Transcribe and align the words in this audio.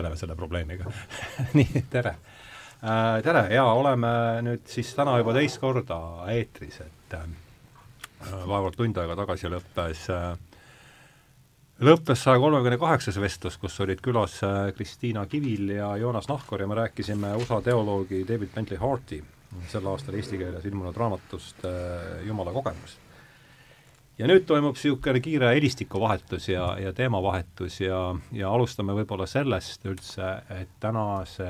tegeleme 0.00 0.16
selle 0.16 0.36
probleemiga 0.36 0.90
nii, 1.58 1.84
tere 1.90 2.14
äh,! 2.82 3.20
tere 3.24 3.46
ja 3.52 3.66
oleme 3.68 4.10
nüüd 4.46 4.64
siis 4.70 4.92
täna 4.96 5.18
juba 5.20 5.34
teist 5.36 5.60
korda 5.60 6.00
eetris, 6.32 6.80
et 6.84 7.16
äh, 7.18 7.26
vaevalt 8.48 8.78
tund 8.80 8.96
aega 9.00 9.18
tagasi 9.18 9.50
lõppes 9.52 10.06
äh, 10.14 10.30
lõppes 11.84 12.24
saja 12.24 12.40
kolmekümne 12.40 12.80
kaheksas 12.80 13.20
vestlus, 13.20 13.58
kus 13.60 13.76
olid 13.84 14.00
külas 14.04 14.38
äh, 14.46 14.70
Kristiina 14.76 15.26
Kivil 15.28 15.76
ja 15.76 15.92
Joonas 16.00 16.30
Nahkor 16.32 16.64
ja 16.64 16.70
me 16.70 16.80
rääkisime 16.80 17.34
USA 17.36 17.60
teoloogi 17.64 18.24
David 18.28 18.56
Bentley 18.56 18.80
Harti 18.80 19.20
sel 19.68 19.86
aastal 19.90 20.16
eesti 20.16 20.40
keeles 20.40 20.64
ilmunud 20.64 20.96
raamatust 20.96 21.64
äh, 21.68 22.24
Jumala 22.24 22.56
kogemus 22.56 22.96
ja 24.20 24.28
nüüd 24.28 24.44
toimub 24.48 24.76
niisugune 24.76 25.20
kiire 25.24 25.54
helistikuvahetus 25.54 26.50
ja, 26.50 26.66
ja 26.80 26.92
teemavahetus 26.96 27.80
ja, 27.80 28.00
ja 28.36 28.50
alustame 28.52 28.94
võib-olla 28.98 29.26
sellest 29.30 29.86
üldse, 29.88 30.32
et 30.52 30.74
tänase, 30.82 31.48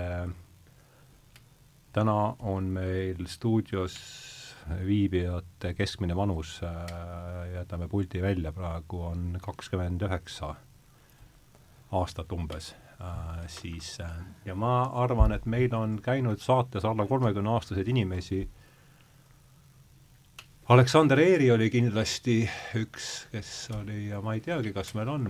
täna 1.94 2.18
on 2.46 2.70
meil 2.76 3.26
stuudios 3.30 3.96
viibijate 4.86 5.72
keskmine 5.74 6.14
vanus 6.14 6.60
äh,, 6.62 7.56
jätame 7.56 7.88
puldi 7.90 8.22
välja, 8.22 8.52
praegu 8.54 9.02
on 9.08 9.32
kakskümmend 9.42 10.04
üheksa 10.06 10.52
aastat 11.96 12.30
umbes 12.36 12.70
äh,, 13.00 13.42
siis 13.50 13.96
äh, 14.04 14.14
ja 14.46 14.54
ma 14.54 14.84
arvan, 15.02 15.34
et 15.34 15.48
meil 15.50 15.74
on 15.74 15.98
käinud 16.04 16.38
saates 16.44 16.86
alla 16.86 17.08
kolmekümneaastaseid 17.10 17.90
inimesi 17.90 18.44
äh, 18.44 18.59
Aleksander 20.70 21.18
Eeri 21.18 21.48
oli 21.50 21.66
kindlasti 21.66 22.44
üks, 22.78 23.06
kes 23.32 23.48
oli 23.74 24.04
ja 24.06 24.20
ma 24.22 24.36
ei 24.36 24.42
teagi, 24.44 24.70
kas 24.70 24.92
meil 24.94 25.08
on. 25.10 25.24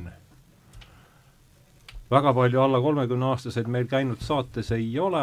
väga 2.10 2.32
palju 2.36 2.60
alla 2.60 2.80
kolmekümneaastaseid 2.84 3.70
meil 3.72 3.88
käinud 3.88 4.20
saates 4.20 4.69
ei 4.77 4.91
ole 5.00 5.22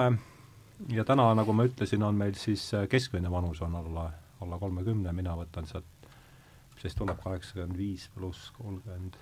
ja 0.89 1.05
täna, 1.05 1.27
nagu 1.37 1.53
ma 1.53 1.67
ütlesin, 1.69 2.01
on 2.01 2.17
meil 2.17 2.33
siis 2.33 2.65
äh, 2.73 2.87
keskmine 2.89 3.29
vanus 3.29 3.61
on 3.61 3.75
alla, 3.75 4.07
alla 4.41 4.57
kolmekümne, 4.57 5.13
mina 5.13 5.37
võtan 5.37 5.69
sealt, 5.69 6.09
siis 6.81 6.97
tuleb 6.97 7.21
kaheksakümmend 7.21 7.77
viis 7.77 8.09
pluss 8.17 8.49
kolmkümmend, 8.57 9.21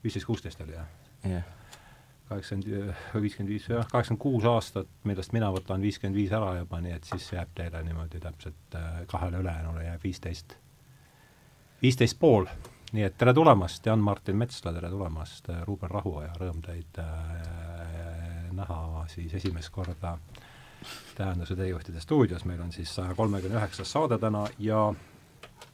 viisteist, 0.00 0.32
kuusteist 0.32 0.64
oli 0.64 0.80
jah? 0.80 0.88
jah 1.24 1.30
yeah 1.36 1.57
kaheksakümmend, 2.28 2.94
viiskümmend 3.22 3.52
viis, 3.52 3.68
jah, 3.68 3.86
kaheksakümmend 3.90 4.22
kuus 4.22 4.46
aastat, 4.48 4.88
millest 5.08 5.32
mina 5.32 5.50
võtan 5.54 5.82
viiskümmend 5.84 6.18
viis 6.18 6.32
ära 6.36 6.54
juba, 6.58 6.80
nii 6.84 6.96
et 6.96 7.08
siis 7.08 7.28
jääb 7.32 7.54
teile 7.56 7.82
niimoodi 7.86 8.20
täpselt 8.20 8.76
äh, 8.76 8.98
kahele 9.10 9.40
ülejäänule 9.42 9.84
jääb 9.84 10.04
viisteist, 10.04 10.56
viisteist 11.82 12.18
pool. 12.20 12.48
nii 12.92 13.04
et 13.04 13.18
tere 13.20 13.34
tulemast, 13.36 13.86
Jan-Martin 13.86 14.36
Metsla, 14.36 14.72
tere 14.72 14.90
tulemast, 14.90 15.48
äh, 15.52 15.62
Ruuben 15.66 15.90
Rahuoja, 15.90 16.32
rõõm 16.40 16.60
teid 16.64 17.00
äh, 17.02 18.52
näha 18.52 19.06
siis 19.08 19.34
esimest 19.34 19.70
korda 19.70 20.18
Tähenduse 21.18 21.56
teejuhtide 21.58 22.00
stuudios, 22.00 22.44
meil 22.46 22.60
on 22.62 22.70
siis 22.72 22.92
saja 22.94 23.14
kolmekümne 23.18 23.58
üheksas 23.58 23.90
saade 23.92 24.18
täna 24.18 24.44
ja 24.58 24.92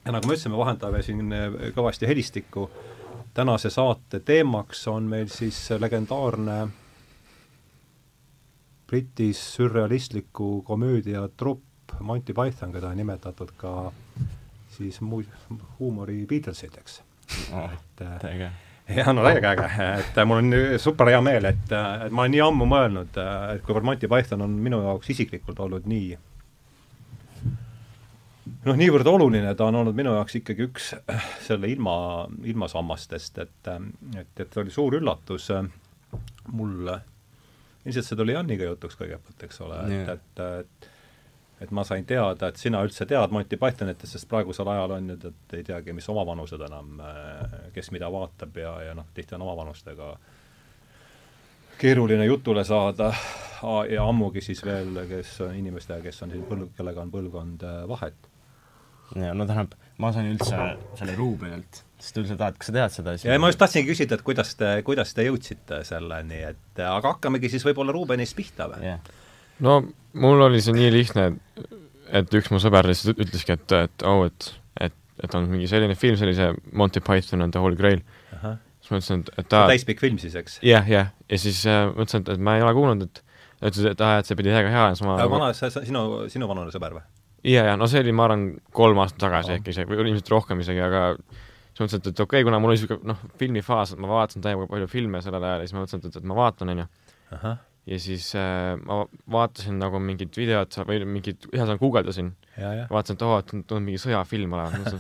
ja 0.05 0.13
nagu 0.13 0.27
me 0.27 0.33
ütlesime, 0.37 0.57
vahendame 0.57 1.03
siin 1.03 1.33
äh, 1.33 1.73
kõvasti 1.77 2.09
helistikku 2.09 2.69
äh, 2.71 2.94
tänase 3.35 3.71
saate 3.71 4.21
teemaks 4.21 4.89
on 4.89 5.03
meil 5.03 5.29
siis 5.29 5.71
legendaarne 5.79 6.69
Briti 8.87 9.33
sürrealistliku 9.33 10.63
komöödia 10.63 11.29
trupp 11.37 11.63
Monty 12.01 12.33
Python, 12.33 12.73
keda 12.73 12.89
on 12.89 12.97
nimetatud 12.97 13.51
ka 13.57 13.93
siis 14.77 15.01
muu-, 15.01 15.59
huumori 15.79 16.27
Beatlesideks 16.27 17.03
oh,. 17.53 17.73
et 17.73 18.25
äge. 18.25 18.51
jah, 18.97 19.11
no 19.15 19.25
täiega 19.25 19.51
äge, 19.55 19.89
et 19.99 20.21
mul 20.27 20.43
on 20.43 20.79
super 20.79 21.11
hea 21.11 21.21
meel, 21.25 21.49
et, 21.51 21.75
et 22.07 22.13
ma 22.13 22.23
olen 22.23 22.37
nii 22.37 22.45
ammu 22.45 22.69
mõelnud, 22.71 23.19
et 23.55 23.67
kuivõrd 23.67 23.89
Monty 23.89 24.11
Python 24.11 24.47
on 24.47 24.57
minu 24.69 24.83
jaoks 24.85 25.11
isiklikult 25.17 25.61
olnud 25.65 25.89
nii 25.91 26.15
noh, 28.65 28.79
niivõrd 28.79 29.09
oluline 29.09 29.53
ta 29.57 29.69
on 29.69 29.81
olnud 29.81 29.97
minu 29.97 30.15
jaoks 30.17 30.39
ikkagi 30.41 30.67
üks 30.69 30.93
äh, 30.97 31.29
selle 31.45 31.69
ilma, 31.73 31.97
ilmasammastest, 32.49 33.41
et, 33.45 33.71
äh, 33.71 33.87
et, 34.21 34.33
et 34.47 34.59
oli 34.63 34.73
suur 34.75 34.97
üllatus 35.01 35.51
äh, 35.55 35.63
mulle, 36.53 36.99
ilmselt 37.85 38.09
see 38.09 38.19
tuli 38.19 38.37
Janniga 38.37 38.69
jutuks 38.71 38.99
kõigepealt, 39.01 39.47
eks 39.47 39.63
ole, 39.67 39.85
et, 39.85 40.13
et, 40.17 40.45
et 40.65 40.93
et 41.65 41.71
ma 41.73 41.85
sain 41.87 42.03
teada, 42.05 42.49
et 42.51 42.59
sina 42.61 42.81
üldse 42.85 43.07
tead 43.09 43.33
Monty 43.33 43.57
Pythonitest, 43.57 44.17
sest 44.17 44.27
praegusel 44.29 44.69
ajal 44.69 44.97
on 44.97 45.07
nüüd, 45.09 45.23
et 45.31 45.55
ei 45.57 45.63
teagi, 45.65 45.95
mis 45.97 46.09
omavanused 46.13 46.61
enam, 46.67 46.99
kes 47.73 47.89
mida 47.95 48.11
vaatab 48.13 48.59
ja, 48.59 48.73
ja 48.89 48.97
noh, 48.99 49.07
tihti 49.15 49.37
on 49.39 49.47
omavanustega 49.47 50.11
keeruline 51.79 52.27
jutule 52.27 52.67
saada. 52.69 53.13
Ja 53.89 54.03
ammugi 54.05 54.43
siis 54.45 54.61
veel, 54.67 54.99
kes 55.09 55.39
inimestega, 55.55 56.03
kes 56.05 56.21
on 56.27 56.35
siin 56.35 56.45
põlv, 56.51 56.75
kellega 56.77 57.01
on 57.07 57.15
põlvkond 57.15 57.65
vahet 57.89 58.29
ja 59.19 59.35
no 59.37 59.47
tähendab, 59.49 59.75
ma 60.03 60.11
sain 60.15 60.31
üldse 60.33 60.59
selle 60.99 61.15
Ruubenilt, 61.19 61.83
sest 62.03 62.19
üldse 62.21 62.39
tahad, 62.41 62.57
kas 62.59 62.71
sa 62.71 62.77
tead 62.77 62.95
seda 62.97 63.15
asja? 63.15 63.35
ja 63.35 63.43
ma 63.43 63.51
just 63.51 63.61
tahtsingi 63.63 63.91
küsida, 63.93 64.19
et 64.19 64.25
kuidas 64.27 64.55
te, 64.59 64.71
kuidas 64.87 65.15
te 65.17 65.27
jõudsite 65.29 65.83
selleni, 65.87 66.41
et 66.51 66.83
aga 66.83 67.15
hakkamegi 67.15 67.53
siis 67.53 67.67
võib-olla 67.67 67.95
Ruubenist 67.95 68.37
pihta 68.39 68.69
või 68.73 68.89
yeah.? 68.89 69.15
no 69.65 69.81
mul 70.25 70.45
oli 70.49 70.63
see 70.65 70.77
nii 70.77 70.91
lihtne, 70.95 71.29
et 72.15 72.39
üks 72.41 72.51
mu 72.53 72.61
sõber 72.63 72.89
lihtsalt 72.91 73.21
ütleski, 73.23 73.59
et, 73.59 73.77
et 73.87 74.07
oh, 74.09 74.25
et, 74.29 74.51
et, 74.89 74.97
et 75.25 75.39
on 75.39 75.49
mingi 75.51 75.71
selline 75.71 75.97
film, 75.99 76.19
sellise 76.21 76.53
Monty 76.73 77.03
Python 77.05 77.47
and 77.47 77.55
the 77.55 77.63
Holy 77.63 77.79
Grail. 77.79 78.03
siis 78.35 78.91
ma 78.91 79.01
ütlesin, 79.01 79.25
et, 79.25 79.35
et 79.39 79.53
ta 79.53 79.67
täispikk 79.71 80.03
film 80.05 80.19
siis, 80.23 80.35
eks? 80.41 80.59
jah 80.63 80.83
yeah,, 80.83 80.89
jah 80.89 81.13
yeah., 81.13 81.29
ja 81.31 81.43
siis 81.47 81.63
äh, 81.71 81.87
mõtlesin, 81.93 82.27
et, 82.27 82.35
et 82.37 82.47
ma 82.51 82.59
ei 82.59 82.67
ole 82.67 82.75
kuulnud, 82.77 83.07
et 83.07 83.23
ütles, 83.71 83.93
et 83.95 84.03
aa, 84.05 84.19
et 84.21 84.29
see 84.29 84.39
pidi 84.39 84.53
väga 84.53 84.73
hea 84.73 84.89
ja 84.91 84.97
siis 84.99 85.07
ma 85.07 85.19
aga 85.21 85.31
vana, 85.31 85.53
sinu, 85.55 86.05
sinu 86.33 86.51
vanune 86.51 86.75
sõber 86.75 86.99
või? 86.99 87.07
Ja, 87.45 87.65
ja 87.71 87.77
no 87.81 87.89
see 87.91 88.03
oli, 88.05 88.15
ma 88.17 88.29
arvan, 88.29 88.47
kolm 88.75 89.01
aastat 89.05 89.23
tagasi 89.27 89.59
äkki 89.59 89.75
see, 89.77 89.89
või 89.89 90.01
ilmselt 90.07 90.33
rohkem 90.33 90.63
isegi, 90.65 90.83
aga 90.85 91.05
siis 91.17 91.83
mõtlesin, 91.83 92.03
et, 92.03 92.11
et 92.13 92.25
okei 92.25 92.41
okay,, 92.41 92.49
kuna 92.49 92.61
mul 92.63 92.73
oli 92.73 92.81
niisugune 92.81 93.13
noh, 93.13 93.23
filmifaas, 93.41 93.95
et 93.95 94.03
ma 94.03 94.11
vaatasin 94.15 94.45
täiega 94.45 94.69
palju 94.71 94.91
filme 94.91 95.23
sellel 95.25 95.45
ajal 95.45 95.65
ja 95.65 95.69
siis 95.69 95.77
ma 95.77 95.85
mõtlesin, 95.85 96.05
et, 96.09 96.19
et 96.21 96.29
ma 96.31 96.39
vaatan, 96.41 96.75
on 96.75 96.85
ju. 96.85 96.91
Ja 97.85 97.99
siis 98.01 98.31
äh, 98.39 98.75
ma 98.81 99.03
vaatasin 99.31 99.77
nagu 99.81 100.01
mingit 100.01 100.37
videot 100.39 100.79
või 100.89 101.03
mingit, 101.05 101.45
ühesõnaga 101.51 101.81
guugeldasin. 101.83 102.31
vaatasin, 102.57 103.19
et 103.19 103.25
oo, 103.27 103.37
et 103.43 103.51
tundub 103.51 103.83
mingi 103.85 104.01
sõjafilm 104.01 104.55
olevat. 104.57 104.97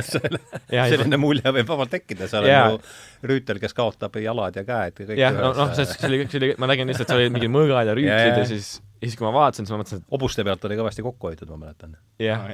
selle, 0.12 0.40
selline 0.92 1.20
mulje 1.20 1.52
võib 1.58 1.68
vabalt 1.68 1.92
tekkida, 1.92 2.30
seal 2.30 2.48
ja. 2.48 2.62
on 2.70 2.78
ju 2.78 3.28
rüütel, 3.32 3.60
kes 3.60 3.76
kaotab 3.76 4.16
jalad 4.22 4.56
ja 4.56 4.64
käed 4.64 5.02
ja 5.02 5.10
kõik 5.10 5.20
jah, 5.20 5.36
no 5.36 5.52
noh, 5.56 5.76
see, 5.76 5.88
see 5.92 6.08
oli, 6.08 6.22
see 6.24 6.40
oli, 6.40 6.50
ma 6.62 6.70
nägin 6.72 6.88
lihtsalt, 6.88 7.12
seal 7.12 7.20
olid 7.20 7.36
mingid 7.36 7.52
mõõgad 7.52 7.90
ja 7.90 7.98
rüütlid 7.98 8.32
ja, 8.32 8.40
ja 8.40 8.48
siis 8.48 8.76
ja 8.96 9.10
siis, 9.10 9.18
kui 9.18 9.26
ma 9.26 9.34
vaatasin, 9.36 9.66
siis 9.66 9.74
ma 9.74 9.82
mõtlesin, 9.82 10.02
et 10.02 10.12
hobuste 10.16 10.44
pealt 10.46 10.64
oli 10.68 10.80
kõvasti 10.80 11.04
kokku 11.04 11.28
hoitud, 11.30 11.52
ma 11.52 11.66
mäletan. 11.66 11.96
jah 12.22 12.48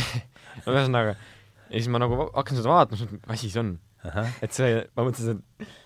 no 0.64 0.72
ühesõnaga, 0.72 1.16
ja 1.68 1.74
siis 1.74 1.90
ma 1.92 2.00
nagu 2.00 2.30
hakkasin 2.30 2.62
seda 2.62 2.72
vaatama, 2.72 3.12
mis 3.12 3.34
asi 3.36 3.52
see 3.52 3.60
on. 3.60 3.74
et 4.42 4.56
see, 4.56 4.80
ma 4.96 5.04
mõtlesin, 5.06 5.42
et 5.42 5.76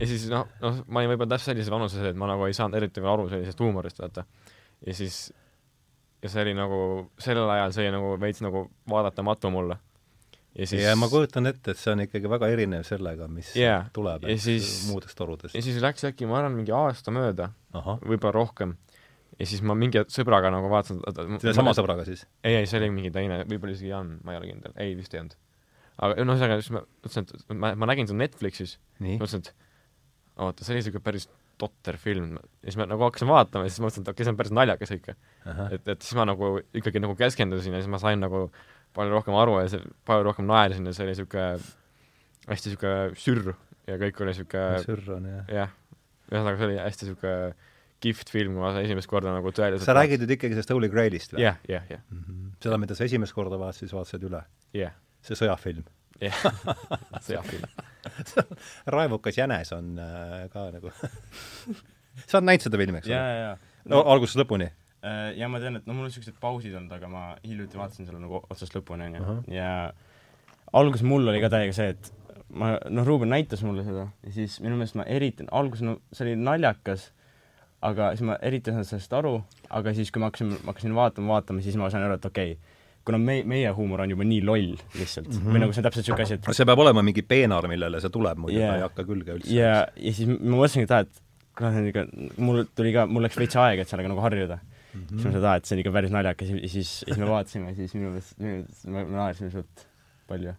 ja 0.00 0.08
siis 0.10 0.26
noh, 0.32 0.44
noh, 0.62 0.82
ma 0.88 1.02
olin 1.02 1.14
võib-olla 1.14 1.34
täpselt 1.34 1.52
sellises 1.52 1.72
vanuses, 1.72 2.04
et 2.10 2.18
ma 2.18 2.28
nagu 2.30 2.46
ei 2.48 2.56
saanud 2.56 2.78
eriti 2.78 3.02
veel 3.02 3.14
aru 3.14 3.26
sellisest 3.32 3.64
huumorist, 3.64 4.02
vaata. 4.02 4.26
ja 4.86 4.94
siis, 4.96 5.26
ja 6.24 6.30
see 6.32 6.44
oli 6.46 6.54
nagu, 6.58 6.78
sellel 7.22 7.50
ajal 7.56 7.74
see 7.76 7.90
nagu 7.94 8.14
veits 8.20 8.44
nagu 8.44 8.66
vaadatamatu 8.90 9.52
mulle. 9.54 9.78
ja 10.58 10.68
siis 10.70 10.84
ja 10.84 10.94
ma 10.98 11.10
kujutan 11.12 11.50
ette, 11.50 11.74
et 11.74 11.80
see 11.80 11.92
on 11.94 12.04
ikkagi 12.06 12.30
väga 12.30 12.50
erinev 12.54 12.86
sellega, 12.88 13.28
mis 13.28 13.54
yeah. 13.58 13.88
tuleb 13.96 14.26
siis, 14.42 14.86
muudest 14.90 15.18
torudest. 15.18 15.56
ja 15.56 15.64
siis 15.64 15.82
läks 15.82 16.06
äkki, 16.10 16.28
ma 16.30 16.40
arvan, 16.42 16.56
mingi 16.58 16.74
aasta 16.74 17.14
mööda, 17.14 17.52
võib-olla 17.74 18.34
rohkem 18.38 18.78
ja 19.38 19.48
siis 19.48 19.62
ma 19.66 19.76
mingi 19.78 20.02
sõbraga 20.12 20.50
nagu 20.54 20.68
vaatasin 20.70 21.00
selle 21.42 21.54
sama 21.56 21.74
sõbraga 21.76 22.06
siis? 22.06 22.24
ei, 22.44 22.60
ei, 22.60 22.68
see 22.70 22.80
oli 22.80 22.90
mingi 22.94 23.12
teine, 23.14 23.42
võib-olla 23.48 23.74
isegi 23.74 23.90
Jan, 23.90 24.16
ma 24.24 24.34
ei 24.34 24.40
ole 24.40 24.50
kindel, 24.52 24.74
ei 24.80 24.94
vist 24.98 25.14
ei 25.14 25.22
olnud. 25.22 25.36
aga 25.98 26.26
noh, 26.26 26.34
ühesõnaga 26.36 26.58
siis 26.60 26.74
ma 26.74 26.82
mõtlesin, 26.84 27.28
et 27.28 27.56
ma, 27.64 27.72
ma 27.82 27.88
nägin 27.90 28.10
seda 28.10 28.20
Netflixis, 28.22 28.76
mõtlesin, 29.02 29.44
et 29.44 29.63
oota, 30.42 30.64
see 30.64 30.74
oli 30.74 30.82
niisugune 30.82 31.04
päris 31.04 31.28
totter 31.60 31.98
film, 32.00 32.34
ja 32.64 32.70
siis 32.72 32.78
ma 32.80 32.88
nagu 32.90 33.04
hakkasin 33.06 33.30
vaatama 33.30 33.66
ja 33.66 33.72
siis 33.72 33.82
mõtlesin, 33.84 34.02
et 34.02 34.08
okei 34.10 34.16
okay,, 34.16 34.26
see 34.26 34.34
on 34.34 34.38
päris 34.40 34.54
naljakas 34.58 34.94
ikka. 34.96 35.14
et, 35.70 35.84
et 35.94 36.02
siis 36.02 36.16
ma 36.18 36.26
nagu 36.26 36.56
ikkagi 36.74 37.02
nagu 37.02 37.14
keskendusin 37.18 37.76
ja 37.76 37.82
siis 37.82 37.90
ma 37.92 38.00
sain 38.02 38.22
nagu 38.22 38.48
palju 38.94 39.14
rohkem 39.14 39.36
aru 39.38 39.60
ja 39.62 39.68
see, 39.70 39.92
palju 40.08 40.26
rohkem 40.26 40.48
naersin 40.50 40.86
ja 40.88 40.94
see 40.96 41.06
oli 41.06 41.14
niisugune 41.14 41.46
hästi 42.48 42.72
niisugune 42.72 43.20
sürr 43.22 43.54
ja 43.90 44.00
kõik 44.02 44.20
oli 44.22 44.32
niisugune 44.32 44.82
sürr 44.84 45.14
on 45.16 45.30
jah. 45.30 45.54
jah, 45.60 45.78
ühesõnaga 46.32 46.58
see 46.58 46.68
oli 46.68 46.80
hästi 46.82 47.08
niisugune 47.08 47.38
kihvt 48.04 48.30
film, 48.34 48.58
kui 48.58 48.64
ma 48.64 48.72
esimest 48.82 49.08
korda 49.08 49.32
nagu 49.32 49.52
tõeliselt 49.54 49.86
sa 49.86 49.96
räägid 49.96 50.24
nüüd 50.24 50.34
ikkagi 50.36 50.56
sellest 50.56 50.74
Holy 50.74 50.90
Grailist 50.92 51.36
või? 51.36 51.44
jah, 51.46 51.60
jah, 51.70 51.86
jah. 51.90 52.02
Mhm. 52.12 52.54
seda, 52.64 52.80
mida 52.82 52.98
sa 52.98 53.06
esimest 53.06 53.36
korda 53.36 53.60
vaatasid, 53.60 53.86
siis 53.86 53.96
vaatasid 53.96 54.26
üle? 54.28 54.42
jah 54.74 54.90
yeah.. 54.90 54.98
see 55.24 55.38
sõjafilm? 55.38 55.86
Jah, 56.22 56.44
sõjafilm 57.26 57.68
raevukas 58.94 59.38
jänes 59.38 59.72
on 59.72 59.98
äh, 59.98 60.46
ka 60.52 60.68
nagu 60.74 60.92
sa 62.28 62.38
oled 62.38 62.48
näinud 62.48 62.66
seda 62.66 62.80
filmi, 62.80 63.00
eks 63.00 63.10
ole? 63.10 63.16
jaa, 63.16 63.28
jaa, 63.28 63.44
jaa. 63.44 63.84
no 63.92 64.02
algusest 64.14 64.40
lõpuni? 64.42 64.70
Äh, 65.04 65.30
ja 65.38 65.48
ma 65.52 65.60
tean, 65.62 65.78
et 65.80 65.88
no 65.88 65.96
mul 65.96 66.06
on 66.06 66.12
niisugused 66.12 66.36
pausid 66.42 66.74
olnud, 66.74 66.92
aga 66.96 67.10
ma 67.12 67.24
hiljuti 67.44 67.80
vaatasin 67.80 68.08
selle 68.08 68.22
nagu 68.22 68.42
otsast 68.42 68.76
lõpuni, 68.76 69.08
on 69.10 69.18
ju, 69.18 69.38
ja 69.56 69.70
alguses 70.76 71.04
mul 71.06 71.28
oli 71.32 71.42
ka 71.42 71.52
täiega 71.52 71.74
see, 71.76 71.96
et 71.96 72.12
ma, 72.54 72.74
noh, 72.88 73.06
Ruuben 73.06 73.32
näitas 73.32 73.64
mulle 73.66 73.84
seda 73.86 74.08
ja 74.24 74.36
siis 74.36 74.60
minu 74.64 74.78
meelest 74.78 74.98
ma 75.00 75.08
eriti, 75.10 75.46
alguses 75.52 75.86
no 75.86 75.98
see 76.12 76.28
oli 76.28 76.38
naljakas, 76.40 77.10
aga 77.84 78.14
siis 78.14 78.28
ma 78.30 78.38
eriti 78.40 78.70
ei 78.70 78.78
saanud 78.78 78.88
sellest 78.88 79.18
aru, 79.18 79.34
aga 79.76 79.92
siis, 79.96 80.12
kui 80.12 80.22
ma 80.22 80.30
hakkasin, 80.30 80.54
ma 80.62 80.72
hakkasin 80.72 80.96
vaatama, 80.96 81.34
vaatama, 81.36 81.64
siis 81.64 81.76
ma 81.80 81.92
sain 81.92 82.06
aru, 82.06 82.16
et 82.20 82.30
okei 82.30 82.56
okay,, 82.56 82.73
kuna 83.04 83.18
me, 83.20 83.38
meie 83.48 83.72
huumor 83.76 84.04
on 84.04 84.14
juba 84.14 84.26
nii 84.28 84.40
loll 84.44 84.74
lihtsalt 84.98 85.28
mm, 85.28 85.40
-hmm. 85.40 85.54
või 85.54 85.62
nagu 85.62 85.74
see 85.74 85.82
on 85.82 85.88
täpselt 85.88 86.04
niisugune 86.04 86.26
asi, 86.26 86.38
et 86.38 86.60
see 86.60 86.68
peab 86.70 86.82
olema 86.84 87.02
mingi 87.04 87.24
peenar, 87.34 87.68
millele 87.70 88.00
see 88.00 88.12
tuleb, 88.14 88.40
muidu 88.40 88.58
Jaa. 88.58 88.70
ta 88.70 88.78
ei 88.78 88.86
hakka 88.86 89.06
külge 89.10 89.36
üldse 89.38 89.52
ja, 89.54 89.74
ja 89.96 90.14
siis 90.16 90.30
ma 90.32 90.56
mõtlesingi, 90.56 90.88
et 90.88 90.94
aa, 90.96 91.04
et 91.04 91.22
kuule, 91.58 91.72
see 91.74 91.82
on 91.82 91.90
ikka, 91.92 92.06
mul 92.48 92.62
tuli 92.74 92.94
ka, 92.96 93.06
mul 93.10 93.26
läks 93.28 93.38
veits 93.40 93.60
aega, 93.60 93.84
et 93.84 93.92
sellega 93.92 94.12
nagu 94.12 94.24
harjuda 94.24 94.58
mm. 94.60 94.72
Mhm. 94.94 95.04
-hmm. 95.04 95.20
siis 95.20 95.30
ma 95.30 95.38
et 95.38 95.48
aa, 95.50 95.56
et 95.60 95.68
see 95.68 95.76
on 95.76 95.84
ikka 95.84 95.96
päris 95.98 96.14
naljakas 96.16 96.52
ja 96.54 96.68
siis, 96.68 96.92
siis 97.04 97.20
me 97.20 97.28
vaatasime, 97.28 97.74
siis 97.74 97.96
minu 97.98 98.14
meelest, 98.14 98.38
minu 98.38 98.52
meelest 98.56 98.86
me 98.86 99.04
me 99.04 99.18
naersime 99.20 99.50
suht 99.50 99.88
palju. 100.28 100.54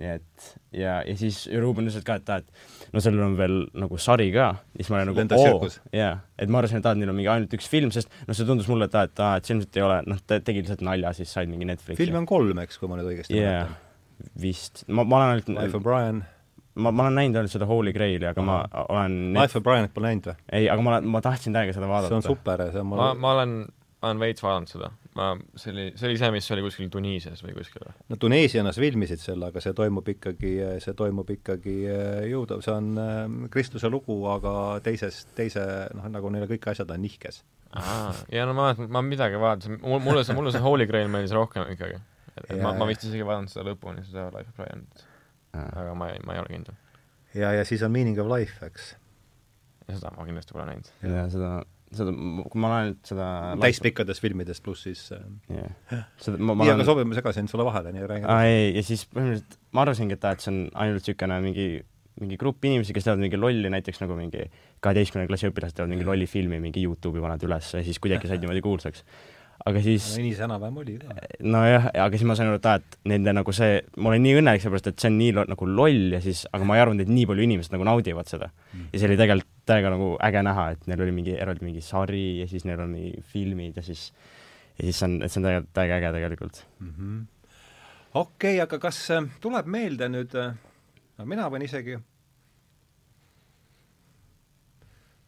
Nii 0.00 0.10
et 0.16 0.48
ja, 0.72 1.00
ja 1.04 1.14
siis 1.18 1.42
Ruuben 1.60 1.88
ütles 1.90 2.04
ka, 2.06 2.16
et 2.20 2.32
aa, 2.32 2.40
et 2.40 2.94
no 2.94 3.02
sellel 3.04 3.24
on 3.26 3.36
veel 3.38 3.56
nagu 3.82 3.98
sari 4.00 4.30
ka, 4.34 4.48
ja 4.56 4.80
siis 4.80 4.90
ma 4.92 5.00
olin 5.00 5.12
nagu 5.12 5.26
tsirkus. 5.34 5.78
jaa, 5.96 6.14
et 6.40 6.52
ma 6.52 6.62
arvasin, 6.62 6.80
et 6.80 6.88
aa, 6.88 6.96
et 6.96 7.02
neil 7.02 7.12
on 7.12 7.18
mingi 7.18 7.30
ainult 7.32 7.54
üks 7.58 7.68
film, 7.70 7.92
sest 7.94 8.10
noh, 8.24 8.36
see 8.36 8.48
tundus 8.48 8.70
mulle, 8.70 8.88
et 8.88 8.96
aa, 8.96 9.06
et 9.10 9.22
aa, 9.26 9.36
et 9.38 9.46
see 9.46 9.56
ilmselt 9.56 9.80
ei 9.80 9.86
ole, 9.86 10.00
noh, 10.08 10.20
ta 10.24 10.40
tegi 10.44 10.64
lihtsalt 10.64 10.84
nalja, 10.86 11.12
siis 11.16 11.32
said 11.36 11.50
mingi 11.52 11.68
Netflixi. 11.68 12.00
filme 12.00 12.22
on 12.22 12.28
kolm, 12.30 12.62
eks, 12.64 12.80
kui 12.80 12.90
ma 12.90 13.00
nüüd 13.00 13.10
õigesti 13.12 13.36
jaa, 13.36 13.66
vist, 14.40 14.84
ma, 14.88 15.04
ma 15.04 15.20
olen 15.20 15.36
Life 15.40 15.52
ainult 15.52 15.80
of, 15.80 15.84
Brian, 15.84 16.22
ma, 16.74 16.94
ma 16.94 17.08
olen 17.08 17.20
näinud 17.20 17.42
ainult 17.42 17.56
seda 17.56 17.68
Holy 17.68 17.92
Graili, 17.96 18.30
aga 18.30 18.46
ma 18.46 18.62
olen 18.86 19.20
Life 19.36 19.60
of 19.60 19.66
Brianit 19.66 19.92
pole 19.96 20.14
näinud 20.14 20.32
või? 20.32 20.40
ei, 20.48 20.70
aga 20.72 20.86
ma 20.86 20.96
olen, 20.96 21.12
ma 21.12 21.22
tahtsin 21.24 21.56
täiega 21.56 21.76
seda 21.76 21.90
vaadata. 21.90 22.14
see 22.14 22.22
on 22.22 22.28
super 22.30 22.66
ja 22.66 22.72
see 22.72 22.84
on 22.84 22.92
ma, 22.94 23.12
ma 23.14 23.36
olen, 23.36 23.56
ma 24.00 24.12
olen 24.12 24.24
veits 24.24 24.44
vaadanud 24.46 24.72
seda. 24.72 24.92
ma, 25.18 25.30
see 25.58 25.72
oli, 25.72 25.84
see 25.98 26.08
oli 26.08 26.18
see, 26.20 26.30
mis 26.34 26.48
oli 26.54 26.62
kuskil 26.64 26.90
Tuneesias 26.92 27.42
või 27.42 27.54
kuskil 27.56 27.82
või? 27.82 27.94
no 28.12 28.18
Tuneesianas 28.20 28.78
filmisid 28.80 29.22
selle, 29.22 29.48
aga 29.50 29.62
see 29.62 29.74
toimub 29.76 30.06
ikkagi, 30.12 30.52
see 30.84 30.94
toimub 30.98 31.32
ikkagi 31.34 31.76
äh, 31.90 32.20
jõuda, 32.30 32.60
see 32.64 32.74
on 32.74 32.90
äh, 33.00 33.22
kristluse 33.54 33.90
lugu, 33.90 34.16
aga 34.30 34.52
teises, 34.84 35.24
teise 35.38 35.64
noh, 35.98 36.06
nagu 36.12 36.30
neile 36.32 36.46
kõik 36.50 36.70
asjad 36.72 36.92
on 36.94 37.02
nihkes. 37.02 37.42
ja 38.36 38.46
no 38.46 38.54
ma, 38.58 38.70
ma 38.90 39.02
midagi 39.06 39.40
vaatasin, 39.40 39.80
mul, 39.82 40.02
mulle 40.04 40.24
see, 40.26 40.36
mulle 40.38 40.54
see 40.54 40.62
Holy 40.62 40.86
Grail 40.90 41.10
meeldis 41.10 41.34
rohkem 41.34 41.66
ikkagi. 41.74 41.98
et 42.46 42.56
ma, 42.62 42.74
ma 42.78 42.88
vist 42.90 43.06
isegi 43.08 43.26
vaadanud 43.26 43.52
seda 43.52 43.66
lõpuni, 43.70 44.06
seda 44.06 44.30
Life 44.36 44.54
of 44.54 44.62
Brianit, 44.62 45.04
aga 45.58 45.98
ma 45.98 46.12
ei, 46.14 46.22
ma 46.26 46.38
ei 46.38 46.44
ole 46.44 46.54
kindel. 46.54 46.78
ja, 47.34 47.50
ja 47.58 47.66
siis 47.66 47.82
on 47.86 47.94
Meaning 47.94 48.22
of 48.22 48.30
Life, 48.30 48.62
eks. 48.66 48.94
seda 49.90 50.14
ma 50.14 50.26
kindlasti 50.28 50.54
pole 50.54 50.70
näinud. 50.70 50.94
ja 51.02 51.26
seda, 51.34 51.54
seda, 51.96 52.14
kui 52.14 52.62
ma 52.62 52.70
olen 52.70 52.96
seda 53.06 53.28
täispikkades 53.60 54.22
filmides, 54.22 54.62
pluss 54.64 54.86
siis 54.86 55.06
äh, 55.16 55.22
jah, 55.54 56.04
seda 56.22 56.38
ma, 56.38 56.54
ma 56.54 56.66
nii, 56.66 56.74
aga 56.76 56.92
olen 56.94 57.10
ma 57.10 57.18
segasin 57.18 57.50
sulle 57.50 57.66
vahele, 57.66 57.94
nii 57.96 58.10
räägi 58.10 58.28
aa. 58.30 58.42
ei, 58.48 58.68
ja 58.76 58.84
siis 58.86 59.06
põhimõtteliselt 59.10 59.58
ma 59.74 59.86
arvasingi, 59.86 60.18
et 60.18 60.28
et 60.30 60.44
see 60.44 60.52
on 60.52 60.60
ainult 60.84 61.02
niisugune 61.02 61.40
mingi 61.46 61.70
mingi 62.20 62.36
grupp 62.40 62.64
inimesi, 62.68 62.94
kes 62.94 63.06
teevad 63.06 63.22
mingi 63.22 63.38
lolli, 63.40 63.70
näiteks 63.72 64.02
nagu 64.02 64.16
mingi 64.18 64.46
kaheteistkümnenda 64.84 65.30
klassi 65.30 65.48
õpilased 65.48 65.76
teevad 65.78 65.92
mingi 65.94 66.06
lolli 66.06 66.26
filmi, 66.28 66.58
mingi 66.62 66.82
Youtube'i 66.84 67.22
panevad 67.22 67.46
üles 67.48 67.70
ja 67.76 67.84
siis 67.86 68.00
kuidagi 68.02 68.28
said 68.28 68.42
niimoodi 68.42 68.62
kuulsaks. 68.64 69.04
aga 69.60 69.80
siis 69.84 70.06
no 70.16 70.24
nii 70.24 70.34
see 70.36 70.44
enam-vähem 70.46 70.76
oli 70.82 70.96
ka. 71.00 71.14
nojah, 71.54 71.88
aga 71.92 72.18
siis 72.18 72.28
ma 72.28 72.36
sain 72.36 72.48
aru, 72.48 72.60
et 72.60 72.68
aa, 72.68 72.80
et 72.80 72.98
nende 73.12 73.34
nagu 73.36 73.54
see, 73.56 73.80
ma 73.96 74.12
olin 74.12 74.24
nii 74.26 74.38
õnnelik 74.40 74.64
sellepärast, 74.64 74.90
et 74.92 75.02
see 75.02 75.10
on 75.12 75.18
nii 75.20 75.34
lo, 75.36 75.44
nagu 75.52 75.68
loll 75.68 76.16
ja 76.16 76.20
siis, 76.24 76.46
aga 76.50 76.68
ma 76.68 76.78
ei 76.78 76.84
arvanud, 76.84 77.04
et 77.04 77.12
nii 77.12 77.26
palju 77.30 77.46
inimesed 77.48 77.76
nagu 77.76 77.88
naudivad 77.88 78.28
seda. 78.30 78.50
ja 78.82 78.96
see 78.96 79.08
oli 79.08 79.18
tegelikult 79.20 79.59
täiega 79.70 79.92
nagu 79.94 80.12
äge 80.26 80.42
näha, 80.44 80.68
et 80.74 80.86
neil 80.90 81.04
oli 81.06 81.14
mingi 81.14 81.34
eraldi 81.38 81.66
mingi 81.66 81.82
sari 81.84 82.40
ja 82.40 82.48
siis 82.50 82.66
neil 82.68 82.82
on 82.84 82.96
filmid 83.32 83.78
ja 83.78 83.84
siis 83.86 84.10
ja 84.78 84.86
siis 84.86 85.02
on, 85.06 85.18
et 85.22 85.32
see 85.32 85.40
on 85.40 85.48
tegelikult 85.48 85.74
täiega 85.76 86.00
äge 86.00 86.12
tegelikult. 86.18 86.62
Mhm. 86.80 87.18
okei, 88.20 88.60
aga 88.60 88.78
kas 88.82 89.02
äh, 89.14 89.28
tuleb 89.40 89.68
meelde 89.70 90.10
nüüd, 90.10 90.38
no 91.18 91.28
mina 91.28 91.48
võin 91.52 91.66
isegi 91.66 91.98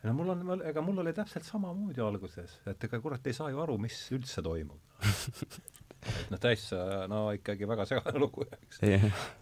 no 0.03 0.15
mul 0.19 0.33
on, 0.35 0.63
ega 0.67 0.83
mul 0.85 1.03
oli 1.05 1.13
täpselt 1.15 1.47
samamoodi 1.47 2.03
alguses, 2.03 2.59
et 2.67 2.89
ega 2.89 3.01
kurat 3.03 3.27
ei 3.27 3.37
saa 3.37 3.51
ju 3.53 3.61
aru, 3.63 3.79
mis 3.83 3.99
üldse 4.15 4.43
toimub. 4.43 4.81
noh, 6.31 6.41
täitsa 6.43 7.07
no 7.11 7.25
ikkagi 7.37 7.69
väga 7.69 7.87
segane 7.89 8.23
lugu, 8.23 8.47
eks. 8.59 8.81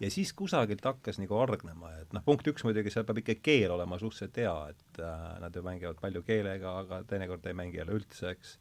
ja 0.01 0.11
siis 0.13 0.33
kusagilt 0.37 0.85
hakkas 0.85 1.21
nagu 1.21 1.39
hargnema, 1.41 1.93
et 2.01 2.13
noh, 2.15 2.23
punkt 2.25 2.47
üks 2.51 2.65
muidugi, 2.67 2.93
seal 2.93 3.07
peab 3.07 3.21
ikka 3.23 3.37
keel 3.43 3.75
olema 3.77 3.99
suhteliselt 4.01 4.41
hea, 4.43 4.57
et 4.73 5.01
äh, 5.03 5.23
nad 5.43 5.55
ju 5.55 5.63
mängivad 5.65 6.01
palju 6.01 6.23
keelega, 6.27 6.75
aga 6.83 7.01
teinekord 7.09 7.47
ei 7.49 7.57
mängi 7.57 7.81
jälle 7.81 7.97
üldse, 7.99 8.35
eks 8.35 8.57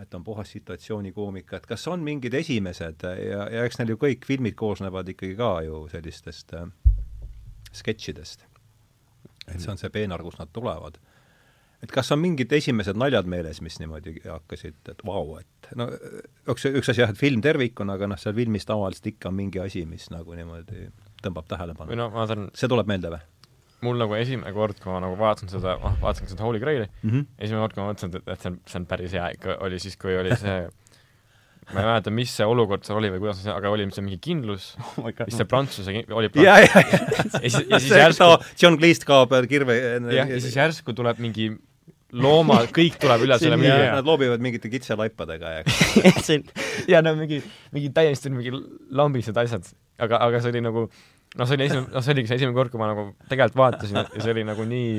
et 0.00 0.14
on 0.14 0.22
puhas 0.24 0.52
situatsioonikoomika, 0.54 1.58
et 1.58 1.66
kas 1.66 1.88
on 1.90 2.02
mingid 2.06 2.34
esimesed 2.38 3.02
ja, 3.02 3.46
ja 3.50 3.64
eks 3.66 3.80
neil 3.80 3.94
ju 3.94 3.98
kõik 4.00 4.26
filmid 4.26 4.54
koosnevad 4.58 5.08
ikkagi 5.10 5.34
ka 5.38 5.50
ju 5.66 5.82
sellistest 5.90 6.54
äh, 6.54 6.68
sketšidest. 7.72 8.46
et 9.50 9.58
see 9.58 9.70
on 9.72 9.80
see 9.80 9.90
peenar, 9.90 10.22
kust 10.22 10.38
nad 10.38 10.50
tulevad. 10.54 11.00
Et 11.80 11.92
kas 11.94 12.12
on 12.12 12.20
mingid 12.20 12.52
esimesed 12.52 12.98
naljad 13.00 13.28
meeles, 13.30 13.60
mis 13.64 13.78
niimoodi 13.80 14.18
hakkasid, 14.26 14.78
et 14.92 15.04
vau, 15.06 15.38
et 15.40 15.70
no 15.80 15.88
üks, 16.50 16.66
üks 16.68 16.92
asi 16.92 17.04
jah, 17.04 17.12
et 17.12 17.20
film 17.20 17.42
tervikuna, 17.44 17.96
aga 17.96 18.10
noh, 18.10 18.20
seal 18.20 18.36
filmis 18.36 18.68
tavaliselt 18.68 19.12
ikka 19.14 19.30
on 19.32 19.38
mingi 19.38 19.62
asi, 19.62 19.86
mis 19.88 20.10
nagu 20.12 20.36
niimoodi 20.36 20.90
tõmbab 21.24 21.46
või 21.46 21.54
tähelepanu. 21.54 21.96
no 21.96 22.10
ma 22.12 22.22
vaatan, 22.22 22.50
see 22.56 22.70
tuleb 22.70 22.90
meelde 22.90 23.14
või 23.16 23.22
mul 23.80 23.96
nagu 23.96 24.12
esimene 24.18 24.52
kord, 24.52 24.76
kui 24.82 24.92
ma 24.92 25.00
nagu 25.00 25.16
vaatasin 25.16 25.48
seda, 25.54 25.78
noh, 25.80 25.96
vaatasin 26.02 26.28
seda 26.28 26.44
Holy 26.44 26.60
Graili, 26.60 26.84
mm? 27.00 27.10
-hmm. 27.10 27.26
esimene 27.38 27.64
kord, 27.64 27.74
kui 27.76 27.82
ma 27.82 27.88
mõtlesin, 27.92 28.12
et, 28.12 28.28
et 28.28 28.44
see 28.44 28.52
on, 28.52 28.60
see 28.68 28.80
on 28.82 28.86
päris 28.90 29.16
hea 29.16 29.30
ikka, 29.36 29.56
oli 29.64 29.80
siis, 29.80 29.96
kui 30.00 30.16
oli 30.20 30.36
see 30.36 30.58
ma 31.72 31.80
ei 31.80 31.86
mäleta, 31.86 32.12
mis 32.12 32.32
see 32.34 32.46
olukord 32.48 32.84
seal 32.86 32.98
oli 33.00 33.10
või 33.14 33.22
kuidas 33.24 33.40
see, 33.44 33.52
aga 33.54 33.70
oli 33.72 33.86
see 33.94 34.04
mingi 34.04 34.20
kindlus, 34.22 34.72
oh 35.00 35.08
vist 35.08 35.38
see 35.38 35.48
prantsuse 35.48 35.96
oli 35.96 36.28
ja, 36.28 36.34
prants- 36.34 36.44
ja, 36.44 36.58
ja 36.60 36.84
ja 36.84 37.40
siis, 37.40 37.58
ja 37.62 37.80
siis 37.80 37.96
järsku, 38.04 38.30
John 38.60 38.78
Cleese 38.80 39.08
kaob 39.08 39.34
kirve 39.48 39.78
jah, 39.80 40.28
ja 40.28 40.40
siis 40.42 40.56
järsku 40.56 40.96
tuleb 40.96 41.22
mingi 41.22 41.52
looma, 42.12 42.62
kõik 42.74 42.98
tuleb 43.00 43.24
üle 43.26 43.38
selle 43.40 43.58
ja 43.64 43.94
nad 43.96 44.06
loobivad 44.06 44.42
mingite 44.42 44.70
kitselaipadega 44.72 45.54
ja 45.58 45.62
see 46.26 46.40
on 46.40 46.44
ja 46.90 47.02
no 47.04 47.14
mingi, 47.18 47.40
mingi 47.74 47.92
täiesti 47.94 48.32
mingi 48.32 48.52
lambised 48.96 49.36
asjad, 49.40 49.68
aga, 50.00 50.20
aga 50.26 50.42
see 50.42 50.52
oli 50.54 50.62
nagu 50.64 50.86
noh, 50.88 51.46
see 51.46 51.56
oli 51.56 51.66
esimene, 51.68 51.88
noh, 51.94 52.04
see 52.04 52.14
oligi 52.16 52.30
see 52.30 52.40
esimene 52.40 52.56
kord, 52.56 52.72
kui 52.72 52.82
ma 52.82 52.90
nagu 52.90 53.08
tegelikult 53.30 53.60
vaatasin 53.62 54.02
ja 54.02 54.06
see 54.18 54.34
oli 54.34 54.46
nagu 54.48 54.66
nii 54.68 54.92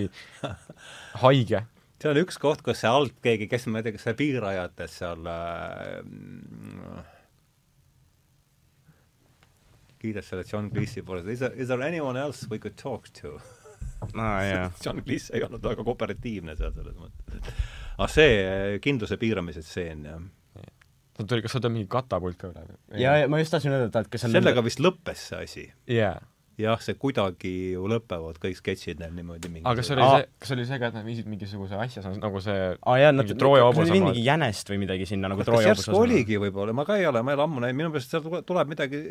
haige. 1.24 1.64
seal 2.02 2.14
on 2.16 2.22
üks 2.24 2.40
koht, 2.42 2.64
kus 2.66 2.84
see 2.84 2.92
alt 2.92 3.18
keegi, 3.24 3.50
kes 3.52 3.68
ma 3.70 3.82
ei 3.82 3.88
tea, 3.88 3.96
kas 3.98 4.08
see 4.08 4.20
piirajates 4.22 5.00
seal 5.02 5.32
äh, 5.32 5.98
kiidas 10.02 10.32
selle 10.32 10.48
John 10.48 10.72
Cleese'i 10.74 11.04
poole, 11.06 11.26
is 11.30 11.44
there 11.68 11.82
anyone 11.82 12.18
else 12.18 12.48
we 12.50 12.58
could 12.60 12.78
talk 12.78 13.12
to? 13.22 13.40
jaa, 14.52 14.68
John 14.86 15.02
Cleese 15.06 15.36
ei 15.38 15.46
olnud 15.46 15.64
väga 15.64 15.86
kooperatiivne 15.88 16.56
seal 16.60 16.74
selles 16.76 16.98
mõttes. 17.00 17.54
aga 17.98 18.10
see 18.12 18.38
äh, 18.42 18.76
kindluse 18.84 19.18
piiramise 19.22 19.64
stseen, 19.66 20.06
jah. 20.10 20.22
seal 21.18 21.30
tuli, 21.30 21.46
kas 21.46 21.56
seal 21.56 21.66
tuli 21.66 21.80
mingi 21.80 21.92
katapult 21.92 22.40
ka 22.42 22.52
üle 22.52 22.66
või? 22.68 23.02
ja, 23.02 23.16
ma 23.32 23.42
just 23.42 23.56
tahtsin 23.56 23.76
öelda, 23.78 24.06
et 24.06 24.12
kas 24.14 24.28
sellega 24.28 24.66
vist 24.66 24.84
lõppes 24.84 25.28
see 25.32 25.42
asi. 25.48 25.66
jaa. 26.00 26.18
jah, 26.62 26.80
see 26.84 26.96
kuidagi 27.00 27.52
ju 27.74 27.88
lõpevad 27.92 28.40
kõik 28.42 28.60
sketšid 28.60 29.02
neil 29.02 29.14
niimoodi 29.18 29.52
mingi 29.52 29.66
aga 29.66 29.82
kas 29.82 29.92
oli 29.96 30.06
see, 30.06 30.28
kas 30.44 30.54
oli 30.56 30.66
see 30.70 30.80
ka, 30.82 30.90
et 30.92 30.98
nad 31.00 31.08
viisid 31.08 31.30
mingisuguse 31.32 31.80
asja, 31.82 32.04
nagu 32.22 32.42
see 32.44 32.58
aa 32.78 32.98
jaa, 33.02 33.12
nad 33.16 33.26
mingi 33.26 33.38
Trooja 33.42 33.68
viisid 33.70 33.96
omad. 33.96 34.12
mingi 34.12 34.26
jänest 34.26 34.72
või 34.74 34.82
midagi 34.86 35.08
sinna 35.10 35.32
nagu 35.34 35.46
Trooja 35.48 35.72
järsku 35.72 35.98
oligi 36.02 36.40
võib-olla, 36.42 36.76
ma 36.78 36.86
ka 36.88 37.00
ei 37.02 37.08
ole, 37.10 37.24
ma 37.26 37.34
ei 37.34 37.40
ole 37.40 37.48
ammu 37.48 37.66
näinud, 37.66 37.80
minu 37.82 37.94
meelest 37.94 38.14
seal 38.14 38.26
tule- 38.26 38.44
tuleb 38.48 38.74
midagi, 38.76 39.02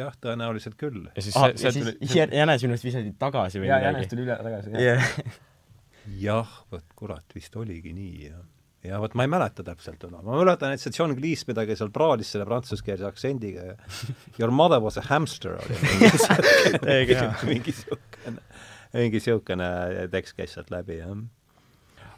jah, 0.00 0.14
tõenäoliselt 0.24 0.78
küll. 0.80 1.04
ja 1.10 1.26
siis 1.26 1.34
see, 1.36 1.52
ja 1.52 1.74
see 1.74 1.94
siis 2.00 2.16
jänes 2.22 2.66
minu 2.66 2.76
arust 2.78 2.88
visati 2.88 3.14
tagasi 3.20 3.62
või 3.62 3.72
jaa, 3.72 3.82
jänest 3.88 4.00
midagi. 4.04 4.14
tuli 4.14 4.26
üle 4.28 4.40
tagasi, 4.48 4.74
jah. 4.74 5.14
jah, 5.20 5.38
jah, 6.28 6.58
vot 6.72 6.86
kurat, 6.98 7.26
vist 7.36 7.56
oligi 7.60 7.94
nii 7.96 8.28
ja 8.30 8.42
ja 8.84 9.00
vot 9.00 9.14
ma 9.16 9.24
ei 9.24 9.32
mäleta 9.32 9.64
täpselt 9.66 10.04
enam, 10.08 10.24
ma 10.26 10.38
mäletan, 10.40 10.74
et 10.74 10.82
see 10.82 10.92
John 10.94 11.14
Cleese 11.16 11.48
midagi 11.48 11.76
seal 11.78 11.92
praalis 11.94 12.32
selle 12.34 12.46
prantsuskeelse 12.48 13.06
aktsendiga 13.08 13.70
ja 13.70 13.76
Your 14.38 14.52
mother 14.54 14.82
was 14.84 14.98
a 15.00 15.04
hamster 15.08 15.56
oli 15.62 15.78
mingi 17.48 17.74
siukene, 17.80 18.44
mingi 18.94 19.24
siukene 19.24 19.70
tekst 20.12 20.36
käis 20.38 20.56
sealt 20.56 20.72
läbi, 20.74 21.00
jah. 21.00 21.16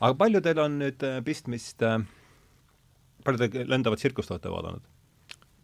aga 0.00 0.12
palju 0.18 0.42
teil 0.44 0.62
on 0.64 0.78
nüüd 0.82 1.06
äh, 1.06 1.20
pistmist 1.26 1.86
äh, 1.86 2.00
palju 3.26 3.42
te 3.42 3.66
lendavat 3.66 4.02
tsirkust 4.02 4.34
olete 4.34 4.52
vaadanud? 4.52 4.84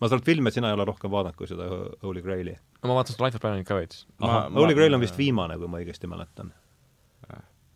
ma 0.03 0.09
saan 0.11 0.19
aru, 0.19 0.25
et 0.25 0.31
filme 0.33 0.51
sina 0.55 0.71
ei 0.71 0.77
ole 0.77 0.87
rohkem 0.89 1.13
vaadanud 1.13 1.39
kui 1.39 1.51
seda 1.51 1.69
Holy 2.03 2.23
Graili. 2.25 2.57
no 2.83 2.91
ma 2.91 2.99
vaatasin 2.99 3.19
seda 3.19 3.29
Life 3.29 3.39
of 3.39 3.45
Brianit 3.45 3.69
ka 3.69 3.79
veits. 3.79 4.05
Holy 4.23 4.75
Grail 4.75 4.99
on 4.99 5.03
vist 5.03 5.19
viimane, 5.19 5.59
kui 5.61 5.71
ma 5.71 5.83
õigesti 5.83 6.11
mäletan. 6.11 6.51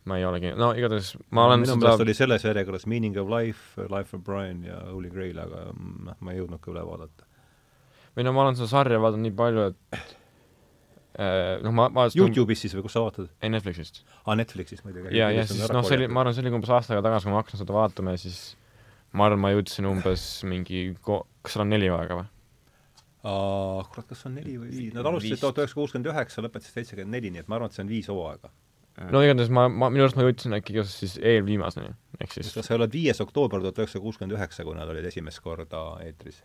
Ma 0.06 0.18
ei 0.20 0.26
ole 0.26 0.40
kindel, 0.42 0.58
no 0.60 0.72
igatahes 0.78 1.14
ma 1.34 1.46
olen 1.48 1.62
minu 1.62 1.74
seda 1.74 1.82
meelest 1.82 2.04
oli 2.04 2.14
selles 2.16 2.44
järjekorras 2.46 2.86
Meaning 2.90 3.16
of 3.22 3.30
Life, 3.32 3.86
Life 3.92 4.16
of 4.16 4.22
Brian 4.26 4.62
ja 4.66 4.78
Holy 4.90 5.10
Grail, 5.12 5.38
aga 5.42 5.64
mm, 5.72 5.96
noh, 6.10 6.20
ma 6.20 6.34
ei 6.34 6.42
jõudnud 6.42 6.62
ka 6.62 6.70
üle 6.74 6.84
vaadata. 6.86 7.26
või 8.16 8.28
no 8.28 8.36
ma 8.36 8.44
olen 8.44 8.58
seda 8.58 8.70
sarja 8.70 9.00
vaadanud 9.02 9.26
nii 9.26 9.34
palju, 9.40 9.64
et 9.72 9.96
eh, 11.18 11.56
noh, 11.64 11.74
ma, 11.74 11.88
ma 11.94 12.06
Youtube'is 12.12 12.62
siis 12.66 12.76
või 12.78 12.86
kus 12.86 12.94
sa 12.98 13.02
vaatad? 13.06 13.32
ei 13.42 13.50
Netflixist. 13.54 14.04
aa, 14.22 14.38
Netflixis 14.38 14.86
muidugi. 14.86 15.10
ja, 15.16 15.32
ja 15.34 15.48
siis 15.48 15.66
noh, 15.66 15.82
see 15.86 15.98
oli, 15.98 16.08
ma 16.12 16.22
arvan, 16.22 16.36
see 16.36 16.46
oli 16.46 16.54
umbes 16.54 16.72
aasta 16.76 16.94
aega 16.94 17.08
tagasi, 17.08 17.26
kui 17.26 17.34
ma 17.34 17.42
hakkasin 17.42 17.64
seda 17.64 17.76
vaatama 17.76 18.14
ja 18.14 18.22
siis 18.22 18.40
ma 19.16 19.26
arvan, 19.26 19.42
ma 19.42 19.52
jõudsin 19.56 19.90
umbes 19.90 20.30
mingi 20.46 20.88
ko-, 21.02 21.24
kas 21.42 21.56
seal 21.56 21.66
on 21.66 21.74
neli 21.74 21.90
aega 21.90 22.22
või? 22.22 22.30
kurat, 23.26 24.06
kas 24.06 24.22
on 24.28 24.36
neli 24.38 24.54
või 24.60 24.70
viis, 24.70 24.92
nad 24.94 25.06
alustasid 25.08 25.40
tuhat 25.42 25.56
üheksasada 25.58 25.80
kuuskümmend 25.80 26.12
üheksa, 26.12 26.44
lõpetasid 26.46 26.76
seitsekümmend 26.78 27.16
neli, 27.16 27.32
nii 27.34 27.42
et 27.42 27.48
ma 27.50 27.56
arvan, 27.58 27.72
et 27.72 27.74
see 27.74 27.82
on 27.82 27.90
viis 27.90 28.06
hooaega. 28.12 28.52
No 29.12 29.22
igatahes 29.24 29.52
ma, 29.52 29.66
ma, 29.68 29.90
minu 29.92 30.06
arust 30.06 30.18
ma 30.18 30.26
jõudsin 30.26 30.56
äkki 30.58 30.78
kas 30.78 30.94
siis 31.02 31.16
eelviimaseni, 31.20 31.90
ehk 32.20 32.36
siis 32.36 32.52
kas 32.54 32.70
see 32.70 32.76
oli 32.78 32.88
viies 32.92 33.20
oktoober 33.24 33.64
tuhat 33.64 33.82
üheksasada 33.82 34.04
kuuskümmend 34.04 34.36
üheksa, 34.38 34.64
kui 34.66 34.76
nad 34.76 34.90
olid 34.92 35.08
esimest 35.10 35.42
korda 35.44 35.82
eetris? 36.04 36.42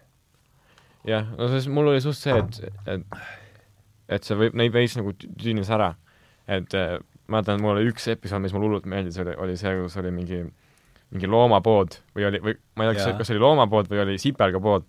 jah, 1.07 1.29
no 1.37 1.47
siis 1.53 1.69
mul 1.71 1.93
oli 1.93 2.03
suht 2.03 2.19
see, 2.19 2.37
et, 2.37 2.81
et 2.95 3.21
et 4.11 4.27
see 4.27 4.37
võib, 4.37 4.57
neid 4.59 4.73
veits 4.75 4.97
nagu 4.99 5.13
tüünis 5.15 5.71
ära. 5.71 5.93
et 6.51 6.73
äh, 6.75 6.97
ma 7.31 7.39
mäletan, 7.39 7.61
mul 7.63 7.77
oli 7.77 7.91
üks 7.93 8.09
episood, 8.11 8.43
mis 8.43 8.53
mulle 8.55 8.67
hullult 8.67 8.89
meeldis, 8.89 9.19
oli, 9.23 9.37
oli 9.39 9.55
see, 9.59 9.71
kus 9.79 9.95
oli 10.01 10.11
mingi 10.11 10.41
mingi 11.11 11.27
loomapood 11.27 11.97
või 12.15 12.27
oli, 12.29 12.39
või 12.43 12.55
ma 12.79 12.87
ei 12.87 12.95
tea, 12.95 13.05
kas, 13.11 13.17
kas 13.19 13.31
oli 13.33 13.43
loomapood 13.43 13.89
või 13.91 14.03
oli 14.05 14.17
sipelgapood 14.21 14.87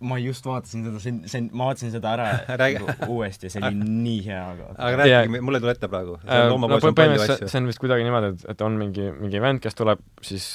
ma 0.00 0.16
just 0.20 0.46
vaatasin 0.48 0.84
seda, 0.86 1.00
see 1.02 1.12
on, 1.12 1.20
see 1.28 1.42
on, 1.42 1.46
ma 1.56 1.68
vaatasin 1.68 1.92
seda 1.94 2.12
ära 2.14 2.26
nagu 2.80 3.08
uuesti, 3.16 3.50
see 3.52 3.62
oli 3.62 3.78
nii 3.80 4.24
hea, 4.26 4.40
aga 4.54 4.68
aga 4.74 5.00
rääkige, 5.02 5.42
mul 5.44 5.58
ei 5.58 5.64
tule 5.64 5.74
ette 5.76 5.90
praegu. 5.92 6.16
Äh, 6.24 6.42
no 6.48 6.58
põhimõtteliselt 6.72 7.46
see 7.46 7.62
on 7.62 7.70
vist 7.70 7.82
kuidagi 7.82 8.06
niimoodi, 8.06 8.34
et, 8.34 8.44
et 8.54 8.66
on 8.66 8.78
mingi, 8.80 9.06
mingi 9.18 9.42
vend, 9.42 9.62
kes 9.64 9.78
tuleb 9.78 10.02
siis, 10.26 10.50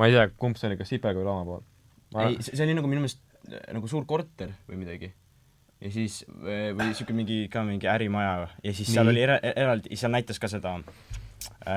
ma 0.00 0.08
ei 0.08 0.16
tea, 0.16 0.26
kumb 0.40 0.60
see 0.60 0.70
oli, 0.70 0.80
kas 0.80 0.92
sipelga 0.94 1.20
või 1.20 1.28
loomapood 1.30 1.64
ma...? 2.16 2.28
ei, 2.28 2.40
see 2.44 2.64
oli 2.64 2.76
nagu 2.78 2.90
minu 2.90 3.04
meelest 3.04 3.24
nagu 3.76 3.88
suur 3.90 4.08
korter 4.08 4.52
või 4.68 4.80
midagi. 4.80 5.12
ja 5.84 5.92
siis, 5.92 6.22
või 6.38 6.90
niisugune 6.90 7.22
mingi, 7.22 7.38
ka 7.52 7.64
mingi 7.68 7.88
ärimaja 7.90 8.34
ja 8.48 8.72
siis 8.72 8.88
nii. 8.88 8.98
seal 8.98 9.12
oli 9.12 9.24
era-, 9.24 9.40
eraldi, 9.52 9.96
seal 9.96 10.12
näitas 10.16 10.40
ka 10.40 10.50
seda 10.50 10.78
äh, 10.80 11.08
Äh, 11.08 11.27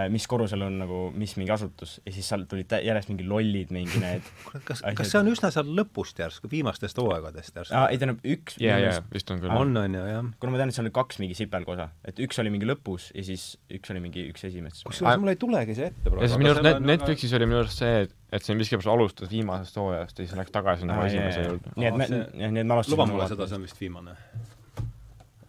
mis 0.09 0.25
korrusel 0.29 0.61
on 0.65 0.77
nagu, 0.81 0.99
mis 1.17 1.33
mingi 1.37 1.51
asutus 1.53 1.97
ja 2.05 2.13
siis 2.13 2.27
seal 2.31 2.45
tulid 2.49 2.71
järjest 2.85 3.11
mingi 3.11 3.25
lollid, 3.27 3.71
mingi 3.75 3.99
need 4.01 4.25
kas, 4.67 4.81
kas 4.97 5.11
see 5.11 5.19
on 5.19 5.29
üsna 5.31 5.51
seal 5.53 5.69
lõpust 5.77 6.21
järsku, 6.21 6.49
viimastest 6.51 6.97
hooaegadest 7.01 7.59
järsku? 7.59 7.75
aa, 7.77 7.89
ei 7.91 7.99
tähendab 8.01 8.23
üks 8.25 8.57
jaa, 8.61 8.79
jaa, 8.81 9.01
vist 9.13 9.33
on 9.33 9.41
küll. 9.43 9.53
on, 9.53 9.75
on 9.83 9.97
ju, 9.97 10.05
jah. 10.07 10.29
kuna 10.41 10.55
ma 10.55 10.61
tean, 10.61 10.71
et 10.71 10.77
seal 10.77 10.87
oli 10.87 10.93
kaks 10.95 11.19
mingi 11.21 11.37
sipelgosa, 11.37 11.89
et 12.07 12.21
üks 12.23 12.41
oli 12.41 12.53
mingi 12.53 12.69
lõpus 12.69 13.09
ja 13.17 13.25
siis 13.27 13.49
üks 13.73 13.93
oli 13.93 14.03
mingi 14.03 14.25
üks 14.31 14.47
esimest. 14.49 14.85
kusjuures 14.87 15.21
mul 15.21 15.33
ei 15.33 15.41
tulegi 15.41 15.77
see 15.77 15.91
ette 15.91 16.07
praegu. 16.07 16.23
ja 16.23 16.31
siis 16.31 16.41
minu 16.41 16.55
arust 16.55 16.67
Net-, 16.69 16.87
Netflixis 16.93 17.35
oli 17.37 17.49
minu 17.49 17.61
arust 17.65 17.83
see, 17.83 18.07
et, 18.07 18.15
et 18.31 18.47
see 18.47 18.57
miskipärast 18.57 18.93
alustas 18.95 19.33
viimasest 19.33 19.77
hooajast 19.81 20.23
ja 20.23 20.25
siis 20.25 20.39
läks 20.39 20.55
tagasi 20.55 20.89
nagu 20.89 21.05
esimese 21.09 21.45
juurde. 21.45 21.75
nii 21.77 21.91
et 21.91 22.01
me, 22.01 22.09
nii 22.09 22.49
et 22.49 22.57
me 22.65 22.79
alustasime 22.79 22.97
luba 22.97 23.11
mulle 23.13 23.29
seda, 23.33 23.49
see 23.51 23.61
on 23.61 23.69
vist 23.69 23.83
viimane 23.83 24.17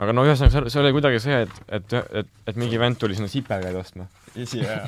aga 0.03 0.15
no 0.17 0.27
ühesõnaga, 0.27 0.69
see 0.73 0.83
oli 0.83 0.93
kuidagi 0.97 1.23
see, 1.23 1.41
et, 1.47 1.59
et, 1.79 1.97
et, 2.23 2.31
et 2.53 2.61
mingi 2.61 2.81
vend 2.81 2.99
tuli 3.01 3.19
sinna 3.19 3.31
sipelgaid 3.31 3.79
ostma. 3.79 4.09
ja 4.37 4.79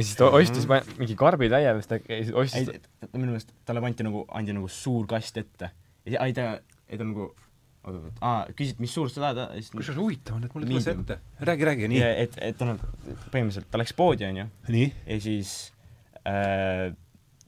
siis 0.00 0.14
ta 0.18 0.30
ostis 0.34 0.68
mingi 0.98 1.16
karbitäie 1.18 1.72
vist 1.78 1.92
äkki, 1.96 2.12
ja 2.18 2.26
siis 2.26 2.36
ostis 2.44 2.72
ei, 2.74 3.08
minu 3.12 3.32
meelest 3.32 3.54
talle 3.68 3.82
pandi 3.84 4.06
nagu, 4.06 4.24
andi 4.34 4.56
nagu 4.56 4.70
suur 4.72 5.08
kast 5.10 5.40
ette. 5.42 5.70
ja 6.08 6.24
ei 6.26 6.36
ta, 6.36 6.54
ei 6.88 7.00
ta 7.00 7.06
nagu 7.06 7.30
oot-oot, 7.84 8.18
aa, 8.24 8.48
küsid, 8.56 8.80
mis 8.82 8.92
suurust 8.96 9.18
sa 9.18 9.26
tahad, 9.26 9.56
siis 9.58 9.70
kusjuures 9.74 10.00
huvitav 10.00 10.38
on, 10.38 10.46
et 10.46 10.56
mul 10.56 10.64
ei 10.64 10.72
tule 10.72 10.82
see 10.84 10.96
ette. 10.96 11.18
räägi, 11.50 11.68
räägi, 11.68 11.90
nii. 11.92 12.02
et, 12.24 12.36
et 12.48 12.58
ta 12.60 12.68
nagu, 12.70 12.92
põhimõtteliselt, 13.32 13.68
ta 13.70 13.80
läks 13.80 13.96
poodi, 13.98 14.28
onju. 14.28 14.46
ja 14.72 15.18
siis 15.24 15.54
äh, 16.24 16.94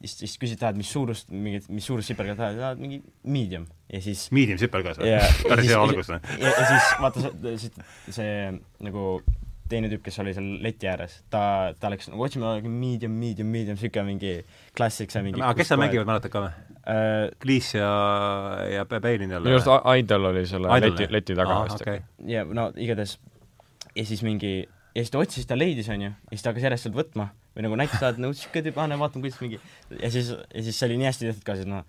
siis, 0.01 0.19
siis 0.23 0.37
küsid, 0.41 0.61
tahad, 0.61 0.79
mis 0.79 0.91
suurust, 0.93 1.31
mingit, 1.33 1.67
mis 1.73 1.87
suurust 1.87 2.11
sipelga 2.11 2.37
tahad, 2.39 2.61
tahad 2.61 2.83
mingi 2.83 3.01
medium. 3.25 3.67
Ja 3.93 4.01
siis 4.03 4.27
medium 4.35 4.61
sipelgas 4.61 5.01
või? 5.01 5.15
päris 5.47 5.71
hea 5.71 5.81
algus 5.81 6.11
või? 6.11 6.21
ja, 6.43 6.55
siis 6.59 6.93
vaata 7.03 7.23
see, 7.25 7.59
see, 7.63 7.85
see 8.19 8.31
nagu 8.87 9.09
teine 9.71 9.91
tüüp, 9.91 10.03
kes 10.07 10.21
oli 10.23 10.35
seal 10.37 10.47
leti 10.63 10.89
ääres, 10.91 11.19
ta, 11.33 11.41
ta 11.81 11.91
läks 11.91 12.11
nagu 12.13 12.23
otsima 12.27 12.55
medium, 12.63 13.15
medium, 13.19 13.51
medium, 13.51 13.79
niisugune 13.79 14.07
mingi 14.07 14.35
klassik, 14.77 15.11
see 15.15 15.25
mingi 15.27 15.43
aga 15.43 15.57
kes 15.59 15.73
seal 15.73 15.81
mängivad, 15.83 16.09
mäletad 16.09 16.35
ka 16.35 16.45
või? 16.45 16.53
Uh,? 16.87 17.33
Cleese 17.43 17.81
ja, 17.81 17.95
ja 18.71 18.85
Beilin 18.87 19.33
jälle? 19.35 19.49
minu 19.49 19.59
arust 19.59 19.91
Idol 20.03 20.31
oli 20.31 20.45
selle 20.47 20.71
Idol, 20.79 20.95
leti, 20.95 21.09
leti 21.13 21.39
taga 21.39 21.59
vist. 21.65 21.83
okay.. 21.83 22.05
ja 22.31 22.45
no 22.47 22.69
igatahes. 22.75 23.19
Ja 23.97 24.05
siis 24.05 24.23
mingi 24.27 24.53
ja 24.63 25.03
siis 25.03 25.11
ta 25.11 25.21
otsis, 25.23 25.49
ta 25.49 25.59
leidis, 25.59 25.89
onju, 25.93 26.13
ja 26.13 26.35
siis 26.35 26.45
ta 26.45 26.53
hakkas 26.53 26.69
järjest 26.69 26.87
sealt 26.87 26.99
võtma 26.99 27.31
või 27.57 27.65
nagu 27.65 27.79
näitas, 27.81 28.03
et 28.05 28.21
nagu 28.21 28.37
siuke 28.37 28.63
tüüp, 28.63 28.79
aa, 28.79 28.89
vaatame, 29.01 29.25
kuidas 29.25 29.41
mingi 29.41 29.59
ja 30.03 30.11
siis, 30.13 30.31
ja 30.31 30.65
siis 30.67 30.77
see 30.77 30.91
oli 30.91 30.99
nii 31.01 31.09
hästi 31.09 31.31
tehtud 31.31 31.47
ka, 31.47 31.57
siis 31.59 31.69
noh, 31.71 31.87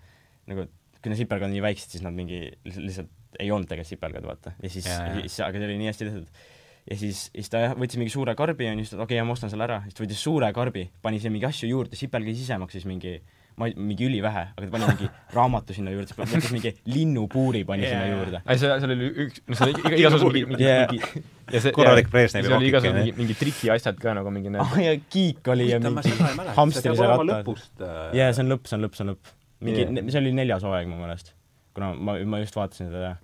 nagu 0.48 0.64
kui 0.98 1.12
need 1.12 1.20
sipelgad 1.20 1.48
on 1.48 1.54
nii 1.54 1.64
väiksed, 1.64 1.94
siis 1.94 2.04
nad 2.04 2.16
mingi 2.16 2.40
lihtsalt 2.66 3.10
ei 3.38 3.50
olnud 3.54 3.68
tegelikult 3.70 3.92
sipelgad, 3.92 4.24
vaata. 4.26 4.54
ja 4.62 4.70
siis, 4.72 4.86
siis, 4.88 5.40
aga 5.44 5.60
see 5.60 5.68
oli 5.68 5.76
nii 5.82 5.90
hästi 5.90 6.08
tehtud. 6.08 6.46
ja 6.88 6.98
siis, 6.98 7.24
siis 7.34 7.52
ta 7.52 7.64
võttis 7.78 8.00
mingi 8.00 8.14
suure 8.14 8.34
karbi, 8.38 8.70
onju, 8.72 8.86
siis 8.86 8.96
ta, 8.96 9.02
okei 9.04 9.20
okay,, 9.20 9.28
ma 9.28 9.36
ostan 9.36 9.52
selle 9.52 9.66
ära, 9.68 9.82
siis 9.84 9.98
ta 9.98 10.04
võttis 10.04 10.22
suure 10.24 10.48
karbi, 10.56 10.88
pani 11.04 11.20
sinna 11.20 11.36
mingi 11.36 11.48
asju 11.50 11.70
juurde, 11.70 11.98
sipelg 12.00 12.32
ise 12.32 12.58
maksis 12.60 12.88
mingi 12.88 13.18
ma 13.58 13.68
ei, 13.68 13.74
mingi 13.74 14.06
ülivähe, 14.06 14.44
aga 14.54 14.64
ta 14.66 14.70
pani 14.72 14.88
mingi 14.92 15.08
raamatu 15.34 15.74
sinna 15.76 15.92
juurde, 15.92 16.12
siis 16.12 16.18
võttis 16.18 16.52
mingi 16.54 16.72
linnupuuri 16.88 17.64
pani 17.68 17.84
yeah. 17.84 17.94
sinna 17.94 18.16
juurde. 18.16 18.40
ei, 18.44 18.60
see, 18.60 18.76
seal 18.84 18.94
oli 18.94 19.08
üks, 19.24 19.42
no 19.44 19.58
seal 19.58 19.72
oli 19.72 19.98
igasugused 19.98 20.36
mingi, 20.36 20.50
mingi 20.52 20.66
yeah. 20.66 20.92
mingi 20.92 21.24
ja 21.56 21.62
see 21.64 21.74
korralik 21.76 22.10
Brežnevi 22.12 22.52
pakike. 22.52 22.70
igasugused 22.70 22.98
mingi, 23.00 23.14
mingi 23.18 23.38
trikiasjad 23.40 23.98
ka 24.02 24.14
nagu 24.18 24.32
mingi 24.34 24.52
need 24.54 24.62
ah, 24.62 24.76
ja 24.84 24.94
kiik 25.16 25.52
oli 25.54 25.70
ja 25.72 25.80
mingi 25.82 26.14
hamstrise 26.58 27.10
rattad. 27.10 27.50
Äh, 27.50 27.98
jaa, 28.20 28.30
see 28.36 28.46
on 28.46 28.54
lõpp, 28.54 28.70
see 28.70 28.78
on 28.78 28.86
lõpp, 28.86 28.98
see 28.98 29.06
on 29.06 29.14
lõpp. 29.14 29.34
mingi 29.66 29.84
yeah., 29.86 30.12
see 30.12 30.22
oli 30.22 30.34
neljas 30.38 30.66
hooaeg 30.66 30.90
mu 30.90 31.00
meelest. 31.02 31.34
kuna 31.74 31.92
ma, 31.98 32.18
ma 32.22 32.42
just 32.44 32.58
vaatasin 32.58 32.92
seda 32.94 33.16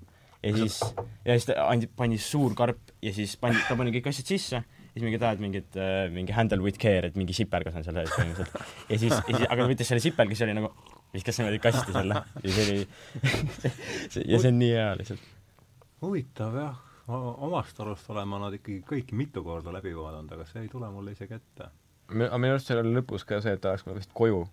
ja 0.45 0.57
siis, 0.59 0.81
ja 1.25 1.38
siis 1.38 1.49
ta 1.49 1.62
andi, 1.71 1.88
pani 1.88 2.19
suur 2.21 2.59
karp 2.59 2.95
ja 3.03 3.14
siis 3.14 3.38
pani, 3.41 3.62
ta 3.69 3.79
pani 3.79 3.95
kõik 3.95 4.11
asjad 4.11 4.35
sisse 4.35 4.64
siis 4.95 5.03
mingi 5.03 5.19
tahad 5.19 5.43
mingit 5.43 5.77
äh,, 5.77 6.07
mingi 6.15 6.35
handle 6.35 6.63
with 6.63 6.79
care, 6.79 7.11
et 7.11 7.17
mingi 7.19 7.35
sipelgas 7.35 7.75
on 7.75 7.85
seal 7.87 7.99
sees 7.99 8.15
põhimõtteliselt. 8.15 8.75
ja 8.89 8.99
siis, 9.03 9.13
ja 9.13 9.37
siis, 9.37 9.47
aga 9.49 9.61
ta 9.65 9.71
võttis 9.73 9.91
selle 9.91 10.03
sipelga, 10.05 10.37
siis 10.37 10.47
oli 10.47 10.57
nagu, 10.61 10.71
viskas 11.15 11.39
niimoodi 11.41 11.61
kasti 11.63 11.95
selle 11.95 12.21
ja 12.45 12.55
see 12.55 12.67
oli 12.69 12.83
ja 14.33 14.43
see 14.43 14.51
on 14.53 14.59
nii 14.61 14.73
hea 14.73 14.91
lihtsalt. 15.01 15.31
huvitav 16.05 16.59
jah, 16.61 16.83
omast 17.11 17.81
arust 17.83 18.11
olen 18.15 18.29
ma 18.31 18.43
nad 18.47 18.59
ikkagi 18.61 18.83
kõiki 18.87 19.19
mitu 19.19 19.43
korda 19.47 19.75
läbi 19.75 19.95
vaadanud, 19.99 20.37
aga 20.37 20.47
see 20.51 20.63
ei 20.63 20.71
tule 20.71 20.91
mulle 20.95 21.15
isegi 21.17 21.41
ette. 21.41 21.71
aga 22.15 22.39
minu 22.39 22.55
arust 22.55 22.71
seal 22.71 22.85
oli 22.85 22.95
lõpus 22.95 23.27
ka 23.27 23.41
see, 23.43 23.57
et 23.59 23.65
ta 23.65 23.75
läks 23.75 23.89
vist 23.97 24.15
koju 24.15 24.45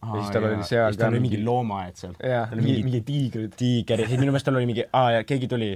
Aa, 0.00 0.14
ja 0.16 0.20
siis 0.22 0.30
tal 0.32 0.46
oli 0.48 0.64
seal 0.64 0.96
ka 0.96 1.08
mingi, 1.12 1.40
loomaaed 1.44 1.98
seal. 1.98 2.14
tal 2.20 2.54
oli 2.54 2.62
mingi, 2.68 2.84
mingi 2.86 3.00
tiigrid. 3.04 3.56
tiiger 3.58 4.04
ja 4.04 4.06
siis 4.06 4.22
minu 4.22 4.30
meelest 4.30 4.46
tal 4.48 4.56
oli 4.60 4.70
mingi, 4.70 4.86
aa 4.86 5.18
ja 5.18 5.26
keegi 5.26 5.50
tuli 5.50 5.74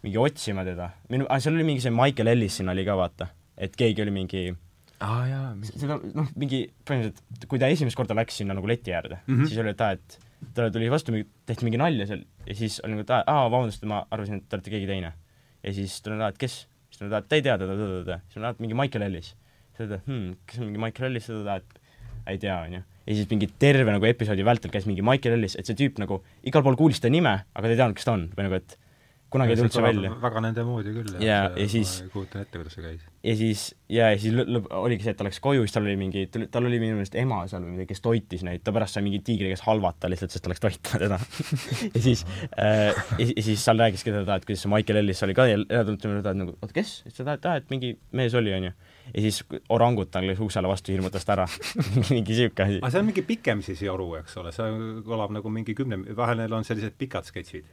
mingi 0.00 0.18
otsima 0.18 0.64
teda. 0.64 0.88
minu, 1.12 1.28
aa 1.28 1.38
seal 1.44 1.54
oli 1.60 1.68
mingi 1.68 1.84
see 1.84 1.92
Michael 1.94 2.32
Ellis 2.32 2.56
siin 2.58 2.72
oli 2.72 2.86
ka 2.88 2.96
vaata 2.98 3.28
et 3.60 3.76
keegi 3.76 4.04
oli 4.04 4.14
mingi 4.14 4.42
aa 5.04 5.20
jaa, 5.28 5.44
seda 5.68 5.96
noh, 6.00 6.28
mingi 6.40 6.64
põhimõtteliselt, 6.88 7.46
kui 7.48 7.60
ta 7.60 7.70
esimest 7.72 7.98
korda 7.98 8.16
läks 8.18 8.40
sinna 8.40 8.56
nagu 8.56 8.68
leti 8.68 8.92
äärde 8.92 9.20
mm, 9.22 9.34
-hmm. 9.34 9.48
siis 9.48 9.60
oli, 9.62 9.72
et 9.72 9.84
aa, 9.84 9.96
et 9.96 10.18
talle 10.56 10.72
tuli 10.74 10.90
vastu, 10.92 11.14
tehti 11.48 11.66
mingi 11.66 11.80
nalja 11.80 12.06
seal 12.10 12.24
ja 12.46 12.56
siis 12.56 12.80
oli 12.84 12.96
nagu, 12.96 13.06
et 13.06 13.14
aa, 13.16 13.46
vabandust, 13.48 13.84
ma 13.88 14.02
arvasin, 14.10 14.40
et 14.40 14.48
te 14.48 14.58
olete 14.58 14.74
keegi 14.74 14.88
teine. 14.90 15.12
ja 15.62 15.74
siis 15.76 16.00
ta 16.00 16.12
oli, 16.12 16.22
et 16.28 16.40
kes? 16.40 16.56
siis 16.90 17.00
ta 17.00 17.06
oli, 17.06 17.16
et 17.20 17.28
te 17.28 17.40
ei 17.40 17.46
tea 17.48 17.56
teda, 17.60 17.76
teda, 17.80 18.20
siis 18.28 18.40
ma 18.40 18.46
olen, 18.46 18.56
et 18.56 18.64
mingi 18.66 18.80
Michael 18.82 19.06
Ellis. 19.08 19.32
siis 19.32 19.78
ta 19.78 19.86
oli, 19.86 20.00
et 20.00 20.10
hmm, 20.10 20.36
kes 20.46 20.60
on 20.60 20.70
mingi 20.70 20.84
Michael 20.84 21.10
Ellis, 21.10 21.28
seda, 21.30 21.56
et 21.60 21.80
ei 22.30 22.40
tea, 22.40 22.58
onju. 22.68 22.82
ja 23.06 23.16
siis 23.16 23.32
mingi 23.32 23.48
terve 23.62 23.96
nagu 23.96 24.08
episoodi 24.08 24.44
vältel 24.44 24.72
käis 24.72 24.88
mingi 24.88 25.04
Michael 25.06 25.38
Ellis, 25.38 25.56
et 25.56 25.68
see 25.68 25.78
tüüp 25.80 26.00
nagu 26.02 26.20
igal 26.46 26.64
pool 26.66 26.76
kuulis 26.80 27.00
ta 27.00 27.12
nime, 27.12 27.40
aga 27.54 27.66
ta 27.66 27.72
ei 27.72 27.80
teadnud, 27.80 27.96
kes 27.96 28.08
ta 28.08 28.16
on 28.16 28.28
või 28.36 28.48
nagu, 28.48 28.60
et 28.60 28.76
kunagi 29.30 29.54
ei 29.54 29.60
tulnud 29.60 29.74
see 29.74 29.84
välja. 29.84 30.10
väga 30.22 30.42
nende 30.44 30.64
moodi 30.66 30.92
küll, 30.94 31.12
ja,. 31.22 31.38
ja 31.54 31.66
siis 31.70 31.92
ma 32.00 32.06
ei 32.08 32.12
kujuta 32.14 32.42
ette, 32.42 32.58
kuidas 32.58 32.76
see 32.76 32.84
käis. 32.84 33.06
ja 33.26 33.34
siis, 33.38 33.64
ja, 33.92 34.10
ja 34.12 34.18
siis 34.20 34.36
lõpp, 34.36 34.68
oligi 34.80 35.06
see, 35.06 35.14
et 35.14 35.20
ta 35.20 35.26
läks 35.26 35.40
koju, 35.44 35.64
siis 35.66 35.76
tal 35.76 35.86
oli 35.86 35.96
mingi, 36.00 36.26
tal 36.30 36.66
oli 36.68 36.80
minu 36.82 36.98
meelest 36.98 37.16
ema 37.20 37.40
seal 37.50 37.64
või 37.64 37.76
midagi, 37.76 37.90
kes 37.92 38.04
toitis 38.04 38.44
neid, 38.46 38.64
ta 38.66 38.74
pärast 38.76 38.98
sai 38.98 39.04
mingi 39.06 39.22
tiigri 39.26 39.52
käest 39.52 39.66
halvata 39.66 40.10
lihtsalt, 40.10 40.34
sest 40.34 40.46
ta 40.46 40.52
läks 40.52 40.64
toitma 40.64 41.02
teda 41.04 41.20
ja 41.96 42.04
siis 42.08 42.24
äh,, 42.50 42.90
ja, 42.90 43.28
ja 43.28 43.46
siis 43.50 43.64
seal 43.64 43.82
rääkiski 43.84 44.14
teda, 44.14 44.38
et 44.40 44.48
kuidas 44.48 44.66
see 44.66 44.72
Michael 44.72 45.02
Ellis 45.02 45.22
oli 45.26 45.36
ka 45.38 45.46
ja 45.50 45.60
tema 45.66 46.16
juurde, 46.16 46.24
et 46.24 46.40
nagu, 46.44 46.56
oota, 46.58 46.74
kes? 46.76 46.96
siis 47.08 47.20
ta 47.22 47.36
et 47.38 47.50
aa, 47.50 47.60
et 47.62 47.70
mingi 47.72 47.94
mees 48.16 48.34
oli, 48.38 48.54
onju 48.58 48.74
ja 49.14 49.22
siis 49.24 49.42
orangutan 49.68 50.26
läks 50.28 50.40
uksele 50.44 50.70
vastu, 50.70 50.92
hirmutas 50.94 51.26
ta 51.26 51.38
ära 51.38 51.46
mingi 52.12 52.36
siuke 52.36 52.66
asi. 52.66 52.80
aga 52.80 52.92
see 52.94 53.02
on 53.02 53.08
mingi 53.10 53.24
pikem 53.26 53.62
siis 53.66 53.82
joru, 53.86 54.12
eks 54.20 54.36
ole, 54.42 54.54
see 54.54 54.70
kõlab 55.06 55.34
nagu 55.34 55.52
mingi 55.52 55.74
kümne, 55.78 56.02
vahel 56.18 56.42
neil 56.42 56.58
on 56.58 56.66
sellised 56.66 56.98
pikad 56.98 57.26
sketšid 57.28 57.66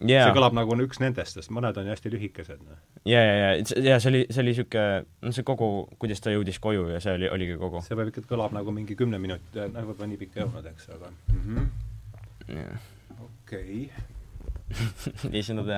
yeah.. 0.00 0.26
see 0.26 0.36
kõlab 0.36 0.56
nagu 0.56 0.74
on 0.74 0.82
üks 0.84 1.00
nendest, 1.02 1.38
sest 1.38 1.52
mõned 1.54 1.76
on 1.78 1.88
ju 1.88 1.94
hästi 1.94 2.12
lühikesed. 2.14 2.64
Noh. 2.64 2.80
ja, 3.08 3.22
ja, 3.22 3.36
ja, 3.36 3.52
ja 3.90 4.00
see 4.02 4.12
oli, 4.12 4.24
see 4.30 4.42
oli 4.42 4.54
niisugune, 4.54 5.06
no 5.26 5.36
see 5.36 5.46
kogu, 5.46 5.70
kuidas 6.02 6.24
ta 6.24 6.34
jõudis 6.34 6.60
koju 6.62 6.90
ja 6.94 7.00
see 7.04 7.16
oli, 7.20 7.30
oligi 7.32 7.56
kogu. 7.60 7.84
see 7.86 7.98
võib 7.98 8.12
ikka, 8.12 8.26
kõlab 8.34 8.56
nagu 8.56 8.74
mingi 8.74 8.98
kümne 8.98 9.20
minuti, 9.22 9.56
nagu 9.60 9.92
võib-olla 9.92 10.12
nii 10.12 10.20
pikk 10.24 10.40
ei 10.40 10.46
olnud, 10.48 10.68
eks, 10.74 10.90
aga 10.98 11.12
mm 11.12 11.40
-hmm. 11.46 12.84
okei 13.30 13.88
ja 13.88 14.15
siis 15.22 15.50
nad 15.54 15.68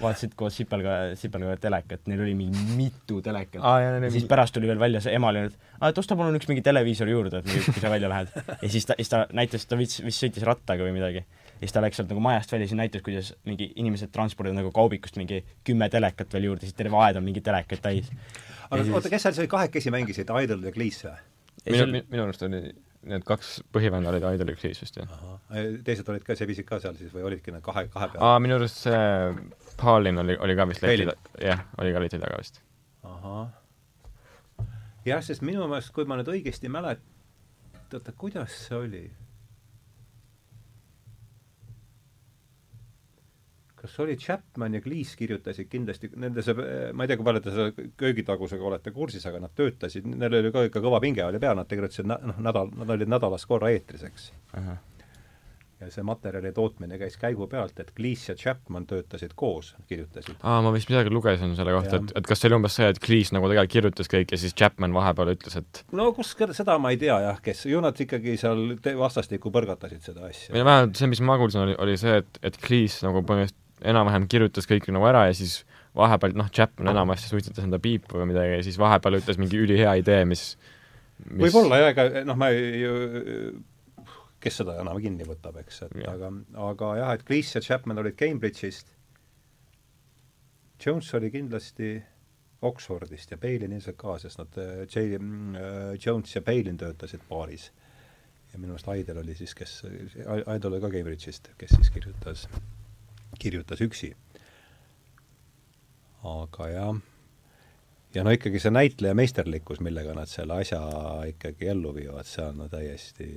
vaatasid 0.00 0.34
koos 0.38 0.56
Sipelga, 0.58 1.14
Sipelga 1.18 1.54
telekat, 1.62 2.02
neil 2.10 2.24
oli 2.24 2.34
mingi 2.38 2.64
mitu 2.78 3.20
telekat 3.22 3.62
ah,. 3.62 3.78
ja 3.82 3.92
siis 4.02 4.24
mingi... 4.24 4.30
pärast 4.30 4.56
tuli 4.56 4.70
veel 4.70 4.80
välja 4.82 5.02
see 5.04 5.14
ema 5.14 5.30
oli, 5.30 5.44
et 5.50 5.58
aa, 5.78 5.92
et 5.92 6.00
osta 6.02 6.16
palun 6.18 6.34
üks 6.38 6.50
mingi 6.50 6.64
televiisor 6.66 7.10
juurde, 7.10 7.42
et 7.42 7.50
kui 7.52 7.82
sa 7.82 7.92
välja 7.92 8.10
lähed. 8.10 8.32
ja 8.34 8.70
siis 8.70 8.88
ta, 8.88 8.96
siis 8.98 9.12
ta 9.12 9.24
näitas, 9.32 9.66
ta 9.70 9.78
vist, 9.78 10.02
vist 10.04 10.24
sõitis 10.24 10.46
rattaga 10.46 10.86
või 10.86 10.96
midagi 10.96 11.22
ja 11.22 11.60
siis 11.62 11.76
ta 11.76 11.82
läks 11.84 12.00
sealt 12.00 12.10
nagu 12.10 12.22
majast 12.24 12.52
välja, 12.52 12.70
siis 12.70 12.78
näitas, 12.78 13.04
kuidas 13.06 13.30
mingi 13.46 13.70
inimesed 13.80 14.10
transpordivad 14.14 14.58
nagu 14.58 14.72
kaubikust 14.74 15.20
mingi 15.20 15.44
kümme 15.66 15.88
telekat 15.92 16.34
veel 16.34 16.50
juurde, 16.50 16.66
siis 16.66 16.76
terve 16.78 16.98
aed 17.04 17.20
on 17.20 17.26
mingi 17.26 17.44
telekaid 17.44 17.84
täis. 17.84 18.10
aga 18.70 18.82
siis... 18.82 18.94
oota, 18.94 19.12
kes 19.12 19.28
seal 19.28 19.38
siis 19.38 19.52
kahekesi 19.52 19.94
mängisid, 19.94 20.34
Idol 20.42 20.66
ja 20.66 20.74
Glees 20.74 21.04
või? 21.06 21.14
minu, 21.70 22.02
minu 22.10 22.26
arust 22.26 22.42
oli 22.48 22.66
need 23.08 23.24
kaks 23.26 23.56
põhivenda 23.74 24.10
olid 24.12 24.24
Idol 24.34 24.52
vist, 24.54 24.96
jah. 24.96 25.10
teised 25.86 26.08
olid 26.12 26.24
ka, 26.26 26.36
sebisid 26.38 26.66
ka 26.68 26.78
seal 26.82 26.96
siis 26.98 27.12
või 27.14 27.26
olidki 27.30 27.54
need 27.54 27.64
kahe, 27.64 27.86
kahe 27.92 28.10
peal? 28.12 28.22
aa, 28.24 28.38
minu 28.42 28.58
arust 28.58 28.84
see 28.86 29.02
Paulin 29.80 30.22
oli, 30.22 30.38
oli 30.44 30.56
ka 30.58 30.68
vist 30.70 30.84
leti 30.84 31.08
jah, 31.42 31.66
oli 31.82 31.92
ka 31.94 32.04
leti 32.04 32.20
taga 32.22 32.40
vist. 32.40 32.62
jah, 35.04 35.24
sest 35.24 35.44
minu 35.44 35.68
meelest, 35.68 35.92
kui 35.96 36.08
ma 36.08 36.18
nüüd 36.20 36.32
õigesti 36.36 36.72
mäletan, 36.72 37.04
oota, 37.94 38.16
kuidas 38.18 38.56
see 38.66 38.78
oli? 38.78 39.04
Kas 43.84 43.98
oli 44.00 44.16
Chapman 44.16 44.74
ja 44.74 44.80
Cleese 44.80 45.18
kirjutasid 45.20 45.68
kindlasti, 45.68 46.08
nende 46.16 46.42
see, 46.44 46.56
ma 46.96 47.04
ei 47.04 47.10
tea, 47.10 47.18
kui 47.20 47.28
palju 47.28 47.44
te 47.44 47.52
selle 47.52 47.90
köögitagusega 48.00 48.70
olete 48.70 48.94
kursis, 48.96 49.26
aga 49.28 49.42
nad 49.44 49.52
töötasid, 49.56 50.08
neil 50.08 50.40
oli 50.40 50.54
ka 50.54 50.64
ikka 50.70 50.80
kõva 50.84 51.02
pinge 51.04 51.26
oli 51.26 51.42
peal, 51.42 51.58
nad 51.58 51.68
tegutsesid 51.68 52.08
noh, 52.08 52.40
nädal, 52.40 52.72
nad 52.80 52.96
olid 52.96 53.12
nädalas 53.12 53.44
korra 53.50 53.68
eetris, 53.74 54.06
eks. 54.08 54.30
ja 54.54 55.88
see 55.92 56.04
materjali 56.06 56.54
tootmine 56.56 56.96
käis 56.96 57.18
käigu 57.20 57.44
pealt, 57.50 57.76
et 57.82 57.90
Cleese 57.92 58.32
ja 58.32 58.38
Chapman 58.40 58.86
töötasid 58.88 59.34
koos, 59.36 59.74
kirjutasid. 59.90 60.38
aa, 60.40 60.62
ma 60.64 60.72
vist 60.72 60.88
midagi 60.88 61.12
lugesin 61.12 61.52
selle 61.58 61.74
kohta, 61.76 62.00
et, 62.00 62.14
et 62.22 62.30
kas 62.30 62.40
see 62.40 62.48
oli 62.48 62.56
umbes 62.56 62.78
see, 62.78 62.88
et 62.94 63.00
Cleese 63.04 63.36
nagu 63.36 63.50
tegelikult 63.50 63.74
kirjutas 63.74 64.08
kõik 64.14 64.32
ja 64.32 64.38
siis 64.40 64.56
Chapman 64.56 64.96
vahepeal 64.96 65.34
ütles, 65.34 65.58
et 65.60 65.82
no 65.92 66.08
kus, 66.16 66.32
seda 66.56 66.78
ma 66.80 66.94
ei 66.94 67.02
tea 67.02 67.18
jah, 67.26 67.42
kes, 67.44 67.66
ju 67.68 67.84
nad 67.84 68.00
ikkagi 68.00 68.38
seal 68.40 68.78
vastastikku 69.02 69.52
põrgatasid 69.52 70.08
seda 70.08 70.30
asja. 70.30 70.54
või 70.56 70.64
vähemalt 70.64 70.96
see, 71.02 71.12
mis 71.12 71.20
ma 71.20 71.36
kuulsin, 71.42 71.66
oli, 71.66 71.76
oli 71.84 71.98
see, 72.00 72.16
et, 72.24 72.40
et 72.40 72.56
Cleese 72.64 73.04
nagu 73.04 73.20
põhimõtteliselt 73.20 73.60
enam-vähem 73.84 74.28
kirjutas 74.30 74.68
kõik 74.70 74.88
nagu 74.94 75.06
ära 75.08 75.26
ja 75.28 75.36
siis 75.36 75.60
vahepeal 75.96 76.34
noh, 76.38 76.48
Chapman 76.54 76.90
enamasti 76.94 77.30
suitsetas 77.30 77.66
enda 77.66 77.78
piipu 77.82 78.18
või 78.18 78.32
midagi 78.32 78.56
ja 78.56 78.64
siis 78.66 78.78
vahepeal 78.80 79.20
ütles 79.20 79.38
mingi 79.40 79.60
ülihea 79.62 79.94
idee, 80.00 80.24
mis, 80.28 80.54
mis... 81.28 81.46
võib-olla 81.46 81.84
jah, 81.84 81.92
ega 81.94 82.24
noh, 82.26 82.38
ma 82.40 82.50
ei 82.54 82.82
kes 84.44 84.60
seda 84.60 84.76
enam 84.82 84.98
kinni 85.00 85.26
võtab, 85.28 85.56
eks, 85.62 85.84
et 85.86 85.94
ja. 86.02 86.16
aga, 86.16 86.30
aga 86.66 86.90
jah, 86.98 87.14
et 87.16 87.22
Cleese 87.28 87.58
ja 87.58 87.64
Chapman 87.64 88.02
olid 88.02 88.18
Cambridge'ist, 88.20 88.92
Jones 90.84 91.08
oli 91.16 91.30
kindlasti 91.32 91.94
Oxfordist 92.64 93.32
ja 93.32 93.38
Palin 93.40 93.72
ilmselt 93.76 93.96
ka, 94.00 94.18
sest 94.20 94.40
nad 94.40 94.58
äh, 94.60 94.84
J, 94.88 95.16
äh, 95.16 95.94
Jones 96.00 96.34
ja 96.34 96.42
Palin 96.44 96.80
töötasid 96.80 97.24
paaris. 97.28 97.70
ja 98.52 98.60
minu 98.60 98.76
arust 98.76 98.88
Idol 98.88 99.22
oli 99.22 99.34
siis, 99.34 99.54
kes, 99.56 99.82
Idol 100.24 100.76
oli 100.76 100.82
ka 100.84 100.92
Cambridge'ist, 100.92 101.52
kes 101.60 101.76
siis 101.78 101.92
kirjutas 101.94 102.48
kirjutas 103.40 103.82
üksi. 103.84 104.14
aga 106.24 106.68
jah, 106.72 107.00
ja 108.14 108.24
no 108.24 108.32
ikkagi 108.32 108.62
see 108.62 108.72
näitleja 108.72 109.16
meisterlikkus, 109.18 109.82
millega 109.84 110.14
nad 110.16 110.30
selle 110.30 110.62
asja 110.64 110.80
ikkagi 111.28 111.68
ellu 111.74 111.92
viivad, 111.96 112.28
see 112.28 112.46
on 112.46 112.62
no 112.62 112.68
täiesti 112.72 113.28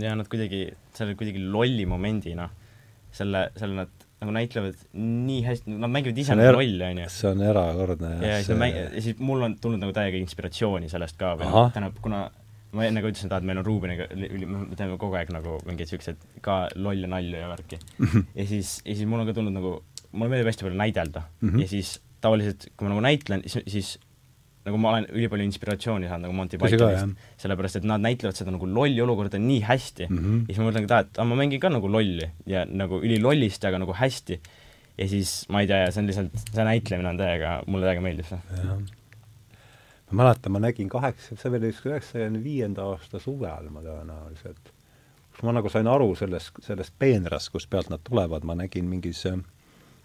ja 0.00 0.14
nad 0.18 0.28
kuidagi, 0.30 0.66
selle 0.96 1.14
kuidagi 1.18 1.42
lolli 1.46 1.86
momendina, 1.86 2.48
selle, 3.14 3.46
selle 3.58 3.84
nad 3.84 4.04
nagu 4.24 4.34
näitlevad 4.34 4.86
nii 4.96 5.42
hästi, 5.44 5.74
nad 5.78 5.92
mängivad 5.92 6.18
ise 6.18 6.36
nagu 6.38 6.56
lolli, 6.56 6.80
on 6.86 7.02
ju. 7.04 7.10
see 7.12 7.30
on 7.30 7.44
erakordne 7.44 8.14
jah. 8.14 8.24
ja 8.30 8.38
siis 8.42 8.58
mäng-, 8.58 8.78
ja 8.78 9.04
siis 9.04 9.20
mul 9.22 9.44
on 9.46 9.58
tulnud 9.60 9.82
nagu 9.82 9.94
täiega 9.96 10.18
inspiratsiooni 10.20 10.90
sellest 10.90 11.18
ka 11.20 11.34
või 11.38 11.50
noh, 11.50 11.68
tähendab, 11.74 12.00
kuna 12.04 12.24
ma 12.74 12.86
enne 12.88 13.02
ka 13.02 13.10
ütlesin, 13.12 13.32
et 13.32 13.46
meil 13.46 13.60
on 13.60 13.66
Ruubeniga, 13.66 14.08
me 14.14 14.78
teeme 14.78 14.96
kogu 15.00 15.18
aeg 15.18 15.30
nagu 15.34 15.58
mingeid 15.68 15.90
siukseid 15.90 16.24
ka 16.44 16.64
lolle 16.76 17.10
nalju 17.10 17.42
ja 17.42 17.50
värki 17.50 17.78
mm. 17.78 18.06
-hmm. 18.06 18.24
ja 18.40 18.46
siis, 18.50 18.80
ja 18.84 18.96
siis 18.96 19.06
mul 19.10 19.22
on 19.22 19.30
ka 19.30 19.36
tulnud 19.36 19.54
nagu, 19.54 19.76
mulle 20.12 20.32
meeldib 20.32 20.50
hästi 20.50 20.66
palju 20.66 20.80
näidelda 20.80 21.22
mm 21.22 21.48
-hmm. 21.48 21.60
ja 21.62 21.68
siis 21.68 22.00
tavaliselt, 22.24 22.68
kui 22.76 22.88
ma 22.88 22.94
nagu 22.94 23.04
näitlen, 23.04 23.44
siis, 23.46 23.64
siis 23.68 23.98
nagu 24.64 24.80
ma 24.80 24.94
olen 24.94 25.06
ülipalju 25.12 25.44
inspiratsiooni 25.44 26.08
saanud 26.08 26.26
nagu 26.26 26.36
Monty 26.36 26.58
Pythonist, 26.58 27.24
sellepärast 27.42 27.80
et 27.80 27.88
nad 27.88 28.00
näitlevad 28.00 28.38
seda 28.38 28.54
nagu 28.54 28.66
lolli 28.66 29.00
olukorda 29.04 29.38
nii 29.38 29.60
hästi 29.60 30.08
mm 30.08 30.18
-hmm. 30.18 30.40
ja 30.48 30.54
siis 30.54 30.58
ma 30.58 30.70
mõtlen 30.70 30.88
ka, 30.88 30.98
et 31.04 31.18
aa, 31.18 31.24
ma 31.24 31.36
mängin 31.36 31.60
ka 31.60 31.68
nagu 31.68 31.88
lolli 31.88 32.30
ja 32.46 32.64
nagu 32.64 33.00
ülilollist, 33.00 33.64
aga 33.64 33.78
nagu 33.78 33.92
hästi. 33.92 34.40
ja 34.98 35.08
siis 35.08 35.46
ma 35.48 35.60
ei 35.60 35.66
tea, 35.66 35.90
see 35.90 36.00
on 36.00 36.06
lihtsalt, 36.06 36.36
see 36.54 36.64
näitlemine 36.64 37.08
on 37.08 37.16
täiega, 37.18 37.62
mulle 37.66 37.86
täiega 37.86 38.00
meeldib 38.00 38.26
see 38.26 38.38
ma 40.10 40.22
mäletan, 40.22 40.52
ma 40.52 40.60
nägin 40.62 40.88
kaheksa, 40.88 41.36
see 41.36 41.50
oli 41.50 41.60
vist 41.68 41.86
üheksakümne 41.86 42.42
viienda 42.44 42.86
aasta 42.92 43.20
suvel 43.22 43.70
ma 43.72 43.82
tõenäoliselt, 43.84 44.72
kus 45.32 45.42
ma 45.46 45.54
nagu 45.56 45.70
sain 45.72 45.88
aru 45.90 46.12
sellest, 46.18 46.60
sellest 46.64 46.94
peenrast, 46.98 47.52
kust 47.54 47.70
pealt 47.70 47.90
nad 47.92 48.04
tulevad, 48.04 48.44
ma 48.44 48.56
nägin 48.58 48.88
mingis 48.90 49.24
äh, 49.30 49.40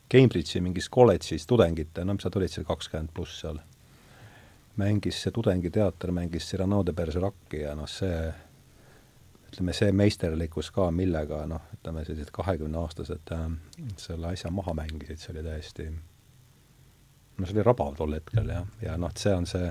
Cambridge'i 0.09 0.62
mingis 0.65 0.89
kolledžis 0.89 1.45
tudengite, 1.45 2.05
no 2.05 2.15
mis 2.17 2.25
nad 2.25 2.38
olid 2.39 2.53
seal, 2.53 2.65
kakskümmend 2.65 3.12
pluss 3.13 3.43
seal, 3.43 3.59
mängis 4.81 5.19
see 5.21 5.33
tudengiteater, 5.35 6.13
mängis 6.15 6.47
Cyrano 6.49 6.81
de 6.85 6.95
Bergerac'i 6.97 7.62
ja 7.62 7.75
noh, 7.77 7.89
see 7.89 8.15
ütleme, 9.49 9.75
see 9.75 9.91
meisterlikkus 9.93 10.71
ka, 10.73 10.88
millega 10.95 11.43
noh, 11.49 11.67
ütleme 11.77 12.05
sellised 12.07 12.31
kahekümneaastased 12.33 13.35
äh, 13.35 13.45
selle 14.01 14.31
asja 14.33 14.49
maha 14.53 14.73
mängisid, 14.81 15.21
see 15.21 15.35
oli 15.35 15.45
täiesti 15.45 15.91
no 17.39 17.45
see 17.45 17.55
oli 17.55 17.65
rabav 17.65 17.95
tol 17.99 18.17
hetkel 18.17 18.49
jah, 18.49 18.65
ja 18.81 18.97
noh, 18.97 19.13
see 19.17 19.35
on 19.35 19.45
see 19.49 19.69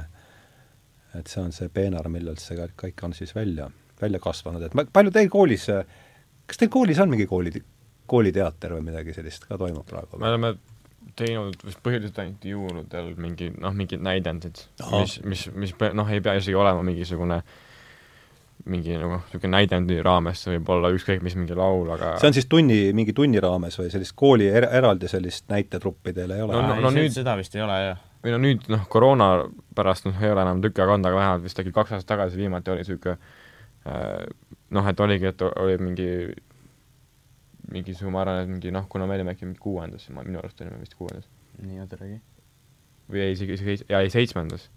et 1.17 1.31
see 1.31 1.43
on 1.43 1.55
see 1.55 1.71
peenar, 1.73 2.09
millelt 2.13 2.43
see 2.43 2.59
kõik 2.79 3.05
on 3.07 3.15
siis 3.17 3.35
välja, 3.37 3.69
välja 4.01 4.21
kasvanud, 4.23 4.65
et 4.67 4.77
ma, 4.77 4.85
palju 4.93 5.13
teil 5.15 5.31
koolis, 5.33 5.69
kas 6.49 6.61
teil 6.61 6.73
koolis 6.73 7.01
on 7.03 7.13
mingi 7.13 7.29
kooli, 7.31 7.55
kooliteater 8.09 8.77
või 8.77 8.89
midagi 8.91 9.17
sellist 9.17 9.49
ka 9.49 9.61
toimub 9.61 9.87
praegu? 9.89 10.21
me 10.21 10.33
oleme 10.33 10.57
teinud 11.19 11.57
vist 11.65 11.81
põhiliselt 11.83 12.19
ainult 12.23 12.45
jõuludel 12.45 13.15
mingi 13.21 13.49
noh, 13.57 13.73
mingid 13.75 14.03
näidendid, 14.05 14.61
mis, 14.93 15.19
mis, 15.25 15.49
mis 15.57 15.75
noh, 15.97 16.13
ei 16.13 16.23
pea 16.25 16.37
isegi 16.39 16.59
olema 16.59 16.85
mingisugune 16.87 17.41
mingi 18.69 18.97
nagu 18.99 19.21
niisugune 19.21 19.55
näidendi 19.55 20.01
raames, 20.05 20.43
see 20.43 20.57
võib 20.57 20.73
olla 20.75 20.91
ükskõik 20.93 21.23
mis 21.25 21.37
mingi 21.39 21.57
laul, 21.57 21.89
aga 21.95 22.17
see 22.21 22.29
on 22.29 22.37
siis 22.37 22.49
tunni, 22.51 22.79
mingi 22.97 23.15
tunni 23.17 23.41
raames 23.41 23.79
või 23.81 23.89
sellist 23.93 24.17
kooli 24.19 24.51
er 24.51 24.67
eraldi 24.81 25.09
sellist 25.11 25.47
näitetruppi 25.53 26.13
teil 26.17 26.35
ei 26.35 26.45
ole? 26.45 26.59
no, 26.59 26.67
no, 26.67 26.79
no 26.85 26.93
nüüd 26.95 27.15
seda 27.15 27.39
vist 27.39 27.55
ei 27.57 27.65
ole, 27.65 27.79
jah 27.87 28.05
või 28.23 28.35
no 28.35 28.41
nüüd 28.43 28.67
noh, 28.73 28.85
koroona 28.91 29.29
pärast 29.79 30.09
noh, 30.09 30.17
ei 30.23 30.33
ole 30.33 30.43
enam 30.43 30.63
tükk 30.63 30.81
aega 30.83 30.97
olnud, 30.97 31.09
aga 31.09 31.21
vähemalt 31.21 31.45
vist 31.47 31.61
äkki 31.63 31.73
kaks 31.75 31.95
aastat 31.97 32.11
tagasi 32.15 32.41
viimati 32.41 32.73
oli 32.73 32.83
niisugune 32.83 33.15
äh, 33.15 34.25
noh, 34.75 34.89
et 34.91 35.01
oligi, 35.01 35.31
et 35.31 35.45
oli 35.49 35.77
mingi 35.83 36.09
mingisugune, 37.73 38.15
ma 38.15 38.25
arvan, 38.25 38.43
et 38.43 38.51
mingi 38.51 38.73
noh, 38.75 38.89
kuna 38.91 39.07
me 39.07 39.19
olime 39.19 39.35
äkki 39.37 39.47
mingi 39.47 39.63
kuuendas, 39.63 40.09
ma, 40.15 40.25
minu 40.27 40.41
arust 40.43 40.61
olime 40.65 40.81
vist 40.83 40.97
kuuendas. 40.99 41.29
nii, 41.63 41.81
oota, 41.85 41.99
räägi. 42.01 42.21
või 43.13 43.25
ei, 43.25 43.35
isegi, 43.37 43.59
isegi, 43.59 43.85
jaa, 43.89 44.03
ei 44.03 44.11
seitsmendas. 44.15 44.71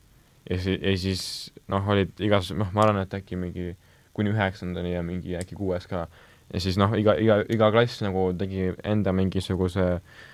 ja 0.49 0.57
siis, 0.57 0.81
ja 0.81 0.97
siis 0.97 1.23
noh, 1.71 1.87
olid 1.95 2.13
igas-, 2.21 2.53
noh, 2.57 2.69
ma 2.75 2.85
arvan, 2.85 3.01
et 3.05 3.15
äkki 3.17 3.39
mingi 3.39 3.71
kuni 4.13 4.33
üheksandani 4.35 4.93
ja 4.93 5.01
mingi 5.07 5.37
äkki 5.39 5.57
kuues 5.57 5.87
ka. 5.89 6.07
ja 6.53 6.61
siis 6.61 6.77
noh, 6.77 6.93
iga, 6.99 7.17
iga, 7.17 7.41
iga 7.49 7.71
klass 7.73 8.03
nagu 8.05 8.29
tegi 8.37 8.73
enda 8.83 9.15
mingisuguse 9.15 9.87
äh, 9.95 10.29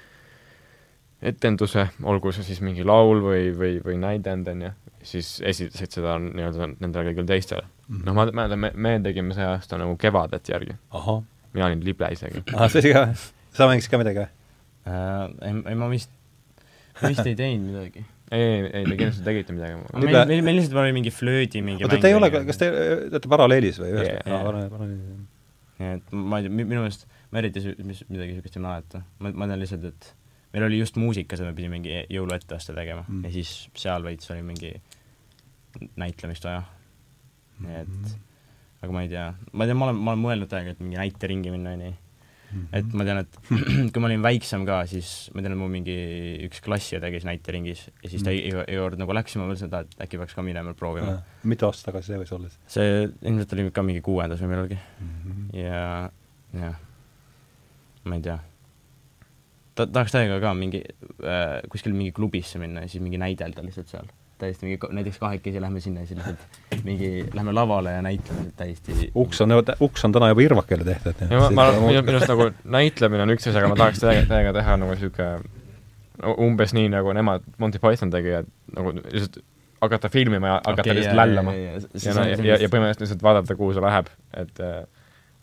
etenduse, 1.21 1.87
olgu 2.05 2.31
see 2.35 2.45
siis 2.45 2.59
mingi 2.61 2.85
laul 2.85 3.21
või, 3.23 3.49
või, 3.57 3.77
või 3.85 3.97
näidend, 4.01 4.49
on 4.51 4.67
ju, 4.67 4.73
siis 5.07 5.37
esitasid 5.45 5.97
seda 5.97 6.17
nii-öelda 6.21 6.69
nendele 6.75 7.11
kõigile 7.11 7.29
teistele 7.31 7.63
mm. 7.63 7.95
-hmm. 7.95 8.03
noh, 8.05 8.17
ma 8.17 8.27
mäletan, 8.27 8.61
me, 8.61 8.71
me 8.75 8.97
tegime 9.05 9.37
see 9.37 9.47
aasta 9.47 9.79
nagu 9.81 9.95
Kevadet 9.97 10.49
järgi. 10.49 10.77
mina 11.53 11.65
olin 11.65 11.81
lible 11.85 12.11
isegi. 12.13 12.43
ahah, 12.53 12.69
see 12.71 12.83
oli 12.83 12.93
ka, 12.93 13.07
sa 13.55 13.69
mängisid 13.71 13.91
ka 13.93 14.01
midagi 14.03 14.27
äh,? 14.27 14.29
ei, 15.41 15.55
ei 15.71 15.79
ma 15.79 15.89
vist, 15.89 16.13
ma 17.01 17.09
vist 17.09 17.25
ei 17.25 17.35
teinud 17.39 17.71
midagi 17.71 18.05
ei, 18.31 18.41
ei, 18.41 18.69
ei, 18.73 18.83
te 18.83 18.97
kindlasti 18.99 19.23
tegite 19.23 19.55
midagi. 19.55 19.81
meil, 19.95 20.19
meil, 20.27 20.43
meil 20.43 20.59
lihtsalt 20.59 20.81
oli 20.83 20.93
mingi 20.99 21.13
flöödi 21.15 21.63
mingi 21.63 21.87
oota, 21.87 21.97
te 22.01 22.11
ei 22.11 22.17
ole, 22.19 22.29
kas 22.29 22.61
te 22.61 22.69
olete 23.07 23.31
paralleelis 23.31 23.81
või 23.81 23.93
ühes 23.95 24.11
yeah.? 24.11 24.43
paralleelis. 24.45 25.01
et 25.95 26.13
ma 26.13 26.41
ei 26.41 26.45
tea, 26.45 26.53
minu 26.61 26.83
meelest 26.83 27.07
ma 27.31 27.41
eriti 27.41 27.63
mis, 27.83 28.03
midagi 28.11 28.35
niisugust 28.35 28.59
ei 28.59 28.63
mäleta. 28.63 29.03
ma, 29.23 29.31
ma 29.33 29.49
tean 29.49 29.63
lihtsalt, 29.63 29.87
et 29.89 30.13
meil 30.53 30.67
oli 30.67 30.79
just 30.79 30.97
muusikas 30.99 31.41
ja 31.41 31.49
me 31.49 31.55
pidime 31.57 31.77
mingi 31.77 31.99
jõuluetteaste 32.13 32.75
tegema 32.77 33.03
mm. 33.07 33.25
ja 33.27 33.33
siis 33.33 33.53
seal 33.77 34.05
veits 34.05 34.31
oli 34.33 34.45
mingi 34.45 34.73
näitlemist 35.99 36.47
vaja. 36.47 36.63
nii 37.59 37.75
et 37.75 37.87
mm 37.87 38.03
-hmm. 38.03 38.17
aga 38.81 38.93
ma 38.93 39.01
ei 39.01 39.09
tea, 39.09 39.29
ma 39.51 39.65
tean, 39.65 39.77
ma 39.77 39.87
olen, 39.89 39.95
ma 39.95 40.11
olen 40.11 40.25
mõelnud 40.25 40.49
täiega, 40.51 40.75
et 40.75 40.83
mingi 40.83 40.97
näiteringi 40.97 41.51
minna, 41.51 41.73
onju. 41.77 41.93
Mhm. 42.47 42.67
et 42.71 42.93
ma 42.93 43.03
tean, 43.03 43.17
et 43.17 43.39
kui 43.91 44.01
ma 44.01 44.07
olin 44.07 44.23
väiksem 44.23 44.65
ka, 44.65 44.85
siis 44.87 45.29
ma 45.35 45.41
tean, 45.41 45.57
et 45.57 45.59
mu 45.59 45.67
mingi 45.67 45.95
üks 46.47 46.61
klassiõde 46.63 47.09
käis 47.11 47.25
näiteringis 47.27 47.87
ja 48.03 48.09
siis 48.09 48.23
ta 48.23 48.31
mm. 48.31 48.51
iga, 48.51 48.63
iga 48.71 48.85
kord 48.85 49.01
nagu 49.01 49.17
läks 49.17 49.35
ja 49.35 49.41
ma 49.41 49.49
mõtlesin, 49.49 49.73
et 49.73 49.89
et 49.97 50.05
äkki 50.05 50.21
peaks 50.21 50.37
ka 50.37 50.45
minema 50.45 50.73
proovima. 50.73 51.17
mitu 51.43 51.67
aastat 51.67 51.91
tagasi 51.91 52.13
see 52.13 52.21
võis 52.21 52.35
olla 52.37 52.49
siis? 52.53 52.61
see 52.77 53.01
ilmselt 53.21 53.57
oli 53.57 53.71
ka 53.71 53.83
mingi 53.83 54.01
kuuendas 54.05 54.41
või 54.41 54.53
millalgi 54.53 54.79
mm. 54.79 55.17
-hmm. 55.25 55.57
ja, 55.59 56.11
jah, 56.61 56.79
ma 58.05 58.15
ei 58.15 58.21
tea 58.29 58.39
ta 59.77 59.85
tahaks 59.87 60.15
täiega 60.15 60.39
ka 60.43 60.53
mingi 60.57 60.83
äh, 61.23 61.59
kuskil 61.71 61.93
mingi 61.97 62.13
klubisse 62.15 62.59
minna 62.61 62.85
ja 62.85 62.91
siis 62.91 63.03
mingi 63.03 63.19
näidelda 63.21 63.63
lihtsalt 63.65 63.91
seal. 63.93 64.07
täiesti 64.37 64.67
mingi, 64.67 64.89
näiteks 64.93 65.17
kahekesi 65.17 65.61
lähme 65.61 65.79
sinna 65.81 66.03
ja 66.03 66.09
siis 66.09 66.19
lihtsalt 66.19 66.83
mingi, 66.85 67.11
lähme 67.33 67.53
lavale 67.57 67.95
ja 67.97 68.01
näitleme 68.05 68.51
täiesti. 68.57 69.11
uks 69.15 69.41
on, 69.41 69.53
uks 69.81 70.05
on 70.05 70.13
täna 70.13 70.29
juba 70.33 70.45
irvakele 70.45 70.85
tehtud. 70.85 71.25
ja 71.29 71.39
ma, 71.41 71.49
ma, 71.49 71.67
minu, 71.87 72.03
arust 72.15 72.29
nagu 72.33 72.49
näitlemine 72.77 73.25
on 73.25 73.33
üks 73.37 73.49
asi, 73.49 73.57
aga 73.57 73.71
ma 73.73 73.79
tahaks 73.79 74.03
täiega, 74.03 74.25
täiega 74.29 74.53
teha 74.59 74.77
nagu 74.81 74.93
niisugune 74.93 75.55
umbes 76.41 76.73
nii, 76.73 76.89
nagu 76.89 77.13
nemad 77.13 77.45
Monty 77.61 77.79
Python 77.81 78.09
tegi, 78.13 78.33
et 78.41 78.49
nagu 78.73 78.93
lihtsalt 78.97 79.41
hakata 79.81 80.09
filmima 80.09 80.47
ja 80.47 80.53
hakata 80.65 80.81
Okei, 80.81 80.95
lihtsalt 80.95 81.15
lällama. 81.15 81.53
ja 81.53 81.73
ja, 81.73 81.81
see- 81.95 82.13
ja, 82.47 82.57
ja 82.57 82.69
põhimõtteliselt 82.69 83.03
lihtsalt 83.05 83.25
vaadata, 83.25 83.55
kuhu 83.55 83.75
see 83.75 83.83
läheb, 83.85 84.09
et 84.33 84.61
äh, 84.63 84.79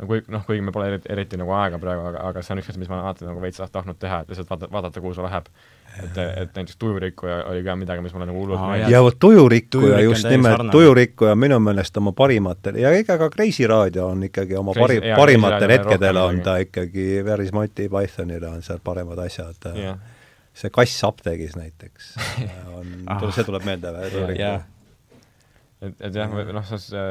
kui 0.09 0.23
noh, 0.33 0.43
kuigi 0.47 0.63
meil 0.65 0.73
pole 0.75 0.87
eriti, 0.93 1.09
eriti 1.13 1.39
nagu 1.41 1.53
aega 1.57 1.79
praegu, 1.83 2.05
aga, 2.11 2.21
aga 2.31 2.43
see 2.43 2.55
on 2.55 2.61
üks 2.63 2.71
asi, 2.73 2.79
mis 2.83 2.89
ma 2.93 3.01
alati 3.03 3.27
nagu 3.29 3.41
veits 3.43 3.61
tahtnud 3.73 3.99
teha, 4.03 4.21
et 4.25 4.33
lihtsalt 4.33 4.51
vaadata, 4.51 4.73
vaadata, 4.73 5.03
kuhu 5.05 5.15
see 5.17 5.25
läheb. 5.27 5.49
et, 6.03 6.17
et 6.25 6.57
näiteks 6.59 6.77
Tujurikkuja 6.81 7.37
oli 7.53 7.63
ka 7.67 7.77
midagi, 7.79 8.03
mis 8.03 8.15
mulle 8.17 8.27
nagu 8.27 8.41
hullult 8.43 8.61
meeldis. 8.67 8.91
ja 8.91 9.03
vot 9.07 9.19
Tujurikkuja 9.23 10.01
just 10.03 10.27
nimelt. 10.31 10.65
Tujurikkuja 10.75 11.35
minu 11.39 11.61
meelest 11.63 11.97
oma 12.01 12.13
parimatel 12.13 12.81
ja 12.83 12.91
ega 12.99 13.19
ka 13.21 13.29
Kreisi 13.31 13.67
raadio 13.71 14.09
on 14.11 14.25
ikkagi 14.27 14.57
oma 14.59 14.75
Kreisi- 14.75 15.01
pari-, 15.05 15.15
parimatel 15.17 15.71
hetkedel 15.77 16.17
on 16.25 16.41
ta 16.43 16.57
ikkagi 16.65 17.23
päris 17.27 17.53
Monty 17.55 17.89
Pythonile 17.93 18.49
on 18.57 18.63
seal 18.67 18.83
paremad 18.85 19.19
asjad. 19.23 19.71
jah, 19.79 19.99
see 20.55 20.71
kass 20.75 21.05
apteegis 21.07 21.55
näiteks 21.59 22.15
on 22.79 22.93
Ah., 23.07 23.23
see 23.35 23.45
tuleb 23.47 23.63
meelde 23.67 23.95
või? 23.95 24.35
jaa, 24.39 24.61
et, 25.83 25.95
et 26.01 26.15
jah, 26.15 26.31
noh, 26.53 26.67
see 26.69 26.79
see 26.91 27.09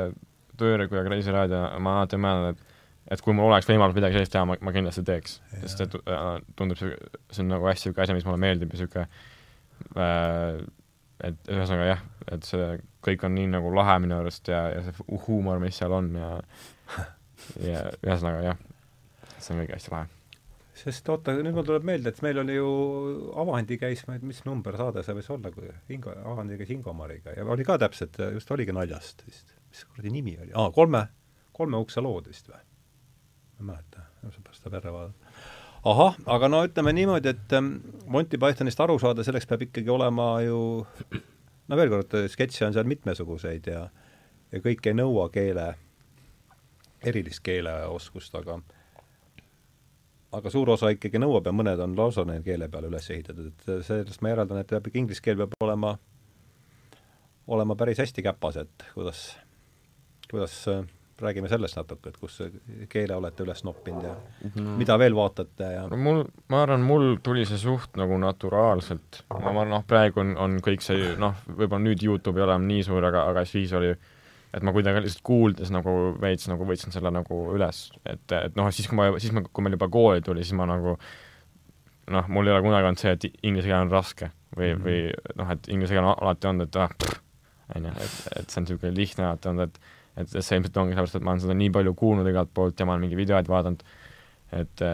Tujurikkuja 0.57 1.01
Kreisi 1.07 1.31
raadio, 1.33 1.63
ma 1.81 1.95
alati 2.01 2.19
mõtlen, 2.21 2.53
et 2.53 2.72
et 3.13 3.21
kui 3.21 3.35
mul 3.37 3.51
oleks 3.51 3.69
võimalus 3.69 3.95
midagi 3.97 4.17
sellist 4.17 4.33
teha, 4.33 4.45
ma, 4.49 4.57
ma 4.61 4.73
kindlasti 4.75 5.05
teeks. 5.07 5.39
sest 5.63 5.85
et 5.85 5.97
äh, 6.03 6.29
tundub 6.59 6.79
see, 6.79 6.95
see 7.31 7.45
on 7.45 7.53
nagu 7.53 7.69
hästi 7.69 7.91
niisugune 7.91 8.07
asi, 8.07 8.17
mis 8.17 8.25
mulle 8.27 8.41
meeldib 8.41 8.73
ja 8.73 8.79
niisugune 8.79 9.05
äh, 9.97 10.63
et 11.23 11.51
ühesõnaga 11.51 11.85
jah, 11.87 12.01
et 12.33 12.47
see 12.47 12.65
kõik 13.05 13.23
on 13.27 13.35
nii 13.37 13.51
nagu 13.53 13.71
lahe 13.75 13.99
minu 14.03 14.17
arust 14.19 14.49
ja, 14.51 14.65
ja 14.73 14.81
see 14.85 14.95
hu- 14.99 15.21
huumor, 15.27 15.61
mis 15.63 15.77
seal 15.79 15.93
on 15.95 16.11
ja 16.17 16.33
ja 17.69 17.85
ühesõnaga 18.01 18.43
jah, 18.51 18.59
see 19.37 19.55
on 19.55 19.63
kõik 19.63 19.73
hästi 19.77 19.93
lahe. 19.93 20.09
sest 20.83 21.09
oota, 21.13 21.35
nüüd 21.37 21.55
mul 21.55 21.67
tuleb 21.67 21.87
meelde, 21.87 22.11
et 22.11 22.21
meil 22.25 22.41
oli 22.43 22.57
ju 22.57 22.69
Avandi 23.43 23.77
käis, 23.79 24.03
ma 24.07 24.17
ei 24.17 24.23
tea, 24.23 24.31
mis 24.33 24.43
number 24.47 24.77
saade 24.79 25.05
see 25.05 25.15
võis 25.19 25.31
olla, 25.35 25.53
kui 25.53 25.69
Ingo, 25.95 26.15
Avandi 26.33 26.59
käis 26.59 26.73
Ingomariga 26.75 27.35
ja 27.37 27.45
oli 27.45 27.67
ka 27.67 27.77
täpselt, 27.81 28.19
just 28.35 28.51
oligi 28.55 28.75
naljast 28.75 29.25
vist. 29.27 29.55
mis 29.69 29.85
kuradi 29.89 30.13
nimi 30.13 30.37
oli? 30.41 30.53
aa, 30.55 30.71
kolme, 30.75 31.07
kolme 31.55 31.81
ukse 31.83 32.03
lood 32.03 32.31
vist 32.31 32.49
või? 32.51 32.63
Ma 33.63 33.77
ei 33.77 33.81
mäleta, 33.81 34.07
seepärast 34.29 34.63
tuleb 34.63 34.79
järele 34.79 34.93
vaadata. 34.93 35.35
ahah, 35.91 36.17
aga 36.35 36.49
no 36.51 36.63
ütleme 36.67 36.93
niimoodi, 36.95 37.33
et 37.33 37.55
ähm, 37.57 37.75
Monty 38.07 38.37
Pythonist 38.37 38.79
aru 38.83 38.99
saada, 38.99 39.23
selleks 39.23 39.47
peab 39.49 39.65
ikkagi 39.67 39.89
olema 39.89 40.35
ju 40.43 40.59
no 41.67 41.79
veel 41.79 41.91
kord, 41.91 42.15
sketše 42.29 42.67
on 42.67 42.75
seal 42.75 42.87
mitmesuguseid 42.89 43.67
ja 43.71 43.87
ja 44.53 44.61
kõik 44.61 44.85
ei 44.85 44.93
nõua 44.93 45.29
keele, 45.33 45.73
erilist 47.03 47.41
keeleoskust, 47.45 48.35
aga 48.37 48.59
aga 50.33 50.51
suur 50.53 50.73
osa 50.73 50.91
ikkagi 50.93 51.21
nõuab 51.21 51.47
ja 51.49 51.53
mõned 51.55 51.81
on 51.83 51.95
lausa 51.97 52.25
neil 52.25 52.43
keele 52.45 52.69
peale 52.71 52.89
üles 52.89 53.09
ehitatud, 53.13 53.51
et 53.53 53.85
sellest 53.85 54.21
ma 54.21 54.33
järeldan, 54.33 54.61
et 54.61 54.69
peab 54.69 54.89
inglise 54.93 55.21
keel 55.21 55.39
peab 55.41 55.55
olema, 55.61 55.93
olema 57.53 57.77
päris 57.77 58.01
hästi 58.01 58.25
käpas, 58.25 58.57
et 58.63 58.85
kuidas, 58.95 59.25
kuidas 60.29 60.55
äh, 60.73 60.85
räägime 61.21 61.49
sellest 61.49 61.77
natuke, 61.77 62.09
et 62.09 62.17
kus 62.17 62.39
keele 62.89 63.15
olete 63.15 63.45
üles 63.45 63.63
noppinud 63.63 64.07
ja 64.07 64.13
no. 64.55 64.77
mida 64.79 64.97
veel 64.99 65.15
vaatate 65.17 65.69
ja 65.75 65.83
no 65.91 65.99
mul, 65.99 66.23
ma 66.49 66.63
arvan, 66.65 66.85
mul 66.87 67.17
tuli 67.23 67.45
see 67.49 67.59
suht 67.61 67.99
nagu 67.99 68.17
naturaalselt, 68.21 69.23
ma 69.29 69.51
arvan, 69.51 69.69
noh, 69.75 69.85
praegu 69.87 70.23
on, 70.23 70.33
on 70.41 70.57
kõik 70.65 70.85
see 70.85 71.13
noh, 71.21 71.37
võib-olla 71.47 71.83
nüüd 71.85 72.03
Youtube 72.05 72.41
ei 72.41 72.47
ole 72.47 72.57
enam 72.57 72.67
nii 72.71 72.87
suur, 72.87 73.05
aga, 73.09 73.27
aga 73.33 73.45
siis 73.49 73.73
oli 73.77 73.93
et 74.53 74.65
ma 74.65 74.73
kuidagi 74.73 75.01
lihtsalt 75.01 75.25
kuuldes 75.25 75.71
nagu 75.73 76.13
veits 76.21 76.47
nagu 76.49 76.65
võtsin 76.69 76.93
selle 76.93 77.11
nagu 77.13 77.39
üles, 77.55 77.85
et, 78.05 78.25
et 78.37 78.57
noh, 78.59 78.69
siis 78.73 78.89
kui 78.89 78.99
ma, 78.99 79.09
siis 79.21 79.33
ma, 79.33 79.45
kui 79.49 79.65
meil 79.65 79.77
juba 79.77 79.89
kooli 79.93 80.25
tuli, 80.25 80.45
siis 80.45 80.57
ma 80.57 80.67
nagu 80.69 80.97
noh, 82.13 82.29
mul 82.29 82.49
ei 82.49 82.55
ole 82.55 82.65
kunagi 82.65 82.89
olnud 82.89 83.01
see, 83.01 83.15
et 83.15 83.27
inglise 83.41 83.69
keel 83.69 83.85
on 83.85 83.93
raske 83.93 84.29
või 84.57 84.73
mm, 84.73 84.79
-hmm. 84.79 84.85
või 84.85 85.41
noh, 85.41 85.51
et 85.55 85.69
inglise 85.73 85.95
keel 85.95 86.05
on 86.05 86.13
alati 86.13 86.49
olnud, 86.51 86.69
et 86.69 86.81
ah, 86.83 86.95
on 87.75 87.89
ju, 87.89 87.93
et, 88.05 88.17
et 88.39 88.49
see 88.49 88.59
on 88.59 88.67
niisugune 88.67 88.95
lihtne 88.97 89.27
alati 89.29 89.51
olnud, 89.51 89.71
et 89.71 89.79
et 90.17 90.29
see 90.33 90.59
ilmselt 90.59 90.77
ongi 90.77 90.93
sellepärast, 90.93 91.19
et 91.19 91.25
ma 91.25 91.33
olen 91.33 91.43
seda 91.45 91.57
nii 91.57 91.71
palju 91.73 91.95
kuulnud 91.99 92.29
igalt 92.29 92.51
poolt 92.53 92.79
ja 92.79 92.85
ma 92.85 92.95
olen 92.95 93.07
mingeid 93.07 93.23
videoid 93.23 93.49
vaadanud, 93.49 93.81
et 94.59 94.85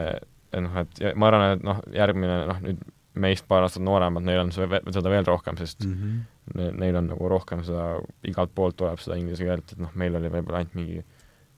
noh, 0.55 0.79
et 0.83 1.03
ma 1.19 1.29
arvan, 1.29 1.57
et 1.57 1.65
noh, 1.65 1.83
järgmine 1.93 2.39
noh, 2.49 2.63
nüüd 2.63 2.81
meist 3.19 3.47
paar 3.49 3.65
aastat 3.65 3.83
nooremad, 3.83 4.23
neil 4.25 4.43
on 4.43 4.51
see, 4.55 4.67
seda 4.93 5.11
veel 5.11 5.25
rohkem, 5.27 5.57
sest 5.59 5.83
mm 5.85 5.93
-hmm. 5.93 6.19
ne, 6.55 6.71
neil 6.83 6.99
on 6.99 7.09
nagu 7.11 7.29
rohkem 7.31 7.63
seda, 7.67 7.99
igalt 8.23 8.53
poolt 8.55 8.77
tuleb 8.79 9.01
seda 9.03 9.17
inglise 9.19 9.45
keelt, 9.45 9.73
et 9.73 9.81
noh, 9.83 9.91
meil 9.95 10.15
oli 10.15 10.31
võib-olla 10.31 10.61
ainult 10.61 10.77
mingi 10.79 11.03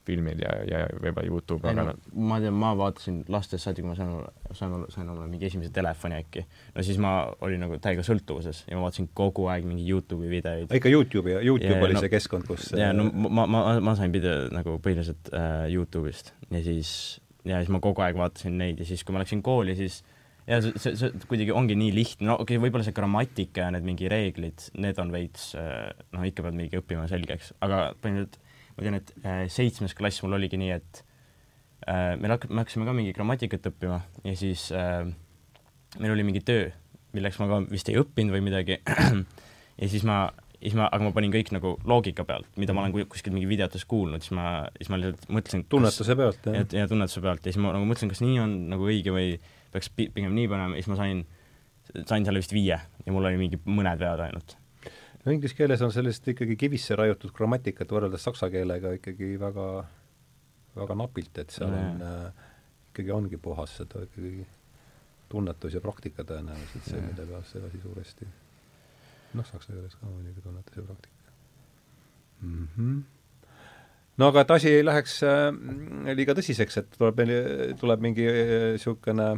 filmid 0.06 0.40
ja, 0.42 0.52
ja 0.66 0.80
võib-olla 0.90 1.28
Youtube, 1.28 1.62
ei 1.66 1.74
aga 1.74 1.84
no 1.86 1.94
no, 1.94 2.12
ma 2.28 2.38
tean, 2.42 2.56
ma 2.58 2.72
vaatasin 2.78 3.20
lastest 3.32 3.66
saadik, 3.66 3.86
ma 3.86 3.94
sain, 3.98 4.12
sain, 4.58 4.74
sain 4.92 5.08
omale 5.08 5.28
mingi 5.30 5.46
esimese 5.48 5.72
telefoni 5.74 6.18
äkki. 6.18 6.44
no 6.76 6.86
siis 6.86 7.00
ma 7.02 7.14
olin 7.44 7.62
nagu 7.66 7.78
täiega 7.82 8.04
sõltuvuses 8.06 8.64
ja 8.68 8.78
ma 8.78 8.86
vaatasin 8.88 9.10
kogu 9.18 9.46
aeg 9.52 9.66
mingi 9.68 9.86
Youtube'i 9.88 10.30
videoid. 10.32 10.74
ikka 10.74 10.92
Youtube'i, 10.92 11.38
Youtube 11.46 11.76
Ja, 11.78 11.82
oli 11.86 11.98
no- 11.98 12.04
see 12.04 12.12
keskkond, 12.12 12.48
kus 12.50 12.72
ja 12.78 12.92
no 12.96 13.08
ma, 13.12 13.46
ma, 13.46 13.64
ma 13.84 13.96
sain 13.98 14.14
video 14.14 14.48
nagu 14.54 14.78
põhiliselt 14.82 15.30
äh, 15.36 15.68
Youtube'ist 15.72 16.34
ja 16.50 16.64
siis, 16.64 17.20
ja 17.48 17.62
siis 17.62 17.70
ma 17.74 17.82
kogu 17.84 18.04
aeg 18.04 18.18
vaatasin 18.18 18.58
neid 18.58 18.82
ja 18.82 18.88
siis, 18.88 19.06
kui 19.06 19.14
ma 19.14 19.22
läksin 19.22 19.44
kooli, 19.44 19.78
siis 19.78 20.02
ja 20.48 20.58
see, 20.62 20.74
see, 20.80 20.96
see 20.98 21.26
kuidagi 21.30 21.54
ongi 21.54 21.76
nii 21.78 21.92
lihtne, 21.94 22.26
no 22.30 22.38
okei 22.40 22.56
okay,, 22.56 22.62
võib-olla 22.64 22.86
see 22.86 22.96
grammatika 22.96 23.66
ja 23.66 23.74
need 23.74 23.86
mingi 23.86 24.10
reeglid, 24.10 24.66
need 24.82 24.98
on 25.02 25.12
veits 25.14 25.52
äh, 25.58 25.92
noh, 26.14 26.24
ikka 26.26 26.46
pead 26.46 26.58
mingi 26.58 26.80
õppima 26.80 27.06
selgeks, 27.10 27.52
aga 27.62 27.92
põhimõtteliselt 28.02 28.40
ma 28.76 28.84
tean, 28.86 28.98
et 29.00 29.14
äh, 29.24 29.42
seitsmes 29.52 29.94
klass 29.98 30.22
mul 30.24 30.38
oligi 30.38 30.58
nii, 30.60 30.70
et 30.78 31.02
äh, 31.88 32.14
meil 32.20 32.36
hak-, 32.36 32.48
me 32.50 32.62
hakkasime 32.64 32.86
ka 32.88 32.94
mingi 32.96 33.12
grammatikat 33.16 33.66
õppima 33.72 34.00
ja 34.24 34.36
siis 34.38 34.68
äh, 34.76 35.02
meil 36.00 36.14
oli 36.14 36.24
mingi 36.28 36.40
töö, 36.46 36.70
milleks 37.12 37.38
ma 37.42 37.50
ka 37.50 37.60
vist 37.70 37.90
ei 37.92 37.98
õppinud 38.00 38.32
või 38.36 38.46
midagi 38.46 38.78
ja 39.82 39.88
siis 39.92 40.06
ma, 40.08 40.22
siis 40.62 40.76
ma, 40.78 40.86
aga 40.88 41.04
ma 41.04 41.12
panin 41.12 41.34
kõik 41.34 41.50
nagu 41.52 41.74
loogika 41.88 42.24
pealt, 42.28 42.48
mida 42.56 42.72
ma 42.76 42.84
olen 42.86 42.94
ku- 42.94 43.08
kuskilt 43.12 43.34
mingi 43.36 43.50
videotes 43.50 43.84
kuulnud, 43.90 44.24
siis 44.24 44.32
ma, 44.38 44.62
siis 44.78 44.88
ma 44.92 45.00
lihtsalt 45.02 45.28
mõtlesin 45.36 45.66
tunnetuse 45.68 46.16
pealt, 46.16 46.48
ja, 46.48 46.62
jah. 46.62 46.72
ja 46.84 46.88
tunnetuse 46.88 47.20
pealt 47.24 47.44
ja 47.44 47.52
siis 47.52 47.60
ma 47.60 47.74
nagu 47.76 47.88
mõtlesin, 47.90 48.12
kas 48.14 48.24
nii 48.24 48.40
on 48.40 48.56
nagu 48.72 48.88
õige 48.88 49.12
või 49.12 49.36
peaks 49.74 49.92
pi- 49.92 50.08
pigem 50.14 50.32
nii 50.36 50.48
panema 50.52 50.76
ja 50.78 50.84
siis 50.84 50.92
ma 50.94 50.98
sain, 51.02 51.22
sain 52.08 52.24
selle 52.24 52.40
vist 52.40 52.52
viie 52.56 52.78
ja 52.80 53.12
mul 53.12 53.28
oli 53.28 53.40
mingi 53.40 53.60
mõned 53.68 54.00
vead 54.00 54.20
ainult. 54.30 54.56
No 55.24 55.32
inglise 55.34 55.56
keeles 55.56 55.82
on 55.84 55.92
sellist 55.94 56.26
ikkagi 56.32 56.56
kivisse 56.58 56.96
raiutud 56.98 57.34
grammatikat 57.36 57.92
võrreldes 57.94 58.24
saksa 58.26 58.50
keelega 58.52 58.94
ikkagi 58.98 59.34
väga, 59.40 59.68
väga 60.76 60.98
napilt, 60.98 61.38
et 61.42 61.54
seal 61.54 61.72
on 61.76 62.02
äh, 62.06 62.50
ikkagi 62.90 63.14
ongi 63.14 63.40
puhas 63.42 63.78
seda 63.80 64.04
ikkagi 64.08 64.44
tunnetus 65.32 65.78
ja 65.78 65.80
praktika 65.80 66.26
tõenäoliselt 66.28 66.90
see, 66.90 67.00
mille 67.00 67.26
peal 67.30 67.48
see 67.48 67.64
asi 67.68 67.80
suuresti 67.82 68.28
noh, 69.38 69.46
saksa 69.48 69.72
keeles 69.72 69.96
ka 69.96 70.10
muidugi 70.10 70.44
tunnetus 70.44 70.76
ja 70.76 70.86
praktika 70.90 71.36
mm. 72.42 72.68
-hmm. 72.76 73.00
no 74.18 74.28
aga 74.32 74.44
et 74.44 74.50
asi 74.58 74.74
ei 74.74 74.84
läheks 74.84 75.22
äh, 75.22 75.48
liiga 76.18 76.34
tõsiseks, 76.36 76.82
et 76.82 76.98
tuleb 76.98 77.22
tuleb 77.80 78.04
mingi 78.10 78.26
niisugune 78.26 79.30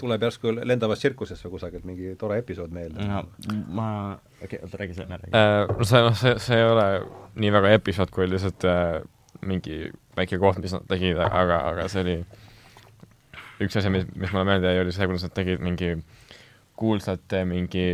tuleb 0.00 0.26
järsku 0.26 0.54
lendavast 0.58 1.04
tsirkusest 1.04 1.46
või 1.46 1.56
kusagilt 1.56 1.86
mingi 1.88 2.14
tore 2.20 2.40
episood 2.42 2.74
meelde 2.74 3.06
no 3.06 3.24
ma, 3.68 3.88
okei 4.40 4.58
okay,, 4.58 4.62
oota 4.66 4.82
räägi 4.82 4.98
sa 4.98 5.06
enne, 5.06 5.20
räägi. 5.22 5.32
äh, 5.36 5.72
no 5.78 5.88
see, 5.88 6.04
noh, 6.06 6.16
see, 6.18 6.36
see 6.42 6.60
ei 6.60 6.68
ole 6.68 6.86
nii 7.40 7.52
väga 7.56 7.74
episood, 7.78 8.12
kui 8.14 8.28
lihtsalt 8.30 8.68
äh, 8.68 9.00
mingi 9.46 9.82
väike 10.16 10.38
koht, 10.42 10.60
mis 10.62 10.74
nad 10.76 10.86
tegid, 10.90 11.20
aga, 11.24 11.62
aga 11.72 11.88
see 11.92 12.04
oli 12.04 12.16
üks 13.60 13.76
asi, 13.76 13.92
mis, 13.92 14.08
mis 14.16 14.32
mulle 14.32 14.46
meelde 14.48 14.72
jäi, 14.72 14.82
oli 14.84 14.94
see, 14.96 15.08
kuidas 15.08 15.28
nad 15.28 15.36
tegid 15.36 15.62
mingi 15.64 15.94
kuulsate 16.80 17.42
mingi 17.48 17.84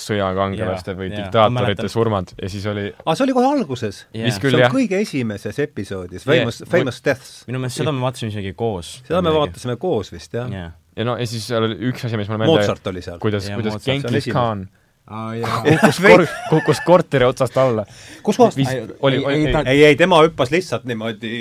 sõjakangelaste 0.00 0.92
Jaa, 0.92 0.98
või. 0.98 1.10
Ma 1.12 1.18
diktaatorite 1.20 1.90
surmad 1.92 2.32
ja 2.40 2.50
siis 2.50 2.64
oli 2.70 2.88
aa, 2.90 3.14
see 3.14 3.26
oli 3.28 3.36
kohe 3.36 3.50
alguses 3.52 4.00
vist 4.10 4.42
see 4.42 4.50
on 4.50 4.64
jah, 4.64 4.74
kõige 4.74 4.98
esimeses 5.04 5.60
episoodis, 5.62 6.24
Yeah. 6.24 6.42
Famous, 6.42 6.62
Famous 6.70 6.98
Deaths. 7.04 7.34
minu 7.46 7.60
meelest 7.62 7.78
seda 7.78 7.92
me 7.94 8.02
vaatasime 8.02 8.32
isegi 8.32 8.54
koos. 8.58 8.96
seda 9.06 9.20
me 9.22 9.34
vaatasime 9.34 9.76
koos 9.80 10.10
vist, 10.14 10.34
jah. 10.34 10.50
jah. 10.50 10.72
Ja 10.96 11.04
no 11.08 11.18
ja 11.18 11.26
siis 11.26 11.46
seal 11.50 11.68
oli 11.68 11.76
üks 11.90 12.06
asi, 12.06 12.16
mis 12.20 12.30
mulle 12.30 12.44
meelde 12.44 12.62
Mozart 12.62 12.86
oli 12.92 13.02
seal. 13.04 13.20
kuidas, 13.22 13.48
Jaa, 13.48 13.60
kuidas 13.60 13.84
Genghis. 13.84 14.30
Khan 14.32 14.66
aa 15.06 15.34
jaa. 15.36 15.62
kukkus 15.62 15.98
kor-, 16.00 16.26
kukkus 16.50 16.80
korteri 16.86 17.24
otsast 17.28 17.56
alla. 17.60 17.84
kus 18.22 18.36
kohas? 18.40 18.56
oli, 18.56 18.66
ei, 18.68 18.86
oli, 19.00 19.16
ei, 19.16 19.46
ei, 19.46 19.64
ei, 19.66 19.84
ei 19.90 19.96
tema 20.00 20.20
hüppas 20.24 20.52
lihtsalt 20.54 20.86
niimoodi, 20.88 21.32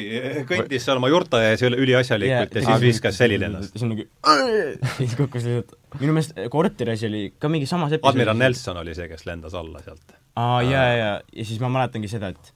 kõndis 0.50 0.84
seal 0.84 1.00
oma 1.00 1.12
juurta 1.12 1.40
ees 1.48 1.64
üle- 1.64 1.80
üliasjalikult 1.86 2.58
ja 2.60 2.66
siis 2.66 2.84
viskas 2.84 3.20
selili 3.22 3.48
ennast. 3.48 3.72
siis 3.72 3.86
on 3.88 3.94
nagu, 3.96 4.08
siis 4.98 5.16
kukkus 5.20 5.48
lihtsalt, 5.48 5.78
minu 6.02 6.18
meelest 6.18 6.44
korteris 6.52 7.06
oli 7.08 7.30
ka 7.40 7.52
mingi 7.52 7.70
samas 7.70 7.96
admiral. 8.02 8.36
Nelson 8.38 8.82
oli 8.84 8.96
see, 8.98 9.08
kes 9.12 9.24
lendas 9.30 9.56
alla 9.56 9.80
sealt. 9.86 10.18
aa 10.36 10.60
jaa, 10.62 10.74
jaa, 10.74 10.98
ja, 11.00 11.14
ja 11.32 11.48
siis 11.48 11.64
ma 11.64 11.72
mäletangi 11.72 12.12
seda, 12.12 12.34
et 12.36 12.54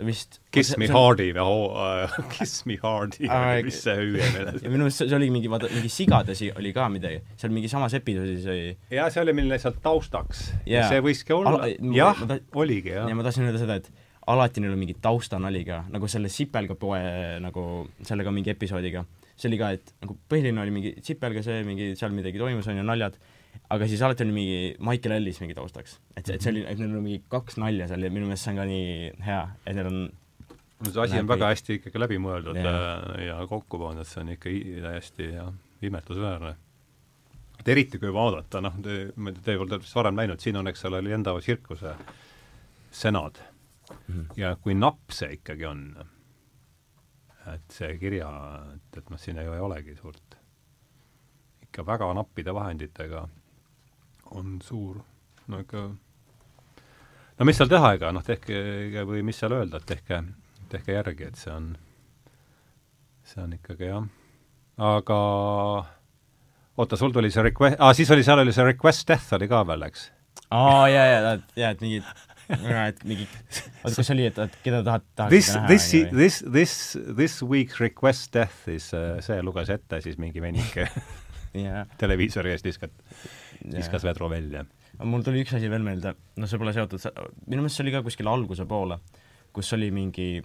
ta 0.00 0.06
vist 0.06 0.40
Kiss 0.54 0.76
me. 0.80 0.88
hardy 0.90 1.30
või 1.36 1.44
oh, 1.44 1.76
uh, 1.76 2.18
Kiss 2.34 2.64
me 2.68 2.78
hardy 2.80 3.28
või 3.28 3.64
mis 3.68 3.80
see 3.84 3.96
hüüe 3.98 4.28
meil 4.34 4.52
ja 4.56 4.72
minu 4.72 4.86
meelest 4.86 5.04
see 5.04 5.16
oligi 5.16 5.34
mingi, 5.34 5.50
vaata, 5.52 5.70
mingi 5.74 5.92
sigades 5.92 6.40
oli 6.50 6.72
ka 6.76 6.88
midagi, 6.92 7.20
seal 7.40 7.52
mingi 7.54 7.70
samas 7.72 7.96
episoodis 7.98 8.46
oli 8.50 8.70
ja 8.96 9.08
see 9.12 9.24
oli 9.24 9.36
meil 9.36 9.50
lihtsalt 9.52 9.82
taustaks 9.84 10.46
Jaa. 10.68 10.88
see 10.88 11.02
võiski 11.04 11.36
olla 11.36 11.68
jah 11.68 12.24
oligi 12.56 12.96
jah 12.96 13.10
ja. 13.10 13.18
ma 13.18 13.26
tahtsin 13.26 13.48
öelda 13.48 13.60
seda, 13.60 13.80
et 13.82 14.08
alati 14.30 14.62
neil 14.62 14.74
on 14.74 14.80
mingi 14.80 14.96
taustanali 15.02 15.62
ka, 15.66 15.82
nagu 15.92 16.08
selle 16.10 16.30
sipelgapoe 16.32 17.02
nagu 17.42 17.64
sellega 18.06 18.32
mingi 18.34 18.52
episoodiga. 18.52 19.04
see 19.36 19.48
oli 19.48 19.60
ka, 19.60 19.70
et 19.76 19.92
nagu 20.04 20.16
põhiline 20.30 20.60
oli 20.60 20.74
mingi 20.74 20.94
sipelga 21.04 21.42
see, 21.44 21.62
mingi 21.64 21.92
seal 21.98 22.12
midagi 22.12 22.40
toimus, 22.40 22.68
on 22.68 22.80
ju, 22.80 22.86
naljad, 22.86 23.16
aga 23.70 23.86
siis 23.86 24.02
alati 24.02 24.24
oli 24.26 24.32
mingi 24.34 24.60
Michael 24.82 25.16
Ellis 25.18 25.40
mingi 25.40 25.54
taustaks. 25.54 25.98
et 26.16 26.26
see, 26.26 26.34
et 26.34 26.42
see 26.42 26.50
oli, 26.54 26.64
et 26.66 26.78
neil 26.78 26.96
on 26.96 27.02
mingi 27.04 27.22
kaks 27.30 27.56
nalja 27.62 27.86
seal 27.90 28.02
ja 28.02 28.10
minu 28.10 28.26
meelest 28.30 28.44
see 28.48 28.52
on 28.54 28.58
ka 28.62 28.64
nii 28.70 29.12
hea, 29.26 29.42
et 29.66 29.76
neil 29.78 29.86
on 29.92 30.00
no 30.80 30.90
see 30.94 31.02
asi 31.04 31.18
on 31.20 31.28
väga 31.28 31.50
hästi 31.52 31.76
ikkagi 31.80 32.00
läbi 32.02 32.18
mõeldud 32.22 32.56
ja, 32.58 32.74
ja 33.26 33.38
kokku 33.50 33.78
pandud, 33.82 34.08
see 34.08 34.22
on 34.24 34.32
ikka 34.34 34.48
i- 34.50 34.80
täiesti 34.82 35.30
jah, 35.34 35.52
imetlusväärne. 35.82 36.54
et 37.60 37.68
eriti 37.68 37.98
kui 38.00 38.12
vaadata, 38.12 38.60
noh, 38.64 38.74
te, 38.82 38.98
te 39.44 39.56
olete 39.60 39.78
vist 39.84 39.94
varem 39.94 40.14
näinud, 40.16 40.40
siin 40.40 40.56
on, 40.56 40.66
eks 40.72 40.84
ole, 40.88 41.02
Lendava 41.04 41.40
tsirkuse 41.44 41.94
senad 42.90 43.38
Mhm. 43.90 44.26
ja 44.38 44.54
kui 44.56 44.74
napp 44.74 45.10
see 45.10 45.32
ikkagi 45.34 45.64
on, 45.66 45.80
et 47.54 47.72
see 47.74 47.96
kirja, 47.98 48.28
et, 48.76 48.98
et 49.00 49.10
noh, 49.10 49.18
siin 49.18 49.38
ei 49.42 49.48
olegi 49.48 49.96
suurt, 49.98 50.36
ikka 51.66 51.82
väga 51.86 52.08
nappide 52.14 52.54
vahenditega 52.54 53.24
on 54.36 54.58
suur, 54.64 55.00
no 55.50 55.60
ikka 55.64 55.88
no 57.40 57.48
mis 57.48 57.56
seal 57.56 57.70
teha, 57.72 57.94
ega 57.96 58.12
noh, 58.14 58.24
tehke 58.24 59.04
või 59.08 59.24
mis 59.26 59.40
seal 59.40 59.56
öelda, 59.56 59.80
et 59.80 59.88
tehke, 59.88 60.22
tehke 60.72 60.96
järgi, 60.98 61.30
et 61.30 61.40
see 61.40 61.52
on, 61.54 61.70
see 63.26 63.42
on 63.44 63.56
ikkagi 63.56 63.88
jah. 63.88 64.08
aga 64.90 65.20
oota, 66.76 67.00
sul 67.00 67.14
tuli 67.16 67.32
see 67.32 67.46
request, 67.48 67.80
aa, 67.80 67.94
siis 67.96 68.12
oli, 68.12 68.26
seal 68.26 68.44
oli 68.44 68.54
see 68.56 68.66
request 68.68 69.08
death 69.08 69.32
oli 69.38 69.48
ka 69.50 69.62
veel, 69.72 69.88
eks? 69.88 70.10
aa 70.52 70.84
jaa, 70.92 71.06
jaa, 71.08 71.34
jaa, 71.56 71.72
et 71.72 71.84
mingid, 71.86 72.12
et 72.50 73.04
mingi, 73.08 73.28
oota, 73.80 73.96
kas 73.96 74.12
oli, 74.12 74.28
et, 74.28 74.40
et 74.44 74.60
keda 74.66 74.84
tahad, 74.86 75.06
This, 75.32 75.52
tahaksite 75.54 75.62
näha? 75.64 75.68
this, 75.72 76.40
this, 76.42 76.42
this, 76.52 76.76
this 77.16 77.40
week's 77.42 77.80
request 77.80 78.34
death 78.36 78.68
is 78.68 78.92
uh, 78.92 79.16
see 79.24 79.40
luges 79.46 79.72
ette 79.72 80.04
siis 80.04 80.20
mingi 80.20 80.44
venike 80.44 80.90
jaa, 81.56 81.86
televiisori 82.02 82.52
eest 82.52 82.68
viskat, 82.68 82.92
jaa. 82.92 83.39
Viskas 83.64 84.04
vedru 84.06 84.30
välja. 84.30 84.64
mul 85.04 85.22
tuli 85.26 85.44
üks 85.44 85.54
asi 85.56 85.70
veel 85.72 85.84
meelde, 85.84 86.14
no 86.36 86.48
see 86.50 86.60
pole 86.60 86.74
seotud, 86.76 87.06
minu 87.46 87.62
meelest 87.64 87.78
see 87.78 87.86
oli 87.86 87.94
ka 87.94 88.02
kuskil 88.06 88.28
alguse 88.30 88.66
poole, 88.68 89.00
kus 89.56 89.72
oli 89.76 89.90
mingi, 89.94 90.42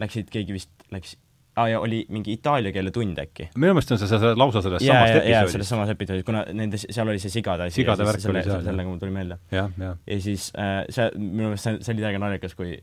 läksid, 0.00 0.30
keegi 0.32 0.54
vist 0.56 0.86
läks, 0.94 1.16
aa 1.58 1.66
jaa, 1.72 1.80
oli 1.82 2.04
mingi 2.14 2.36
itaalia 2.36 2.72
keele 2.74 2.92
tund 2.94 3.18
äkki. 3.22 3.50
minu 3.56 3.74
meelest 3.74 3.96
on 3.96 4.00
see, 4.02 4.10
see, 4.12 4.36
lausa 4.38 4.62
sellest 4.66 4.86
jaa, 4.86 5.00
samast 5.00 5.16
jaa, 5.16 5.40
jaa, 5.40 5.50
selles 5.56 5.94
episoodist. 5.96 6.26
kuna 6.28 6.44
nende, 6.52 6.78
seal 6.82 7.08
oli 7.08 7.22
see 7.22 7.32
sigade 7.32 7.66
asi. 7.66 7.80
Sigade 7.80 8.04
ja 8.04 8.12
värk 8.12 8.22
selle, 8.22 8.38
oli 8.38 8.52
seal, 8.52 8.64
sellega 8.68 8.92
mul 8.92 9.02
tuli 9.02 9.16
meelde. 9.16 9.40
jah, 9.54 9.74
jah. 9.78 9.98
ja 10.06 10.22
siis 10.22 10.52
äh, 10.58 10.84
see, 10.92 11.10
minu 11.18 11.50
meelest 11.50 11.68
see, 11.68 11.82
see 11.82 11.96
oli 11.96 12.06
täiega 12.06 12.22
naljakas, 12.22 12.56
kui 12.58 12.76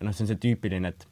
noh, 0.00 0.14
see 0.14 0.26
on 0.26 0.32
see 0.32 0.40
tüüpiline, 0.46 0.94
et 0.94 1.08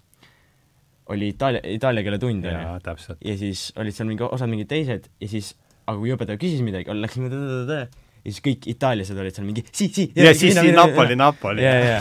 oli 1.13 1.29
itaalia, 1.35 1.61
itaalia 1.77 2.05
keele 2.07 2.19
tund, 2.23 2.47
jaa, 2.49 2.79
täpselt. 2.85 3.21
ja 3.25 3.37
siis 3.41 3.69
olid 3.81 3.97
seal 3.97 4.09
mingi 4.09 4.25
osad 4.27 4.51
mingid 4.51 4.71
teised 4.71 5.11
ja 5.21 5.29
siis, 5.29 5.53
aga 5.85 5.97
kui 6.01 6.15
õpetaja 6.15 6.41
küsis 6.41 6.65
midagi, 6.65 6.95
läks 6.97 7.19
niimoodi 7.19 7.41
tõ-tõ-tõ, 7.41 8.05
ja 8.25 8.33
siis 8.33 8.45
kõik 8.45 8.69
itaallased 8.73 9.19
olid 9.21 9.37
seal 9.37 9.49
mingi 9.49 9.65
si, 9.69 9.91
si. 9.93 10.07
ja 10.17 10.33
siis 10.37 10.57
siin 10.57 10.77
Napoli, 10.77 11.17
Napoli. 11.21 11.65
ja, 11.65 11.75
ja, 11.75 11.99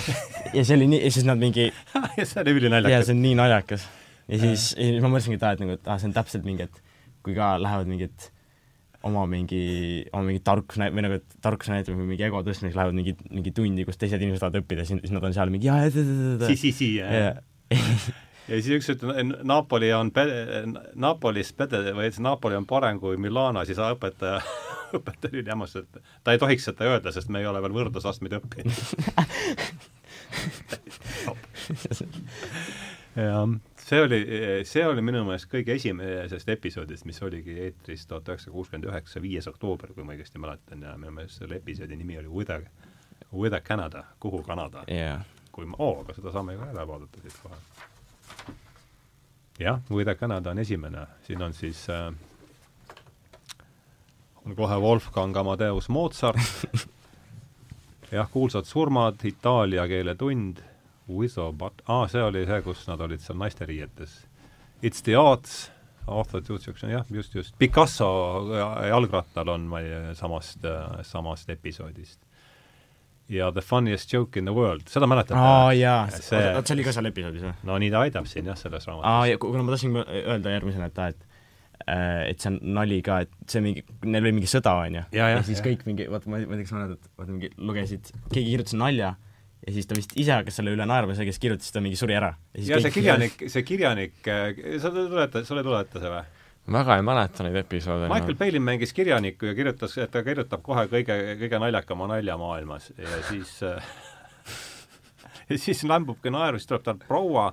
ja 0.53 0.63
see 0.63 0.77
oli 0.77 0.87
nii, 0.93 1.01
ja 1.03 1.11
siis 1.17 1.27
nad 1.27 1.41
mingi, 1.41 1.67
ja 2.19 2.27
see 2.27 2.43
oli 2.43 2.55
ja 2.55 2.61
ülinaljakas. 2.61 3.09
see 3.09 3.17
on 3.17 3.25
nii 3.25 3.35
naljakas. 3.39 3.87
ja 4.29 4.39
siis, 4.45 4.69
ja 4.77 4.87
siis 4.91 5.03
ma 5.03 5.11
mõtlesingi, 5.11 5.39
et 5.39 5.47
aa, 5.47 5.57
et 5.57 5.65
nagu, 5.65 5.75
et 5.75 5.91
aa, 5.91 5.99
see 5.99 6.09
on 6.11 6.15
täpselt 6.15 6.47
mingi, 6.47 6.69
et 6.69 6.79
kui 7.23 7.35
ka 7.35 7.55
lähevad 7.59 7.91
mingid 7.91 8.29
oma 9.03 9.25
mingi, 9.27 9.63
oma 10.15 10.29
mingi 10.29 10.39
tarkus 10.47 10.79
näit-, 10.79 10.95
või 10.95 11.03
nagu 11.03 11.19
et 11.19 11.39
tarkuse 11.43 11.73
näitamiseks 11.73 11.99
või 11.99 12.13
mingi 12.13 12.23
ego 12.23 12.39
tõstmiseks 12.47 12.77
lähevad 12.79 12.95
mingi, 12.95 13.17
mingi 13.35 13.51
tundi, 13.55 13.83
kus 13.87 13.99
teised 13.99 14.21
inimesed 14.21 14.45
tahavad 14.45 14.63
õppida, 14.63 14.87
siis, 14.87 15.03
siis 15.03 15.11
nad 15.11 15.27
on 15.27 15.35
seal 15.35 15.51
mingi 15.51 15.67
jaa, 15.67 15.81
jaa, 15.83 16.05
si, 16.47 16.55
si, 16.61 16.71
si, 16.71 16.93
jaa, 17.01 17.11
jah. 17.11 17.41
ja 18.47 18.59
siis 18.59 18.69
üks 18.77 18.89
ütleb, 18.93 19.33
Napoli 19.47 19.93
on 19.95 20.11
pe-, 20.15 20.63
Napolis 20.99 21.53
pede- 21.57 21.93
või 21.95 22.09
et 22.09 22.19
Napoli 22.23 22.55
on 22.59 22.65
parem 22.69 22.99
kui 23.01 23.17
Milano, 23.17 23.65
siis 23.67 23.79
õpetaja, 23.81 24.41
õpetaja 24.97 25.33
oli 25.39 25.49
hämmas, 25.49 25.75
et 25.81 26.01
ta 26.23 26.35
ei 26.35 26.41
tohiks 26.41 26.69
seda 26.69 26.89
öelda, 26.89 27.09
sest 27.15 27.29
me 27.33 27.43
ei 27.43 27.49
ole 27.49 27.61
veel 27.63 27.75
võrdlusastmeid 27.79 28.33
õppinud. 28.39 28.73
jah, 33.15 33.47
see 33.77 34.01
oli, 34.01 34.19
see 34.67 34.85
oli 34.87 35.01
minu 35.05 35.23
meelest 35.27 35.49
kõige 35.51 35.75
esimesest 35.77 36.49
episoodist, 36.55 37.05
mis 37.09 37.21
oligi 37.25 37.57
eetris 37.67 38.07
tuhat 38.09 38.29
üheksasada 38.31 38.55
kuuskümmend 38.55 38.89
üheksa, 38.89 39.21
viies 39.23 39.47
oktoober, 39.51 39.93
kui 39.95 40.05
ma 40.05 40.15
õigesti 40.15 40.41
mäletan, 40.41 40.83
ja 40.85 40.95
minu 40.97 41.13
meelest 41.19 41.41
selle 41.41 41.59
episoodi 41.61 41.95
nimi 41.99 42.17
oli 42.21 42.31
With 42.31 42.51
a, 42.55 42.59
With 43.33 43.55
a 43.55 43.61
Canada, 43.61 44.03
kuhu 44.19 44.43
Kanada 44.45 44.83
jaa. 44.89 45.21
kui 45.53 45.65
ma, 45.69 45.77
oo, 45.79 46.01
aga 46.01 46.15
seda 46.17 46.33
saame 46.33 46.57
ju 46.57 46.63
ära 46.65 46.87
vaadata 46.89 47.21
siit 47.21 47.37
kohe. 47.43 47.57
Jah, 49.59 49.79
With 49.91 50.09
a 50.09 50.15
Canada 50.15 50.49
on 50.49 50.59
esimene, 50.59 51.07
siin 51.27 51.41
on 51.41 51.53
siis 51.53 51.87
äh, 51.89 52.13
on 54.45 54.55
kohe 54.55 54.79
Wolfgang 54.81 55.37
Amadeus 55.37 55.89
Mozart 55.89 56.37
jah, 58.13 58.29
kuulsad 58.31 58.65
surmad, 58.65 59.21
itaalia 59.23 59.87
keele 59.87 60.15
tund, 60.15 60.61
Wizo 61.09 61.51
But-, 61.53 61.83
aa, 61.87 62.07
see 62.07 62.23
oli 62.23 62.45
see, 62.47 62.61
kus 62.65 62.85
nad 62.87 63.01
olid 63.01 63.21
seal 63.23 63.37
naisteriietes. 63.39 64.21
It's 64.83 65.03
the 65.03 65.15
arts, 65.19 65.71
author 66.07 66.41
tutvustuseks, 66.41 66.85
jah, 66.91 67.05
just, 67.11 67.33
just, 67.35 67.55
Picasso 67.59 68.09
jalgrattal 68.89 69.53
on 69.55 69.67
ma 69.71 69.81
ei, 69.83 70.15
samast, 70.19 70.65
samast 71.07 71.49
episoodist. 71.49 72.19
Ja 73.37 73.51
The 73.55 73.61
funniest 73.65 74.13
joke 74.13 74.39
in 74.39 74.45
the 74.49 74.53
world, 74.55 74.87
seda 74.91 75.07
mäletate? 75.09 75.37
aa 75.39 75.73
jaa, 75.77 76.07
see- 76.15 76.41
oot 76.55 76.67
see 76.69 76.77
oli 76.77 76.85
ka 76.87 76.93
seal 76.95 77.09
episoodis 77.11 77.45
või? 77.47 77.53
no 77.69 77.77
nii 77.83 77.91
ta 77.93 78.01
väidab 78.05 78.29
siin 78.31 78.49
jah, 78.51 78.57
selles 78.59 78.87
raamatus. 78.89 79.09
aa, 79.11 79.25
ja 79.31 79.37
kuna 79.41 79.63
ma 79.65 79.75
tahtsin 79.75 79.97
öelda 80.23 80.55
järgmisena, 80.57 80.89
et 80.91 80.99
aa, 81.03 81.11
et 81.13 81.27
äh, 81.87 82.29
et 82.29 82.39
see 82.43 82.51
on 82.53 82.59
nali 82.79 83.01
ka, 83.05 83.19
et 83.27 83.33
see 83.51 83.61
mingi, 83.65 83.83
neil 84.05 84.23
oli 84.23 84.35
mingi 84.39 84.49
sõda, 84.51 84.75
onju. 84.85 85.05
Ja, 85.11 85.27
jah, 85.33 85.37
ja 85.39 85.43
siis 85.47 85.59
jah. 85.59 85.67
kõik 85.67 85.85
mingi, 85.89 86.07
vaata, 86.11 86.29
ma 86.31 86.39
ma 86.39 86.55
ei 86.55 86.61
tea, 86.61 86.65
kas 86.65 86.73
sa 86.75 86.79
mäletad, 86.79 87.11
vaata 87.19 87.31
mingi 87.35 87.51
lugesid, 87.57 88.13
keegi 88.31 88.49
kirjutas 88.53 88.77
nalja 88.79 89.15
ja 89.63 89.73
siis 89.73 89.87
ta 89.87 89.95
vist 89.97 90.11
ise 90.19 90.33
hakkas 90.35 90.57
selle 90.59 90.73
üle 90.75 90.85
naerma, 90.87 91.15
see, 91.17 91.27
kes 91.29 91.39
kirjutas, 91.39 91.71
ta 91.71 91.81
mingi 91.83 91.99
suri 91.99 92.15
ära. 92.19 92.33
ja 92.59 92.79
see 92.83 92.91
kirjanik, 92.91 93.45
see 93.51 93.63
kirjanik, 93.67 94.15
sa 94.83 94.91
tuleta, 94.91 95.43
sulle 95.47 95.63
ei 95.63 95.67
tuleta 95.69 96.01
see 96.03 96.11
või? 96.11 96.23
Väga 96.71 96.97
ei 96.97 97.03
mäleta 97.05 97.43
neid 97.43 97.57
episoode. 97.59 98.07
Michael 98.11 98.37
Palin 98.39 98.63
mängis 98.63 98.93
kirjanikku 98.95 99.49
ja 99.49 99.55
kirjutas, 99.55 99.97
et 99.97 100.11
ta 100.11 100.23
kirjutab 100.23 100.63
kohe 100.63 100.85
kõige, 100.91 101.17
kõige 101.41 101.59
naljakama 101.59 102.07
nalja 102.15 102.37
maailmas 102.39 102.91
ja 102.97 103.21
siis 103.27 103.57
äh, 103.67 103.93
ja 105.49 105.59
siis 105.59 105.83
lambubki 105.87 106.31
naeru, 106.33 106.59
siis 106.59 106.71
tuleb 106.71 106.85
tal 106.87 107.01
proua, 107.03 107.49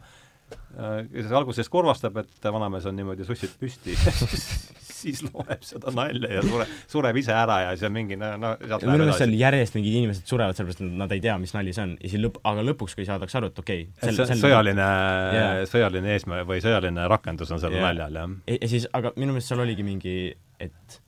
kes 1.11 1.35
alguses 1.35 1.69
kurvastab, 1.71 2.23
et 2.23 2.53
vanamees 2.53 2.87
on 2.91 2.97
niimoodi 2.99 3.27
sussid 3.27 3.55
püsti 3.61 3.97
siis 5.01 5.23
loeb 5.27 5.65
seda 5.67 5.93
nalja 5.97 6.31
ja 6.37 6.45
sure, 6.47 6.67
sureb 6.91 7.21
ise 7.21 7.35
ära 7.37 7.59
ja 7.65 7.75
siis 7.75 7.89
on 7.89 7.97
mingi 7.97 8.19
no, 8.21 8.33
no 8.41 8.53
sealt 8.61 8.87
minu 8.87 9.05
meelest 9.05 9.23
seal 9.25 9.35
järjest 9.41 9.77
mingid 9.79 9.99
inimesed 10.03 10.31
surevad 10.31 10.59
sellepärast, 10.59 10.85
et 10.87 10.97
nad 11.03 11.15
ei 11.17 11.25
tea, 11.25 11.37
mis 11.43 11.55
nali 11.57 11.75
see 11.77 11.87
on 11.87 11.97
ja 11.99 12.13
siis 12.13 12.25
lõpp, 12.25 12.41
aga 12.53 12.65
lõpuks, 12.71 12.97
kui 12.99 13.09
saadakse 13.09 13.41
aru, 13.41 13.53
et 13.53 13.61
okei 13.65 13.85
et 13.91 14.17
see 14.17 14.27
on 14.27 14.43
sõjaline 14.45 14.89
Jaa. 15.37 15.53
sõjaline 15.71 16.17
eesmärk 16.17 16.49
või 16.49 16.65
sõjaline 16.65 17.07
rakendus 17.11 17.53
on 17.55 17.63
sellel 17.63 17.81
Jaa. 17.81 17.93
naljal, 17.93 18.19
jah. 18.23 18.35
ja, 18.57 18.73
siis, 18.75 18.89
aga 18.97 19.15
minu 19.17 19.37
meelest 19.37 19.53
seal 19.53 19.65
oligi 19.65 19.87
mingi, 19.87 20.17
et 20.61 21.01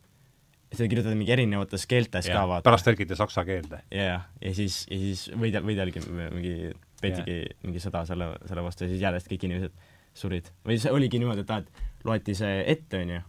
seda 0.73 0.89
kirjutati 0.89 1.19
mingi 1.19 1.33
erinevates 1.35 1.85
keeltes 1.89 2.29
ka 2.33 2.45
vaata. 2.49 2.65
pärast 2.67 2.89
tõlgiti 2.89 3.17
saksa 3.19 3.45
keelde. 3.49 3.83
jaa, 3.93 4.21
ja 4.43 4.55
siis, 4.57 4.83
ja 4.91 5.01
siis 5.01 5.27
võidel, 5.39 5.65
võidelgi 5.69 6.05
mingi, 6.09 6.55
peetigi 7.03 7.39
mingi 7.67 7.83
sõda 7.83 8.05
selle, 8.09 8.33
selle 8.49 8.65
vastu 8.65 8.87
ja 8.87 8.93
siis 8.93 9.05
järjest 9.05 9.29
kõik 9.31 9.47
inimesed 9.49 9.77
surid. 10.17 10.49
või 10.67 10.79
see 10.81 10.93
oligi 10.95 11.21
niimoodi, 11.21 11.45
et 11.45 11.53
aa, 11.53 11.63
et 11.65 12.09
loeti 12.09 12.37
see 12.39 12.63
ette, 12.73 13.03
onju, 13.05 13.21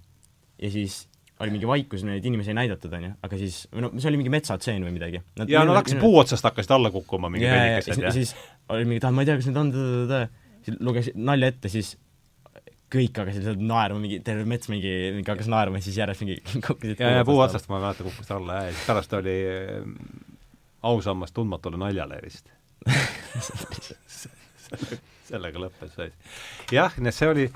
ja 0.63 0.71
siis 0.71 1.03
oli 1.43 1.51
mingi 1.51 1.67
vaikus, 1.67 2.05
neid 2.07 2.23
inimesi 2.25 2.53
ei 2.53 2.57
näidatud, 2.57 2.93
onju, 2.93 3.09
aga 3.25 3.39
siis, 3.39 3.63
või 3.73 3.83
no 3.83 3.89
see 3.97 4.09
oli 4.11 4.19
mingi 4.21 4.31
metsatseen 4.31 4.85
või 4.85 4.93
midagi. 4.95 5.19
ja 5.49 5.63
nad 5.67 5.79
hakkasid 5.81 5.99
puu 5.99 6.15
otsast 6.21 6.45
hakkasid 6.47 6.71
alla 6.75 6.91
kukkuma, 6.93 7.31
mingi 7.33 7.47
ja, 7.47 7.57
ja 7.73 7.81
ja 7.81 8.13
siis 8.15 8.31
oli 8.71 8.85
mingi, 8.87 9.01
et 9.01 9.09
ma 9.11 9.25
ei 9.25 9.29
tea, 9.29 9.39
kas 9.41 9.49
need 9.49 9.59
on 9.59 9.73
tõ-tõ-tõ-tõ, 9.73 10.55
siis 10.67 10.79
lugesid 10.87 11.19
nalja 11.19 11.49
ette, 11.51 11.71
siis 11.73 11.95
kõik 12.93 13.17
hakkasid 13.17 13.41
lihtsalt 13.41 13.63
naerma, 13.65 13.99
mingi 14.03 14.19
terve 14.25 14.45
mets 14.49 14.69
mingi, 14.71 14.91
mingi 15.17 15.31
hakkas 15.33 15.49
naerma 15.51 15.81
ja 15.81 15.85
siis 15.87 15.97
järjest 15.99 16.23
mingi 16.23 16.39
kukkusid 16.67 17.01
ja, 17.01 17.15
ja 17.19 17.27
puu 17.27 17.41
otsast 17.43 17.69
ma 17.71 17.79
ei 17.79 17.87
mäleta, 17.87 18.05
kukkus 18.07 18.29
ta 18.29 18.37
alla 18.37 18.59
ja 18.61 18.73
siis 18.73 18.85
pärast 18.89 19.15
oli 19.17 19.37
äh, 19.49 19.87
ausammas 20.93 21.33
tundmatule 21.35 21.79
naljale 21.81 22.19
vist 22.23 22.51
Selle- 24.13 24.99
sellega 25.29 25.65
lõppes 25.65 25.95
see 25.95 26.11
asi. 26.11 26.75
jah, 26.75 26.93
see 27.09 27.31
oli, 27.31 27.47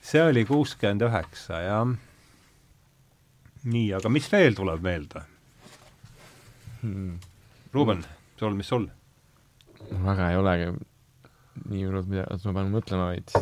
see 0.00 0.22
oli 0.24 0.46
kuuskümmend 0.48 1.04
üheksa, 1.08 1.60
jah. 1.66 1.92
nii, 3.64 3.92
aga 3.98 4.10
mis 4.12 4.26
veel 4.32 4.56
tuleb 4.58 4.82
meelde? 4.84 5.22
hmm.. 6.82 7.20
Ruuben, 7.72 8.02
sul, 8.38 8.56
mis 8.58 8.68
sul? 8.68 8.88
väga 9.92 10.30
ei 10.32 10.38
olegi 10.38 10.72
nii 11.68 11.84
hullult 11.86 12.08
midagi, 12.10 12.40
ma 12.48 12.56
pean 12.56 12.72
mõtlema 12.72 13.06
veits. 13.12 13.36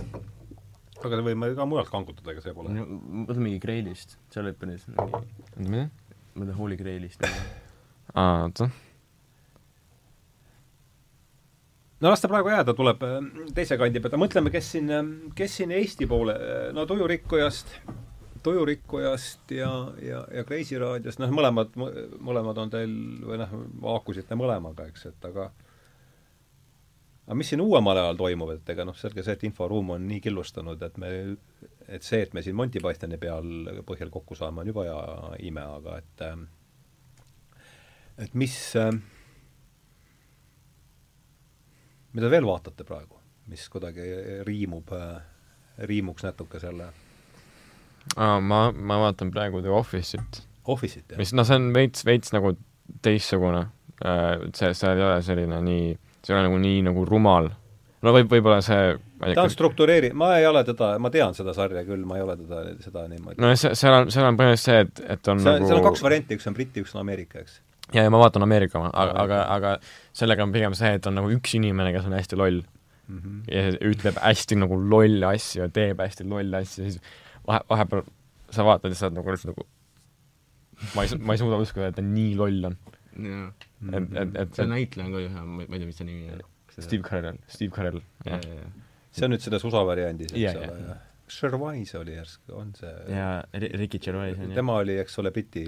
aga 1.00 1.20
me 1.20 1.30
võime 1.30 1.50
ka 1.56 1.66
mujalt 1.68 1.90
kangutada, 1.92 2.34
ega 2.34 2.44
see 2.44 2.54
pole. 2.56 2.74
mõtle 2.74 3.40
mingi 3.40 3.62
Grailist, 3.62 4.18
seal 4.32 4.48
oli 4.48 4.56
päris 4.58 4.86
mingi, 4.90 5.24
mida? 5.64 5.88
ma 6.34 6.44
ei 6.44 6.50
tea, 6.50 6.58
Holy 6.58 6.78
Grailist. 6.80 7.26
aa, 8.14 8.44
oota. 8.44 8.70
no 12.00 12.12
las 12.12 12.22
ta 12.24 12.30
praegu 12.32 12.52
jääda, 12.52 12.76
tuleb 12.76 13.08
äh, 13.08 13.18
teise 13.56 13.80
kandi 13.80 14.02
pealt, 14.02 14.20
mõtleme, 14.20 14.52
kes 14.52 14.74
siin, 14.76 14.92
kes 15.38 15.58
siin 15.60 15.74
Eesti 15.80 16.08
poole, 16.10 16.36
no 16.76 16.86
tujurikkujast 16.90 17.78
Tujurikkujast 18.42 19.52
ja, 19.52 19.70
ja, 20.02 20.22
ja 20.34 20.44
Kreisi 20.48 20.78
raadiost, 20.80 21.20
noh 21.20 21.32
mõlemad, 21.34 21.74
mõlemad 21.76 22.60
on 22.62 22.70
teil, 22.72 22.94
või 23.26 23.40
noh, 23.40 23.52
haakusite 23.84 24.38
mõlemaga, 24.38 24.86
eks, 24.88 25.10
et 25.10 25.28
aga 25.28 25.50
aga 27.30 27.36
mis 27.38 27.52
siin 27.52 27.60
uuemal 27.62 28.00
ajal 28.00 28.16
toimub, 28.18 28.50
et 28.56 28.72
ega 28.72 28.86
noh, 28.88 28.96
selge 28.98 29.22
see, 29.22 29.36
et 29.36 29.44
inforuum 29.46 29.92
on 29.94 30.06
nii 30.08 30.22
killustunud, 30.24 30.80
et 30.82 30.96
me, 30.98 31.10
et 31.86 32.02
see, 32.06 32.24
et 32.24 32.32
me 32.34 32.42
siin 32.42 32.56
Monty 32.58 32.82
Pythoni 32.82 33.20
peal 33.22 33.70
põhjal 33.86 34.10
kokku 34.10 34.34
saame, 34.38 34.64
on 34.64 34.72
juba 34.72 34.86
hea 34.88 35.36
ime, 35.50 35.66
aga 35.78 36.00
et 36.00 36.24
et 38.24 38.34
mis, 38.34 38.56
mida 42.16 42.32
veel 42.34 42.48
vaatate 42.48 42.84
praegu, 42.88 43.20
mis 43.52 43.68
kuidagi 43.72 44.08
riimub, 44.48 44.90
riimuks 45.86 46.26
natuke 46.26 46.58
selle 46.60 46.90
aa, 48.16 48.40
ma, 48.40 48.62
ma 48.72 49.00
vaatan 49.04 49.32
praegu 49.34 49.62
The 49.64 49.72
Office'it. 49.74 50.42
Office'it, 50.70 51.06
jah? 51.12 51.20
mis 51.20 51.34
noh, 51.36 51.46
see 51.46 51.60
on 51.60 51.70
veits, 51.76 52.04
veits 52.06 52.34
nagu 52.36 52.54
teistsugune. 53.04 53.66
see, 54.00 54.72
seal 54.74 54.96
ei 54.96 55.04
ole 55.04 55.20
selline 55.24 55.60
nii, 55.64 55.94
see 56.24 56.32
ei 56.32 56.38
ole 56.38 56.46
nagu 56.48 56.60
nii 56.60 56.82
nagu 56.88 57.04
rumal. 57.08 57.50
no 58.00 58.14
võib, 58.16 58.30
võib-olla 58.32 58.62
see 58.64 58.94
ta 59.20 59.44
on 59.44 59.52
struktureeri-, 59.52 60.12
ma 60.16 60.32
ei 60.38 60.46
ole 60.48 60.62
teda, 60.64 60.94
ma 61.02 61.10
tean 61.12 61.36
seda 61.36 61.52
sarja 61.56 61.82
küll, 61.84 62.04
ma 62.08 62.16
ei 62.16 62.24
ole 62.24 62.36
teda, 62.40 62.62
seda 62.80 63.04
niimoodi 63.10 63.42
no 63.42 63.50
see, 63.52 63.74
seal 63.76 63.96
on, 63.98 64.12
seal 64.12 64.28
on 64.28 64.38
põhimõtteliselt 64.40 64.94
see, 64.96 65.04
et, 65.04 65.16
et 65.16 65.32
on 65.32 65.42
see, 65.42 65.56
nagu 65.58 65.68
seal 65.68 65.80
on 65.82 65.88
kaks 65.90 66.04
varianti, 66.06 66.38
üks 66.38 66.48
on 66.48 66.56
Briti, 66.56 66.84
üks 66.84 66.96
on 66.96 67.02
Ameerika, 67.02 67.44
eks? 67.44 67.60
ja, 67.92 68.04
ja 68.06 68.12
ma 68.12 68.22
vaatan 68.22 68.46
Ameerika 68.46 68.80
oma, 68.80 68.92
aga, 68.96 69.16
aga, 69.24 69.40
aga 69.56 69.74
sellega 70.16 70.46
on 70.46 70.54
pigem 70.56 70.76
see, 70.78 70.94
et 70.96 71.08
on 71.10 71.18
nagu 71.20 71.32
üks 71.36 71.56
inimene, 71.58 71.92
kes 71.96 72.08
on 72.08 72.16
hästi 72.16 72.40
loll 72.40 72.62
mm. 72.62 73.18
-hmm. 73.18 73.42
ja 73.52 73.90
ütleb 73.92 74.20
hästi 74.22 74.60
nagu 74.62 74.80
lolle 74.80 75.34
asju 75.34 75.66
ja 75.66 75.68
teeb 75.68 76.00
hästi 76.00 76.28
lolle 76.30 76.64
asju, 76.64 76.88
siis 76.88 77.18
vahe, 77.48 77.60
vahepeal 77.70 78.04
sa 78.50 78.66
vaatad 78.66 78.92
ja 78.92 78.98
sa 78.98 79.08
oled 79.08 79.20
nagu 79.20 79.34
lihtsalt 79.34 79.52
nagu 79.52 79.66
ma 80.94 81.04
ei, 81.04 81.18
ma 81.18 81.36
ei 81.36 81.42
suuda 81.42 81.58
uskuda, 81.60 81.90
et 81.92 81.98
ta 81.98 82.04
nii 82.04 82.32
loll 82.38 82.70
on. 82.70 82.78
et, 83.20 83.66
et, 83.92 84.38
et 84.44 84.56
see 84.56 84.68
näitleja 84.70 85.08
on 85.08 85.16
ka 85.16 85.24
hea, 85.24 85.44
ma 85.44 85.66
ei 85.66 85.76
tea, 85.76 85.90
mis 85.90 86.00
ta 86.00 86.06
nimi 86.08 86.30
on. 86.34 86.46
Steve 86.80 87.04
Carell, 87.04 87.38
Steve 87.50 87.74
Carell, 87.74 88.00
jah. 88.24 88.44
see 89.12 89.26
on 89.26 89.34
nüüd 89.34 89.42
selles 89.44 89.64
USA 89.66 89.82
variandis, 89.84 90.32
eks 90.32 90.60
ole 90.60 90.68
jah? 90.86 91.06
Sherwise 91.30 91.98
oli 91.98 92.14
järsku, 92.16 92.54
on 92.58 92.72
see 92.78 92.90
jaa, 93.12 93.34
Ricky 93.78 94.00
Gervais 94.02 94.38
on 94.40 94.54
tema 94.56 94.78
oli, 94.82 94.96
eks 95.02 95.18
ole, 95.22 95.30
Briti, 95.34 95.64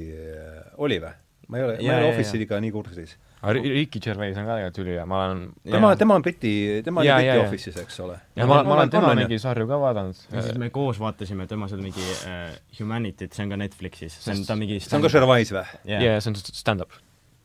oli 0.82 0.98
või? 1.02 1.12
ma 1.50 1.58
ei 1.60 1.66
ole, 1.66 1.76
ma 1.82 1.98
ei 1.98 2.06
ole 2.06 2.14
Office'iga 2.14 2.58
nii 2.62 2.72
kursis 2.74 3.16
aga 3.42 3.52
Ricky 3.58 4.00
Gervais 4.02 4.36
on 4.38 4.46
ka 4.46 4.56
tegelikult 4.56 4.80
ülihea, 4.84 5.04
ma 5.08 5.20
olen 5.26 5.40
tema, 5.66 5.90
tema 5.98 6.16
on 6.18 6.22
Briti, 6.22 6.52
tema 6.86 7.02
oli 7.02 7.10
Briti. 7.10 7.38
Office'is, 7.42 7.78
eks 7.82 7.98
ole. 8.04 8.18
ja 8.38 8.46
ma, 8.46 8.60
ma 8.66 8.76
olen 8.76 8.92
tema 8.92 9.14
mingi 9.18 9.38
sarju 9.42 9.66
ka 9.70 9.78
vaadanud. 9.82 10.20
ja 10.30 10.44
siis 10.46 10.60
me 10.62 10.70
koos 10.74 11.00
vaatasime 11.02 11.48
tema 11.50 11.66
seal 11.70 11.82
mingi 11.82 12.04
äh, 12.30 12.52
Humanity't, 12.78 13.34
see 13.34 13.46
on 13.46 13.54
ka 13.54 13.58
Netflixis, 13.58 14.20
see 14.22 14.36
on 14.36 14.44
ta 14.46 14.56
mingi 14.58 14.78
see 14.82 14.94
on 14.98 15.02
ka 15.02 15.10
Sherwise 15.10 15.56
või? 15.56 15.64
jaa, 15.90 16.20
see 16.22 16.30
on 16.30 16.38
stand-up. 16.42 16.94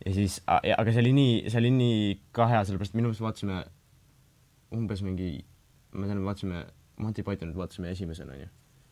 ja 0.06 0.14
siis, 0.20 0.38
aga 0.48 0.94
see 0.94 1.02
oli 1.06 1.16
nii, 1.18 1.40
see 1.50 1.62
oli 1.64 1.74
nii 1.80 2.04
ka 2.38 2.50
hea, 2.54 2.62
sellepärast 2.70 2.98
minu 2.98 3.10
meelest 3.10 3.26
vaatasime 3.26 3.64
umbes 4.78 5.02
mingi, 5.06 5.32
ma 5.98 6.10
tean, 6.10 6.22
vaatasime 6.28 6.68
Monty 7.02 7.26
Pythonit 7.26 7.58
vaatasime 7.58 7.90
esimesena, 7.94 8.38
onju. 8.38 8.52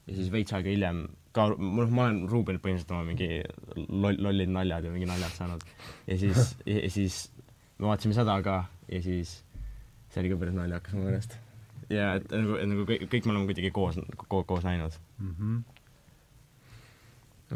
ja 0.09 0.17
siis 0.17 0.33
veits 0.33 0.57
aega 0.57 0.73
hiljem 0.73 1.05
ka, 1.35 1.47
noh, 1.51 1.89
ma 1.91 2.07
olen 2.07 2.21
Ruubenilt 2.31 2.63
põhimõtteliselt 2.63 2.93
oma 2.95 3.05
mingi 3.07 3.27
loll, 3.89 4.19
lollid 4.23 4.51
naljad 4.55 4.87
ja 4.87 4.93
mingi 4.93 5.09
naljad 5.09 5.33
saanud. 5.35 5.65
ja 6.07 6.19
siis 6.21 6.53
ja, 6.71 6.83
siis 6.93 7.19
me 7.79 7.89
vaatasime 7.89 8.15
seda 8.17 8.37
ka 8.45 8.59
ja 8.91 9.01
siis 9.03 9.37
see 10.13 10.23
oli 10.23 10.31
ka 10.31 10.39
päris 10.41 10.55
naljakas 10.55 10.95
mu 10.95 11.05
meelest. 11.07 11.37
ja 11.91 12.13
et 12.19 12.27
nagu, 12.31 12.59
et 12.61 12.69
nagu 12.71 12.85
kõik, 12.89 13.07
kõik 13.11 13.27
me 13.27 13.35
oleme 13.35 13.49
kuidagi 13.51 13.71
koos 13.75 13.99
ko,, 14.27 14.43
koos 14.47 14.63
näinud 14.67 14.95
mm. 15.19 15.33
-hmm. 15.39 15.57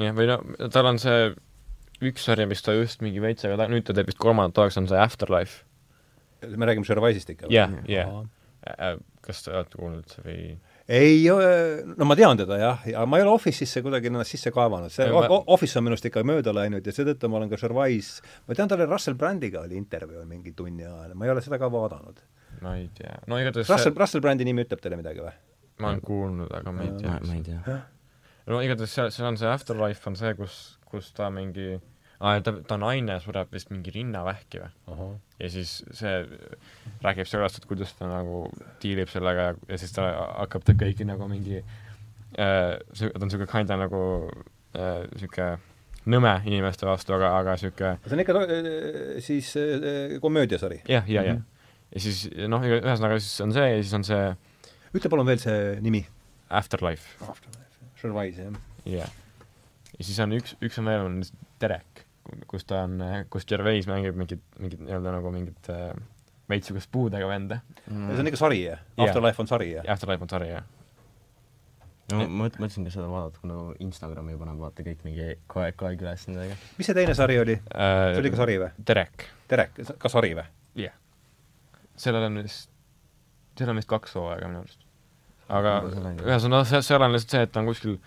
jah, 0.04 0.18
või 0.18 0.28
no 0.32 0.70
tal 0.74 0.92
on 0.92 1.00
see 1.02 1.32
üks 2.10 2.28
sari, 2.28 2.46
mis 2.48 2.64
ta 2.64 2.76
just 2.76 3.04
mingi 3.06 3.24
veits 3.24 3.46
aega 3.46 3.62
ta-, 3.64 3.70
nüüd 3.72 3.88
ta 3.88 3.96
teeb 3.96 4.12
vist 4.12 4.20
kolmandat 4.22 4.60
hooaega, 4.60 4.76
see 4.76 4.84
on 4.84 4.92
see 4.92 5.00
Afterlife. 5.00 5.64
me 6.56 6.68
räägime 6.68 6.88
Sherwise'ist 6.88 7.32
ikka? 7.36 7.52
jah, 7.54 7.72
jah. 7.88 8.28
kas 9.26 9.44
te 9.44 9.56
olete 9.56 9.80
kuulnud 9.80 10.20
või? 10.26 10.58
Ei, 10.90 11.20
no 11.30 12.06
ma 12.10 12.16
tean 12.18 12.40
teda 12.40 12.58
jah, 12.58 12.86
ja 12.90 13.04
ma 13.06 13.20
ei 13.20 13.26
ole 13.26 13.36
Office'isse 13.38 13.84
kuidagi 13.86 14.10
ennast 14.10 14.34
sisse 14.34 14.50
kaevanud, 14.56 14.90
see 14.94 15.06
ma- 15.14 15.44
Office 15.54 15.78
on 15.80 15.86
minust 15.86 16.08
ikka 16.10 16.24
mööda 16.26 16.54
läinud 16.56 16.86
ja 16.86 16.94
seetõttu 16.96 17.30
ma 17.30 17.38
olen 17.42 17.52
ka 17.52 17.60
Sherwise, 17.62 18.24
ma 18.48 18.58
tean, 18.58 18.72
tal 18.72 18.82
oli 18.82 18.90
Russell 18.90 19.18
Brandiga 19.20 19.62
oli 19.68 19.78
intervjuu 19.78 20.26
mingi 20.30 20.56
tunni 20.58 20.88
ajal, 20.88 21.14
ma 21.14 21.28
ei 21.30 21.34
ole 21.36 21.44
seda 21.46 21.60
ka 21.62 21.70
vaadanud. 21.74 22.24
ma 22.66 22.74
ei 22.80 22.90
tea, 22.98 23.14
no 23.30 23.38
igatahes 23.40 23.70
Russell, 23.70 23.94
see, 23.94 24.02
Russell 24.02 24.26
Brandi 24.26 24.48
nimi 24.50 24.66
ütleb 24.66 24.82
teile 24.84 24.98
midagi 25.00 25.22
või? 25.24 25.36
ma 25.80 25.94
olen 25.94 26.02
kuulnud, 26.04 26.52
aga 26.58 26.74
ma 26.76 26.84
ei 26.88 26.92
tea 26.98 27.20
ma 27.24 27.38
ei 27.38 27.46
tea 27.46 27.78
no 28.50 28.60
igatahes 28.66 28.98
seal, 28.98 29.14
seal 29.16 29.30
on 29.30 29.38
see 29.40 29.48
Afterlife 29.48 30.10
on 30.10 30.18
see, 30.20 30.34
kus, 30.36 30.58
kus 30.90 31.14
ta 31.16 31.30
mingi 31.32 31.78
aa, 32.20 32.40
ta, 32.44 32.52
ta 32.68 32.78
naine 32.78 33.20
sureb 33.24 33.52
vist 33.56 33.70
mingi 33.72 33.92
rinnavähki 33.96 34.60
või? 34.64 35.10
ja 35.40 35.50
siis 35.50 35.78
see 35.96 36.16
räägib 37.04 37.28
sellest, 37.30 37.62
et 37.62 37.66
kuidas 37.70 37.94
ta 37.96 38.10
nagu 38.12 38.42
diilib 38.84 39.08
sellega 39.12 39.50
ja, 39.52 39.54
ja 39.70 39.78
siis 39.80 39.94
ta 39.96 40.10
hakkab 40.42 40.66
ta 40.68 40.74
kõiki 40.80 41.08
nagu 41.08 41.28
mingi 41.32 41.62
äh, 41.62 42.76
see- 42.94 43.10
ta 43.14 43.22
on 43.22 43.28
niisugune 43.30 43.48
kinda 43.52 43.78
nagu 43.80 44.02
äh, 44.76 45.06
niisugune 45.14 45.58
nõme 46.10 46.34
inimeste 46.48 46.88
vastu, 46.90 47.14
aga, 47.16 47.32
aga 47.40 47.56
niisugune 47.56 47.96
see 48.04 48.18
on 48.18 48.24
ikka 48.26 48.44
äh, 48.44 49.22
siis 49.24 49.54
äh, 49.60 50.20
komöödiasari. 50.24 50.82
jah, 50.88 51.08
ja, 51.10 51.24
ja 51.24 51.34
Mhm. 51.40 51.44
ja 51.96 52.00
siis 52.04 52.20
noh, 52.52 52.62
ühesõnaga 52.68 53.16
siis 53.20 53.40
on 53.42 53.54
see 53.56 53.66
ja 53.72 53.80
siis 53.82 53.94
on 53.98 54.04
see 54.06 54.36
ütle 54.94 55.10
palun 55.10 55.26
veel 55.30 55.40
see 55.42 55.80
nimi. 55.82 56.04
Afterlife, 56.50 57.06
Sherwise, 58.00 58.42
jah. 58.42 58.56
jah. 58.86 59.10
ja 60.00 60.04
siis 60.06 60.20
on 60.24 60.32
üks, 60.38 60.56
üks 60.66 60.80
on 60.82 60.86
veel, 60.90 61.04
on 61.06 61.20
Derek, 61.62 62.04
kus 62.48 62.66
ta 62.70 62.84
on, 62.88 63.00
kus 63.34 63.46
Gervais 63.50 63.88
mängib 63.90 64.18
mingit, 64.20 64.42
mingit 64.60 64.82
nii-öelda 64.84 65.14
nagu 65.18 65.32
mingit 65.34 65.70
äh, 65.74 65.94
veits 66.50 66.68
niisugust 66.70 66.90
puudega 66.92 67.28
venda. 67.30 67.60
ja 67.88 68.10
see 68.16 68.24
on 68.24 68.30
ikka 68.32 68.40
sari, 68.42 68.60
jah? 68.66 68.80
Afterlife 68.98 69.42
on 69.44 69.48
sari, 69.52 69.72
jah? 69.78 69.88
Afterlife 69.94 70.26
on 70.26 70.30
sari, 70.32 70.50
jah. 70.54 70.64
no 72.12 72.24
ma 72.26 72.46
mõt- 72.48 72.58
mõtlesin 72.62 72.88
ka 72.88 72.94
seda 72.96 73.10
vaadata, 73.12 73.38
kuna 73.44 73.60
Instagrami 73.86 74.38
paneb 74.40 74.58
vaata 74.64 74.86
kõik 74.88 75.04
mingi 75.06 75.28
kogu 75.52 75.86
aeg 75.90 76.02
üles 76.02 76.26
nendega. 76.30 76.58
mis 76.80 76.90
see 76.90 76.98
teine 76.98 77.14
sari 77.18 77.38
oli? 77.42 77.58
Äh, 77.70 78.14
see 78.16 78.24
oli 78.24 78.32
ka 78.34 78.40
sari 78.42 78.58
või? 78.64 78.72
Derek, 78.88 79.28
Derek, 79.52 79.82
ka 80.02 80.10
sari 80.10 80.34
või? 80.40 80.48
jah. 80.86 80.96
sellel 82.00 82.26
on 82.30 82.42
vist, 82.42 82.70
seal 83.60 83.70
on 83.74 83.78
vist 83.82 83.90
kaks 83.92 84.16
hooaega 84.18 84.48
minu 84.50 84.64
arust. 84.64 84.82
aga 85.50 85.76
ühesõnaga, 85.86 86.82
seal 86.86 87.06
on 87.06 87.14
lihtsalt 87.14 87.36
see, 87.38 87.46
et 87.46 87.54
ta 87.54 87.62
on 87.62 87.70
kuskil 87.70 88.00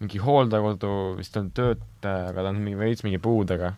mingi 0.00 0.20
hooldekodu, 0.22 0.90
vist 1.18 1.36
on 1.36 1.50
töötaja, 1.56 2.30
aga 2.30 2.44
ta 2.46 2.52
on 2.52 2.60
mingi 2.64 2.78
veits 2.80 3.04
mingi 3.04 3.20
puudega 3.22 3.74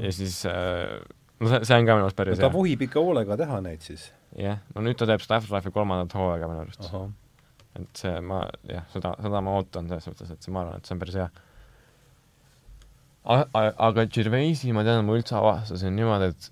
ja 0.00 0.12
siis 0.12 0.42
äh, 0.46 1.00
no 1.40 1.50
see, 1.50 1.60
see 1.64 1.78
on 1.78 1.88
ka 1.88 1.96
minu 1.96 2.08
arust 2.08 2.18
päris 2.18 2.38
ta 2.38 2.48
hea. 2.48 2.54
vuhib 2.54 2.84
ikka 2.86 3.02
hoolega 3.02 3.38
teha 3.40 3.60
neid 3.64 3.84
siis. 3.84 4.08
jah, 4.38 4.60
no 4.74 4.84
nüüd 4.84 4.98
ta 5.00 5.08
teeb 5.08 5.22
seda 5.24 5.38
Afterlife'i 5.40 5.74
kolmandat 5.74 6.16
hooaega 6.18 6.50
minu 6.50 6.64
arust. 6.64 6.90
et 7.80 8.02
see, 8.02 8.14
ma 8.24 8.44
jah, 8.70 8.86
seda, 8.94 9.14
seda 9.22 9.42
ma 9.44 9.56
ootan 9.58 9.90
selles 9.90 10.10
mõttes, 10.10 10.34
et 10.34 10.46
see, 10.46 10.54
ma 10.54 10.64
arvan, 10.64 10.82
et 10.82 10.88
see 10.88 10.96
on 10.96 11.02
päris 11.02 11.20
hea. 11.20 11.30
aga 13.88 14.06
Gervaisi 14.18 14.74
ma 14.76 14.84
tean, 14.86 15.06
ma 15.06 15.16
üldse 15.18 15.38
avastasin 15.40 15.96
niimoodi, 15.96 16.32
et 16.34 16.50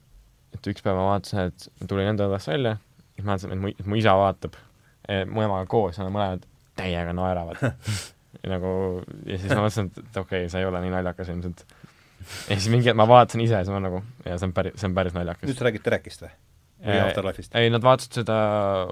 et 0.52 0.68
üks 0.68 0.84
päev 0.84 0.98
ma 0.98 1.12
vaatasin, 1.14 1.46
et 1.48 1.68
ma 1.80 1.88
tulin 1.88 2.10
enda 2.12 2.26
õllest 2.28 2.50
välja, 2.50 2.74
siis 3.14 3.24
ma 3.24 3.34
vaatasin, 3.34 3.54
et 3.54 3.62
mu, 3.62 3.70
et 3.72 3.86
mu 3.88 4.00
isa 4.00 4.16
vaatab 4.20 4.58
eh, 5.08 5.22
mu 5.28 5.44
emaga 5.44 5.68
koos 5.70 5.96
ja 5.96 6.04
nad 6.04 6.12
mõlemad 6.14 6.48
täiega 6.76 7.14
naeravad 7.16 7.62
nagu, 8.50 8.70
ja 9.28 9.38
siis 9.38 9.52
ma 9.54 9.60
mõtlesin, 9.62 9.90
et, 9.92 9.98
et 10.02 10.16
okei 10.16 10.44
okay,, 10.44 10.52
see 10.52 10.62
ei 10.62 10.66
ole 10.66 10.80
nii 10.82 10.94
naljakas 10.94 11.30
ilmselt. 11.30 11.64
ja 12.48 12.56
siis 12.56 12.70
mingi 12.72 12.90
hetk 12.90 12.98
ma 12.98 13.06
vaatasin 13.10 13.44
ise 13.44 13.60
ja 13.60 13.66
siis 13.66 13.74
ma 13.74 13.82
nagu, 13.84 14.02
ja 14.26 14.38
see 14.38 14.48
on 14.48 14.56
päris, 14.56 14.74
see 14.80 14.88
on 14.90 14.96
päris 14.98 15.14
naljakas 15.18 15.50
nüüd 15.50 15.60
sa 15.60 15.68
räägid 15.68 15.84
Derekist 15.86 16.26
või? 16.26 16.32
või 16.82 16.96
Eh, 16.96 16.98
Afterlife'ist? 17.04 17.54
ei, 17.54 17.70
nad 17.70 17.84
vaatasid 17.84 18.16
seda 18.18 18.36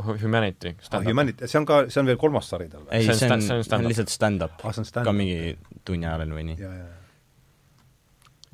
Hu- 0.07 0.15
Humanity. 0.23 0.77
ah, 0.95 1.03
Humanity, 1.03 1.49
see 1.51 1.59
on 1.59 1.67
ka, 1.67 1.81
see 1.91 1.99
on 2.05 2.07
veel 2.07 2.21
kolmas 2.23 2.47
sari 2.53 2.69
tal 2.71 2.85
või? 2.85 2.93
ei, 2.95 3.09
See 3.09 3.27
on 3.27 3.43
see 3.43 3.75
on, 3.75 3.87
lihtsalt 3.91 4.13
stand-up 4.15 4.63
ah, 4.63 4.71
see 4.77 4.85
on 4.87 5.07
ka 5.09 5.15
mingi 5.17 5.57
tunni 5.85 6.07
ajal 6.07 6.31
või 6.31 6.45
nii. 6.53 6.59
ja, 6.63 6.71
ja, 6.71 6.87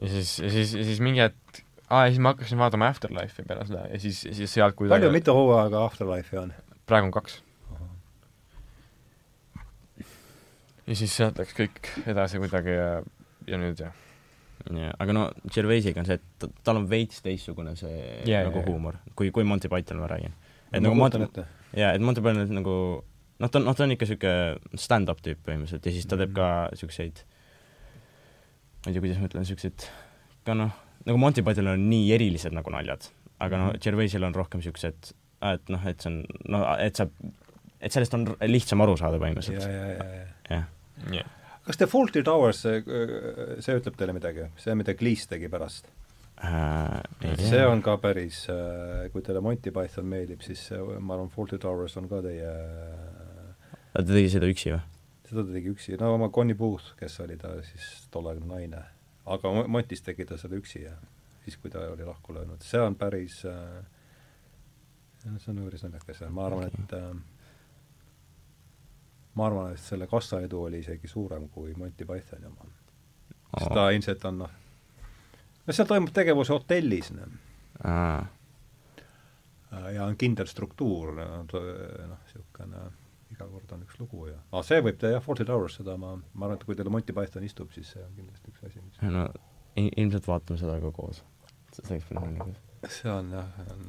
ja 0.00 0.12
siis, 0.14 0.38
ja 0.40 0.52
siis, 0.54 0.72
ja 0.80 0.86
siis 0.88 1.02
mingi 1.04 1.20
hetk, 1.20 1.60
aa, 1.90 2.06
ja 2.06 2.14
siis 2.14 2.22
ma 2.24 2.32
hakkasin 2.32 2.62
vaatama 2.64 2.88
Afterlife'i 2.94 3.44
peale 3.48 3.66
seda 3.68 3.84
ja 3.92 4.00
siis, 4.00 4.22
siis 4.24 4.56
sealt 4.56 4.78
kuidagi 4.78 5.04
palju, 5.04 5.12
mitu 5.18 5.36
hooaega 5.36 5.84
Afterlife'i 5.84 6.40
on? 6.40 6.54
praegu 6.88 7.10
on 7.10 7.14
kaks. 7.18 7.42
Ja 10.86 10.96
siis 10.98 11.14
sealt 11.16 11.38
läks 11.40 11.54
kõik 11.56 11.90
edasi 12.06 12.38
kuidagi 12.42 12.74
ja, 12.76 12.90
ja 13.50 13.58
nüüd 13.62 13.80
jah. 13.82 13.94
Ja, 14.72 14.90
aga 14.98 15.12
no 15.14 15.24
Gervaisiga 15.52 16.00
on 16.02 16.06
see, 16.08 16.16
et 16.18 16.24
ta- 16.42 16.48
tal 16.66 16.80
on 16.80 16.86
veits 16.90 17.20
teistsugune 17.22 17.76
see 17.78 17.92
Jaa, 18.26 18.46
nagu 18.48 18.58
jaa, 18.58 18.64
jaa. 18.64 18.70
huumor, 18.70 18.96
kui, 19.14 19.28
kui 19.30 19.44
Monty 19.46 19.68
Python 19.70 20.00
ma 20.02 20.08
räägin. 20.10 20.32
et 20.72 20.80
ma 20.80 20.88
nagu 20.88 20.96
Monty, 20.98 21.20
ette. 21.22 21.44
jaa, 21.76 21.92
et 21.94 22.02
Monty 22.02 22.22
Python 22.24 22.40
on 22.46 22.54
nagu 22.60 22.76
noh, 23.38 23.50
ta 23.52 23.60
on, 23.60 23.66
noh, 23.68 23.76
ta 23.76 23.84
on 23.84 23.94
ikka 23.94 24.08
niisugune 24.08 24.80
stand-up 24.80 25.20
tüüp 25.22 25.42
põhimõtteliselt 25.46 25.86
ja 25.86 25.92
siis 25.94 26.08
ta 26.10 26.18
teeb 26.18 26.32
ka 26.34 26.48
niisuguseid 26.72 27.22
ma 28.86 28.90
ei 28.90 28.94
tea, 28.96 29.02
kuidas 29.04 29.20
ma 29.20 29.28
ütlen, 29.30 29.44
niisuguseid 29.46 29.86
ka 30.46 30.56
noh, 30.58 30.74
nagu 31.06 31.20
Monty 31.20 31.44
Pythonil 31.46 31.74
on 31.76 31.86
nii 31.90 32.10
erilised 32.16 32.54
nagu 32.56 32.72
naljad, 32.74 33.10
aga 33.42 33.60
noh, 33.62 33.72
Gervaisil 33.82 34.24
on 34.26 34.34
rohkem 34.34 34.62
niisugused, 34.62 35.12
et 35.52 35.72
noh, 35.72 35.84
et 35.90 36.00
see 36.02 36.10
on, 36.12 36.22
no 36.54 36.62
et 36.82 36.98
sa, 36.98 37.06
et 37.78 37.92
sellest 37.94 38.14
on 38.18 38.26
lihtsam 38.48 38.82
aru 38.82 38.96
saada 38.98 39.18
ja, 39.20 39.22
põhimõtteliselt, 39.26 39.68
ja, 39.68 39.92
ja, 39.92 40.14
ja. 40.16 40.24
jah. 40.56 40.72
jah. 41.12 41.28
kas 41.66 41.80
The 41.80 41.88
Fawlty 41.90 42.24
Towers, 42.26 42.64
see, 42.64 43.76
ütleb 43.78 43.96
teile 43.98 44.16
midagi? 44.16 44.50
see, 44.60 44.74
mida 44.78 44.96
Cleese 44.98 45.30
tegi 45.34 45.50
pärast 45.52 45.88
äh,? 46.40 47.00
see 47.40 47.62
on 47.66 47.82
ka 47.84 47.96
päris, 48.02 48.44
kui 49.12 49.24
teile 49.26 49.42
Monty 49.44 49.72
Python 49.74 50.08
meeldib, 50.10 50.44
siis 50.46 50.68
see, 50.70 50.80
ma 50.80 51.16
arvan, 51.16 51.32
Fawlty 51.32 51.60
Towers 51.62 51.96
on 52.00 52.10
ka 52.12 52.22
teie 52.26 52.52
ta 53.96 54.04
tegi 54.04 54.30
seda 54.36 54.50
üksi 54.52 54.74
või? 54.74 54.82
seda 55.26 55.42
ta 55.42 55.56
tegi 55.56 55.72
üksi, 55.72 55.96
no 56.00 56.12
oma 56.14 56.30
Connie 56.34 56.56
Booth, 56.58 56.94
kes 57.00 57.18
oli 57.24 57.38
ta 57.40 57.56
siis 57.66 58.06
tolleaegne 58.14 58.46
naine. 58.50 58.82
aga 59.26 59.52
Montis 59.66 60.04
tegi 60.06 60.26
ta 60.28 60.38
seda 60.38 60.58
üksi 60.58 60.84
ja 60.84 60.94
siis, 61.44 61.56
kui 61.62 61.70
ta 61.70 61.84
oli 61.90 62.06
lahku 62.06 62.34
löönud, 62.34 62.62
see 62.66 62.80
on 62.82 62.94
päris 62.98 63.40
äh, 63.48 63.80
see 65.24 65.52
on 65.52 65.64
päris 65.64 65.84
naljakas 65.86 66.22
ja 66.22 66.30
ma 66.30 66.46
arvan, 66.46 66.68
et 66.70 66.94
äh, 66.96 67.08
ma 69.36 69.46
arvan, 69.46 69.72
et 69.76 69.82
selle 69.82 70.08
kassaedu 70.10 70.62
oli 70.68 70.80
isegi 70.84 71.08
suurem 71.08 71.48
kui 71.52 71.74
Monty 71.76 72.06
Pythoni 72.08 72.48
oma. 72.48 72.68
sest 73.58 73.74
ta 73.74 73.88
ilmselt 73.90 74.24
on 74.30 74.38
noh, 74.44 74.54
no 75.66 75.76
seal 75.78 75.88
toimub 75.88 76.12
tegevus 76.16 76.52
hotellis, 76.54 77.12
noh. 77.16 77.34
ja 79.92 80.06
on 80.06 80.16
kindel 80.16 80.48
struktuur, 80.50 81.14
noh, 81.16 81.42
niisugune 81.50 82.86
iga 83.34 83.46
kord 83.50 83.72
on 83.74 83.82
üks 83.82 83.98
lugu 83.98 84.28
ja 84.30 84.36
ah, 84.54 84.62
see 84.64 84.78
võib 84.84 85.02
jah, 85.02 85.22
Fawlty 85.22 85.44
Towers, 85.48 85.80
seda 85.80 85.96
ma, 86.00 86.14
ma 86.16 86.46
arvan, 86.46 86.60
et 86.60 86.66
kui 86.66 86.78
teile 86.78 86.92
Monty 86.94 87.14
Python 87.16 87.46
istub, 87.46 87.72
siis 87.74 87.90
see 87.94 88.02
on 88.02 88.12
kindlasti 88.16 88.52
üks 88.52 88.66
asi, 88.68 88.82
mis 88.84 89.00
no 89.12 89.26
ilmselt 89.76 90.28
vaatame 90.30 90.60
seda 90.60 90.78
ka 90.80 90.92
koos. 90.96 91.22
see 91.76 91.96
võiks 91.96 92.06
päris 92.08 92.22
naljakas. 92.22 92.60
see 92.98 93.12
on 93.12 93.32
jah, 93.34 93.58
on, 93.74 93.88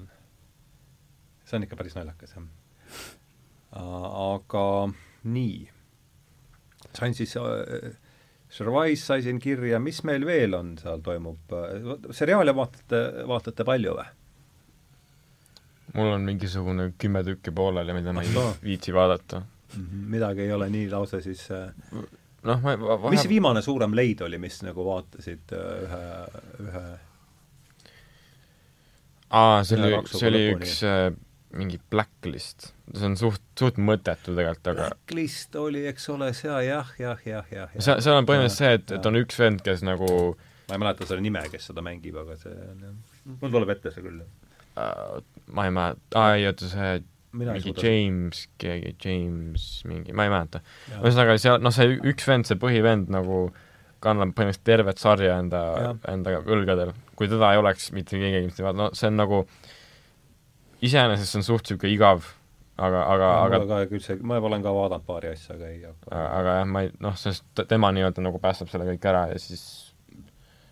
see 1.45 1.59
on 1.59 1.67
ikka 1.67 1.79
päris 1.79 1.95
naljakas, 1.99 2.33
jah. 2.35 2.49
aga 3.77 4.65
nii, 5.27 5.63
sain 6.97 7.15
siis 7.17 7.35
äh, 7.41 7.95
Survise 8.49 9.03
sai 9.03 9.23
siin 9.25 9.41
kirja, 9.43 9.79
mis 9.83 9.99
meil 10.07 10.23
veel 10.25 10.55
on, 10.55 10.77
seal 10.79 11.01
toimub, 11.03 11.51
seriaale 12.15 12.53
vaatate, 12.55 13.01
vaatate 13.27 13.65
palju 13.67 13.97
või? 13.97 14.07
mul 15.97 16.13
on 16.13 16.21
mingisugune 16.27 16.91
kümme 16.99 17.23
tükki 17.23 17.51
pooleli, 17.55 17.93
mida 17.95 18.13
ma 18.13 18.23
ei 18.23 18.47
viitsi 18.63 18.93
vaadata 18.93 19.39
mm. 19.39 19.83
-hmm. 19.83 20.07
midagi 20.15 20.41
ei 20.41 20.51
ole 20.51 20.69
nii 20.69 20.89
lausa 20.89 21.21
siis 21.21 21.51
äh... 21.51 21.69
noh, 22.43 22.61
ma 22.61 22.77
vahe... 22.79 23.09
mis 23.09 23.27
viimane 23.29 23.61
suurem 23.61 23.95
leid 23.95 24.21
oli, 24.21 24.37
mis 24.37 24.61
nagu 24.63 24.85
vaatasid 24.85 25.53
äh, 25.53 25.83
ühe, 25.87 26.03
ühe 26.67 26.85
aa, 29.29 29.63
see 29.63 29.79
oli, 29.79 30.01
see 30.11 30.29
oli 30.29 30.43
üks 30.55 30.81
äh, 30.87 31.07
mingi 31.55 31.79
Blacklist. 31.91 32.71
see 32.91 33.07
on 33.07 33.15
suht, 33.19 33.43
suht 33.59 33.79
mõttetu 33.79 34.35
tegelikult, 34.35 34.71
aga 34.73 34.89
Blacklist 34.91 35.55
oli, 35.59 35.85
eks 35.89 36.09
ole, 36.13 36.31
seal 36.37 36.59
jah, 36.65 36.93
jah, 36.99 37.23
jah, 37.25 37.47
jah, 37.51 37.71
jah. 37.71 37.83
seal, 37.83 38.01
seal 38.03 38.19
on 38.19 38.27
põhimõtteliselt 38.29 38.63
see, 38.63 38.79
et, 38.79 38.95
et 38.99 39.09
on 39.09 39.19
üks 39.21 39.39
vend, 39.39 39.63
kes 39.65 39.83
nagu 39.87 40.09
ma 40.67 40.75
ei 40.75 40.81
mäleta 40.83 41.07
selle 41.07 41.23
nime, 41.23 41.43
kes 41.51 41.69
seda 41.69 41.83
mängib, 41.85 42.17
aga 42.19 42.35
see 42.39 42.55
on 42.55 42.81
jah, 42.89 42.97
mul 43.37 43.53
tuleb 43.53 43.75
ette 43.77 43.93
see 43.95 44.03
küll 44.05 44.23
uh,. 44.23 45.21
ma 45.55 45.69
ei 45.69 45.77
mäleta, 45.77 46.09
aa 46.19 46.35
ei 46.39 46.49
oota, 46.49 46.71
see 46.73 46.97
Mina 47.37 47.53
mingi 47.53 47.73
James, 47.75 48.45
keegi 48.57 48.95
James 49.03 49.63
mingi, 49.85 50.13
ma 50.15 50.25
ei 50.25 50.31
mäleta. 50.33 50.61
ühesõnaga 50.99 51.35
seal, 51.41 51.59
noh, 51.61 51.73
see 51.75 51.97
üks 52.11 52.27
vend, 52.27 52.47
see 52.49 52.59
põhivend 52.59 53.11
nagu 53.13 53.47
kannab 54.03 54.31
põhimõtteliselt 54.37 54.65
tervet 54.67 55.01
sarja 55.01 55.39
enda, 55.41 55.61
enda 56.09 56.37
õlgadel. 56.39 56.93
kui 57.17 57.29
teda 57.29 57.51
ei 57.53 57.61
oleks, 57.61 57.89
mitte 57.95 58.19
keegi 58.19 58.65
no 58.77 58.91
see 58.97 59.09
on 59.09 59.19
nagu 59.19 59.41
iseenesest 60.81 61.33
see 61.33 61.39
on 61.41 61.47
suht 61.47 61.65
niisugune 61.65 61.93
igav, 61.93 62.29
aga, 62.77 63.03
aga, 63.13 63.31
aga 63.45 63.59
ka 63.69 63.81
küll 63.91 64.03
see, 64.03 64.17
ma 64.21 64.37
olen 64.37 64.63
ka 64.65 64.73
vaadanud 64.75 65.05
paari 65.07 65.33
asja, 65.33 65.55
aga 65.57 65.71
ei 65.73 65.83
hakka. 65.85 66.23
aga 66.23 66.55
jah, 66.59 66.71
ma 66.75 66.85
ei, 66.85 66.93
noh, 67.03 67.17
sest 67.19 67.65
tema 67.69 67.91
nii-öelda 67.95 68.23
nagu 68.25 68.41
päästab 68.43 68.71
selle 68.71 68.87
kõik 68.91 69.07
ära 69.09 69.27
ja 69.33 69.39
siis 69.41 69.65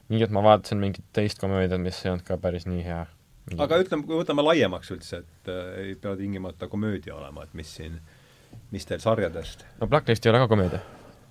mingi 0.09 0.25
hetk 0.25 0.35
ma 0.35 0.43
vaatasin 0.45 0.81
mingit 0.81 1.05
teist 1.15 1.41
komöödiat, 1.41 1.81
mis 1.81 2.03
ei 2.05 2.13
olnud 2.13 2.25
ka 2.27 2.37
päris 2.41 2.67
nii 2.69 2.83
hea 2.85 3.05
aga 3.61 3.79
ütleme, 3.81 4.05
kui 4.07 4.17
võtame 4.17 4.45
laiemaks 4.45 4.91
üldse, 4.95 5.21
et 5.23 5.49
äh, 5.51 5.71
ei 5.81 5.95
pea 6.01 6.15
tingimata 6.19 6.69
komöödia 6.69 7.15
olema, 7.17 7.45
et 7.45 7.53
mis 7.57 7.73
siin, 7.77 7.97
mis 8.73 8.85
teil 8.89 9.01
sarjadest 9.03 9.65
no 9.81 9.89
Blacklist 9.89 10.25
ei 10.25 10.33
ole 10.33 10.43
ka 10.43 10.51
komöödia? 10.53 10.83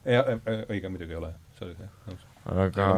jah, 0.07 0.35
õige, 0.69 0.91
muidugi 0.91 1.17
ei 1.17 1.21
ole, 1.23 1.33
sorry, 1.59 1.79
nõus. 2.09 2.27
aga 2.51 2.91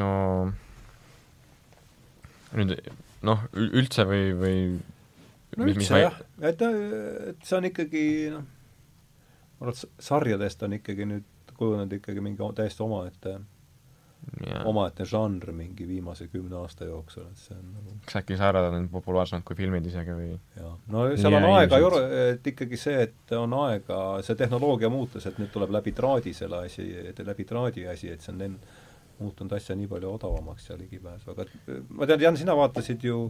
no 0.00 0.10
nüüd 2.56 2.76
noh, 3.26 3.44
üldse 3.54 4.06
või, 4.08 4.32
või 4.38 4.56
no 5.58 5.68
mis, 5.68 5.76
üldse 5.76 6.02
jah, 6.02 6.18
et, 6.40 6.62
et 6.62 7.46
see 7.46 7.58
on 7.58 7.68
ikkagi 7.70 8.04
noh, 8.34 8.44
ma 9.60 9.68
arvan, 9.68 9.76
et 9.76 10.04
sarjadest 10.10 10.66
on 10.66 10.76
ikkagi 10.80 11.08
nüüd 11.10 11.54
kujunenud 11.60 11.98
ikkagi 11.98 12.22
mingi 12.24 12.52
täiesti 12.56 12.84
omaette 12.86 13.38
omaette 14.68 15.04
žanr 15.08 15.50
mingi 15.56 15.86
viimase 15.88 16.26
kümne 16.30 16.58
aasta 16.60 16.84
jooksul, 16.84 17.24
et 17.30 17.40
see 17.40 17.56
on 17.56 17.70
nagu 17.74 17.94
kas 18.04 18.18
äkki 18.20 18.36
säärad 18.38 18.68
on 18.68 18.88
populaarsemad 18.92 19.44
kui 19.48 19.56
filmid 19.58 19.86
isegi 19.88 20.14
või? 20.16 20.34
jah, 20.58 20.74
no 20.92 21.06
seal 21.16 21.36
on 21.38 21.46
aega 21.54 21.80
ju, 21.80 21.90
et 22.34 22.50
ikkagi 22.52 22.78
see, 22.80 23.06
et 23.08 23.34
on 23.36 23.56
aega, 23.62 23.98
see 24.26 24.36
tehnoloogia 24.38 24.92
muutus, 24.92 25.26
et 25.26 25.40
nüüd 25.40 25.50
tuleb 25.54 25.72
läbi 25.74 25.94
traadi 25.96 26.34
selle 26.36 26.64
asi, 26.68 26.86
läbi 27.26 27.48
traadi 27.48 27.86
asi, 27.90 28.12
et 28.12 28.24
see 28.24 28.34
on 28.34 28.46
enne 28.48 28.78
muutunud 29.20 29.52
asja 29.56 29.76
nii 29.76 29.88
palju 29.90 30.14
odavamaks 30.14 30.70
ja 30.70 30.78
ligipääsu, 30.78 31.32
aga 31.34 31.46
ma 31.88 32.08
tean, 32.08 32.20
Jan, 32.20 32.38
sina 32.40 32.56
vaatasid 32.56 33.04
ju 33.04 33.26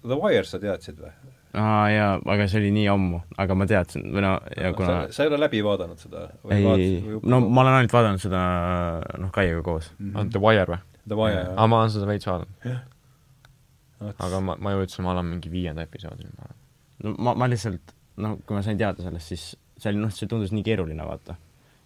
The 0.00 0.16
Wire, 0.16 0.46
sa 0.48 0.60
teadsid 0.62 1.00
või? 1.00 1.12
aa 1.58 1.88
jaa, 1.90 2.12
aga 2.32 2.46
see 2.50 2.60
oli 2.60 2.70
nii 2.74 2.86
ammu, 2.92 3.20
aga 3.42 3.56
ma 3.58 3.66
teadsin, 3.70 4.06
või 4.14 4.22
no 4.22 4.36
ja 4.54 4.70
kuna 4.76 4.92
sa, 5.08 5.16
sa 5.16 5.24
ei 5.24 5.32
ole 5.32 5.40
läbi 5.42 5.62
vaadanud 5.66 5.98
seda? 5.98 6.28
ei, 6.54 7.00
no 7.22 7.40
ma 7.48 7.64
olen 7.64 7.80
ainult 7.80 7.96
vaadanud 7.96 8.22
seda 8.22 8.42
noh, 9.18 9.32
Kaiega 9.34 9.64
koos 9.66 9.90
mm. 9.98 10.12
-hmm. 10.14 10.30
The 10.30 10.42
Wire 10.44 10.68
või? 10.70 10.80
The 11.10 11.18
Wire, 11.18 11.42
jah. 11.42 11.56
aa, 11.56 11.66
ma 11.66 11.80
olen 11.82 11.94
seda 11.96 12.06
veits 12.06 12.28
vaadanud. 12.30 12.78
aga 14.26 14.40
ma, 14.46 14.56
ma 14.62 14.76
jõudsin, 14.76 15.04
ma 15.04 15.14
olen 15.16 15.26
mingi 15.34 15.50
viienda 15.50 15.82
episoodini, 15.82 16.30
ma 16.36 16.46
arvan. 16.46 16.60
no 17.02 17.14
ma, 17.18 17.34
ma 17.42 17.50
lihtsalt, 17.50 17.94
noh, 18.22 18.38
kui 18.46 18.56
ma 18.56 18.62
sain 18.62 18.78
teada 18.78 19.02
sellest, 19.02 19.34
siis 19.34 19.50
see 19.80 19.90
oli, 19.90 20.04
noh, 20.04 20.14
see 20.14 20.30
tundus 20.30 20.54
nii 20.54 20.64
keeruline, 20.66 21.02
vaata. 21.06 21.34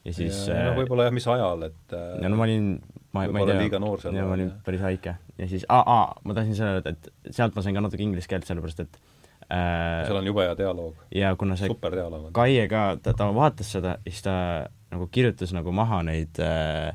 Ja 0.04 0.12
siis 0.12 0.44
ja, 0.50 0.60
no 0.68 0.74
võib-olla 0.78 1.08
jah, 1.08 1.14
mis 1.16 1.26
ajal, 1.30 1.66
et 1.70 1.96
ja 1.96 2.28
no 2.30 2.38
ma 2.38 2.46
olin, 2.48 2.74
ma, 3.14 3.24
ma 3.32 3.42
ei 3.42 3.48
tea, 3.50 3.58
liiga 3.62 3.80
noor 3.82 4.02
seal. 4.02 4.18
ma 4.20 4.36
olin 4.36 4.52
päris 4.66 4.84
väike. 4.84 5.16
ja 5.40 5.48
siis, 5.50 5.66
aa, 5.68 5.82
aa, 5.96 6.20
ma 6.24 6.36
tahtsin 6.36 6.58
selle 6.58 6.78
öelda, 6.78 6.94
et 6.94 7.34
sealt 7.34 7.56
ma 7.56 7.64
sain 7.64 7.76
ka 7.76 7.84
natuke 7.84 8.04
inglise 8.04 8.30
keelt, 8.30 8.46
sellepärast 8.48 8.84
et 8.84 9.00
äh, 9.48 10.04
seal 10.08 10.20
on 10.20 10.28
jube 10.28 10.44
hea 10.44 10.58
dialoog. 10.60 11.00
ja 11.14 11.32
kuna 11.40 11.56
see. 11.60 11.72
Kaie 12.36 12.68
ka, 12.70 12.86
ta, 13.02 13.16
ta 13.16 13.30
vaatas 13.34 13.72
seda 13.78 13.98
ja 14.00 14.12
siis 14.12 14.26
ta 14.26 14.36
nagu 14.94 15.08
kirjutas 15.10 15.54
nagu 15.56 15.72
maha 15.74 16.02
neid 16.06 16.38
äh, 16.42 16.92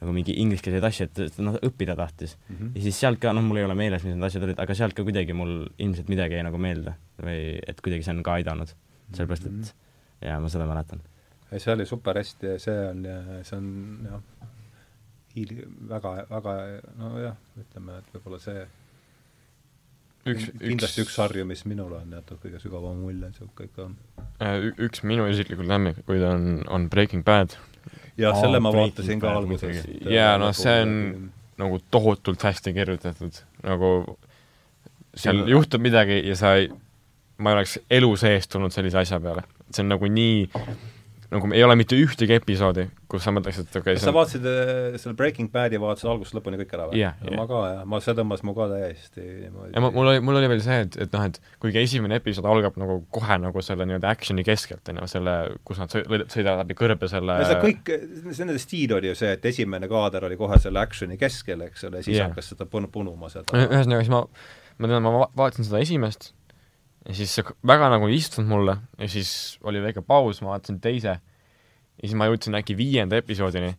nagu 0.00 0.12
mingi 0.12 0.34
ingliskeelseid 0.42 0.84
asju, 0.84 1.06
et 1.08 1.38
noh, 1.40 1.56
õppida 1.64 1.96
tahtis 1.96 2.36
mm. 2.36 2.56
-hmm. 2.56 2.72
ja 2.76 2.84
siis 2.84 3.00
sealt 3.00 3.20
ka, 3.20 3.32
noh, 3.36 3.44
mul 3.44 3.62
ei 3.62 3.64
ole 3.68 3.76
meeles, 3.78 4.04
mis 4.04 4.14
need 4.14 4.28
asjad 4.28 4.44
olid, 4.44 4.60
aga 4.60 4.76
sealt 4.76 4.96
ka 4.96 5.04
kuidagi 5.06 5.36
mul 5.36 5.54
ilmselt 5.78 6.10
midagi 6.12 6.36
jäi 6.36 6.44
nagu 6.44 6.60
meelde 6.60 6.96
või 7.22 7.56
et 7.66 7.80
kuidagi 7.80 8.04
see 8.04 8.16
on 8.16 8.22
ka 8.26 8.36
aidanud. 8.36 8.74
sellepärast, 9.14 9.46
et 9.46 9.52
mm 9.52 9.62
-hmm. 9.62 10.26
jaa, 10.28 10.40
ma 10.40 10.48
seda 10.52 10.66
mäletan. 10.66 11.00
See 11.54 11.72
oli 11.72 11.86
super 11.86 12.18
hästi 12.18 12.54
ja 12.54 12.56
see 12.62 12.88
on, 12.88 13.04
see 13.46 13.58
on 13.58 13.68
jah, 14.06 14.48
hiili-, 15.36 15.68
väga, 15.92 16.16
väga 16.30 16.56
nojah, 16.98 17.38
ütleme, 17.60 18.00
et 18.00 18.10
võib-olla 18.14 18.40
see 18.42 18.66
üks, 20.26 20.48
kindlasti 20.58 21.02
üks, 21.02 21.06
üks 21.06 21.16
sarju, 21.20 21.46
mis 21.48 21.64
minule 21.68 22.00
on 22.00 22.16
jätnud 22.18 22.42
kõige 22.42 22.60
sügavama 22.62 22.98
mulje, 22.98 23.30
niisugune 23.30 23.70
ikka 23.70 23.88
äh, 24.42 24.68
üks 24.88 25.04
minu 25.06 25.28
isiklikult 25.30 25.70
lemmikuid 25.70 26.26
on, 26.26 26.48
on 26.72 26.88
Breaking 26.92 27.24
Bad. 27.26 27.56
jah, 28.18 28.36
selle 28.40 28.60
ma 28.62 28.72
vaatasin 28.74 29.22
ka 29.22 29.36
alguses. 29.38 29.84
jaa, 30.10 30.36
noh, 30.42 30.54
see 30.56 30.80
on 30.82 30.96
nagu 31.60 31.78
tohutult 31.90 32.42
hästi 32.42 32.74
kirjutatud, 32.76 33.38
nagu 33.64 33.92
seal 35.16 35.40
Siin... 35.40 35.54
juhtub 35.54 35.84
midagi 35.84 36.20
ja 36.26 36.36
sa 36.36 36.56
ei, 36.60 36.68
ma 37.40 37.52
ei 37.52 37.60
oleks 37.60 37.78
elu 37.90 38.10
sees 38.20 38.50
tulnud 38.52 38.74
sellise 38.74 39.00
asja 39.00 39.20
peale. 39.22 39.46
see 39.70 39.84
on 39.84 39.94
nagu 39.94 40.10
nii 40.10 40.44
nagu 41.36 41.50
ei 41.54 41.62
ole 41.64 41.76
mitte 41.78 41.96
ühtegi 41.98 42.36
episoodi, 42.36 42.86
kus 43.10 43.24
sa 43.26 43.32
mõtleksid, 43.34 43.68
et 43.68 43.78
okei 43.78 43.94
okay, 43.94 44.02
sa 44.02 44.10
on... 44.10 44.16
vaatasid 44.16 44.46
äh, 44.50 44.96
selle 45.00 45.14
Breaking 45.18 45.50
Badi, 45.52 45.78
vaatasid 45.80 46.10
algusest 46.10 46.36
lõpuni 46.36 46.60
kõik 46.60 46.74
ära 46.76 46.88
või 46.90 47.00
yeah,? 47.00 47.16
Yeah. 47.22 47.36
ma 47.38 47.46
ka, 47.50 47.62
jah, 47.70 47.82
ma, 47.88 48.00
see 48.04 48.14
tõmbas 48.18 48.44
mu 48.46 48.54
ka 48.56 48.68
täiesti 48.72 49.24
niimoodi 49.24 49.74
ja 49.76 49.82
mul 49.84 50.10
oli, 50.12 50.22
mul 50.24 50.40
oli 50.40 50.50
veel 50.52 50.62
see, 50.64 50.78
et, 50.86 50.98
et 51.06 51.16
noh, 51.16 51.26
et 51.30 51.40
kuigi 51.62 51.82
esimene 51.82 52.20
episood 52.20 52.48
algab 52.50 52.78
nagu 52.80 52.98
kohe 53.14 53.38
nagu 53.42 53.64
selle 53.64 53.88
nii-öelda 53.88 54.12
action'i 54.16 54.46
keskelt, 54.46 54.84
on 54.92 55.02
ju, 55.02 55.10
selle, 55.16 55.36
kus 55.66 55.82
nad 55.82 55.92
sõidavad 55.92 56.62
läbi 56.64 56.78
kõrbe 56.78 57.10
selle 57.12 57.40
see 57.46 57.60
kõik, 57.62 57.92
see 58.30 58.44
nende 58.44 58.62
stiil 58.62 58.96
oli 58.98 59.12
ju 59.12 59.18
see, 59.18 59.34
et 59.36 59.50
esimene 59.52 59.90
kaader 59.90 60.28
oli 60.30 60.38
kohe 60.40 60.58
selle 60.62 60.82
action'i 60.82 61.20
keskel, 61.20 61.66
eks 61.68 61.88
ole, 61.90 62.02
siis 62.06 62.18
yeah. 62.18 62.30
hakkas 62.30 62.54
seda 62.54 62.68
pun-, 62.70 62.90
punuma 62.92 63.30
seda 63.32 63.66
ühesõnaga, 63.66 64.02
siis 64.02 64.14
ma, 64.14 64.24
ma 64.80 64.90
tean, 64.90 65.06
ma 65.06 65.28
vaatasin 65.28 65.68
seda 65.68 65.84
esimest 65.84 66.32
ja 67.06 67.14
siis 67.14 67.34
see 67.38 67.56
väga 67.66 67.90
nagu 67.92 68.08
ei 68.10 68.18
istunud 68.18 68.50
mulle 68.50 68.76
ja 68.98 69.08
siis 69.08 69.30
oli 69.62 69.82
väike 69.82 70.02
paus, 70.02 70.42
ma 70.42 70.54
vaatasin 70.54 70.80
teise 70.82 71.14
ja 71.16 72.02
siis 72.02 72.16
ma 72.18 72.28
jõudsin 72.30 72.58
äkki 72.58 72.76
viienda 72.78 73.18
episoodini 73.20 73.72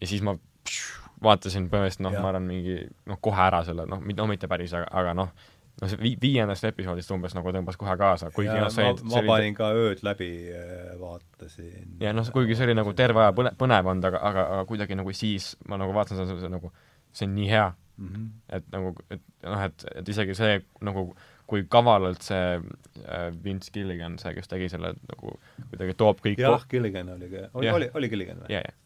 ja 0.00 0.06
siis 0.06 0.22
ma 0.24 0.36
pšu, 0.38 0.98
vaatasin 1.24 1.68
põhimõtteliselt 1.70 2.04
noh, 2.06 2.16
ma 2.22 2.30
arvan 2.30 2.46
mingi 2.46 2.80
noh, 3.08 3.18
kohe 3.22 3.40
ära 3.42 3.62
selle, 3.66 3.86
noh, 3.90 4.02
no 4.02 4.26
mitte 4.30 4.50
päris, 4.50 4.74
aga, 4.76 4.86
aga 5.00 5.14
noh, 5.18 5.32
no 5.80 5.88
see 5.90 5.98
vi-, 6.00 6.14
viiendast 6.20 6.66
episoodist 6.68 7.10
umbes 7.14 7.34
nagu 7.36 7.52
tõmbas 7.54 7.78
kohe 7.80 7.96
kaasa, 7.98 8.30
kuigi 8.34 8.54
noh, 8.54 8.70
see 8.74 8.86
ma, 8.86 8.94
ma 9.14 9.22
panin 9.26 9.56
ka 9.56 9.70
ööd 9.74 10.04
läbi, 10.06 10.30
äh, 10.54 10.92
vaatasin. 11.00 11.96
ja 12.02 12.14
noh, 12.14 12.28
kuigi 12.34 12.58
see 12.58 12.68
oli 12.68 12.78
nagu 12.78 12.94
terve 12.98 13.24
aja 13.24 13.34
põne-, 13.36 13.54
põnev 13.58 13.90
olnud, 13.90 14.08
aga, 14.10 14.22
aga, 14.30 14.46
aga 14.56 14.68
kuidagi 14.70 14.98
nagu 14.98 15.14
siis 15.16 15.52
ma 15.70 15.80
nagu 15.80 15.96
vaatasin 15.96 16.22
seda, 16.22 16.38
see 16.44 16.54
nagu, 16.54 16.70
see 17.10 17.26
on 17.28 17.34
nii 17.38 17.50
hea 17.50 17.66
mm. 17.72 18.08
-hmm. 18.12 18.30
et 18.58 18.70
nagu, 18.74 18.94
et 19.10 19.24
noh, 19.46 19.66
et, 19.66 19.88
et 19.98 20.14
isegi 20.14 20.38
see 20.38 20.60
nagu 20.86 21.08
kui 21.48 21.64
kavalalt 21.70 22.24
see 22.26 22.58
äh, 22.58 23.30
Vince 23.44 23.72
Gilligan, 23.72 24.18
see, 24.20 24.34
kes 24.36 24.50
tegi 24.50 24.68
selle 24.72 24.92
nagu 25.08 25.38
kuidagi 25.70 25.96
toob 25.96 26.20
kõik 26.24 26.42
jah, 26.42 26.66
Gilligan 26.70 27.14
oli 27.14 27.30
ka, 27.32 27.48
oli, 27.56 27.72
oli, 27.72 27.90
oli 27.96 28.12
Gilligan 28.12 28.44
või? 28.44 28.52
jah, 28.52 28.66
jah 28.68 28.76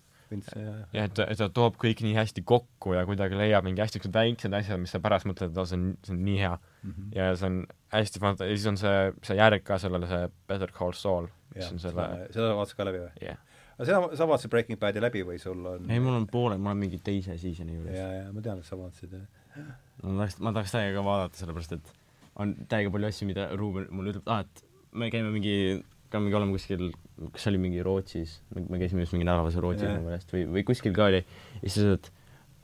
ja 0.92 1.04
et, 1.04 1.20
et 1.26 1.38
ta 1.40 1.48
toob 1.52 1.76
kõik 1.80 2.02
nii 2.04 2.14
hästi 2.16 2.44
kokku 2.48 2.94
ja 2.96 3.04
kuidagi 3.08 3.36
leiab 3.38 3.66
mingi 3.66 3.82
hästi 3.82 3.98
niisugused 3.98 4.16
väiksed 4.16 4.56
asjad, 4.56 4.80
mis 4.80 4.94
sa 4.94 5.00
pärast 5.02 5.28
mõtled, 5.28 5.52
et 5.52 5.60
oh, 5.60 5.68
see 5.68 5.78
on, 5.78 5.86
see 6.06 6.14
on 6.14 6.20
nii 6.26 6.38
hea 6.40 6.52
mm. 6.56 6.90
-hmm. 6.90 7.14
ja 7.18 7.30
see 7.36 7.50
on 7.50 7.58
hästi 7.92 8.22
fant-, 8.22 8.44
ja 8.44 8.56
siis 8.56 8.68
on 8.70 8.80
see, 8.80 8.98
see 9.28 9.38
järg 9.38 9.64
ka 9.66 9.78
sellele, 9.82 10.08
see 10.10 10.28
Better 10.48 10.72
Call 10.72 10.96
Saul, 10.96 11.28
mis 11.54 11.68
on 11.68 11.82
selle 11.82 12.08
seda 12.30 12.54
vaatasid 12.58 12.80
ka 12.80 12.88
läbi 12.88 13.02
või? 13.04 13.12
jah 13.20 13.34
yeah. 13.34 13.40
aga 13.76 13.88
seda, 13.90 14.02
sa 14.20 14.28
vaatasid 14.30 14.54
Breaking 14.54 14.80
Badi 14.80 15.04
läbi 15.04 15.24
või 15.28 15.40
sul 15.42 15.66
on 15.74 15.90
ei, 15.90 16.00
mul 16.00 16.20
on 16.22 16.28
pooled, 16.30 16.60
ma 16.62 16.72
olen 16.72 16.86
mingi 16.86 17.02
teise 17.04 17.36
season'i 17.36 17.76
juures. 17.76 17.96
jaa, 17.98 18.12
jaa, 18.20 18.30
ma 18.32 18.44
tean, 18.44 18.62
et 18.62 18.68
sa 18.68 18.78
vaatasid, 18.80 19.18
jah. 19.18 19.74
ma 20.02 20.22
tahaks, 20.22 20.38
ma 20.40 20.54
tahaks 20.56 20.78
täiega 20.78 21.04
vaadata, 21.04 21.42
sellepärast 21.42 21.76
et 21.78 21.92
on 22.40 22.54
täiega 22.70 22.92
palju 22.92 23.08
asju, 23.10 23.28
mida 23.28 23.48
Ruuben 23.56 23.88
mulle 23.92 24.14
ütleb, 24.14 24.28
ah, 24.30 24.44
et 24.46 24.64
me 24.96 25.10
käime 25.12 25.32
mingi 25.34 25.56
ka 26.12 26.20
mingi 26.20 26.36
olema 26.36 26.54
kuskil, 26.54 26.90
kas 27.32 27.44
see 27.44 27.52
oli 27.54 27.60
mingi 27.62 27.84
Rootsis, 27.84 28.38
me 28.54 28.80
käisime 28.80 29.06
just 29.06 29.14
mingi 29.16 29.26
nädalase 29.28 29.62
Rootsis 29.64 29.88
mu 29.88 30.08
meelest 30.08 30.32
või, 30.34 30.44
või 30.56 30.64
kuskil 30.68 30.94
ka 30.96 31.08
oli, 31.08 31.22
ja 31.24 31.62
siis 31.64 31.78
sa 31.78 31.86
ütled, 31.88 32.10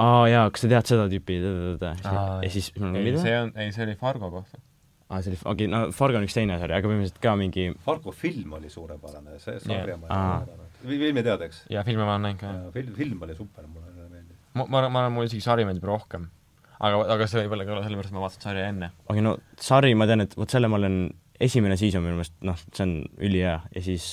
aa 0.04 0.24
jaa, 0.30 0.46
kas 0.54 0.64
sa 0.64 0.72
tead 0.74 0.90
seda 0.92 1.06
tüüpi, 1.12 1.38
ja 1.40 2.50
siis 2.52 2.72
mida? 2.76 3.22
see 3.24 3.36
on, 3.40 3.52
ei, 3.56 3.72
see 3.74 3.86
oli 3.86 3.96
Fargo 4.00 4.30
kohta. 4.34 4.60
aa, 5.08 5.22
see 5.24 5.32
oli, 5.32 5.40
okei 5.40 5.52
okay,, 5.54 5.70
no 5.72 5.82
Fargo 5.96 6.20
on 6.20 6.28
üks 6.28 6.36
teine 6.36 6.58
sari, 6.60 6.76
aga 6.76 6.90
põhimõtteliselt 6.90 7.22
ka 7.24 7.36
mingi 7.40 7.68
Fargo 7.86 8.14
film 8.24 8.56
oli 8.60 8.72
suurepärane, 8.72 9.38
see 9.42 9.60
sarja 9.64 9.94
yeah. 9.94 10.00
ma 10.00 10.10
ei 10.10 10.16
vaadanud. 10.16 10.80
filmi 10.84 11.24
tead, 11.30 11.46
eks? 11.48 11.62
jaa, 11.72 11.86
filmi 11.88 12.04
ma 12.04 12.16
olen 12.16 12.28
näinud 12.28 12.42
ka, 12.44 12.56
jah. 12.58 12.72
film, 12.76 12.96
film 13.00 13.28
oli 13.28 13.38
super, 13.38 13.70
mulle 13.70 14.10
meeldis. 14.12 14.42
ma, 14.60 14.68
ma, 14.68 14.88
ma, 14.92 15.06
mulle 15.14 15.32
isegi 15.32 15.44
sari 15.48 15.64
meeldib 15.68 15.88
rohkem. 15.88 16.28
Aga, 16.78 17.00
aga 17.14 17.26
see 17.28 17.42
võib 17.42 17.56
olla 17.56 17.66
ka 17.68 17.80
sellepärast, 17.84 18.12
et 18.12 18.16
ma 18.16 18.24
vaatasin 18.24 18.46
sarja 18.48 18.68
enne. 18.72 18.92
okei 19.08 19.24
no 19.24 19.36
sari 19.60 19.94
ma 19.98 20.08
tean, 20.10 20.26
et 20.26 20.36
vot 20.38 20.50
selle 20.50 20.70
ma 20.70 20.80
olen 20.80 21.02
esimene 21.40 21.76
season 21.80 22.04
minu 22.04 22.18
meelest, 22.18 22.34
noh, 22.46 22.58
see 22.58 22.86
on 22.86 22.96
ülihea 23.28 23.58
ja 23.74 23.84
siis 23.84 24.08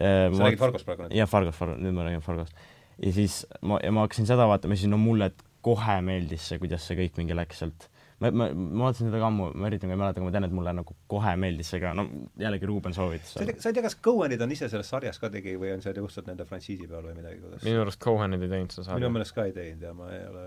äh, 0.00 0.28
sa 0.32 0.46
räägid 0.46 0.62
Fargost 0.62 0.88
praegu 0.88 1.06
nüüd? 1.06 1.18
jah, 1.18 1.28
Fargost, 1.30 1.58
Fargost, 1.58 1.82
nüüd 1.84 1.96
ma 1.96 2.06
räägin 2.06 2.24
Fargost. 2.24 2.64
ja 3.02 3.12
siis 3.16 3.42
ma, 3.62 3.80
ja 3.84 3.92
ma 3.92 4.06
hakkasin 4.06 4.28
seda 4.28 4.48
vaatama, 4.48 4.78
siis 4.78 4.92
no 4.92 5.00
mulle 5.00 5.32
kohe 5.66 6.00
meeldis 6.06 6.48
see, 6.50 6.62
kuidas 6.62 6.86
see 6.86 6.98
kõik 6.98 7.20
mingi 7.20 7.36
läks 7.36 7.60
sealt. 7.60 7.88
ma, 8.22 8.30
ma, 8.30 8.48
ma 8.54 8.86
vaatasin 8.86 9.10
seda 9.10 9.20
ka 9.20 9.28
ammu, 9.28 9.50
ma 9.52 9.68
üritan 9.68 9.92
ka 9.92 9.96
ei 9.96 10.00
mäleta, 10.00 10.20
aga 10.22 10.28
ma 10.28 10.34
tean, 10.36 10.48
et 10.48 10.56
mulle 10.56 10.74
nagu 10.80 10.96
kohe 11.12 11.36
meeldis 11.42 11.72
see 11.74 11.82
ka, 11.82 11.92
no 11.98 12.06
jällegi 12.40 12.72
Ruuben 12.72 12.96
soovitas. 12.96 13.34
sa 13.36 13.44
ei 13.44 13.52
tea, 13.52 13.60
sa 13.60 13.72
ei 13.72 13.76
tea, 13.76 13.84
kas 13.88 13.98
Cohenid 14.08 14.44
on 14.46 14.56
ise 14.56 14.70
selles 14.72 14.92
sarjas 14.92 15.20
ka 15.20 15.32
tegi 15.32 15.58
või 15.60 15.74
on 15.76 15.84
see 15.84 15.96
lihtsalt 15.96 16.32
nende 16.32 16.48
frantsiisi 16.48 16.88
peal 16.88 17.04
või 17.04 17.18
midagi, 17.18 17.42
kuidas 17.44 17.66
minu 17.68 17.84
arust 17.84 18.00
Cohenid 18.04 18.46
ei 18.46 18.52
teinud 18.54 18.76
seda 18.76 18.88
sarja. 18.88 19.02
minu 19.02 19.12
meelest 19.18 19.36
ka 19.36 19.48
ei 19.50 19.56
teinud 19.56 19.88
ja 19.90 19.96
ma 19.96 20.12
ei 20.14 20.24
ole 20.30 20.46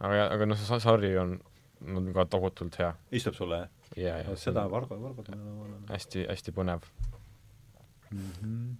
aga, 0.00 0.26
aga 0.34 0.48
noh, 0.48 0.60
see 0.60 0.80
sari 0.82 1.14
on, 1.20 1.38
on 1.96 2.12
ka 2.16 2.26
tohutult 2.32 2.78
hea. 2.80 2.90
istub 3.16 3.36
sulle, 3.38 3.62
jah? 3.64 3.96
ja, 3.96 4.20
ja 4.24 4.36
seda 4.38 4.66
Vargo, 4.70 4.98
Vargot 5.02 5.32
ma 5.34 5.56
olen 5.64 5.88
hästi, 5.90 6.26
hästi 6.28 6.54
põnev 6.56 6.86
mm. 8.10 8.18
-hmm. 8.18 8.74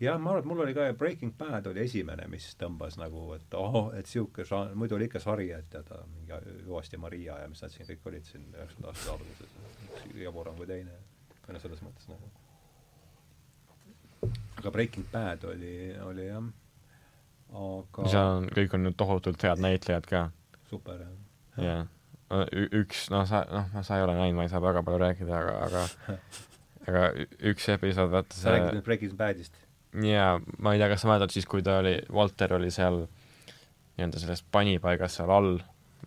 jah, 0.00 0.18
ma 0.20 0.30
arvan, 0.34 0.44
et 0.44 0.50
mul 0.52 0.64
oli 0.66 0.74
ka 0.74 0.88
Breaking 0.98 1.36
Bad 1.38 1.66
oli 1.72 1.84
esimene, 1.84 2.28
mis 2.32 2.48
tõmbas 2.60 2.98
nagu, 3.00 3.28
et 3.38 3.54
ohoh, 3.54 3.92
et 3.94 4.08
niisugune 4.08 4.48
žanr, 4.48 4.74
muidu 4.74 4.98
oli 4.98 5.10
ikka 5.10 5.22
sari, 5.22 5.50
et 5.56 5.70
tead, 5.70 5.92
mingi 6.14 6.62
Juvasti 6.64 6.96
Maria 6.96 7.38
ja 7.42 7.48
mis 7.48 7.62
nad 7.62 7.74
siin 7.74 7.88
kõik 7.92 8.10
olid 8.12 8.24
siin 8.24 8.48
üheksakümnenda 8.52 8.92
aastate 8.92 9.14
alguses, 9.14 9.56
üks 9.94 10.20
jaburam 10.24 10.56
kui 10.56 10.66
teine, 10.66 11.00
või 11.46 11.56
noh, 11.56 11.62
selles 11.62 11.82
mõttes 11.86 12.12
nagu 12.12 12.34
aga 14.56 14.70
Breaking 14.70 15.06
Bad 15.12 15.44
oli, 15.44 15.94
oli 16.02 16.26
jah, 16.26 16.42
aga 17.56 18.08
seal 18.12 18.32
on, 18.38 18.48
kõik 18.56 18.74
on 18.76 18.86
nüüd 18.86 18.96
tohutult 19.00 19.42
head 19.46 19.62
näitlejad 19.64 20.08
ka. 20.10 20.26
super, 20.70 21.04
jah. 21.56 21.62
jah 21.66 21.84
üks, 22.74 23.06
noh, 23.14 23.22
sa, 23.28 23.44
noh, 23.46 23.82
sa 23.86 23.98
ei 23.98 24.04
ole 24.04 24.16
näinud, 24.18 24.36
ma 24.38 24.46
ei 24.46 24.50
saa 24.50 24.62
väga 24.62 24.82
palju 24.86 24.98
rääkida, 24.98 25.36
aga, 25.38 25.58
aga 25.68 26.16
aga 26.90 27.04
üks 27.52 27.68
episood, 27.74 28.10
vaata 28.12 28.34
see 28.34 28.46
sa 28.46 28.54
räägid 28.54 28.78
nüüd 28.78 28.86
Breaking 28.86 29.14
Badist? 29.18 29.54
jaa, 30.06 30.40
ma 30.58 30.74
ei 30.74 30.82
tea, 30.82 30.90
kas 30.92 31.04
sa 31.04 31.10
mäletad 31.10 31.34
siis, 31.34 31.46
kui 31.48 31.64
ta 31.66 31.78
oli, 31.82 31.96
Walter 32.12 32.56
oli 32.58 32.72
seal 32.74 33.04
nii-öelda 33.96 34.20
selles 34.20 34.42
panipaigas 34.52 35.16
seal 35.18 35.32
all 35.32 35.56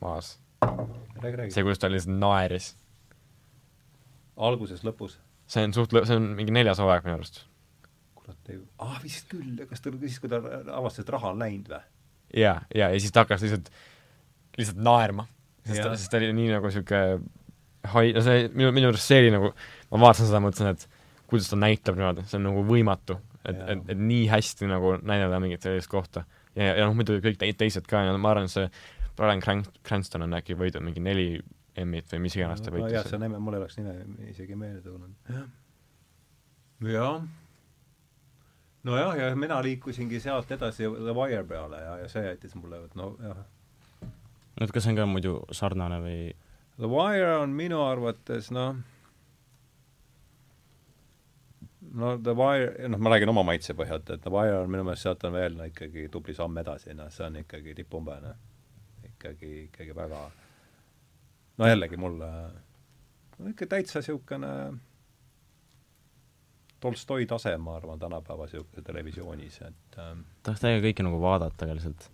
maas. 0.03 0.35
see, 0.59 1.63
kuidas 1.63 1.81
ta 1.81 1.91
lihtsalt 1.91 2.19
naeris. 2.19 2.73
alguses, 4.37 4.83
lõpus? 4.87 5.17
see 5.49 5.65
on 5.67 5.75
suht, 5.75 5.95
see 6.03 6.19
on 6.19 6.33
mingi 6.37 6.55
neljas 6.55 6.83
hooaeg 6.83 7.07
minu 7.07 7.19
arust. 7.19 7.45
Kurat, 8.29 8.53
ei, 8.53 8.61
aa 8.85 9.01
vist 9.03 9.27
küll, 9.31 9.65
kas 9.69 9.83
ta, 9.83 9.93
siis 10.05 10.21
kui 10.21 10.31
ta 10.31 10.39
avastas, 10.77 11.03
et 11.03 11.11
raha 11.17 11.33
on 11.33 11.41
läinud 11.41 11.73
või? 11.73 11.83
jaa, 12.37 12.55
jaa, 12.75 12.93
ja 12.93 13.01
siis 13.01 13.13
ta 13.15 13.25
hakkas 13.25 13.43
lihtsalt, 13.45 13.73
lihtsalt 14.57 14.81
naerma 14.85 15.27
sest 15.65 15.83
ta, 15.83 15.95
sest 15.97 16.13
ta 16.13 16.19
oli 16.21 16.31
nii 16.37 16.53
nagu 16.53 16.69
niisugune 16.69 17.01
hai-, 17.93 18.13
no 18.15 18.23
see, 18.25 18.47
minu, 18.53 18.71
minu 18.75 18.91
arust 18.91 19.09
see 19.09 19.21
oli 19.23 19.33
nagu, 19.33 19.51
ma 19.91 20.01
vaatasin 20.03 20.29
seda, 20.29 20.41
mõtlesin, 20.43 20.73
et 20.73 21.27
kuidas 21.29 21.49
ta 21.51 21.59
näitleb 21.59 21.99
niimoodi, 21.99 22.25
see 22.29 22.39
on 22.39 22.47
nagu 22.49 22.63
võimatu. 22.67 23.19
et, 23.47 23.59
et, 23.73 23.83
et 23.93 23.99
nii 23.99 24.25
hästi 24.29 24.67
nagu 24.69 24.97
näidata 24.99 25.39
mingit 25.41 25.65
sellist 25.65 25.91
kohta. 25.91 26.25
ja, 26.55 26.73
ja 26.73 26.87
noh, 26.87 26.95
muidugi 26.97 27.23
kõik 27.25 27.39
te 27.39 27.51
teised 27.57 27.87
ka 27.89 28.03
ja 28.05 28.17
ma 28.17 28.33
arvan, 28.33 28.49
see 28.51 28.67
Brian 29.19 29.43
Cran-, 29.43 29.67
Cranston 29.85 30.25
on 30.25 30.37
äkki 30.39 30.57
võitnud 30.59 30.85
mingi 30.85 31.03
neli 31.03 31.31
Emmit 31.79 32.09
või 32.11 32.25
mis 32.25 32.35
iganes 32.35 32.63
ta 32.65 32.73
võitis. 32.73 32.95
jah, 32.97 33.05
see 33.07 33.19
nime, 33.21 33.39
mul 33.39 33.55
ei 33.55 33.61
oleks 33.61 33.77
nime 33.79 33.93
isegi 34.27 34.57
meelde 34.59 34.81
tulnud. 34.83 35.13
jah. 35.29 35.45
Nojah, 38.87 39.15
ja 39.17 39.35
mina 39.35 39.61
liikusingi 39.63 40.19
sealt 40.23 40.51
edasi 40.51 40.87
The 40.87 41.15
Wire 41.15 41.43
peale 41.47 41.81
ja, 41.83 41.97
ja 42.03 42.11
see 42.11 42.23
jättis 42.25 42.55
mulle, 42.55 42.83
et 42.85 42.95
no 42.95 43.15
jah 43.23 43.41
no 44.59 44.67
et 44.67 44.71
kas 44.75 44.85
see 44.85 44.93
on 44.93 44.99
ka 44.99 45.07
muidu 45.09 45.35
sarnane 45.55 45.99
või? 46.03 46.21
The 46.79 46.87
Wire 46.91 47.35
on 47.41 47.53
minu 47.55 47.79
arvates 47.83 48.49
noh, 48.55 48.79
no 51.99 52.13
The 52.23 52.35
Wire, 52.35 52.89
noh, 52.91 52.99
ma 52.99 53.13
räägin 53.13 53.31
oma 53.31 53.43
maitse 53.47 53.75
põhjalt, 53.77 54.11
et 54.15 54.23
The 54.23 54.33
Wire 54.33 54.61
on 54.63 54.71
minu 54.71 54.85
meelest, 54.87 55.07
sealt 55.07 55.23
on 55.27 55.35
veel 55.35 55.57
no 55.59 55.67
ikkagi 55.69 56.07
tubli 56.11 56.35
samm 56.37 56.59
edasi, 56.61 56.93
noh, 56.97 57.11
see 57.13 57.27
on 57.27 57.39
ikkagi 57.43 57.75
tipumbe, 57.77 58.19
noh. 58.23 58.45
ikkagi, 59.13 59.53
ikkagi 59.67 59.95
väga, 59.95 60.25
no 61.59 61.71
jällegi 61.71 61.99
mulle, 61.99 62.29
no 63.39 63.51
ikka 63.53 63.67
täitsa 63.75 63.99
niisugune 63.99 64.53
Tolstoi 66.79 67.25
tase, 67.27 67.57
ma 67.57 67.75
arvan, 67.75 67.99
tänapäeva 67.99 68.45
niisuguse 68.47 68.81
televisioonis, 68.87 69.57
et 69.67 69.97
ähm, 69.99 70.21
tahaks 70.43 70.61
täiega 70.63 70.85
kõike 70.87 71.03
nagu 71.03 71.19
vaadata, 71.21 71.65
aga 71.65 71.75
lihtsalt 71.75 72.07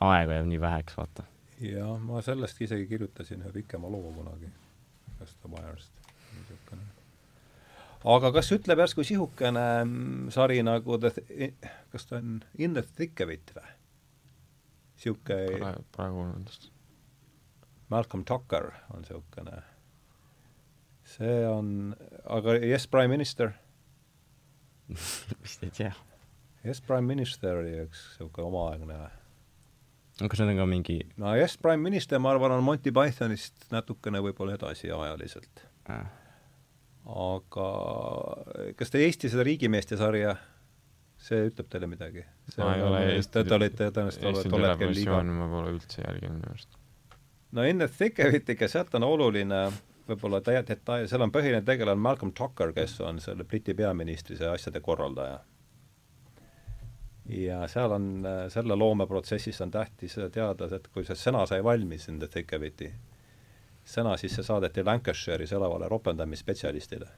aega 0.00 0.38
jääb 0.38 0.48
nii 0.48 0.60
väheks, 0.60 0.96
vaata. 0.96 1.26
jah, 1.60 1.92
ma 2.00 2.22
sellest 2.24 2.60
isegi 2.64 2.86
kirjutasin 2.88 3.44
ühe 3.44 3.52
pikema 3.52 3.90
loo 3.92 4.12
kunagi, 4.16 4.48
the 5.20 5.50
Wire'st, 5.52 5.92
niisugune. 6.38 6.88
aga 8.16 8.32
kas 8.38 8.50
ütleb 8.56 8.80
järsku 8.82 9.04
sihukene 9.04 9.66
mm, 9.84 10.30
sari 10.34 10.62
nagu 10.66 10.98
The, 10.98 11.12
kas 11.92 12.06
ta 12.08 12.16
on 12.16 12.40
In 12.58 12.74
the 12.74 12.82
thick 12.82 13.20
of 13.20 13.30
it 13.30 13.52
või? 13.54 13.68
sihuke 15.02 15.36
praegu 15.92 16.20
on 16.22 16.34
endast. 16.36 16.70
Malcolm 17.90 18.24
Tucker 18.24 18.70
on 18.94 19.02
niisugune, 19.02 19.62
see 21.16 21.42
on, 21.48 21.92
aga 22.24 22.56
Yes, 22.60 22.86
Prime 22.90 23.12
Minister 23.12 23.52
vist 25.42 25.64
ei 25.64 25.70
tea. 25.70 25.92
Yes, 26.64 26.80
Prime 26.80 27.06
Minister 27.08 27.58
oli 27.62 27.74
üks 27.84 28.06
niisugune 28.12 28.48
omaaegne 28.48 29.02
kas 30.20 30.42
need 30.42 30.52
on 30.52 30.60
ka 30.60 30.66
mingi 30.68 30.98
no 31.20 31.34
Yes, 31.36 31.56
Prime 31.58 31.82
Minister, 31.82 32.20
ma 32.22 32.32
arvan, 32.34 32.56
on 32.56 32.64
Monty 32.64 32.92
Pythonist 32.94 33.68
natukene 33.72 34.20
võib-olla 34.24 34.56
edasi 34.58 34.90
ajaliselt 34.92 35.64
äh.. 35.90 36.04
aga 37.16 37.68
kas 38.78 38.92
te 38.92 39.02
Eesti 39.06 39.32
seda 39.32 39.46
Riigimeeste 39.48 39.98
sarja, 40.00 40.36
see 41.22 41.48
ütleb 41.48 41.70
teile 41.72 41.88
midagi? 41.90 42.26
ma 42.58 42.74
ei 42.76 42.84
ole 42.86 43.06
Eesti 43.16 43.46
te 43.48 43.56
olite 43.58 43.88
tõenäoliselt 43.88 44.52
tol 44.52 44.68
hetkel 44.68 44.94
liiga 44.96 45.22
ma 45.30 45.48
pole 45.56 45.74
üldse 45.78 46.04
jälginud 46.04 46.38
minu 46.38 46.52
arust. 46.52 46.76
no 47.56 47.64
enne 47.66 47.88
Thickevitiga, 47.88 48.68
sealt 48.70 48.94
on 49.00 49.08
oluline 49.08 49.64
võib-olla 50.08 50.40
täie-, 50.44 50.64
detail, 50.66 51.06
seal 51.10 51.24
on 51.24 51.32
põhiline 51.34 51.62
tegelane 51.66 52.00
Malcolm 52.00 52.32
Tucker, 52.36 52.72
kes 52.76 52.98
on 53.06 53.20
selle 53.22 53.44
Briti 53.48 53.74
peaministri 53.78 54.36
see 54.38 54.50
asjade 54.50 54.80
korraldaja. 54.84 55.40
Ja 57.32 57.62
seal 57.70 57.94
on, 57.94 58.26
selle 58.50 58.76
loomeprotsessis 58.76 59.60
on 59.62 59.70
tähtis 59.70 60.18
teada, 60.34 60.68
et 60.74 60.88
kui 60.92 61.06
see 61.06 61.18
sõna 61.18 61.44
sai 61.46 61.62
valmis, 61.64 62.08
nende 62.10 62.26
Thickeviti, 62.28 62.90
sõna, 63.86 64.16
siis 64.18 64.34
see 64.36 64.46
saadeti 64.46 64.82
Lancashire'is 64.86 65.54
elavale 65.54 65.88
ropendamisspetsialistile. 65.92 67.08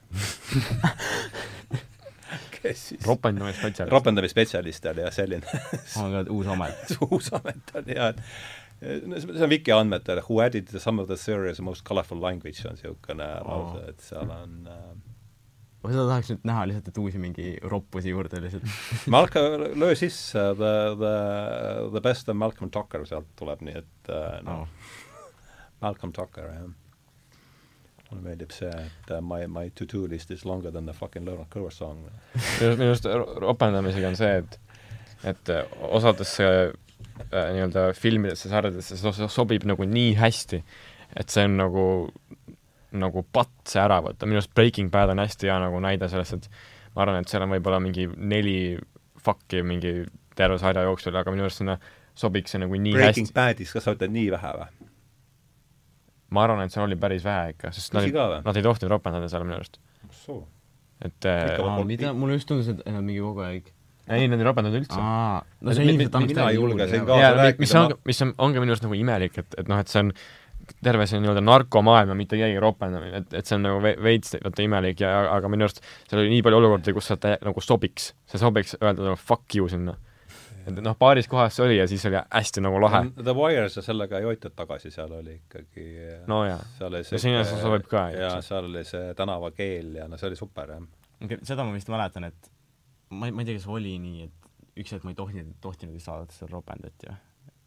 Kes 2.55 2.87
siis? 2.89 3.01
Ropendamisspetsialist? 3.05 3.91
ropendamisspetsialist 3.93 4.85
oli 4.89 5.03
jah, 5.05 5.13
selline. 5.13 5.63
Aga 6.01 6.23
uus 6.33 6.47
amet. 6.53 6.95
Uus 7.09 7.31
amet 7.37 7.75
oli 7.81 7.97
jah, 7.97 8.13
et 8.13 8.21
see 8.81 9.43
on 9.43 9.49
Viki 9.49 9.73
andmetel, 9.73 10.21
who 10.27 10.41
added 10.41 10.69
some 10.79 10.99
of 10.99 11.07
the 11.07 11.17
series 11.17 11.61
most 11.61 11.83
colorful 11.83 12.19
language 12.19 12.65
on 12.65 12.75
niisugune 12.75 13.27
lause, 13.45 13.83
et 13.89 14.01
seal 14.01 14.31
on 14.31 14.67
äh, 14.67 14.95
ma 15.85 15.93
seda 15.93 16.05
tahaks 16.09 16.31
nüüd 16.33 16.47
näha 16.49 16.63
lihtsalt, 16.69 16.89
et 16.91 17.01
uusi 17.01 17.21
mingi 17.21 17.49
roppusi 17.71 18.13
juurde 18.13 18.41
lihtsalt 18.43 18.65
Malcolm, 19.15 19.67
löö 19.79 19.95
sisse 19.97 20.47
the, 20.59 20.73
the, 21.01 21.15
the 21.93 22.01
best 22.01 22.29
of 22.29 22.39
Malcolm 22.39 22.71
Tucker 22.73 23.05
sealt 23.07 23.29
tuleb, 23.39 23.61
nii 23.65 23.77
et 23.83 24.11
äh, 24.11 24.39
noh 24.45 24.65
oh. 24.65 24.91
Malcolm 25.83 26.13
Tucker, 26.15 26.49
jah. 26.49 26.67
mulle 28.09 28.21
meeldib 28.23 28.53
see, 28.55 28.69
et 28.69 29.11
uh, 29.11 29.21
my, 29.21 29.43
my 29.51 29.69
to-do 29.77 30.05
list 30.09 30.31
is 30.31 30.45
longer 30.45 30.71
than 30.71 30.85
the 30.85 30.93
fucking 30.93 31.25
Leonard 31.27 31.49
Cohen 31.53 31.73
song. 31.73 32.05
minu 32.61 32.91
arust 32.91 33.07
ropendamisega 33.43 34.13
on 34.13 34.19
see, 34.19 34.37
et 34.43 34.59
et 35.25 35.49
osadesse 35.89 36.47
äh, 37.31 37.51
nii-öelda 37.55 37.87
filmidesse, 37.97 38.49
sarjadesse 38.51 38.97
see 38.99 39.29
sobib 39.31 39.65
nagu 39.67 39.87
nii 39.89 40.13
hästi, 40.19 40.61
et 41.15 41.33
see 41.33 41.45
on 41.47 41.57
nagu 41.59 41.85
nagu 42.95 43.25
patse 43.35 43.79
ära 43.81 43.99
võtta, 44.03 44.27
minu 44.27 44.39
arust 44.39 44.53
Breaking 44.55 44.91
Bad 44.93 45.11
on 45.11 45.19
hästi 45.23 45.49
hea 45.49 45.57
nagu 45.59 45.79
näide 45.83 46.07
sellest, 46.11 46.37
et 46.37 46.95
ma 46.95 47.03
arvan, 47.03 47.19
et 47.21 47.31
seal 47.31 47.43
on 47.43 47.51
võib-olla 47.55 47.81
mingi 47.83 48.07
neli 48.15 48.57
fuck'i 49.25 49.63
mingi 49.65 49.97
terve 50.37 50.59
sarja 50.61 50.85
jooksul, 50.87 51.15
aga 51.19 51.33
minu 51.33 51.45
arust 51.47 51.63
sinna 51.63 51.77
sobiks 52.15 52.55
see 52.55 52.61
nagu 52.63 52.79
nii 52.79 52.95
Breaking 52.95 53.27
hästi. 53.27 53.35
Badis, 53.35 53.73
kas 53.75 53.87
sa 53.87 53.95
ütled 53.97 54.13
nii 54.15 54.29
vähe 54.35 54.57
või? 54.61 54.91
ma 56.35 56.43
arvan, 56.43 56.65
et 56.65 56.73
seal 56.73 56.87
oli 56.87 56.97
päris 56.99 57.23
vähe 57.25 57.53
ikka, 57.53 57.71
sest 57.75 57.95
nad, 57.95 58.07
nad 58.43 58.57
ei 58.57 58.65
tohtinud 58.65 58.91
ropendada 58.95 59.29
seal 59.31 59.45
minu 59.45 59.59
arust. 59.59 59.79
et 61.05 61.27
äh, 61.29 61.83
mida, 61.87 62.13
mulle 62.15 62.39
just 62.39 62.49
tundus, 62.49 62.71
et 62.71 62.83
nad 62.87 63.03
mingi 63.03 63.23
kogu 63.23 63.43
aeg 63.45 63.71
ei, 64.07 64.29
nad 64.29 64.39
ei 64.39 64.47
ropendanud 64.47 64.79
üldse. 64.83 65.01
no 65.01 65.75
see 65.75 65.85
ilmselt 65.89 66.17
annaks 66.19 66.33
mina 66.33 66.47
julgesin 66.53 67.05
kaasa 67.07 67.35
rääkida. 67.39 67.61
mis 67.65 67.75
on, 67.79 67.99
mis 68.05 68.25
on, 68.25 68.33
ongi 68.47 68.61
minu 68.63 68.75
arust 68.75 68.85
nagu 68.85 68.97
imelik, 68.97 69.37
et, 69.41 69.61
et 69.61 69.71
noh, 69.71 69.81
et 69.81 69.91
see 69.91 70.03
on 70.05 70.11
terve 70.85 71.05
see 71.09 71.21
nii-öelda 71.21 71.43
narkomaailm 71.45 72.13
ja 72.13 72.17
mitte 72.17 72.39
keegi 72.39 72.57
ropendamine, 72.61 73.21
et, 73.21 73.37
et 73.41 73.45
see 73.45 73.57
on 73.57 73.65
nagu 73.67 73.81
veits 73.83 74.35
vaata 74.41 74.65
imelik 74.65 75.03
ja 75.03 75.13
aga 75.35 75.51
minu 75.51 75.67
arust 75.67 75.81
seal 75.83 76.23
oli 76.23 76.33
nii 76.33 76.45
palju 76.45 76.61
olukordi, 76.61 76.95
kus 76.95 77.11
sa 77.11 77.17
nagu 77.35 77.63
sobiks, 77.63 78.11
see 78.29 78.41
sobiks 78.41 78.77
öelda 78.81 79.09
nagu 79.09 79.19
fuck 79.19 79.57
you 79.57 79.69
sinna. 79.71 79.97
et 80.65 80.81
noh, 80.81 80.97
paaris 80.97 81.29
kohas 81.29 81.57
see 81.57 81.65
oli 81.67 81.77
ja 81.77 81.85
siis 81.89 82.05
oli 82.09 82.17
hästi 82.17 82.63
nagu 82.65 82.79
lahe. 82.81 83.03
The 83.19 83.35
Wire 83.37 83.69
sa 83.69 83.83
sellega 83.85 84.21
ei 84.21 84.25
hoitud 84.25 84.55
tagasi, 84.57 84.89
seal 84.93 85.13
oli 85.13 85.37
ikkagi 85.37 85.87
no 86.31 86.41
jaa, 86.47 86.61
ja 86.81 87.21
sinna 87.21 87.45
see 87.45 87.61
sobib 87.61 87.85
ka. 87.89 88.09
jaa, 88.15 88.41
seal 88.45 88.69
oli 88.71 88.85
see 88.87 89.13
tänavakeel 89.17 89.93
ja 90.01 90.09
no 90.09 90.17
see 90.21 90.31
oli 90.31 90.39
super, 90.39 90.77
jah. 90.77 91.39
seda 91.43 91.65
ma 91.65 91.77
vist 91.77 91.93
mäletan, 91.93 92.29
et 92.31 92.54
ma 93.09 93.29
ei, 93.29 93.31
ma 93.35 93.43
ei 93.43 93.49
tea, 93.49 93.59
kas 93.59 93.67
oli 93.71 93.95
nii, 94.01 94.27
et 94.27 94.81
üks 94.81 94.95
hetk 94.95 95.05
ma 95.07 95.13
ei 95.13 95.19
tohtinud, 95.19 95.55
tohtinud 95.63 95.95
vist 95.95 96.09
vaadata 96.11 96.35
seda 96.35 96.51
Ropendat 96.51 97.07
ju. 97.07 97.15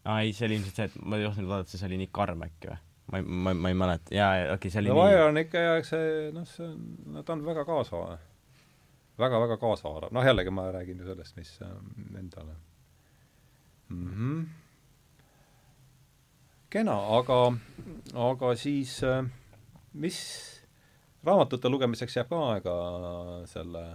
aa 0.08 0.20
ei, 0.24 0.34
see 0.36 0.48
oli 0.48 0.58
ilmselt 0.60 0.80
see, 0.80 0.90
et 0.90 1.00
ma 1.02 1.18
ei 1.18 1.26
tohtinud 1.26 1.50
vaadata, 1.52 1.80
see 1.80 1.88
oli 1.88 2.00
nii 2.02 2.12
karm 2.18 2.44
äkki 2.48 2.70
või? 2.72 2.80
ma 3.08 3.20
ei, 3.20 3.24
ma, 3.24 3.54
ma 3.56 3.72
ei 3.72 3.78
mäleta, 3.78 4.14
jaa, 4.14 4.32
okei 4.34 4.54
okay,, 4.56 4.72
see 4.74 4.82
oli 4.82 4.92
no, 4.92 5.04
nii 5.08 5.20
on 5.24 5.42
ikka 5.44 5.64
jah, 5.64 5.78
see 5.86 6.08
noh, 6.36 6.48
see 6.48 6.66
on, 6.68 6.80
no 7.14 7.24
ta 7.24 7.36
on 7.36 7.44
väga 7.46 7.64
kaasava 7.68 8.10
väga,, 8.12 8.24
väga-väga 9.24 9.58
kaasahaarav, 9.62 10.14
noh 10.14 10.28
jällegi 10.28 10.52
ma 10.54 10.68
räägin 10.74 11.00
ju 11.00 11.08
sellest, 11.08 11.36
mis 11.40 11.54
äh, 11.64 11.74
endale 12.18 12.56
mm. 13.88 14.10
-hmm. 14.12 14.44
kena, 16.70 16.98
aga, 17.18 17.40
aga 18.28 18.54
siis 18.56 19.00
äh, 19.04 19.24
mis 19.92 20.20
raamatute 21.24 21.68
lugemiseks 21.68 22.16
jääb 22.16 22.28
ka 22.28 22.42
aega 22.52 22.76
selle 23.46 23.86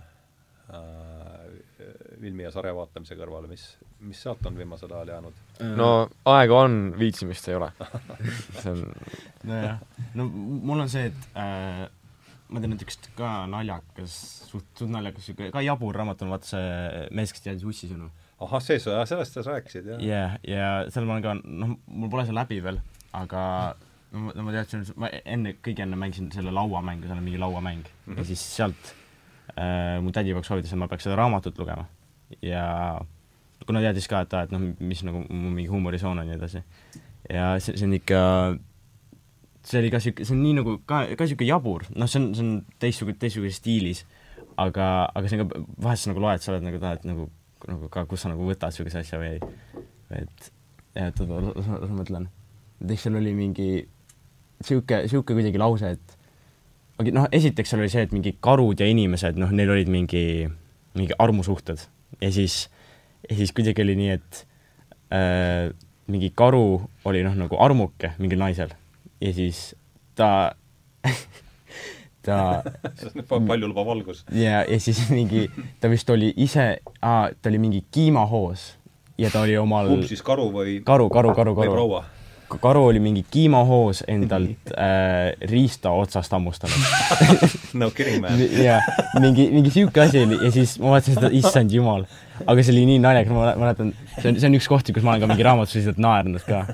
filmi 2.24 2.46
ja 2.46 2.52
sarja 2.54 2.74
vaatamise 2.76 3.18
kõrvale, 3.20 3.50
mis, 3.52 3.66
mis 4.04 4.22
sealt 4.24 4.46
on 4.48 4.56
viimasel 4.58 4.92
ajal 4.96 5.12
jäänud? 5.14 5.42
no 5.78 5.90
aega 6.32 6.62
on, 6.66 6.78
viitsimist 7.00 7.50
ei 7.52 7.58
ole 7.60 7.70
see 8.62 8.72
on 8.72 8.86
nojah, 9.50 9.84
no 10.20 10.28
mul 10.30 10.86
on 10.86 10.92
see, 10.92 11.10
et 11.12 11.38
äh, 11.40 11.84
ma 12.48 12.64
tean, 12.64 12.76
et 12.78 12.86
üks 12.86 13.00
ka 13.18 13.34
naljakas, 13.52 14.18
suht, 14.50 14.68
suht 14.80 14.92
naljakas, 14.94 15.32
ka 15.54 15.66
jabur 15.66 16.00
raamat 16.00 16.24
on 16.26 16.34
vaata 16.36 16.54
see 16.54 17.08
Mees, 17.18 17.36
kes 17.36 17.46
teadis 17.46 17.68
ussisõnu. 17.68 18.10
ahah, 18.44 18.64
see, 18.64 18.80
sellest 18.84 19.40
sa 19.40 19.48
rääkisid, 19.50 19.94
jah? 19.94 20.04
jah, 20.08 20.38
ja 20.48 20.74
seal 20.94 21.10
ma 21.10 21.18
olen 21.18 21.28
ka, 21.28 21.38
noh, 21.44 21.78
mul 21.92 22.14
pole 22.14 22.28
see 22.30 22.40
läbi 22.40 22.64
veel, 22.64 22.80
aga 23.20 23.44
no 24.14 24.28
ma, 24.30 24.40
ma 24.48 24.56
teadsin, 24.56 24.88
ma 24.96 25.12
enne, 25.24 25.58
kõige 25.66 25.84
enne 25.86 26.00
mängisin 26.00 26.32
selle 26.34 26.56
lauamängu, 26.56 27.10
seal 27.10 27.20
on 27.20 27.26
mingi 27.28 27.42
lauamäng 27.42 27.84
mm 27.84 28.14
-hmm. 28.14 28.22
ja 28.22 28.30
siis 28.32 28.44
sealt 28.56 28.94
äh, 28.94 29.03
mu 30.04 30.14
tädi 30.16 30.34
poeg 30.34 30.48
soovitas, 30.48 30.74
et 30.74 30.80
ma 30.80 30.88
peaks 30.92 31.06
seda 31.08 31.18
raamatut 31.20 31.58
lugema. 31.60 31.86
ja 32.42 32.64
kuna 33.68 33.82
teadis 33.84 34.08
ka, 34.12 34.24
et 34.26 34.34
aa, 34.36 34.48
et 34.48 34.54
noh, 34.54 34.64
mis 34.84 35.04
nagu 35.08 35.24
mu 35.30 35.54
mingi 35.54 35.70
huumorisoon 35.72 36.18
on 36.20 36.24
ja 36.24 36.32
nii 36.32 36.40
edasi. 36.40 36.64
ja 37.30 37.52
see, 37.64 37.78
see 37.78 37.88
on 37.88 37.96
ikka, 37.98 38.22
see 39.64 39.80
oli 39.80 39.92
ka 39.94 40.02
sihuke, 40.04 40.28
see 40.28 40.36
on 40.36 40.44
nii 40.44 40.58
nagu 40.60 40.76
ka, 40.90 41.04
ka 41.20 41.28
sihuke 41.30 41.48
jabur, 41.48 41.86
noh, 41.96 42.10
see 42.10 42.22
on, 42.22 42.32
see 42.36 42.46
on 42.46 42.52
teistsugune, 42.84 43.20
teistsuguses 43.22 43.62
stiilis, 43.62 44.04
aga, 44.60 44.90
aga 45.12 45.30
see 45.30 45.40
on 45.40 45.46
ka, 45.54 45.64
vahest 45.88 46.08
sa 46.08 46.14
nagu 46.14 46.26
loed, 46.26 46.44
sa 46.44 46.54
oled 46.54 46.68
nagu 46.68 46.82
tahad 46.84 47.08
nagu, 47.08 47.30
nagu 47.70 47.92
ka, 47.94 48.06
kus 48.10 48.26
sa 48.26 48.34
nagu 48.34 48.48
võtad 48.48 48.76
sihukese 48.76 49.04
asja 49.04 49.22
või 49.22 49.38
et, 50.18 50.52
et 51.00 51.24
oota, 51.24 51.40
las 51.56 51.70
ma 51.72 52.02
mõtlen. 52.02 52.28
näiteks 52.82 53.08
seal 53.08 53.22
oli 53.22 53.36
mingi 53.38 53.70
sihuke, 54.64 55.06
sihuke 55.12 55.38
kuidagi 55.38 55.62
lause, 55.62 55.96
et 55.96 56.20
noh, 57.00 57.28
esiteks 57.32 57.74
seal 57.74 57.84
oli 57.84 57.92
see, 57.92 58.06
et 58.06 58.14
mingi 58.16 58.36
karud 58.44 58.80
ja 58.80 58.88
inimesed, 58.90 59.40
noh, 59.42 59.52
neil 59.56 59.72
olid 59.74 59.90
mingi, 59.92 60.26
mingi 60.98 61.18
armusuhted 61.20 61.82
ja 62.22 62.32
siis, 62.32 62.68
ja 63.30 63.38
siis 63.40 63.54
kuidagi 63.56 63.86
oli 63.86 63.98
nii, 64.00 64.18
et 64.20 64.44
äh, 65.14 65.72
mingi 66.12 66.32
karu 66.36 66.84
oli 67.10 67.24
noh, 67.26 67.36
nagu 67.38 67.60
armuke 67.64 68.14
mingil 68.20 68.42
naisel 68.42 68.74
ja 69.24 69.34
siis 69.34 69.72
ta 70.16 70.30
ta 72.26 72.64
paljulubav 73.48 73.88
valgus. 73.88 74.26
ja, 74.32 74.64
ja 74.64 74.80
siis 74.80 75.10
mingi, 75.10 75.50
ta 75.80 75.92
vist 75.92 76.10
oli 76.10 76.34
ise, 76.38 76.78
ta 77.02 77.50
oli 77.50 77.60
mingi 77.60 77.84
kiimahoos 77.92 78.74
ja 79.18 79.30
ta 79.30 79.44
oli 79.44 79.58
omal 79.58 79.92
kumb 79.92 80.08
siis, 80.10 80.24
karu 80.26 80.50
või? 80.54 80.80
karu, 80.86 81.10
karu, 81.10 81.34
karu, 81.36 81.56
karu. 81.56 81.72
või 81.72 81.76
proua? 81.76 82.04
Karu 82.62 82.86
oli 82.92 83.02
mingi 83.04 83.24
kiimahoos 83.32 84.04
endalt 84.08 84.74
äh, 84.74 85.32
riista 85.50 85.94
otsast 85.96 86.34
hammustanud 86.36 86.76
no 87.82 87.90
kidding 87.96 88.22
man. 88.24 88.42
jaa, 88.64 88.80
mingi, 89.20 89.50
mingi 89.54 89.74
sihuke 89.74 90.04
asi 90.06 90.24
oli 90.24 90.40
ja 90.46 90.52
siis 90.54 90.76
ma 90.82 90.96
vaatasin 90.96 91.20
seda, 91.20 91.32
issand 91.40 91.74
jumal. 91.74 92.06
aga 92.46 92.66
see 92.66 92.76
oli 92.76 92.86
nii 92.94 93.00
naljakas, 93.04 93.36
ma 93.36 93.54
mäletan, 93.60 93.94
see 94.20 94.32
on, 94.32 94.42
see 94.42 94.52
on 94.52 94.60
üks 94.60 94.70
kohti, 94.72 94.96
kus 94.96 95.06
ma 95.06 95.16
olen 95.16 95.26
ka 95.26 95.32
mingi 95.34 95.48
raamatus 95.48 95.80
lihtsalt 95.80 96.02
naernud 96.04 96.46
ka 96.48 96.66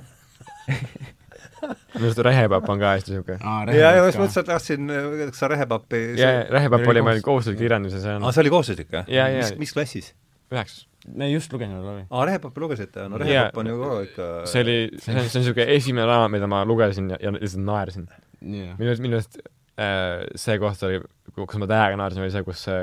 minu 1.60 2.08
arust 2.08 2.24
rehepapp 2.24 2.70
on 2.72 2.80
ka 2.80 2.94
hästi 2.96 3.18
siuke. 3.18 3.38
ja, 3.42 3.92
ja 3.98 4.06
just 4.06 4.20
mõtlesin, 4.22 4.46
et 4.46 4.50
tahtsin, 4.50 4.96
kas 5.26 5.44
sa 5.44 5.52
rehepapi 5.52 6.02
jaa, 6.20 6.42
rehepapp 6.56 6.88
oli 6.94 7.04
meil 7.06 7.22
kohustuslik 7.26 7.62
kirjandus 7.64 7.98
ja 7.98 8.04
see 8.06 8.18
on 8.20 8.26
aa, 8.26 8.34
see 8.36 8.46
oli 8.46 8.54
kohustuslik, 8.54 8.92
jah? 8.94 9.08
mis, 9.36 9.56
mis 9.60 9.76
klassis? 9.76 10.14
Üheksas 10.52 10.86
me 11.16 11.30
just 11.32 11.54
lugenud 11.54 11.84
oleme. 11.84 12.06
aa, 12.10 12.26
Rehepappi 12.26 12.62
lugesite? 12.62 13.08
no 13.10 13.20
Rehepapp 13.22 13.58
on 13.58 13.70
ju 13.72 13.78
ka 13.82 13.92
ikka 14.08 14.28
see 14.52 14.64
oli, 14.66 14.78
see 14.98 15.14
on, 15.16 15.22
see 15.22 15.40
on 15.40 15.46
niisugune 15.46 15.68
esimene 15.76 16.08
raamat, 16.10 16.34
mida 16.36 16.50
ma 16.52 16.64
lugesin 16.68 17.10
ja, 17.14 17.20
ja 17.24 17.34
lihtsalt 17.36 17.66
naersin 17.66 18.08
yeah.. 18.42 18.76
minu 18.80 18.92
arust, 18.92 19.06
minu 19.06 19.20
arust 19.20 19.40
äh, 19.80 20.26
see 20.40 20.58
koht 20.62 20.84
oli, 20.88 21.02
kus 21.36 21.62
ma 21.62 21.70
täiega 21.72 22.00
naersin, 22.00 22.26
oli 22.26 22.34
see, 22.34 22.44
kus 22.48 22.66
see, 22.68 22.82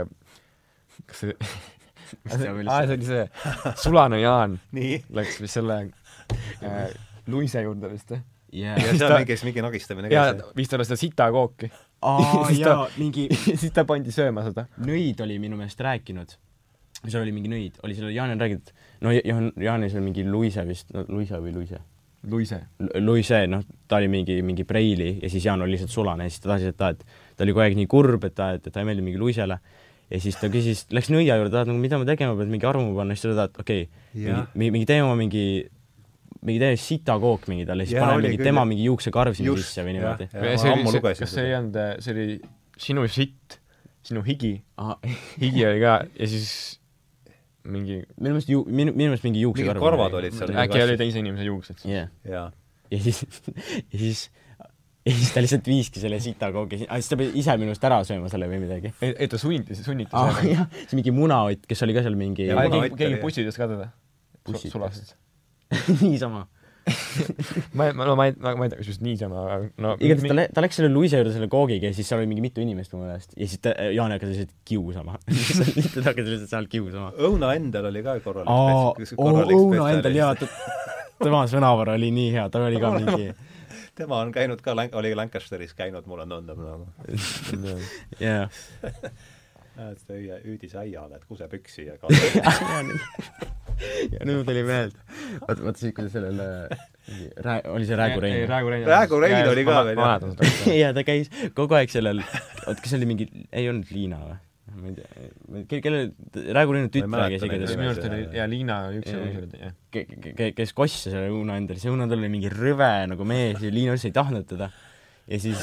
kas 1.05 1.25
see 1.25 1.37
aa, 1.37 2.39
see 2.39 2.97
oli 2.97 3.11
see 3.11 3.27
Sulane 3.83 4.23
Jaan 4.23 4.57
läks 5.19 5.43
vist 5.43 5.61
selle 5.61 5.83
äh, 5.85 6.89
Luise 7.31 7.67
juurde 7.67 7.93
vist 7.93 8.15
või? 8.15 8.23
yeah.. 8.55 8.81
ja 8.81 8.97
seal 8.97 9.19
mingi, 9.19 9.39
mingi 9.51 9.67
nagistamine 9.69 10.11
käis. 10.11 10.17
jaa, 10.17 10.55
vist 10.57 10.75
oli 10.77 10.89
seda 10.89 10.99
sitakooki. 11.01 11.71
aa, 12.07 12.49
jaa, 12.63 12.81
mingi 12.97 13.29
siis 13.61 13.73
ta 13.77 13.85
pandi 13.89 14.15
sööma 14.15 14.47
seda. 14.47 14.69
nõid 14.81 15.21
oli 15.27 15.39
minu 15.43 15.61
meelest 15.61 15.85
rääkinud 15.85 16.37
seal 17.13 17.27
oli 17.27 17.35
mingi 17.37 17.51
nõid, 17.53 17.81
oli 17.87 17.97
seal, 17.97 18.13
Jaan 18.15 18.35
on 18.35 18.43
rääginud, 18.43 18.73
no 19.05 19.13
Jaan, 19.17 19.53
Jaanis 19.61 19.97
on 19.99 20.07
mingi 20.07 20.25
Luise 20.27 20.65
vist, 20.69 20.91
no 20.95 21.05
Luisa 21.09 21.41
või 21.43 21.55
Luise? 21.57 21.83
Luise. 22.27 22.59
Luise, 22.99 23.45
noh, 23.51 23.63
ta 23.87 24.01
oli 24.01 24.09
mingi, 24.11 24.41
mingi 24.43 24.65
Preili 24.67 25.13
ja 25.23 25.31
siis 25.31 25.45
Jaan 25.47 25.63
oli 25.63 25.77
lihtsalt 25.77 25.93
sulane 25.95 26.27
ja 26.27 26.33
siis 26.33 26.43
ta 26.43 26.53
tahtis, 26.53 26.73
et 26.73 26.79
ta, 26.81 26.91
et 26.95 27.37
ta 27.37 27.47
oli 27.47 27.55
kogu 27.55 27.65
aeg 27.67 27.77
nii 27.79 27.91
kurb, 27.91 28.25
et 28.27 28.35
ta, 28.35 28.53
et 28.59 28.67
ta 28.67 28.83
ei 28.83 28.89
meeldi 28.89 29.05
mingi 29.07 29.21
Luisele. 29.21 29.61
ja 30.11 30.21
siis 30.23 30.37
ta 30.39 30.51
küsis, 30.51 30.85
läks 30.95 31.11
nõia 31.11 31.39
juurde, 31.39 31.53
tahad 31.55 31.71
nagu, 31.71 31.79
mida 31.83 31.99
ma 31.99 32.07
tegema 32.07 32.37
pean, 32.39 32.51
mingi 32.51 32.67
armu 32.67 32.95
panna, 32.95 33.15
siis 33.15 33.27
ta 33.27 33.35
tahab, 33.41 33.55
et 33.55 33.63
okei 33.63 33.87
okay,, 33.87 34.45
mingi, 34.55 34.73
mingi 34.79 34.89
teema, 34.91 35.15
mingi 35.19 35.47
mingi 36.47 36.63
täiesti 36.63 36.95
sitakook 36.95 37.47
mingi 37.51 37.67
talle, 37.67 37.87
siis 37.89 38.01
pane 38.01 38.21
mingi 38.23 38.43
tema 38.43 38.65
mingi 38.69 38.87
juuksekarv 38.87 39.37
sinna 39.37 39.57
sisse 39.59 39.85
või 39.87 39.97
niimoodi. 39.97 40.29
kas 41.19 41.33
see 41.33 41.47
ei 41.49 41.57
olnud, 41.59 41.79
see 42.05 42.15
oli 42.15 42.27
sinu 42.87 43.07
sitt, 43.11 43.59
sinu 44.07 44.23
higi 44.27 44.53
higi 45.43 45.65
oli 45.67 45.83
ka 45.83 45.97
ja 46.07 46.29
siis 46.31 46.51
mingi 47.67 48.01
minu 48.01 48.33
meelest 48.33 48.51
ju-, 48.53 48.65
minu, 48.67 48.95
minu 48.95 49.11
meelest 49.11 49.27
mingi 49.27 49.43
juuksekarv. 49.45 49.77
mingid 49.77 49.85
korvad 49.85 50.17
olid 50.21 50.37
seal. 50.37 50.55
äkki 50.65 50.83
oli 50.85 50.97
teise 51.01 51.23
inimese 51.23 51.47
juuksed 51.49 51.83
siis 51.83 51.93
yeah.. 51.93 52.11
jaa. 52.29 52.49
ja 52.93 53.01
siis, 53.05 53.23
ja 53.93 54.01
siis, 54.01 54.25
ja 55.07 55.15
siis 55.19 55.35
ta 55.35 55.45
lihtsalt 55.45 55.71
viiski 55.71 56.03
selle 56.03 56.21
sitakoogi, 56.23 56.83
siis 56.85 57.13
ta 57.13 57.21
pidi 57.21 57.43
ise 57.43 57.59
minust 57.61 57.85
ära 57.89 58.01
sööma 58.09 58.33
selle 58.33 58.49
või 58.51 58.63
midagi. 58.65 58.95
ei, 59.03 59.31
ta 59.31 59.41
sundi, 59.41 59.79
sunniti 59.79 60.13
ah, 60.13 60.33
sööma. 60.33 60.51
jah, 60.53 60.83
see 60.87 60.99
mingi 61.01 61.15
munaott, 61.17 61.69
kes 61.69 61.87
oli 61.87 61.97
ka 61.97 62.07
seal 62.07 62.19
mingi 62.19 62.51
keegi, 62.51 62.93
keegi 62.99 63.23
pussitas 63.23 63.61
ka 63.61 63.71
teda? 63.75 63.93
sulastas 64.47 65.17
niisama 66.05 66.47
ma, 67.79 67.89
ma, 67.93 68.05
no 68.07 68.15
ma 68.19 68.29
ei, 68.29 68.35
ma, 68.39 68.55
ma 68.55 68.67
ei 68.67 68.71
tea, 68.71 68.79
kas 68.79 68.91
just 68.93 69.03
niisama, 69.03 69.43
aga 69.57 69.71
no 69.83 69.95
igatahes 69.99 70.31
ta 70.31 70.47
ta 70.55 70.63
läks 70.65 70.79
selle 70.79 70.91
Luise 70.95 71.19
juurde 71.19 71.33
selle 71.35 71.49
koogiga 71.51 71.91
ja 71.91 71.97
siis 71.97 72.07
seal 72.07 72.23
oli 72.23 72.31
mingi 72.31 72.45
mitu 72.45 72.63
inimest 72.63 72.95
mu 72.95 73.03
meelest 73.03 73.35
ja 73.35 73.49
siis 73.49 73.63
ta, 73.65 73.75
Jaan 73.95 74.15
hakkas 74.15 74.31
lihtsalt 74.33 74.55
kiusama 74.69 75.17
ta 75.97 76.05
hakkas 76.11 76.31
lihtsalt 76.31 76.53
seal 76.53 76.71
kiusama. 76.71 77.11
Õuna 77.27 77.57
Endel 77.59 77.91
oli 77.91 78.05
ka 78.07 78.19
korralik 78.23 79.19
Õuna 79.19 79.91
Endel 79.97 80.21
jaa, 80.21 80.33
tema 81.23 81.43
sõnavara 81.51 81.99
oli 81.99 82.13
nii 82.15 82.31
hea, 82.37 82.47
ta 82.53 82.63
oli 82.69 82.83
ka 82.83 82.95
mingi 83.01 83.33
tema 83.97 84.21
on 84.21 84.33
käinud 84.33 84.61
ka, 84.63 84.77
oli 85.01 85.15
Lancasteris 85.17 85.75
käinud, 85.75 86.07
mulle 86.07 86.27
tundub 86.29 86.59
nagu. 86.61 86.87
jah. 88.21 88.51
see 90.07 90.41
hüüdis 90.45 90.77
äiale, 90.77 91.17
et 91.19 91.25
kusepüksi 91.29 91.89
ja 91.91 91.99
ja 94.13 94.27
nüüd 94.27 94.45
tuli 94.49 94.63
meelde, 94.67 95.03
vaata, 95.43 95.61
vaata 95.63 95.81
siis, 95.81 95.95
kui 95.97 96.09
sellele 96.13 96.49
rää-, 97.45 97.63
oli 97.73 97.87
see 97.89 97.99
Räägu 97.99 98.21
Rein? 98.23 98.49
Räägu 98.49 98.73
Rein. 98.73 98.89
Räägu 98.89 99.21
Rein 99.21 99.49
oli 99.51 99.65
ka 99.67 99.85
veel, 99.87 100.01
jah. 100.01 100.75
ja 100.83 100.91
ta 100.97 101.05
käis 101.07 101.31
kogu 101.57 101.79
aeg 101.79 101.93
sellel, 101.93 102.23
oot, 102.67 102.81
kas 102.81 102.91
see 102.91 102.99
oli 103.01 103.09
mingi, 103.13 103.29
ei 103.53 103.69
olnud 103.71 103.93
Liina 103.95 104.21
või? 104.25 104.41
ma 104.77 104.91
ei 104.91 105.65
tea, 105.69 105.81
kelle, 105.85 106.01
Räägu 106.57 106.75
Reinu 106.75 106.91
tütre 106.93 107.29
käis 107.31 107.45
igatahes 107.47 107.77
minu 107.79 107.93
arust 107.93 108.09
oli, 108.09 108.23
jaa, 108.37 108.49
Liina 108.51 108.81
üks 108.99 109.13
ja 109.13 109.21
üks 109.23 109.39
oli, 109.41 109.61
jah. 109.63 109.77
Ke-, 109.95 110.51
kes 110.57 110.75
kossis 110.77 111.07
selle 111.09 111.31
Uno 111.33 111.57
Endel, 111.57 111.79
see 111.81 111.93
Uno 111.93 112.05
Endel 112.05 112.21
oli 112.25 112.33
mingi 112.33 112.51
rõve 112.53 112.91
nagu 113.13 113.29
mees 113.29 113.63
ja 113.63 113.73
Liina 113.73 113.95
üldse 113.97 114.11
ei 114.11 114.17
tahtnud 114.17 114.49
teda. 114.51 114.69
ja 115.31 115.41
siis, 115.41 115.63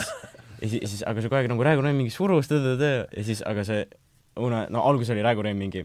ja 0.61 0.71
siis, 0.71 0.79
siis, 0.79 1.03
aga 1.09 1.21
see 1.21 1.29
kogu 1.29 1.41
aeg 1.41 1.51
nagu 1.51 1.67
Räägu 1.67 1.85
Rein 1.85 1.99
mingi 1.99 2.15
surus 2.15 2.49
ja 2.49 3.05
siis, 3.19 3.43
aga 3.45 3.67
see 3.67 3.85
Uno, 4.41 4.63
no 4.73 4.81
alguses 4.89 5.13
oli 5.13 5.25
Räägu 5.25 5.43
Rein 5.45 5.59
mingi 5.59 5.83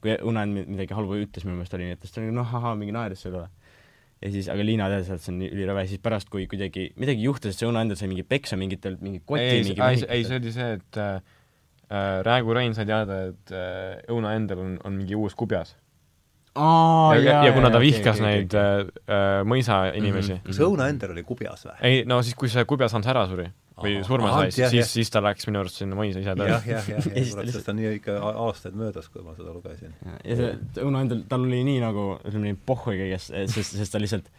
kui 0.00 0.16
Unen 0.26 0.54
midagi 0.66 0.94
halba 0.96 1.18
ütles 1.20 1.44
minu 1.46 1.56
meelest 1.58 1.74
oli 1.76 1.88
nii, 1.90 1.96
et 1.98 2.06
ta 2.06 2.20
oli 2.22 2.30
noh, 2.34 2.54
ahah, 2.60 2.76
mingi 2.78 2.92
naeris 2.96 3.22
selle 3.26 3.42
üle. 3.42 3.48
ja 4.20 4.30
siis, 4.34 4.48
aga 4.52 4.64
Liina 4.64 4.88
teadis, 4.92 5.10
et 5.14 5.20
see 5.24 5.32
on 5.34 5.42
ülirõve, 5.48 5.84
siis 5.88 6.00
pärast, 6.04 6.28
kui 6.32 6.46
kuidagi 6.50 6.90
midagi 7.00 7.22
juhtus, 7.24 7.54
et 7.54 7.60
see 7.62 7.68
Uno 7.68 7.80
endal 7.80 7.96
sai 7.96 8.08
mingi 8.12 8.22
peksa 8.28 8.56
mingitelt, 8.60 9.00
mingi 9.04 9.20
koti 9.24 9.42
ei, 9.44 9.62
mingi 9.64 9.80
ei, 9.80 10.02
ei, 10.18 10.24
see 10.28 10.36
oli 10.40 10.52
see, 10.56 10.72
et 10.78 10.98
äh, 11.00 11.20
Räägu 12.26 12.52
Rein 12.54 12.74
sai 12.76 12.84
teada, 12.86 13.16
et 13.32 13.50
äh, 13.56 14.02
Õuna 14.12 14.34
endal 14.38 14.60
on, 14.62 14.74
on 14.84 14.92
mingi 14.94 15.16
uus 15.18 15.34
kubjas. 15.34 15.72
Aa, 16.54 17.14
ja, 17.14 17.20
jaa, 17.22 17.40
ja 17.46 17.52
kuna 17.54 17.68
ta 17.70 17.78
jaa, 17.78 17.84
vihkas 17.84 18.18
okei, 18.18 18.26
neid 18.26 18.54
okei, 18.54 18.80
okei. 18.82 18.94
äh, 19.06 19.16
äh, 19.16 19.42
mõisa 19.46 19.76
inimesi 19.94 20.32
mm, 20.34 20.40
Mhm. 20.42 20.46
kas 20.50 20.58
Õuna 20.66 20.88
Endel 20.90 21.12
oli 21.14 21.22
kubjas 21.22 21.62
või? 21.68 21.76
ei 21.86 22.00
no 22.10 22.18
siis, 22.26 22.34
kui 22.34 22.48
see 22.50 22.64
kubjas 22.66 22.92
Hans 22.96 23.06
ära 23.06 23.22
suri 23.30 23.46
või 23.82 24.04
surma 24.06 24.30
sai, 24.34 24.50
siis, 24.54 24.74
jah. 24.76 24.86
siis 24.92 25.10
ta 25.12 25.22
läks 25.24 25.48
minu 25.48 25.62
arust 25.62 25.80
sinna 25.80 25.96
mõisa 25.98 26.20
ise 26.22 26.34
tööle 26.36 26.52
jah, 26.52 26.68
jah, 26.68 26.90
jah, 26.94 27.00
Ja 27.00 27.00
jah, 27.00 27.08
siis 27.24 27.32
ta 27.32 27.40
kurat, 27.40 27.46
lihtsalt- 27.48 27.56
sest 27.60 27.72
on 27.72 27.80
nii 27.80 27.94
ikka 27.98 28.18
aastaid 28.30 28.78
möödas, 28.78 29.08
kui 29.12 29.24
ma 29.24 29.34
seda 29.38 29.54
lugesin. 29.56 29.96
ja 30.04 30.36
see 30.38 30.52
Õuna 30.84 31.02
endal, 31.06 31.24
tal 31.30 31.48
oli 31.48 31.64
nii 31.66 31.80
nagu, 31.82 32.06
ütleme 32.24 32.50
nii, 32.50 32.60
pohhui 32.68 32.98
kõigest, 33.00 33.34
sest, 33.54 33.76
sest 33.80 33.94
ta 33.96 34.02
lihtsalt 34.02 34.30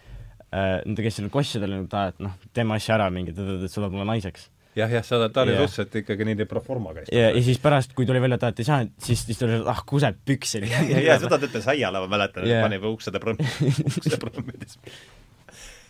äh, 0.51 0.79
ta 0.85 1.05
käis 1.05 1.17
sellel 1.19 1.31
kossidel 1.33 1.77
ta, 1.91 2.07
et 2.11 2.23
noh, 2.23 2.33
teeme 2.55 2.75
asja 2.77 2.97
ära 2.97 3.11
mingi, 3.13 3.35
ta, 3.35 3.45
ta, 3.45 3.59
ta 3.61 3.69
saadab 3.71 3.95
mulle 3.95 4.07
naiseks. 4.11 4.49
jah, 4.77 4.91
jah, 4.91 5.03
sa, 5.03 5.19
ta 5.29 5.43
oli 5.45 5.55
suhteliselt 5.57 5.97
ikkagi 6.03 6.27
nii 6.29 6.47
pro 6.49 6.61
forma 6.63 6.93
käis. 6.95 7.09
ja, 7.11 7.29
ja 7.35 7.43
siis 7.43 7.59
pärast, 7.63 7.95
kui 7.97 8.07
tuli 8.09 8.21
välja, 8.23 8.39
et 8.39 8.43
ta 8.45 8.51
et 8.53 8.61
ei 8.63 8.67
saanud, 8.67 8.93
siis, 9.03 9.25
siis 9.27 9.39
ta 9.39 9.47
oli, 9.47 9.61
ah, 9.71 9.81
kuseb 9.87 10.21
püksi. 10.27 10.63
ja, 10.73 10.83
ja 11.07 11.17
seda 11.19 11.39
ta 11.39 11.49
ütles 11.49 11.67
äiale, 11.73 12.03
ma 12.05 12.11
mäletan 12.17 12.47
pani 12.47 12.79
uksede 12.91 13.23
prõmm, 13.23 13.41
uksede 13.97 14.19
prõmmides. 14.21 14.79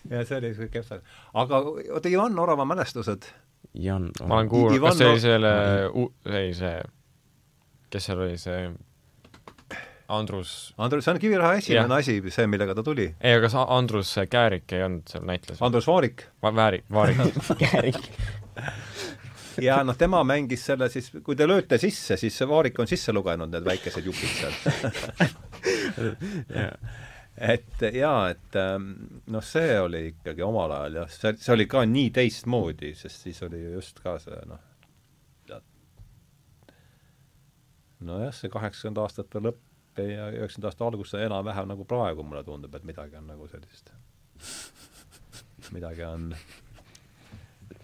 Ja 0.10 0.26
see 0.26 0.38
oli 0.42 0.54
siuke 0.58 0.82
kehv. 0.82 1.02
aga 1.34 1.64
oota, 1.68 2.10
Ivan 2.10 2.40
Orava 2.40 2.66
mälestused, 2.66 3.28
Jan, 3.74 4.10
ma 4.28 4.42
olen 4.42 4.50
kuulnud, 4.52 4.80
kas 4.84 4.98
see 5.00 5.12
oli 5.12 5.24
selle, 5.24 5.52
ei 6.40 6.54
see, 6.58 6.80
kes 7.94 8.10
seal 8.10 8.24
oli, 8.26 8.38
see 8.42 8.64
Andrus, 10.12 10.74
Andrus, 10.78 11.06
see 11.06 11.14
on 11.14 11.22
Kiviraha 11.24 11.54
esimene 11.62 11.96
asi, 12.02 12.18
see, 12.36 12.48
millega 12.52 12.76
ta 12.76 12.84
tuli. 12.84 13.08
ei, 13.22 13.38
aga 13.38 13.46
kas 13.48 13.56
Andrus 13.64 14.16
Käärik 14.30 14.76
ei 14.76 14.84
olnud 14.84 15.08
seal 15.12 15.24
näitles? 15.28 15.62
Andrus 15.64 15.88
Vaarik 15.88 16.26
Väärik, 16.44 16.86
Vaarik. 16.92 17.22
Kärik. 17.62 18.02
ja 19.68 19.82
noh, 19.84 19.98
tema 19.98 20.24
mängis 20.28 20.64
selle 20.66 20.90
siis, 20.92 21.10
kui 21.24 21.36
te 21.38 21.48
lööte 21.50 21.78
sisse, 21.82 22.18
siis 22.20 22.36
see 22.38 22.48
Vaarik 22.50 22.80
on 22.80 22.90
sisse 22.90 23.14
lugenud 23.16 23.52
need 23.52 23.66
väikesed 23.68 24.06
jupid 24.06 24.32
seal 24.40 24.54
et 27.42 27.86
jaa, 27.96 28.30
et 28.30 28.58
ähm, 28.60 28.92
noh, 29.34 29.46
see 29.46 29.78
oli 29.82 30.04
ikkagi 30.12 30.44
omal 30.46 30.74
ajal 30.76 31.02
jah, 31.02 31.14
see, 31.14 31.38
see 31.42 31.56
oli 31.56 31.66
ka 31.70 31.86
nii 31.90 32.12
teistmoodi, 32.14 32.94
sest 32.98 33.26
siis 33.28 33.42
oli 33.48 33.64
ju 33.64 33.78
just 33.80 34.04
ka 34.04 34.18
see 34.22 34.38
noh, 34.50 34.68
nojah, 38.06 38.34
see 38.36 38.50
kaheksakümnenda 38.52 39.06
aastate 39.06 39.42
lõpp 39.42 40.02
ja 40.02 40.30
üheksakümnenda 40.32 40.72
aasta 40.72 40.88
algus, 40.88 41.14
see 41.14 41.26
enam-vähem 41.28 41.70
nagu 41.70 41.86
praegu 41.88 42.26
mulle 42.26 42.44
tundub, 42.48 42.76
et 42.76 42.86
midagi 42.88 43.18
on 43.20 43.28
nagu 43.30 43.48
sellist, 43.52 43.92
midagi 45.76 46.06
on, 46.08 46.30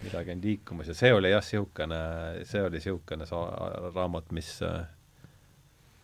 midagi 0.04 0.34
on 0.34 0.44
liikumas 0.44 0.92
ja 0.92 0.98
see 0.98 1.14
oli 1.14 1.34
jah, 1.34 1.44
niisugune, 1.44 2.02
see 2.50 2.64
oli 2.66 2.82
niisugune 2.82 3.30
raamat, 3.96 4.32
mis 4.38 4.56
äh, 4.66 4.86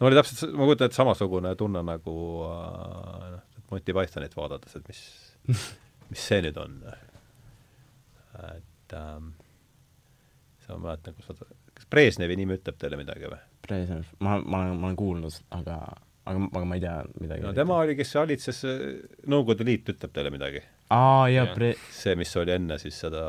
no 0.03 0.09
oli 0.09 0.19
täpselt, 0.19 0.51
ma 0.51 0.67
kujutan 0.67 0.89
ette, 0.89 0.99
samasugune 0.99 1.55
tunne 1.59 1.83
nagu 1.87 2.13
äh, 2.49 3.27
noh, 3.37 3.49
Monty 3.71 3.95
Pythonit 3.95 4.35
vaadates, 4.37 4.75
et 4.77 4.89
mis, 4.91 5.01
mis 6.11 6.27
see 6.29 6.41
nüüd 6.43 6.59
on. 6.61 6.77
et 8.51 8.95
ähm, 8.99 9.31
sa 10.65 10.75
ma 10.75 10.89
mäletan, 10.89 11.15
kus 11.17 11.31
vaata, 11.31 11.47
kas 11.73 11.89
Brežnevi 11.93 12.37
nimi 12.39 12.57
ütleb 12.59 12.79
teile 12.81 12.99
midagi 12.99 13.29
või? 13.31 13.39
Brežnev, 13.63 14.11
ma, 14.19 14.37
ma 14.41 14.65
olen, 14.65 14.75
ma 14.81 14.89
olen 14.89 14.99
kuulnud, 14.99 15.39
aga, 15.55 15.79
aga, 16.27 16.45
aga 16.51 16.63
ma 16.67 16.77
ei 16.77 16.83
tea 16.83 16.95
midagi. 17.23 17.47
no 17.47 17.55
tema 17.55 17.79
oli, 17.85 17.97
kes 17.99 18.15
valitses, 18.19 18.63
Nõukogude 19.31 19.67
Liit 19.67 19.93
ütleb 19.95 20.15
teile 20.15 20.33
midagi? 20.33 20.63
aa, 20.93 21.27
jaa. 21.31 21.49
Bre-, 21.55 21.75
see, 21.95 22.17
mis 22.19 22.33
oli 22.41 22.53
enne 22.57 22.77
siis 22.81 22.99
seda, 23.05 23.23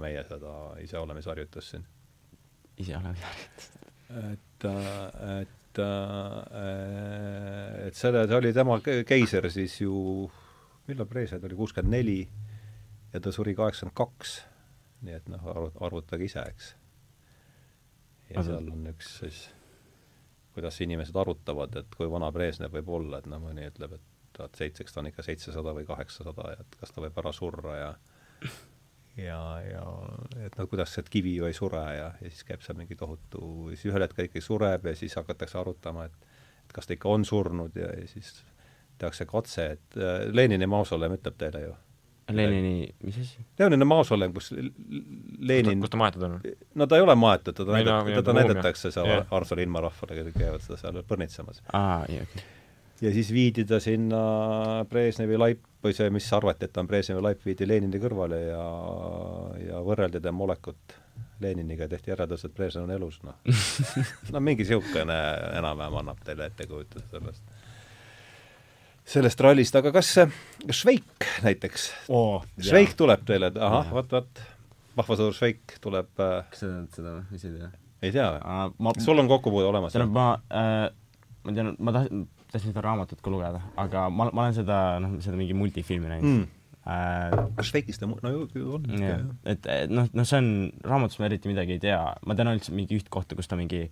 meie 0.00 0.22
seda 0.28 0.56
iseolemisharjutust 0.84 1.74
siin. 1.74 1.88
ise 2.80 2.96
olen 2.96 3.18
teadnud. 3.18 3.72
et, 4.30 4.68
et, 5.78 5.80
et 7.86 7.94
selle, 7.98 8.24
see 8.26 8.36
oli 8.38 8.52
tema 8.56 8.78
ke- 8.84 9.04
keiser 9.08 9.46
siis 9.52 9.76
ju, 9.80 9.94
millal 10.88 11.08
Brežnev 11.10 11.44
oli, 11.46 11.58
kuuskümmend 11.58 11.94
neli 11.94 12.20
ja 13.12 13.20
ta 13.22 13.32
suri 13.34 13.54
kaheksakümmend 13.58 13.96
kaks. 13.96 14.40
nii 15.00 15.14
et 15.16 15.28
noh, 15.32 15.46
arvu-, 15.48 15.72
arvutage 15.86 16.26
ise, 16.26 16.42
eks. 16.52 16.74
ja 18.30 18.40
Aga- 18.40 18.46
seal 18.50 18.66
on 18.68 18.90
üks 18.92 19.14
siis, 19.22 19.38
kuidas 20.52 20.76
inimesed 20.84 21.16
arvutavad, 21.16 21.76
et 21.80 21.94
kui 21.96 22.10
vana 22.10 22.28
Brežnev 22.34 22.74
võib 22.74 22.90
olla, 22.98 23.22
et 23.22 23.28
noh, 23.30 23.40
mõni 23.40 23.64
ütleb, 23.70 23.94
et 23.96 24.08
tuhat 24.36 24.58
seitse, 24.60 24.84
eks 24.84 24.92
ta 24.92 25.00
on 25.00 25.08
ikka 25.10 25.24
seitsesada 25.26 25.72
või 25.76 25.86
kaheksasada 25.88 26.50
ja 26.52 26.60
et 26.66 26.76
kas 26.80 26.92
ta 26.92 27.02
võib 27.04 27.16
ära 27.22 27.32
surra 27.32 27.76
ja 27.78 27.90
ja, 29.16 29.40
ja 29.64 29.84
et 30.46 30.56
no 30.58 30.66
kuidas 30.70 30.94
see, 30.94 31.04
kivi 31.10 31.36
ju 31.36 31.48
ei 31.48 31.56
sure 31.56 31.82
ja, 31.96 32.12
ja 32.20 32.30
siis 32.30 32.44
käib 32.48 32.62
seal 32.62 32.78
mingi 32.78 32.96
tohutu, 32.96 33.42
siis 33.74 33.90
ühel 33.90 34.04
hetkel 34.06 34.28
ikkagi 34.28 34.44
sureb 34.44 34.86
ja 34.86 34.94
siis 34.96 35.16
hakatakse 35.18 35.58
arutama, 35.58 36.04
et 36.10 36.16
et 36.70 36.74
kas 36.76 36.86
ta 36.86 36.94
ikka 36.94 37.08
on 37.10 37.24
surnud 37.26 37.74
ja, 37.76 37.88
ja 37.98 38.06
siis 38.08 38.44
tehakse 39.00 39.24
katse, 39.26 39.64
et 39.76 39.96
äh, 39.98 40.26
Lenini 40.32 40.66
mausoleum 40.70 41.16
ütleb 41.16 41.38
teile 41.40 41.62
ju. 41.64 41.72
Lenini, 42.30 42.86
mis 43.02 43.16
asi? 43.18 43.40
Lenini 43.58 43.86
mausoleum, 43.90 44.30
kus 44.36 44.52
Lenin, 44.54 45.80
kus 45.82 45.90
ta 45.90 45.98
maetud 45.98 46.22
on? 46.28 46.36
no 46.78 46.86
ta 46.86 46.98
ei 47.00 47.02
ole 47.02 47.16
maetud, 47.18 47.56
teda 47.58 47.74
näidat- 47.74 48.12
teda 48.20 48.34
näidatakse 48.36 48.92
seal 48.94 49.08
yeah. 49.10 49.26
Arsul 49.34 49.64
ilmarahvale, 49.64 50.20
kes 50.20 50.36
käivad 50.36 50.62
seda 50.62 50.78
seal 50.78 51.00
põrnitsemas. 51.10 51.58
aa, 51.74 52.04
okei. 52.04 52.44
ja 53.02 53.12
siis 53.16 53.32
viidi 53.34 53.64
ta 53.66 53.80
sinna 53.82 54.20
Brežnevi 54.92 55.40
laip 55.40 55.64
või 55.84 55.94
see, 55.96 56.10
mis 56.12 56.26
arvati, 56.36 56.68
et 56.68 56.76
on 56.80 56.88
Brežnevi 56.88 57.22
laip, 57.24 57.40
viidi 57.46 57.68
Lenini 57.68 58.00
kõrvale 58.02 58.40
ja, 58.42 58.64
ja 59.64 59.80
võrreldi 59.84 60.20
tema 60.22 60.44
olekut 60.44 60.96
Leniniga 61.40 61.86
ja 61.86 61.92
tehti 61.94 62.12
järeldus, 62.12 62.44
et 62.44 62.54
Brežnev 62.56 62.84
on 62.84 62.94
elus, 62.94 63.20
noh. 63.24 63.38
no 64.34 64.42
mingi 64.44 64.66
niisugune 64.66 65.18
enam-vähem 65.58 65.98
annab 66.02 66.20
teile 66.26 66.50
ettekujutuse 66.50 67.06
sellest, 67.10 67.66
sellest 69.16 69.44
rallist, 69.46 69.80
aga 69.80 69.92
kas, 69.96 70.14
Šveik 70.82 71.28
näiteks 71.46 71.90
oo, 72.12 72.40
Šveik 72.60 72.96
tuleb 72.98 73.24
teile, 73.28 73.52
et 73.52 73.60
ahah, 73.60 73.88
Jaa. 73.88 73.96
vot, 74.00 74.16
vot, 74.18 74.46
vahvasõdur 75.00 75.36
Šveik 75.36 75.78
tuleb 75.84 76.12
äh,, 76.20 76.40
kas 76.52 76.64
sa 76.64 76.74
tead 76.74 76.98
seda 77.00 77.16
või, 77.16 77.28
mis 77.32 77.48
ei 77.48 77.56
tea? 77.56 77.72
ei 78.00 78.16
tea 78.16 78.32
või? 78.36 78.96
sul 79.04 79.24
on 79.24 79.32
kokkupuude 79.32 79.72
olemas? 79.72 79.96
tähendab, 79.96 80.16
ma 80.16 80.28
äh, 80.52 80.90
ma 81.44 81.56
tean, 81.56 81.72
ma 81.78 81.94
tahtsin, 81.96 82.26
tahtsin 82.52 82.72
seda 82.72 82.82
raamatut 82.84 83.20
ka 83.22 83.30
lugeda, 83.32 83.60
aga 83.78 84.08
ma, 84.10 84.28
ma 84.34 84.46
olen 84.48 84.56
seda, 84.56 84.76
noh, 85.02 85.16
seda 85.22 85.38
mingi 85.38 85.54
multifilmi 85.54 86.10
näinud. 86.10 86.30
Mm. 86.30 86.46
äh, 86.90 87.64
Šveikist 87.66 88.02
on, 88.06 88.16
no 88.24 88.30
ju, 88.34 88.44
on 88.76 88.86
et 89.44 89.66
et 89.70 89.90
noh, 89.92 90.08
noh, 90.16 90.26
see 90.28 90.38
on, 90.40 90.52
raamatust 90.86 91.20
ma 91.22 91.28
eriti 91.30 91.50
midagi 91.50 91.76
ei 91.78 91.82
tea, 91.82 91.98
ma 92.26 92.36
tean 92.38 92.50
ainult 92.52 92.70
mingi 92.74 92.98
üht 92.98 93.10
kohta, 93.12 93.38
kus 93.38 93.50
ta 93.50 93.58
mingi, 93.60 93.84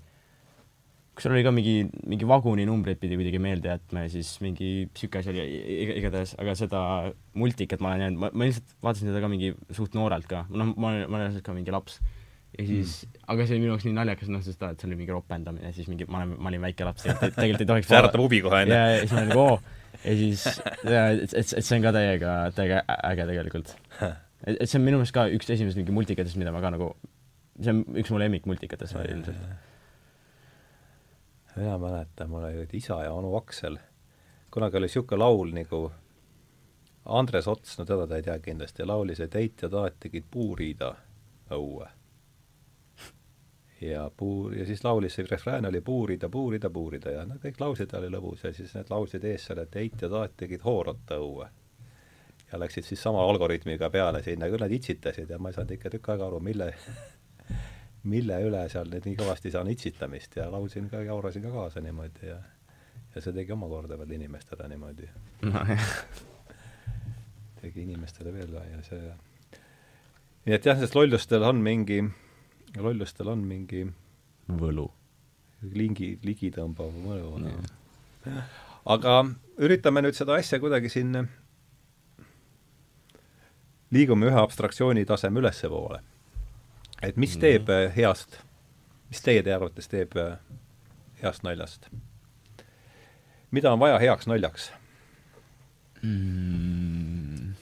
kus 1.15 1.27
seal 1.27 1.35
oli 1.37 1.45
ka 1.47 1.53
mingi, 1.55 1.77
mingi 2.09 2.27
vaguninumbreid 2.31 3.01
pidi 3.03 3.19
kuidagi 3.19 3.41
meelde 3.43 3.73
jätma 3.75 4.07
ja 4.07 4.13
siis 4.13 4.37
mingi 4.45 4.89
sihuke 4.99 5.21
asi 5.23 5.33
oli 5.35 5.43
iga- 5.85 5.99
igatahes, 6.03 6.35
aga 6.39 6.55
seda 6.59 6.81
multikat 7.39 7.83
ma 7.85 7.93
olen 7.93 8.07
jäänud, 8.07 8.23
ma, 8.25 8.31
ma 8.35 8.49
lihtsalt 8.49 8.75
vaatasin 8.87 9.11
teda 9.13 9.23
ka 9.25 9.31
mingi 9.33 9.53
suht 9.75 9.99
noorelt 9.99 10.27
ka, 10.31 10.47
noh, 10.51 10.73
ma 10.75 10.95
olen, 10.95 11.07
ma 11.11 11.21
olen 11.21 11.31
lihtsalt 11.31 11.47
ka 11.47 11.57
mingi 11.59 11.75
laps. 11.75 12.01
Ja 12.57 12.67
siis 12.67 12.95
mm., 13.05 13.25
aga 13.33 13.47
see 13.47 13.57
oli 13.57 13.65
minu 13.65 13.73
jaoks 13.75 13.87
nii 13.89 13.97
naljakas, 13.97 14.31
noh, 14.33 14.45
sest 14.45 14.63
et 14.65 14.81
see 14.81 14.89
oli 14.89 14.99
mingi 15.01 15.15
ropendamine, 15.15 15.73
siis 15.77 15.91
mingi, 15.91 16.07
ma 16.09 16.23
olen, 16.23 16.33
ma 16.39 16.53
olin 16.53 16.65
väike 16.65 16.87
laps, 16.89 17.05
tegelikult, 17.05 17.65
ei 17.65 17.71
tohiks 17.73 17.89
see 17.91 18.01
äratab 18.01 18.25
huvi 18.25 18.41
kohe, 18.45 18.63
onju. 18.65 18.75
ja, 18.75 18.87
ja 18.95 19.03
siis 19.03 19.13
ma 19.13 19.21
olin 19.21 19.31
nagu 19.33 19.45
oo, 19.45 19.59
ja 20.05 20.17
siis, 20.23 20.47
et, 20.55 21.37
et, 21.43 21.53
et 21.61 21.69
see 21.69 21.77
on 21.79 21.85
ka 21.85 21.95
täiega, 21.99 22.35
täiega 22.57 22.83
äge 23.11 23.29
tegelikult. 23.33 23.75
et, 24.01 24.57
et 24.57 24.65
see 24.65 24.81
on 24.81 24.87
minu 24.87 25.03
meelest 25.03 25.17
ka 25.17 25.29
üks 25.35 25.53
esimesest 25.55 25.81
mingi 25.81 25.95
multikatest, 25.95 26.41
mida 26.41 26.55
ma 26.55 26.65
ka 26.65 26.73
nagu, 26.75 26.93
see 27.59 27.75
on 27.75 27.85
üks 28.01 28.15
mu 28.15 28.23
lemmikmultikatest 28.23 28.97
ilmselt. 29.05 29.45
mina 31.59 31.79
mäletan, 31.83 32.33
mul 32.33 32.49
olid 32.49 32.75
isa 32.79 33.03
ja 33.05 33.13
onu 33.13 33.35
Aksel, 33.37 33.77
kunagi 34.55 34.81
oli 34.81 34.89
niisugune 34.89 35.21
laul 35.21 35.53
nagu 35.57 35.89
Andres 37.09 37.49
Ots, 37.49 37.79
no 37.79 37.85
teda 37.89 38.07
ta 38.07 38.19
ei 38.19 38.25
tea 38.25 38.37
kindlasti, 38.43 38.85
laulis, 38.87 39.21
et 39.25 39.35
Heit 39.35 39.63
ja 39.65 39.71
Taat 39.73 39.97
tegid 40.03 40.27
puuriida 40.31 40.93
õue. 41.57 41.87
Ja 43.81 44.11
puur, 44.17 44.55
ja 44.55 44.67
siis 44.67 44.83
laulis, 44.85 45.15
see 45.15 45.27
refrään 45.31 45.67
oli 45.67 45.81
puurida, 45.81 46.29
puurida, 46.29 46.71
puurida 46.71 47.15
ja 47.15 47.25
no 47.27 47.39
kõik 47.43 47.61
laulsid 47.61 47.95
oli 47.95 48.11
lõbus 48.11 48.45
ja 48.45 48.53
siis 48.53 48.75
need 48.75 48.91
laulsid 48.91 49.25
ees 49.25 49.47
seal, 49.47 49.63
et 49.63 49.79
Heit 49.79 50.03
ja 50.03 50.11
Taat 50.11 50.37
tegid 50.37 50.65
hoorata 50.65 51.21
õue. 51.23 51.49
ja 52.53 52.59
läksid 52.59 52.85
siis 52.85 53.03
sama 53.03 53.23
algoritmiga 53.29 53.91
peale 53.91 54.23
sinna, 54.23 54.49
küll 54.49 54.65
nad 54.65 54.73
itsitasid 54.73 55.31
ja 55.31 55.39
ma 55.39 55.51
ei 55.51 55.59
saanud 55.59 55.77
ikka 55.77 55.91
tükk 55.95 56.11
aega 56.15 56.27
aru, 56.27 56.41
mille 56.41 56.73
mille 58.13 58.41
üle 58.43 58.69
seal 58.73 58.91
nüüd 58.91 59.07
nii 59.07 59.19
kõvasti 59.19 59.53
saan 59.53 59.71
itsitamist 59.71 60.37
ja 60.37 60.51
laulsin 60.51 60.89
ka, 60.91 61.03
jaurasin 61.07 61.45
ka 61.45 61.53
kaasa 61.55 61.85
niimoodi 61.85 62.33
ja 62.33 62.39
ja 63.15 63.23
see 63.23 63.33
tegi 63.33 63.53
omakorda 63.53 63.99
veel 63.99 64.11
inimestele 64.19 64.69
niimoodi 64.69 65.09
nojah 65.43 65.87
tegi 67.61 67.83
inimestele 67.83 68.33
veel 68.35 68.55
ja 68.55 68.83
see 68.87 69.01
nii 70.47 70.57
et 70.57 70.67
jah, 70.67 70.79
sest 70.81 70.95
lollustel 70.97 71.45
on 71.45 71.61
mingi, 71.65 72.03
lollustel 72.77 73.29
on 73.33 73.45
mingi 73.47 73.87
võlu. 74.61 74.89
lingi, 75.75 76.19
ligitõmbav 76.23 76.93
mõju 76.95 77.39
no.. 77.43 77.53
aga 78.87 79.15
üritame 79.59 80.03
nüüd 80.05 80.15
seda 80.19 80.37
asja 80.39 80.61
kuidagi 80.63 80.91
siin, 80.93 81.17
liigume 83.91 84.29
ühe 84.29 84.39
abstraktsiooni 84.41 85.05
taseme 85.09 85.41
ülespoole. 85.41 86.03
et 87.03 87.17
mis 87.17 87.37
teeb 87.37 87.69
mm. 87.69 87.95
heast, 87.97 88.41
mis 89.09 89.23
teie 89.25 89.43
teie 89.43 89.57
arvates 89.57 89.89
teeb 89.89 90.15
heast 91.23 91.43
naljast? 91.43 91.89
mida 93.51 93.73
on 93.73 93.81
vaja 93.81 93.99
heaks 93.99 94.27
naljaks 94.29 94.71
mm? 96.03 97.55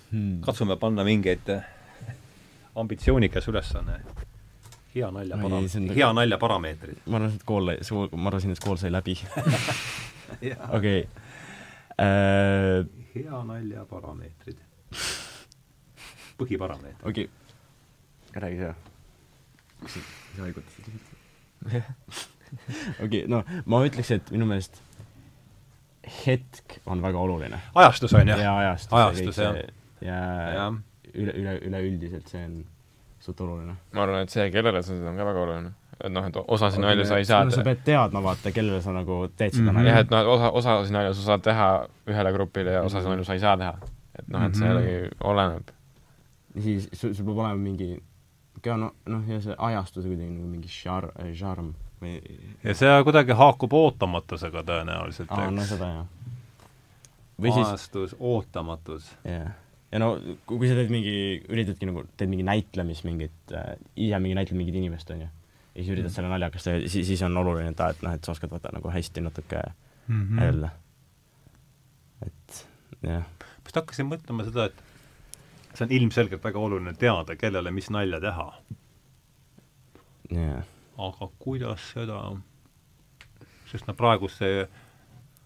katsume 0.45 0.77
panna 0.77 1.05
mingeid 1.05 1.49
ambitsioonikas 2.77 3.49
ülesanne. 3.49 4.01
Hea 4.97 5.11
nalja 5.13 5.37
para-, 5.37 5.95
hea 5.95 6.13
nalja 6.13 6.39
parameetrid. 6.41 7.01
ma 7.07 7.21
arvan, 7.21 7.35
et 7.37 7.45
kool, 7.49 7.73
ma 8.17 8.31
arvasin, 8.31 8.55
et 8.57 8.63
kool 8.65 8.79
sai 8.81 8.93
läbi. 8.93 9.17
okei. 10.79 11.03
Äh, 12.01 12.87
hea 13.15 13.43
nalja 13.51 13.85
parameetrid. 13.91 14.63
põhiparameetrid. 16.41 17.05
okei 17.09 17.29
okay., 17.29 18.41
räägi 18.43 18.59
sa. 18.61 18.75
sa 20.37 20.43
haigutasid 20.43 20.85
okei, 23.05 23.25
no 23.29 23.43
ma 23.67 23.81
ütleks, 23.87 24.13
et 24.17 24.31
minu 24.35 24.49
meelest 24.49 24.83
hetk 26.27 26.79
on 26.87 27.03
väga 27.03 27.19
oluline. 27.19 27.61
ajastus 27.75 28.15
on 28.15 28.29
ju? 28.29 28.37
jaa, 28.37 28.59
ajastus. 28.59 28.93
ajastus, 28.93 29.41
jah. 29.43 29.57
ja, 30.01 30.21
ja 30.55 30.69
üle, 31.17 31.33
üle, 31.33 31.55
üleüldiselt 31.71 32.29
see 32.31 32.45
on 32.45 32.59
suht 33.27 33.41
oluline. 33.41 33.75
ma 33.93 34.07
arvan, 34.07 34.25
et 34.27 34.33
see, 34.33 34.47
kellele 34.55 34.83
sa 34.83 34.95
seda, 34.95 35.11
on 35.11 35.21
ka 35.21 35.27
väga 35.29 35.43
oluline. 35.43 35.73
et 35.97 36.13
noh, 36.13 36.27
et 36.29 36.39
osasid 36.57 36.83
nalju 36.83 37.07
sa 37.09 37.21
ei 37.21 37.29
saa 37.29 37.45
no, 37.45 37.55
sa 37.55 37.65
pead 37.67 37.85
teadma, 37.87 38.23
vaata, 38.25 38.53
kellele 38.55 38.81
sa 38.85 38.93
nagu 38.95 39.21
teed 39.37 39.57
seda 39.57 39.63
mm 39.63 39.69
-hmm. 39.69 39.79
nalja. 39.81 39.93
jah, 39.93 40.01
et 40.05 40.11
noh, 40.11 40.33
osa, 40.35 40.51
osasid 40.61 40.97
nalju 40.97 41.15
sa 41.15 41.23
saad 41.31 41.47
teha 41.47 41.71
ühele 42.07 42.33
grupile 42.33 42.77
ja 42.77 42.83
osasid 42.83 43.11
nalju 43.11 43.25
sa 43.25 43.39
ei 43.39 43.41
saa 43.41 43.57
teha. 43.57 43.79
et 44.19 44.29
noh, 44.29 44.45
et 44.45 44.55
see 44.55 44.69
mhm. 44.69 44.75
jällegi 44.75 45.17
oleneb. 45.21 45.73
siis 46.61 46.89
sul, 46.93 47.15
sul 47.15 47.25
peab 47.25 47.39
olema 47.39 47.57
mingi 47.57 48.03
ka 48.63 48.77
noh, 48.77 48.95
noh 49.07 49.29
ja 49.29 49.41
see 49.41 49.55
ajastus 49.59 50.05
kuidagi 50.05 50.31
nagu 50.31 50.49
mingi 50.49 50.69
šar-, 50.69 51.13
žarm 51.33 51.75
või 52.03 52.21
ja 52.65 52.75
see 52.75 53.03
kuidagi 53.05 53.33
haakub 53.33 53.73
ootamatusega 53.73 54.63
tõenäoliselt, 54.63 55.31
eks? 55.31 55.39
aa, 55.39 55.51
no 55.51 55.65
seda 55.65 55.87
jah. 55.87 56.07
ajastus 57.43 58.11
siis..., 58.11 58.21
ootamatus. 58.21 59.13
jah 59.25 59.33
yeah 59.33 59.55
ja 59.93 60.01
no 60.03 60.13
kui 60.49 60.69
sa 60.69 60.77
teed 60.79 60.93
mingi, 60.93 61.17
üritadki 61.53 61.89
nagu, 61.89 62.05
teed 62.19 62.31
mingi 62.33 62.47
näitlemis 62.47 63.03
mingit 63.07 63.55
äh,, 63.55 63.75
ise 64.07 64.21
mingi 64.23 64.39
näitled 64.39 64.59
mingit 64.59 64.79
inimest, 64.81 65.11
on 65.15 65.27
ju, 65.27 65.29
ja 65.29 65.79
siis 65.79 65.93
üritad 65.93 66.11
mm. 66.11 66.17
selle 66.17 66.33
naljakas 66.33 66.67
teha, 66.67 66.81
siis, 66.91 67.07
siis 67.11 67.23
on 67.27 67.37
oluline, 67.43 67.71
et 67.73 67.85
et 67.87 68.03
noh, 68.07 68.17
et 68.17 68.27
sa 68.27 68.35
oskad 68.35 68.53
vaata 68.53 68.75
nagu 68.75 68.91
hästi 68.93 69.25
natuke 69.25 69.63
mm 70.09 70.23
-hmm. 70.23 70.43
öelda. 70.43 70.71
et 72.27 72.67
jah. 73.03 73.23
ma 73.23 73.65
just 73.65 73.77
hakkasin 73.77 74.11
mõtlema 74.11 74.49
seda, 74.49 74.67
et 74.67 74.83
see 75.75 75.87
on 75.87 75.93
ilmselgelt 75.93 76.45
väga 76.45 76.59
oluline 76.59 76.95
teada, 76.95 77.37
kellele 77.37 77.71
mis 77.71 77.91
nalja 77.91 78.21
teha. 78.21 78.49
jah. 80.31 80.65
aga 80.99 81.31
kuidas 81.39 81.93
seda, 81.93 82.21
sest 83.71 83.87
no 83.87 83.95
praegu 83.95 84.29
see 84.29 84.67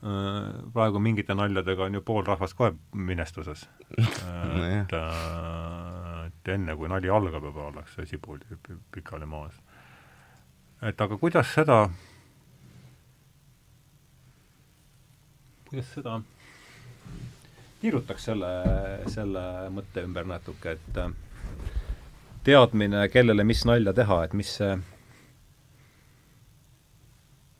praegu 0.01 0.99
mingite 0.99 1.35
naljadega 1.37 1.85
on 1.85 1.95
ju 1.95 2.01
pool 2.01 2.25
rahvast 2.25 2.57
kohe 2.57 2.73
minestuses 2.93 3.67
et, 4.01 4.95
äh, 4.97 6.27
et 6.27 6.53
enne, 6.55 6.77
kui 6.77 6.89
nali 6.89 7.11
algab 7.13 7.45
juba, 7.45 7.67
ollakse 7.69 8.07
sibul 8.09 8.41
pikali 8.95 9.29
maas. 9.29 9.59
et 10.83 11.01
aga 11.01 11.19
kuidas 11.21 11.53
seda, 11.53 11.83
kuidas 15.69 15.93
seda, 15.99 16.17
tiirutaks 17.85 18.31
selle, 18.31 18.55
selle 19.13 19.45
mõtte 19.69 20.07
ümber 20.09 20.25
natuke, 20.33 20.79
et 20.81 21.03
äh, 21.05 21.13
teadmine, 22.49 23.05
kellele 23.13 23.45
mis 23.45 23.67
nalja 23.69 23.93
teha, 23.93 24.23
et 24.25 24.33
mis 24.33 24.57
see, 24.63 24.73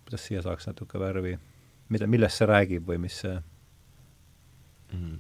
kuidas 0.09 0.25
siia 0.25 0.41
saaks 0.49 0.73
natuke 0.73 1.05
värvi 1.05 1.37
mida, 1.95 2.09
millest 2.11 2.41
see 2.41 2.49
räägib 2.51 2.87
või 2.89 3.01
mis 3.03 3.19
see 3.25 3.35
mm.? 4.95 5.19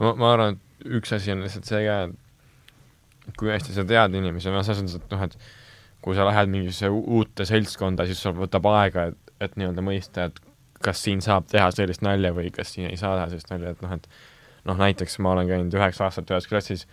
ma, 0.00 0.14
ma 0.14 0.30
arvan, 0.32 0.56
et 0.56 0.88
üks 1.00 1.14
asi 1.16 1.34
on 1.34 1.44
lihtsalt 1.44 1.68
see 1.68 1.82
ka, 1.86 1.98
et 3.28 3.36
kui 3.40 3.52
hästi 3.52 3.76
sa 3.76 3.86
tead 3.88 4.16
inimesi, 4.18 4.52
noh, 4.52 4.64
selles 4.66 4.84
mõttes, 4.84 5.00
et 5.00 5.14
noh, 5.14 5.24
et 5.28 5.38
kui 6.04 6.16
sa 6.16 6.26
lähed 6.28 6.50
mingisse 6.52 6.90
uute 6.92 7.46
seltskonda, 7.48 8.04
siis 8.08 8.20
sul 8.20 8.36
võtab 8.36 8.66
aega, 8.74 9.08
et, 9.12 9.34
et 9.46 9.56
nii-öelda 9.60 9.84
mõista, 9.84 10.28
et 10.28 10.40
kas 10.84 11.00
siin 11.00 11.22
saab 11.24 11.48
teha 11.48 11.70
sellist 11.72 12.04
nalja 12.04 12.34
või 12.36 12.50
kas 12.52 12.74
siin 12.74 12.90
ei 12.90 12.98
saa 13.00 13.14
teha 13.16 13.30
sellist 13.32 13.52
nalja, 13.52 13.72
et 13.72 13.84
noh, 13.84 13.94
et 13.96 14.08
noh, 14.68 14.80
näiteks 14.80 15.18
ma 15.24 15.32
olen 15.32 15.48
käinud 15.48 15.76
üheksa 15.78 16.08
aastat 16.08 16.30
ühes 16.34 16.48
klassis, 16.50 16.84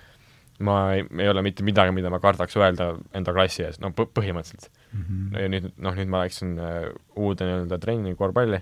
ma 0.65 0.77
ei, 0.95 1.05
ei 1.19 1.29
ole 1.31 1.43
mitte 1.45 1.65
midagi, 1.67 1.93
mida 1.95 2.11
ma 2.13 2.19
kardaks 2.23 2.57
öelda 2.59 2.91
enda 3.17 3.33
klassi 3.35 3.65
ees, 3.65 3.79
no 3.83 3.91
põhimõtteliselt 3.95 4.69
mm. 4.69 5.01
-hmm. 5.01 5.39
ja 5.39 5.51
nüüd, 5.55 5.71
noh, 5.77 5.97
nüüd 5.97 6.11
ma 6.11 6.23
läksin 6.25 6.53
äh, 6.59 6.91
uude 7.15 7.47
nii-öelda 7.47 7.79
trenni 7.81 8.13
korvpalli, 8.19 8.61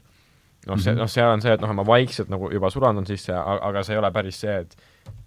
noh, 0.68 0.80
see, 0.82 0.96
noh, 0.98 1.10
seal 1.12 1.34
on 1.34 1.44
see, 1.44 1.56
et 1.56 1.64
noh, 1.64 1.74
ma 1.76 1.86
vaikselt 1.88 2.32
nagu 2.32 2.52
juba 2.54 2.72
sulandun 2.74 3.08
sisse, 3.10 3.36
aga 3.36 3.84
see 3.84 3.98
ei 3.98 4.02
ole 4.04 4.14
päris 4.16 4.42
see, 4.46 4.62
et 4.66 4.80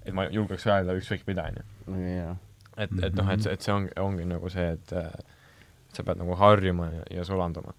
et 0.03 0.15
ma 0.15 0.27
julgeks 0.31 0.67
öelda 0.67 0.97
ükskõik 0.99 1.23
mida, 1.29 1.47
on 1.87 2.01
ju. 2.03 2.35
et, 2.77 2.99
et 3.07 3.15
noh, 3.15 3.31
et, 3.31 3.47
et 3.47 3.63
see 3.63 3.75
ongi, 3.75 3.95
ongi 4.03 4.27
nagu 4.27 4.51
see, 4.51 4.73
et 4.75 4.93
et 5.93 6.01
sa 6.01 6.05
pead 6.07 6.21
nagu 6.23 6.37
harjuma 6.41 6.89
ja, 6.89 7.07
ja 7.19 7.25
sulanduma. 7.29 7.75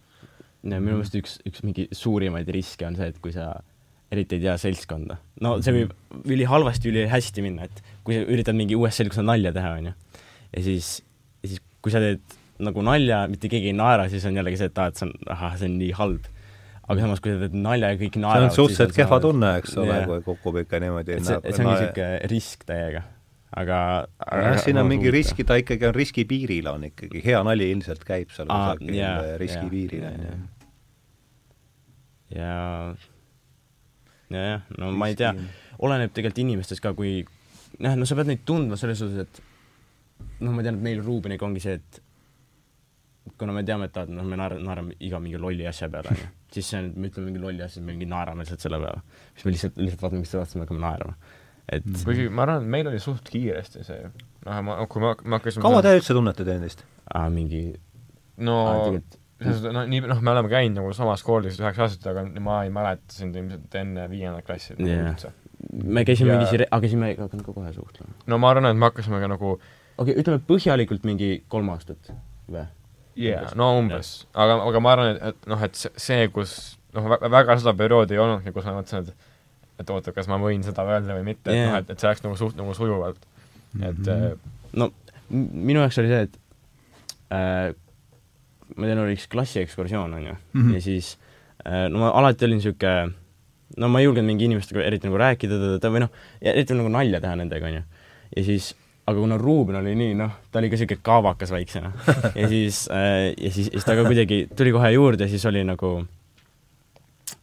ja 0.63 0.79
minu 0.79 0.99
meelest 0.99 1.15
üks, 1.17 1.37
üks 1.49 1.63
mingi 1.65 1.87
suurimaid 1.91 2.49
riske 2.53 2.85
on 2.87 2.95
see, 2.99 3.09
et 3.11 3.19
kui 3.23 3.33
sa 3.35 3.55
eriti 4.13 4.37
ei 4.37 4.45
tea 4.45 4.55
seltskonda. 4.61 5.17
no 5.41 5.55
see 5.65 5.75
võib 5.79 6.27
ülihalvasti, 6.29 6.91
ülihästi 6.93 7.45
minna, 7.45 7.67
et 7.67 7.81
kui 8.03 8.17
sa 8.17 8.27
üritad 8.27 8.57
mingi 8.57 8.77
uues 8.77 8.95
seltskonnas 8.99 9.31
nalja 9.33 9.53
teha, 9.55 9.73
on 9.79 9.91
ju, 9.91 9.93
ja 10.53 10.63
siis, 10.65 10.95
ja 11.43 11.51
siis 11.51 11.63
kui 11.83 11.93
sa 11.93 12.01
teed 12.03 12.21
nagu 12.63 12.83
nalja, 12.85 13.23
mitte 13.31 13.49
keegi 13.51 13.71
ei 13.71 13.77
naera, 13.77 14.05
siis 14.11 14.25
on 14.29 14.37
jällegi 14.37 14.59
see, 14.59 14.69
et 14.71 14.79
aa, 14.79 14.91
et 14.91 14.99
see 14.99 15.07
on, 15.07 15.13
ahah, 15.33 15.57
see 15.59 15.69
on 15.71 15.79
nii 15.81 15.91
halb. 15.97 16.29
aga 16.83 16.99
samas, 16.99 17.21
kui 17.23 17.31
sa 17.31 17.39
teed 17.45 17.57
nalja 17.63 17.93
ja 17.93 17.97
kõik 17.99 18.19
naeravad 18.19 18.51
see 18.51 18.59
on 18.59 18.69
suhteliselt 18.69 18.95
kehva 18.97 19.19
tunne, 19.23 19.51
eks 19.61 19.75
ole 19.79 19.93
yeah., 19.93 20.07
kui 20.09 20.23
kukub 20.25 20.59
ikka 20.65 20.81
niimoodi 20.83 21.15
et 21.15 21.27
see, 21.27 21.37
et 21.39 21.55
see 21.55 21.63
ongi 21.63 21.75
niisugune 21.79 22.31
risk 22.31 22.65
täiega. 22.67 23.05
aga, 23.61 23.77
jah, 24.19 24.57
siin 24.65 24.81
on 24.81 24.89
mingi 24.89 25.13
riski, 25.13 25.45
ta 25.47 25.57
ikkagi 25.61 25.87
on 25.89 25.95
riski 25.95 26.25
piiril, 26.29 26.67
on 26.73 26.89
ikkagi, 26.89 27.21
hea 27.23 27.39
nali 27.47 27.69
ilmselt 27.71 28.03
käib 28.07 28.33
seal 28.35 28.49
kusagil 28.51 28.97
yeah, 28.97 29.33
riski 29.41 29.61
yeah, 29.61 29.71
piiril, 29.71 30.05
on 30.09 30.27
ju. 30.27 30.35
ja 32.35 32.57
jajah, 34.33 34.67
no 34.81 34.91
ma 34.97 35.09
ei 35.11 35.17
tea, 35.19 35.31
oleneb 35.83 36.11
tegelikult 36.11 36.43
inimestest 36.43 36.83
ka, 36.83 36.91
kui 36.97 37.21
jah, 37.79 37.95
no 37.97 38.07
sa 38.09 38.17
pead 38.19 38.31
neid 38.31 38.43
tundma 38.47 38.79
selles 38.79 39.01
suhtes, 39.01 39.27
et 39.27 40.41
noh, 40.43 40.53
ma 40.53 40.65
tean, 40.65 40.79
et 40.79 40.87
meil 40.87 41.03
Ruubeniga 41.03 41.47
ongi 41.47 41.63
see, 41.63 41.77
et 41.79 42.01
kuna 43.39 43.55
me 43.55 43.63
teame, 43.67 43.87
et 43.89 44.11
noh, 44.11 44.25
me 44.27 44.39
naer-, 44.39 44.59
naerame 44.63 44.97
iga 45.03 45.21
mingi 45.23 45.39
lolli 45.41 45.67
asja 45.69 45.89
peale, 45.93 46.11
onju, 46.13 46.27
siis 46.53 46.73
see 46.73 46.81
on, 46.81 46.91
me 46.97 47.09
ütleme 47.11 47.31
mingi 47.31 47.43
lolli 47.43 47.63
asja, 47.63 47.77
siis 47.77 47.87
me 47.87 47.95
mingi 47.95 48.09
naerame 48.11 48.45
lihtsalt 48.45 48.65
selle 48.65 48.81
peale. 48.83 49.01
siis 49.33 49.47
me 49.47 49.55
lihtsalt, 49.55 49.79
lihtsalt 49.81 50.05
vaatame, 50.05 50.25
mis 50.25 50.33
te 50.33 50.39
vaatasite, 50.39 50.59
me 50.59 50.67
hakkame 50.67 50.83
naerma. 50.83 51.17
et 51.77 51.89
kuigi 52.03 52.27
ma 52.29 52.45
arvan, 52.45 52.65
et 52.65 52.75
meil 52.77 52.91
oli 52.91 53.01
suht 53.03 53.33
kiiresti 53.33 53.87
see, 53.87 54.13
noh, 54.45 54.61
ma, 54.67 54.77
kui 54.91 55.03
ma, 55.03 55.15
me 55.23 55.39
hakkasime 55.39 55.65
kaua 55.65 55.83
te 55.85 55.95
üldse 55.97 56.15
tunnete 56.17 56.47
teineteist? 56.47 56.85
aa, 57.13 57.29
mingi 57.33 57.65
no 58.43 58.57
suhtes, 59.43 59.63
noh, 59.71 59.85
nii, 59.89 60.03
noh, 60.07 60.21
me 60.23 60.33
oleme 60.33 60.51
käinud 60.51 60.79
nagu 60.79 60.91
samas 60.95 61.23
koolis 61.25 61.59
üheksa 61.61 61.87
aastat, 61.87 62.09
aga 62.11 62.43
ma 62.43 62.61
ei 62.65 62.71
mäleta 62.73 63.15
sind 63.15 63.35
ilmselt 63.39 63.75
enne 63.79 64.05
viiendat 64.11 64.45
klassi 64.47 64.75
Jah. 64.77 65.09
üldse. 65.11 65.33
Me 65.71 66.03
käisime 66.05 66.31
Ja- 66.33 66.37
mingis 66.39 66.53
re-, 66.59 66.67
hakasime 66.71 67.15
hakanud 67.17 67.45
ka 67.45 67.53
kohe 67.53 67.73
suhtlema. 67.73 68.13
no 68.27 68.37
ma 68.37 68.49
arvan, 68.51 68.65
et 68.71 68.77
me 68.77 68.85
hakkasime 68.89 69.19
ka 69.19 69.27
nagu 69.31 69.51
okei 69.53 69.63
okay,, 69.97 70.15
ütleme 70.21 70.39
põhjalikult 70.47 71.03
mingi 71.07 71.43
kolm 71.47 71.69
aastat 71.69 72.11
või? 72.51 72.65
yeah, 73.15 73.51
no 73.55 73.77
umbes, 73.79 74.25
aga, 74.33 74.57
aga 74.67 74.79
ma 74.79 74.91
arvan, 74.95 75.11
et, 75.15 75.21
et 75.33 75.47
noh, 75.47 75.61
et 75.63 75.75
see, 75.77 76.27
kus 76.33 76.77
noh, 76.93 77.07
väga 77.21 77.57
seda 77.61 77.73
perioodi 77.77 78.13
ei 78.17 78.19
olnudki, 78.23 78.51
kus 78.55 78.65
ma 78.65 78.73
mõtlesin, 78.81 79.07
et 79.07 79.29
et 79.81 79.89
oota, 79.89 80.11
kas 80.13 80.27
ma 80.29 80.37
võin 80.37 80.61
seda 80.63 80.83
öelda 80.85 81.15
või 81.17 81.23
mitte 81.31 81.49
yeah., 81.51 81.57
et 81.57 81.65
Jaa. 81.65 81.71
noh, 81.71 81.79
et, 81.81 81.89
et 81.95 81.99
see 81.99 82.09
läks 82.09 82.23
nagu 82.23 82.35
suht- 82.37 82.57
nagu 82.59 82.73
sujuvalt, 82.77 83.17
et 83.81 83.97
Mhm. 83.97 84.09
mm 84.09 84.37
no 84.73 84.91
minu 85.29 85.79
jaoks 85.81 85.97
oli 86.01 86.07
see, 86.09 86.21
et 86.27 86.37
äh, 87.33 87.73
ma 88.75 88.85
tean, 88.89 88.99
oli 89.03 89.13
üks 89.17 89.27
klassiekskursioon 89.29 90.13
onju 90.13 90.31
mm, 90.33 90.39
Mhm. 90.53 90.69
-hmm. 90.69 90.73
ja 90.75 90.81
siis 90.81 91.17
äh, 91.65 91.89
no 91.89 91.99
ma 91.99 92.09
alati 92.09 92.45
olin 92.45 92.61
siuke 92.61 92.93
no 93.77 93.89
ma 93.91 94.01
ei 94.01 94.07
julgenud 94.07 94.29
mingi 94.29 94.47
inimestega 94.49 94.85
eriti 94.85 95.09
nagu 95.09 95.19
rääkida 95.21 95.59
teda 95.77 95.91
või 95.93 96.05
noh, 96.05 96.15
eriti 96.41 96.77
nagu 96.77 96.91
nalja 96.93 97.21
teha 97.23 97.37
nendega 97.39 97.69
onju. 97.69 97.83
ja 98.37 98.45
siis 98.47 98.73
aga 99.03 99.19
kuna 99.19 99.37
Ruuben 99.39 99.77
oli 99.81 99.95
nii 99.99 100.17
noh, 100.19 100.35
ta 100.51 100.61
oli 100.61 100.71
ka 100.71 100.79
siuke 100.79 100.99
kaabakas 101.03 101.51
väiksena 101.53 101.91
ja 102.39 102.49
siis 102.51 102.85
äh, 102.93 103.31
ja 103.31 103.51
siis, 103.51 103.71
siis 103.71 103.87
ta 103.87 103.97
ka 103.99 104.05
kuidagi 104.07 104.45
tuli 104.55 104.71
kohe 104.75 104.93
juurde 104.95 105.27
ja 105.27 105.31
siis 105.31 105.45
oli 105.49 105.63
nagu 105.67 105.95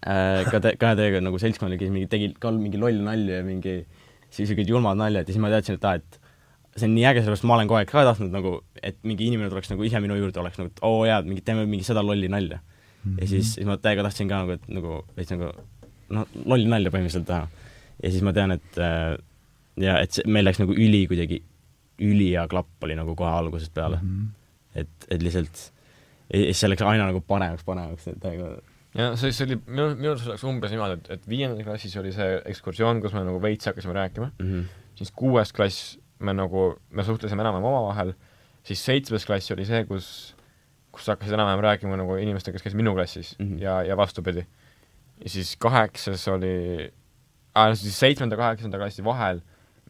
äh, 0.06 0.46
ka 0.48 0.62
te-, 0.62 0.76
ka 0.80 0.94
teiega 0.98 1.20
nagu 1.24 1.40
seltskond 1.42 1.72
oli, 1.72 1.80
kes 1.80 1.92
mingi 1.92 2.08
tegi 2.10 2.32
ka 2.40 2.52
mingi 2.56 2.80
loll 2.80 3.02
nalju 3.04 3.36
ja 3.40 3.44
mingi 3.46 3.82
siuksed 4.30 4.68
julmad 4.70 4.98
naljad 5.00 5.28
ja 5.28 5.34
siis 5.34 5.42
ma 5.42 5.50
teadsin, 5.52 5.76
et 5.76 5.86
aa, 5.88 5.98
et 6.00 6.20
see 6.78 6.86
on 6.86 6.94
nii 6.94 7.06
äge, 7.10 7.24
sellepärast 7.24 7.46
ma 7.50 7.56
olen 7.56 7.68
kogu 7.70 7.80
aeg 7.80 7.90
ka 7.90 8.04
tahtnud 8.06 8.32
nagu, 8.34 8.52
et 8.78 8.96
mingi 9.06 9.26
inimene 9.26 9.50
tuleks 9.50 9.72
nagu 9.72 9.84
ise 9.86 10.00
minu 10.02 10.16
juurde, 10.18 10.38
oleks 10.42 10.60
nagu, 10.60 10.70
et 10.70 10.82
oo 10.86 11.02
jaa, 11.08 11.18
mingi 11.26 11.42
teeme 11.44 11.66
mingi 11.68 11.86
seda 11.86 12.04
lolli 12.06 12.30
nalja. 12.30 12.60
ja 13.16 13.26
siis, 13.26 13.56
siis 13.56 13.66
ma 13.66 13.76
täiega 13.80 14.04
tahtsin 14.06 14.30
ka 14.30 14.44
nagu, 14.44 14.54
et 14.54 14.70
nagu 14.70 15.00
veits 15.16 15.34
nagu 15.34 15.50
noh, 16.14 16.26
lolli 16.44 16.68
nalja 16.70 16.92
põhimõtteliselt 16.92 17.28
teha. 17.28 17.48
ja 18.02 18.12
siis 18.12 18.24
ma 18.26 18.34
tean, 18.36 18.56
et 18.56 18.80
äh, 18.80 19.14
ja 19.80 19.98
et 20.02 20.16
see, 20.16 20.26
meil 20.30 20.46
läks 20.48 20.60
nagu 20.62 20.74
üli 20.76 21.04
kuidagi, 21.10 21.42
ülihea 22.00 22.46
klapp 22.50 22.86
oli 22.86 22.96
nagu 22.98 23.14
kohe 23.18 23.30
algusest 23.42 23.74
peale 23.76 24.00
mm. 24.00 24.10
-hmm. 24.10 24.82
et, 24.82 25.08
et 25.08 25.22
lihtsalt 25.22 25.62
ja 26.30 26.42
siis 26.46 26.62
see 26.62 26.72
läks 26.72 26.86
aina 26.86 27.08
nagu 27.10 27.20
paremaks, 27.20 27.64
paremaks, 27.66 28.08
et 28.08 28.20
täiega 28.22 28.56
ja 28.98 29.12
see, 29.20 29.32
see 29.32 29.46
oli 29.48 29.60
minu, 29.66 29.90
minu 29.96 30.14
arust 30.14 30.30
oleks 30.30 30.44
umbes 30.48 30.74
niimoodi, 30.74 30.98
et, 30.98 31.10
et 31.16 31.28
viiendas 31.28 31.62
klassis 31.66 31.96
oli 32.00 32.12
see 32.14 32.40
ekskursioon, 32.52 33.02
kus 33.04 33.14
me 33.16 33.24
nagu 33.26 33.42
veits 33.42 33.70
hakkasime 33.70 33.94
rääkima, 33.94 34.32
mm 34.38 34.50
-hmm. 34.50 34.92
siis 34.98 35.10
kuues 35.10 35.52
klass 35.52 35.98
me 36.18 36.34
nagu, 36.36 36.74
me 36.90 37.04
suhtlesime 37.04 37.42
enam-vähem 37.42 37.64
omavahel, 37.64 38.12
siis 38.62 38.84
seitsmes 38.84 39.24
klass 39.26 39.50
oli 39.54 39.64
see, 39.64 39.84
kus 39.88 40.34
kus 40.94 41.06
hakkasid 41.10 41.34
enam-vähem 41.36 41.62
rääkima 41.64 41.98
nagu 41.98 42.16
inimestega, 42.18 42.56
kes 42.56 42.66
käisid 42.66 42.80
minu 42.80 42.94
klassis 42.94 43.36
mm. 43.38 43.46
-hmm. 43.46 43.62
ja, 43.62 43.82
ja 43.82 43.96
vastupidi. 43.96 44.46
Ja 45.24 45.28
siis 45.30 45.54
kaheksas 45.60 46.26
oli 46.32 46.90
siis 47.74 47.98
seitsmenda, 48.00 48.36
kaheksanda 48.38 48.78
klassi 48.80 49.04
vahel 49.04 49.40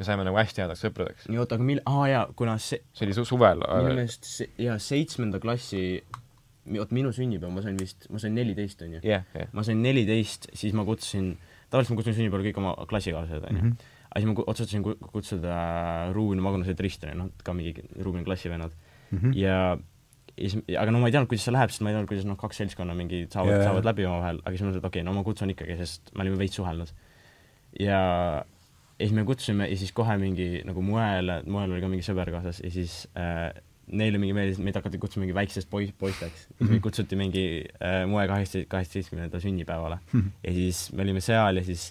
me 0.00 0.06
saime 0.06 0.24
nagu 0.24 0.38
hästi 0.38 0.62
headeks 0.62 0.80
sõpradeks. 0.86 1.26
nii 1.28 1.38
oota, 1.42 1.58
aga 1.58 1.66
mil-, 1.68 1.82
aa 1.86 2.06
jaa, 2.08 2.24
kuna 2.36 2.56
see, 2.62 2.80
see 2.96 3.04
oli 3.06 3.14
su 3.18 3.24
suvel 3.28 3.60
minu 3.68 3.90
meelest 3.92 4.24
see, 4.24 4.48
jaa, 4.64 4.78
seitsmenda 4.80 5.40
klassi, 5.42 6.00
oot 6.80 6.94
minu 6.96 7.12
sünnipäev, 7.12 7.52
ma 7.52 7.62
sain 7.64 7.76
vist, 7.80 8.06
ma 8.10 8.18
sain 8.22 8.34
neliteist 8.38 8.80
onju. 8.86 9.02
jah, 9.04 9.26
jah. 9.36 9.50
ma 9.52 9.64
sain 9.66 9.82
neliteist, 9.84 10.48
siis 10.56 10.72
ma 10.76 10.86
kutsusin, 10.88 11.34
tavaliselt 11.68 11.94
ma 11.96 12.00
kutsun 12.00 12.16
sünnipäevale 12.16 12.48
kõik 12.48 12.62
oma 12.62 12.74
klassikaaslased 12.90 13.44
onju 13.50 13.60
mm. 13.60 13.66
Mhm. 13.66 13.76
-hmm. 13.76 14.06
aga 14.10 14.22
siis 14.24 14.30
ma 14.32 14.44
otsustasin 14.46 14.82
ku- 14.88 15.10
kutsuda 15.12 15.58
Ruubeni, 16.16 16.40
Magnuse 16.48 16.72
ja 16.72 16.80
Tristani, 16.80 17.14
noh, 17.18 17.28
ka 17.44 17.52
mingi 17.54 17.74
Ruubeni 18.00 18.24
klassivennad 18.24 18.72
Mhm. 19.10 19.32
ja 19.34 19.76
ja 20.40 20.52
siis, 20.52 20.64
aga 20.80 20.94
no 20.94 21.02
ma 21.02 21.10
ei 21.10 21.14
teadnud, 21.14 21.30
kuidas 21.30 21.46
see 21.48 21.54
läheb, 21.54 21.72
sest 21.72 21.84
ma 21.84 21.92
ei 21.92 21.96
teadnud, 21.98 22.10
kuidas 22.10 22.28
noh, 22.28 22.38
kaks 22.40 22.62
seltskonna 22.62 22.96
mingi 22.98 23.24
saavad 23.26 23.52
Jaa, 23.52 23.56
yeah., 23.56 23.64
jaa. 23.64 23.70
saavad 23.70 23.90
läbi 23.90 24.06
omavahel, 24.08 24.42
aga 24.42 24.54
siis 24.54 24.64
ma 24.64 24.70
mõtlesin, 24.70 24.82
et 24.82 24.90
okei 24.90 25.02
okay,, 25.02 25.08
no 25.08 25.16
ma 25.16 25.24
kutsun 25.26 25.54
ikkagi, 25.54 25.76
sest 25.80 26.12
me 26.14 26.24
olime 26.24 26.40
veits 26.40 26.60
suhelnud. 26.60 26.92
ja, 27.80 28.00
ja 28.98 29.06
siis 29.06 29.16
me 29.16 29.24
kutsusime 29.28 29.68
ja 29.70 29.80
siis 29.80 29.92
kohe 29.96 30.16
mingi 30.20 30.48
nagu 30.68 30.84
moele, 30.84 31.40
moel 31.46 31.74
oli 31.74 31.82
ka 31.84 31.90
mingi 31.92 32.06
sõber 32.06 32.32
kaasas 32.34 32.60
ja 32.64 32.72
siis 32.74 33.02
äh, 33.18 33.48
neile 33.90 34.20
mingi 34.22 34.34
meeldis, 34.36 34.60
meid 34.62 34.76
hakati 34.78 35.00
kutsuma 35.02 35.24
mingi 35.24 35.34
väiksest 35.36 35.70
poiss, 35.70 35.94
poisteks. 35.98 36.44
ja 36.50 36.58
siis 36.58 36.74
meid 36.74 36.84
kutsuti 36.84 37.18
mingi 37.18 37.46
äh, 37.80 38.02
moe 38.10 38.26
kaheksa, 38.30 38.62
kaheksateistkümnenda 38.70 39.40
sünnipäevale. 39.42 39.98
ja 40.46 40.54
siis 40.54 40.88
me 40.92 41.06
olime 41.06 41.24
seal 41.24 41.60
ja 41.60 41.64
siis 41.66 41.90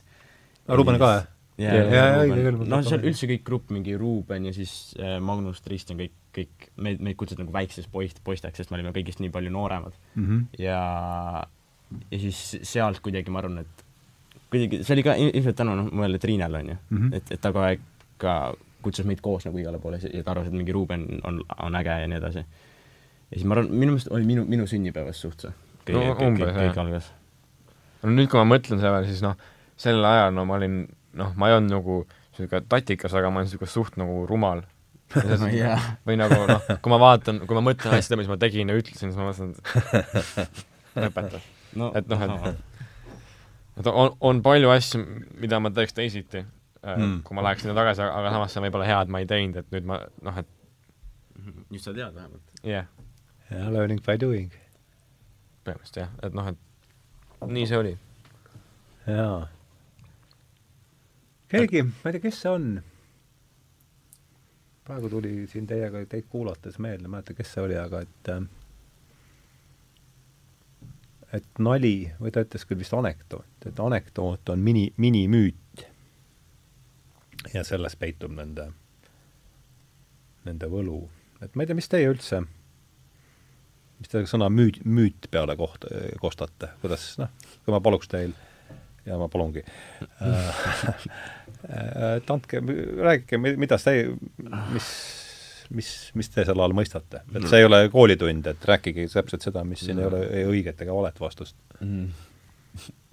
Ruuben 0.69 0.99
ka, 1.01 1.11
jah? 1.15 1.27
ja, 1.57 1.73
Jaa, 1.73 1.75
ja, 1.75 1.95
jaa, 1.95 2.07
ja, 2.07 2.19
õige 2.23 2.43
küll, 2.45 2.61
noh, 2.71 2.83
seal 2.85 3.03
üldse 3.09 3.29
kõik 3.33 3.43
grupp, 3.47 3.73
mingi 3.75 3.97
Ruuben 3.99 4.47
ja 4.47 4.53
siis 4.55 4.75
äh, 4.99 5.17
Magnus, 5.23 5.63
Tristan, 5.65 5.99
kõik, 5.99 6.15
kõik 6.39 6.69
meid, 6.77 6.99
meid 7.05 7.17
kutsuti 7.19 7.41
nagu 7.43 7.53
väiksest 7.53 7.91
poist, 7.91 8.19
poisteks, 8.23 8.57
sest 8.61 8.71
me 8.71 8.79
olime 8.79 8.91
kõigist 8.95 9.19
nii 9.23 9.29
palju 9.35 9.51
nooremad 9.53 9.93
Mhm. 10.15 10.41
ja, 10.59 10.79
ja 12.11 12.19
siis 12.19 12.57
sealt 12.63 12.99
kuidagi 13.05 13.31
ma 13.33 13.39
arvan, 13.43 13.59
et 13.65 13.85
kuidagi, 14.49 14.83
see 14.83 14.95
oli 14.97 15.03
ka 15.05 15.15
il- 15.19 15.31
ilmselt 15.35 15.57
tänu 15.59 15.75
noh, 15.77 15.91
mõnele 15.91 16.19
Triinale 16.21 16.57
onju 16.63 16.75
mm. 16.89 16.97
-hmm. 16.97 17.15
et, 17.15 17.31
et 17.31 17.41
ta 17.41 17.51
kogu 17.53 17.65
aeg 17.65 17.79
ka 18.17 18.35
kutsus 18.81 19.05
meid 19.05 19.21
koos 19.21 19.45
nagu 19.45 19.57
igale 19.59 19.79
poole 19.79 19.99
ja 20.01 20.23
ta 20.23 20.31
arvas, 20.31 20.47
et 20.47 20.53
mingi 20.55 20.71
Ruuben 20.71 21.05
on, 21.23 21.41
on 21.59 21.75
äge 21.75 21.99
ja 22.01 22.07
nii 22.07 22.17
edasi. 22.17 22.39
ja 22.39 23.33
siis 23.37 23.43
ma 23.45 23.55
arvan, 23.55 23.71
minu 23.71 23.91
meelest 23.93 24.07
oli 24.11 24.25
minu, 24.25 24.45
minu 24.45 24.67
sünnipäevast 24.67 25.19
suht 25.25 25.41
see. 25.41 25.51
No 25.93 25.99
umbes, 26.27 26.53
jah. 26.67 26.75
no 28.03 28.09
nüüd, 28.15 28.29
kui 28.29 28.39
ma 28.39 28.45
mõtlen 28.55 28.79
selle 28.79 28.91
peale, 28.95 29.07
siis 29.07 29.21
noh, 29.25 29.35
sel 29.77 30.05
ajal 30.05 30.33
no 30.33 30.45
ma 30.45 30.55
olin, 30.55 30.87
noh, 31.13 31.33
ma 31.35 31.49
ei 31.49 31.55
olnud 31.57 31.71
nagu 31.71 32.05
niisugune 32.37 32.61
tatikas, 32.69 33.13
aga 33.13 33.29
ma 33.29 33.39
olin 33.41 33.49
niisugune 33.49 33.67
suht 33.71 33.97
nagu 33.97 34.25
rumal. 34.29 34.61
jaa, 35.57 35.80
või 36.05 36.18
nagu 36.20 36.38
noh, 36.49 36.62
kui 36.84 36.91
ma 36.93 36.99
vaatan, 37.01 37.39
kui 37.49 37.57
ma 37.57 37.64
mõtlen 37.72 37.95
asjadele, 37.97 38.22
mis 38.24 38.30
ma 38.32 38.38
tegin 38.41 38.70
ja 38.70 38.76
ütlesin, 38.78 39.10
siis 39.12 39.18
ma 39.18 39.30
mõtlen, 39.32 39.55
et 40.45 40.64
lõpeta. 41.07 41.41
no 41.80 41.91
et 41.97 42.07
noh, 42.12 42.24
et- 42.49 42.64
et 43.80 43.88
on, 43.89 44.14
on 44.22 44.41
palju 44.45 44.70
asju, 44.74 45.01
mida 45.39 45.60
ma 45.60 45.70
teeks 45.74 45.93
teisiti 45.97 46.45
Mm. 46.80 47.18
kui 47.28 47.36
ma 47.36 47.41
läheks 47.43 47.66
sinna 47.66 47.74
tagasi, 47.76 47.99
aga 48.07 48.30
samas 48.32 48.53
see 48.53 48.62
on 48.62 48.64
võib-olla 48.70 48.86
hea, 48.88 49.01
et 49.03 49.10
ma 49.12 49.20
ei 49.20 49.26
teinud, 49.28 49.57
et 49.60 49.66
nüüd 49.76 49.84
ma 49.89 49.97
noh, 50.24 50.38
et 50.39 50.47
nüüd 51.74 51.82
sa 51.84 51.91
tead 51.91 52.14
vähemalt. 52.16 52.53
jah 52.64 52.70
yeah,, 52.72 52.86
jaa, 53.51 53.66
learning 53.74 53.99
by 54.05 54.16
doing. 54.22 54.47
põhimõtteliselt 55.68 55.99
jah, 55.99 56.14
et 56.24 56.34
noh, 56.39 56.47
et 56.47 57.51
nii 57.51 57.66
see 57.68 57.78
oli. 57.82 57.91
jaa. 59.12 59.49
keegi, 61.51 61.84
ma 61.84 62.07
ei 62.14 62.16
tea, 62.16 62.24
kes 62.30 62.39
see 62.45 62.51
on? 62.53 62.70
Praegu 64.89 65.09
tuli 65.09 65.45
siin 65.47 65.67
teiega, 65.69 66.01
teid 66.09 66.25
kuulates 66.31 66.79
meelde, 66.81 67.05
ma 67.05 67.19
ei 67.19 67.19
mäleta, 67.19 67.37
kes 67.37 67.53
see 67.53 67.61
oli, 67.61 67.77
aga 67.77 68.01
et 68.05 68.31
äh, 68.33 68.41
et 71.37 71.61
nali 71.61 72.09
või 72.17 72.33
ta 72.33 72.41
ütles 72.45 72.65
küll 72.65 72.81
vist 72.81 72.95
anekdoot, 72.97 73.67
et 73.69 73.79
anekdoot 73.79 74.49
on 74.49 74.63
mini, 74.65 74.87
minimüüt. 74.97 75.85
ja 77.53 77.63
selles 77.63 77.95
peitub 77.95 78.33
nende, 78.35 78.71
nende 80.49 80.71
võlu. 80.73 81.03
et 81.41 81.53
ma 81.53 81.63
ei 81.63 81.69
tea, 81.69 81.77
mis 81.77 81.91
teie 81.91 82.09
üldse, 82.09 82.41
mis 83.99 84.09
te 84.09 84.25
sõna 84.25 84.49
müüt, 84.49 84.81
müüt 84.85 85.29
peale 85.29 85.53
koht-, 85.59 85.85
kostate, 86.17 86.73
kuidas 86.81 87.11
noh, 87.21 87.29
kui 87.61 87.75
ma 87.75 87.81
paluks 87.83 88.09
teil 88.09 88.33
ja 89.05 89.17
ma 89.21 89.29
palungi 89.29 89.61
äh, 89.61 90.65
et 91.68 92.32
andke, 92.32 92.62
rääkige, 93.03 93.39
mida 93.39 93.78
see, 93.82 94.05
mis, 94.72 94.88
mis, 95.76 95.91
mis 96.20 96.32
te 96.32 96.45
selle 96.47 96.64
all 96.64 96.76
mõistate? 96.78 97.24
et 97.36 97.49
see 97.51 97.62
ei 97.62 97.68
ole 97.68 97.82
koolitund, 97.93 98.47
et 98.53 98.72
rääkige 98.72 99.07
täpselt 99.12 99.45
seda, 99.45 99.66
mis 99.68 99.84
siin 99.84 99.99
ei 99.99 100.07
ole 100.07 100.24
ei 100.41 100.47
õiget 100.47 100.86
ega 100.86 100.95
valet 100.95 101.20
vastust. 101.20 101.57
Mm. 101.84 102.10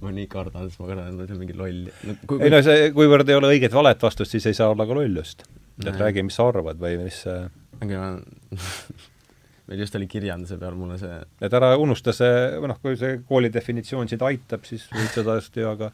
ma 0.05 0.15
nii 0.15 0.31
kardan, 0.31 0.71
sest 0.71 0.83
ma 0.83 0.93
kardan, 0.93 1.11
et 1.11 1.19
ma 1.19 1.27
ütlen 1.27 1.43
mingi 1.43 1.57
lolli 1.57 1.93
no,. 2.07 2.17
ei 2.39 2.53
no 2.53 2.63
see, 2.63 2.91
kuivõrd 2.95 3.29
ei 3.33 3.39
ole 3.41 3.53
õiget 3.57 3.75
valet 3.75 4.03
vastust, 4.09 4.37
siis 4.37 4.47
ei 4.47 4.57
saa 4.59 4.71
olla 4.75 4.87
ka 4.87 4.97
loll 4.99 5.23
just. 5.23 5.47
et 5.81 5.85
Nojah. 5.89 6.01
räägi, 6.07 6.27
mis 6.27 6.39
sa 6.39 6.49
arvad 6.53 6.81
või 6.81 7.01
mis 7.03 7.23
äh, 7.31 7.49
aga 7.81 8.03
ma 8.03 8.57
meil 9.67 9.83
just 9.83 9.97
oli 9.99 10.07
kirjanduse 10.11 10.59
peal 10.61 10.77
mulle 10.79 10.99
see 11.01 11.17
et 11.43 11.57
ära 11.59 11.73
unusta 11.81 12.15
see, 12.15 12.35
või 12.61 12.71
noh, 12.71 12.79
kui 12.83 12.99
see 13.01 13.19
kooli 13.27 13.51
definitsioon 13.53 14.11
sind 14.11 14.23
aitab, 14.27 14.67
siis 14.69 14.87
võid 14.93 15.11
seda 15.15 15.37
just 15.41 15.57
ju, 15.59 15.67
aga 15.69 15.91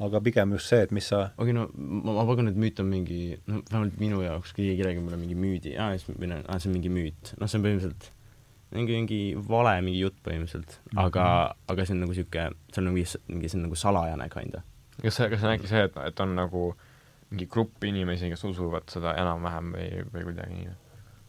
aga 0.00 0.20
pigem 0.24 0.54
just 0.56 0.72
see, 0.72 0.80
et 0.86 0.94
mis 0.96 1.08
sa 1.12 1.26
okei, 1.36 1.54
no 1.56 1.66
ma, 1.74 2.14
ma 2.16 2.24
pakun, 2.28 2.48
et 2.50 2.58
müüt 2.60 2.80
on 2.82 2.88
mingi, 2.90 3.20
no 3.50 3.60
vähemalt 3.68 4.00
minu 4.00 4.22
jaoks, 4.24 4.54
kui 4.56 4.70
keegi 4.70 4.86
räägib 4.86 5.04
mulle 5.04 5.20
mingi 5.20 5.36
müüdi, 5.38 5.74
aa, 5.76 5.92
siis 5.96 6.08
ma 6.08 6.16
ütlen, 6.16 6.46
aa, 6.46 6.58
see 6.58 6.70
on 6.70 6.76
mingi 6.78 6.92
müüt. 6.94 7.34
noh, 7.40 7.50
see 7.50 7.60
on 7.60 7.66
põhimõtteliselt 7.66 8.10
mingi, 8.74 8.96
mingi 8.96 9.20
vale 9.48 9.74
mingi 9.84 10.00
jutt 10.00 10.20
põhimõtteliselt 10.24 10.76
mm, 10.76 10.90
-hmm. 10.92 11.02
aga, 11.04 11.24
aga 11.72 11.86
see 11.86 11.96
on 11.96 12.04
nagu 12.06 12.16
sihuke, 12.16 12.46
see 12.70 12.82
on 12.82 12.88
nagu 12.88 12.98
mingi, 12.98 13.22
mingi, 13.28 13.50
see 13.50 13.60
on 13.60 13.66
nagu 13.66 13.80
salajane 13.82 14.28
kinda. 14.32 14.62
kas 15.02 15.18
see, 15.18 15.30
kas 15.32 15.42
see 15.42 15.48
on 15.48 15.56
äkki 15.56 15.72
see, 15.72 15.86
et, 15.88 15.98
et 16.06 16.22
on 16.24 16.36
nagu 16.38 16.66
mingi 17.30 17.46
grupp 17.50 17.84
inimesi, 17.86 18.30
kes 18.32 18.44
usuvad 18.48 18.88
seda 18.90 19.14
enam-vähem 19.20 19.72
või, 19.76 19.88
või 20.14 20.28
kuidagi 20.30 20.60
nii? 20.60 20.76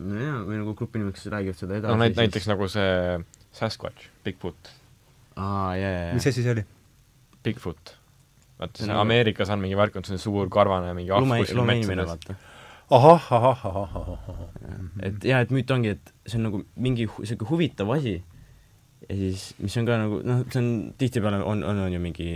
nojah, 0.02 0.44
või 0.48 0.62
nagu 0.64 0.76
grupp 0.78 0.96
inimesi, 0.98 1.20
kes 1.20 1.34
räägivad 1.34 1.60
seda 1.60 1.80
edasi 1.82 1.94
no 1.94 2.04
näit-, 2.04 2.20
näiteks 2.20 2.50
nagu 2.50 2.70
see 2.72 2.94
Sasquatch, 3.52 4.08
Bigfoot, 4.24 4.72
aa, 5.36 5.74
jaa, 5.76 6.14
mis 6.16 6.30
asi 6.30 6.46
see 6.46 6.56
oli? 6.56 6.64
Bigfoot. 7.42 7.98
Vaata 8.62 8.78
See 8.78 8.86
see 8.86 8.94
nagu- 8.94 9.04
Ameerikas 9.04 9.52
on 9.54 9.62
mingi 9.64 9.78
värk, 9.80 9.98
on 10.00 10.08
selline 10.08 10.24
suur 10.24 10.50
karvane 10.54 10.94
mingi 10.98 11.12
ahv 11.12 11.26
lume, 11.26 11.42
kuskil 11.44 11.62
lumeinimene, 11.62 12.08
vaata. 12.08 12.38
ahah, 12.92 13.30
ahah, 13.38 13.66
ahah, 13.66 13.96
ahah. 14.06 14.42
et 15.02 15.24
jah, 15.26 15.42
et 15.42 15.52
müüt 15.52 15.72
ongi, 15.74 15.96
et 15.98 16.14
see 16.26 16.38
on 16.40 16.50
nagu 16.50 16.64
mingi 16.76 17.08
sihuke 17.24 17.50
huvitav 17.50 17.92
asi 17.98 18.20
ja 19.10 19.16
siis, 19.16 19.52
mis 19.60 19.78
on 19.82 19.88
ka 19.90 19.98
nagu 20.02 20.22
noh, 20.24 20.44
see 20.52 20.62
on 20.62 20.72
tihtipeale 21.00 21.42
on, 21.44 21.64
on, 21.64 21.86
on 21.88 21.94
ju 21.94 22.02
mingi 22.04 22.28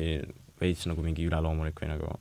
veits 0.62 0.86
nagu 0.90 1.04
mingi 1.06 1.26
üleloomulik 1.28 1.78
või 1.84 1.92
nagu 1.92 2.16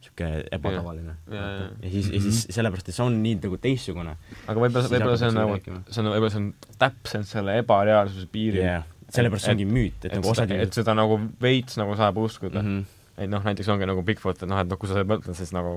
sihuke 0.00 0.28
ebatavaline. 0.52 1.14
Ja, 1.28 1.48
siis, 1.84 2.08
ja 2.08 2.20
siis 2.24 2.38
sellepärast, 2.54 2.88
et 2.88 2.96
see 2.96 3.04
on 3.04 3.18
nii 3.20 3.36
nagu 3.42 3.58
teistsugune. 3.60 4.14
aga 4.46 4.62
võib-olla, 4.62 4.88
võib-olla 4.92 5.18
see 5.20 5.28
on 5.28 5.36
nagu, 5.36 5.58
see 5.90 6.00
on, 6.00 6.08
võib-olla 6.14 6.32
see 6.32 6.40
on 6.40 6.78
täpselt 6.80 7.28
selle 7.28 7.58
ebareaalsuse 7.60 8.30
piiril 8.32 8.64
jah, 8.64 8.86
sellepärast 9.12 9.48
see 9.48 9.56
ongi 9.58 9.68
müüt, 9.68 10.06
et, 10.06 10.14
nagu 10.16 10.32
osad 10.32 10.54
et 10.56 10.80
seda 10.80 10.94
nagu 10.96 11.18
veits 11.42 11.76
nagu 11.80 11.96
saab 11.98 12.22
uskuda 12.22 12.62
mm. 12.62 12.78
-hmm. 12.78 12.96
Et 13.20 13.30
noh, 13.30 13.42
näiteks 13.44 13.68
ongi 13.72 13.88
nagu 13.88 14.04
Bigfoot, 14.06 14.42
et 14.42 14.50
noh, 14.50 14.60
et 14.62 14.70
noh, 14.70 14.80
kui 14.80 14.90
sa 14.90 14.98
seda 14.98 15.08
mõtled, 15.10 15.36
siis 15.38 15.52
nagu 15.56 15.74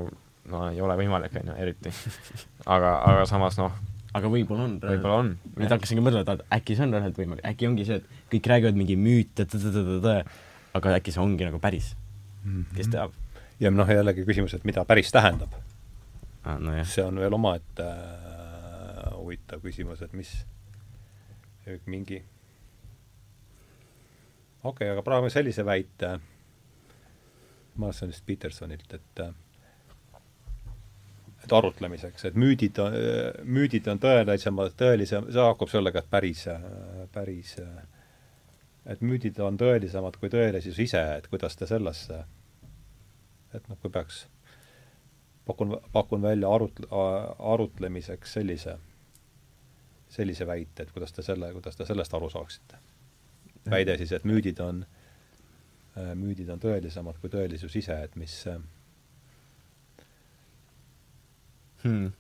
no 0.52 0.68
ei 0.72 0.80
ole 0.84 0.96
võimalik, 1.00 1.36
on 1.40 1.52
ju, 1.52 1.58
eriti. 1.64 1.92
aga, 2.76 2.96
aga 3.12 3.26
samas 3.30 3.60
noh, 3.60 3.76
aga 4.16 4.32
võib-olla 4.32 4.68
on. 4.70 4.78
võib-olla 4.84 5.18
on. 5.24 5.34
nüüd 5.58 5.76
hakkasingi 5.76 6.06
mõtlema, 6.06 6.38
et 6.38 6.46
äkki 6.60 6.78
see 6.78 6.88
on 6.88 6.96
reaalselt 6.96 7.20
võimalik, 7.22 7.46
äkki 7.52 7.70
ongi 7.70 7.88
see, 7.90 8.00
et 8.02 8.24
kõik 8.34 8.54
räägivad 8.54 8.80
mingi 8.80 8.98
müüte, 9.00 9.48
aga 10.74 10.96
äkki 10.98 11.14
see 11.14 11.24
ongi 11.24 11.50
nagu 11.50 11.60
päris, 11.64 11.94
kes 12.78 12.90
teab 12.94 13.14
ja 13.62 13.72
noh, 13.72 13.90
jällegi 13.90 14.26
küsimus, 14.28 14.56
et 14.58 14.66
mida 14.68 14.86
päris 14.88 15.12
tähendab. 15.14 15.54
ah,. 16.44 16.60
nojah, 16.60 16.88
see 16.88 17.06
on 17.06 17.20
veel 17.22 17.34
omaette 17.38 17.86
äh, 17.86 19.14
huvitav 19.16 19.64
küsimus, 19.64 20.02
et 20.04 20.14
mis 20.18 20.34
mingi 21.88 22.20
okei 24.64 24.68
okay,, 24.68 24.90
aga 24.92 25.04
praegu 25.06 25.30
sellise 25.32 25.66
väite, 25.66 26.18
ma 27.78 27.92
saan 27.92 28.12
vist 28.12 28.26
Petersonilt, 28.26 28.94
et 28.94 29.24
äh, 29.24 29.34
et 31.44 31.54
arutlemiseks, 31.54 32.26
et 32.26 32.38
müüdid 32.40 32.78
on, 32.80 32.94
müüdid 33.44 33.88
on 33.92 34.00
tõelisemad, 34.00 34.76
tõelisem, 34.80 35.28
see 35.32 35.44
haakub 35.44 35.72
sellega, 35.72 36.00
et 36.04 36.10
päris, 36.12 36.46
päris, 37.12 37.58
et 38.90 39.04
müüdid 39.04 39.40
on 39.44 39.60
tõelisemad 39.60 40.18
kui 40.22 40.32
tõelisus 40.32 40.80
ise, 40.80 41.02
et 41.18 41.28
kuidas 41.32 41.58
te 41.60 41.68
sellesse, 41.68 42.22
et 43.54 43.68
noh, 43.70 43.80
kui 43.82 43.92
peaks, 43.92 44.24
pakun, 45.48 45.78
pakun 45.92 46.24
välja 46.24 46.52
arut-, 46.52 46.84
arutlemiseks 47.54 48.40
sellise, 48.40 48.78
sellise 50.14 50.48
väite, 50.48 50.88
et 50.88 50.96
kuidas 50.96 51.14
te 51.14 51.26
selle, 51.26 51.52
kuidas 51.56 51.80
te 51.80 51.88
sellest 51.90 52.14
aru 52.14 52.30
saaksite. 52.32 52.80
väide 53.70 53.98
siis, 53.98 54.12
et 54.12 54.26
müüdid 54.28 54.60
on, 54.60 54.86
müüdid 56.18 56.50
on 56.50 56.62
tõelisemad 56.62 57.20
kui 57.22 57.30
tõelisus 57.30 57.76
ise, 57.78 57.98
et 58.08 58.16
mis 58.18 58.34
hmm. 61.84 62.12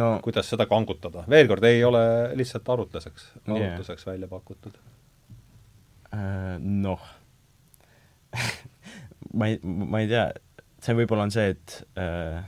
no 0.00 0.08
kuidas 0.24 0.50
seda 0.50 0.66
kangutada? 0.70 1.24
veel 1.30 1.48
kord, 1.50 1.64
ei 1.68 1.84
ole 1.84 2.02
lihtsalt 2.38 2.68
arutluseks, 2.74 3.32
Yeah. 3.46 3.56
arutluseks 3.56 4.06
välja 4.06 4.28
pakutud. 4.28 4.78
äh, 6.14 6.58
noh 6.58 7.06
ma 9.38 9.46
ei, 9.46 9.58
ma 9.62 10.00
ei 10.02 10.08
tea, 10.10 10.28
see 10.82 10.96
võib-olla 10.98 11.26
on 11.28 11.34
see, 11.34 11.52
et 11.54 11.80
äh, 12.00 12.42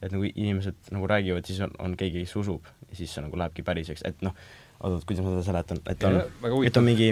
et 0.00 0.12
nagu 0.14 0.24
inimesed 0.24 0.92
nagu 0.94 1.08
räägivad, 1.10 1.44
siis 1.44 1.60
on, 1.64 1.72
on 1.78 1.96
keegi, 1.98 2.24
kes 2.24 2.36
usub 2.40 2.68
ja 2.88 2.96
siis 2.96 3.12
see 3.14 3.24
nagu 3.24 3.38
lähebki 3.38 3.64
päriseks, 3.66 4.04
et 4.08 4.22
noh, 4.24 4.36
oota, 4.80 5.00
kuidas 5.06 5.24
ma 5.24 5.34
seda 5.34 5.46
seletan, 5.50 5.82
et 5.92 6.06
on, 6.08 6.20
et 6.66 6.80
on 6.80 6.86
mingi 6.86 7.10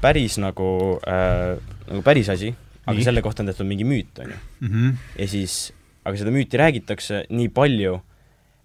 päris 0.00 0.38
nagu 0.38 0.68
äh,, 1.06 1.58
nagu 1.88 2.02
päris 2.06 2.28
asi, 2.32 2.52
aga 2.86 3.04
selle 3.04 3.22
kohta 3.22 3.42
on 3.42 3.50
tehtud 3.50 3.68
mingi 3.68 3.84
müüt, 3.84 4.18
on 4.24 4.30
ju. 4.30 4.38
mm. 4.60 4.68
-hmm. 4.68 4.96
ja 5.18 5.28
siis, 5.28 5.72
aga 6.04 6.16
seda 6.16 6.30
müüti 6.34 6.60
räägitakse 6.60 7.24
nii 7.30 7.48
palju, 7.48 8.00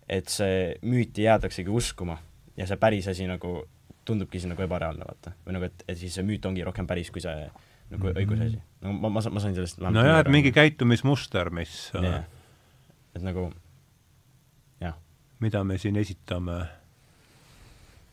et 0.09 0.29
see 0.29 0.75
müüti 0.81 1.23
jäädaksegi 1.27 1.69
uskuma 1.69 2.17
ja 2.57 2.67
see 2.67 2.77
päris 2.77 3.07
asi 3.07 3.27
nagu 3.27 3.63
tundubki 4.05 4.39
siis 4.39 4.49
nagu 4.51 4.61
ebareaalne, 4.61 5.05
vaata. 5.07 5.31
või 5.47 5.53
nagu, 5.57 5.65
et, 5.65 5.83
et 5.87 5.97
siis 5.97 6.13
see 6.15 6.23
müüt 6.27 6.45
ongi 6.45 6.63
rohkem 6.63 6.87
päris 6.87 7.11
kui 7.11 7.21
see 7.21 7.49
nagu 7.89 8.07
Mhm. 8.07 8.17
õiguse 8.17 8.45
asi. 8.45 8.61
no 8.81 8.93
ma, 8.93 9.09
ma, 9.09 9.21
ma 9.31 9.39
sain 9.39 9.55
sellest 9.55 9.79
nojah, 9.79 10.19
et 10.19 10.29
mingi 10.31 10.51
käitumismuster, 10.51 11.49
mis 11.49 11.91
yeah., 11.95 12.23
et 13.15 13.21
nagu 13.21 13.51
jah, 14.81 14.95
mida 15.39 15.63
me 15.63 15.77
siin 15.77 15.95
esitame, 16.01 16.63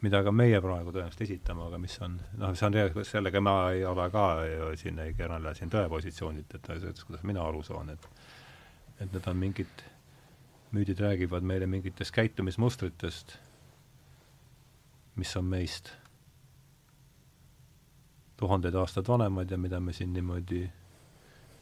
mida 0.00 0.22
ka 0.24 0.32
meie 0.32 0.60
praegu 0.64 0.92
tõenäoliselt 0.94 1.24
esitame, 1.26 1.66
aga 1.68 1.78
mis 1.80 1.96
on, 2.04 2.16
noh, 2.40 2.54
see 2.56 2.66
on 2.66 2.76
tegelikult, 2.76 3.08
sellega 3.08 3.42
ma 3.44 3.54
ei 3.74 3.84
ole 3.84 4.06
ka 4.12 4.26
ju 4.48 4.72
siin, 4.80 4.98
ei 5.04 5.14
kõnele 5.18 5.52
siin 5.58 5.72
tõepositsioonilt, 5.72 6.56
et 6.56 6.70
selles, 6.72 7.04
kuidas 7.04 7.24
mina 7.28 7.44
aru 7.44 7.62
saan, 7.66 7.92
et 7.96 8.10
et 9.00 9.12
need 9.14 9.26
on 9.30 9.38
mingid, 9.40 9.82
müüdid 10.76 10.98
räägivad 11.00 11.44
meile 11.46 11.66
mingitest 11.66 12.12
käitumismustritest, 12.12 13.38
mis 15.16 15.32
on 15.36 15.48
meist 15.48 15.94
tuhandeid 18.40 18.76
aastaid 18.76 19.08
vanemad 19.08 19.50
ja 19.50 19.58
mida 19.60 19.80
me 19.80 19.92
siin 19.96 20.12
niimoodi 20.12 20.66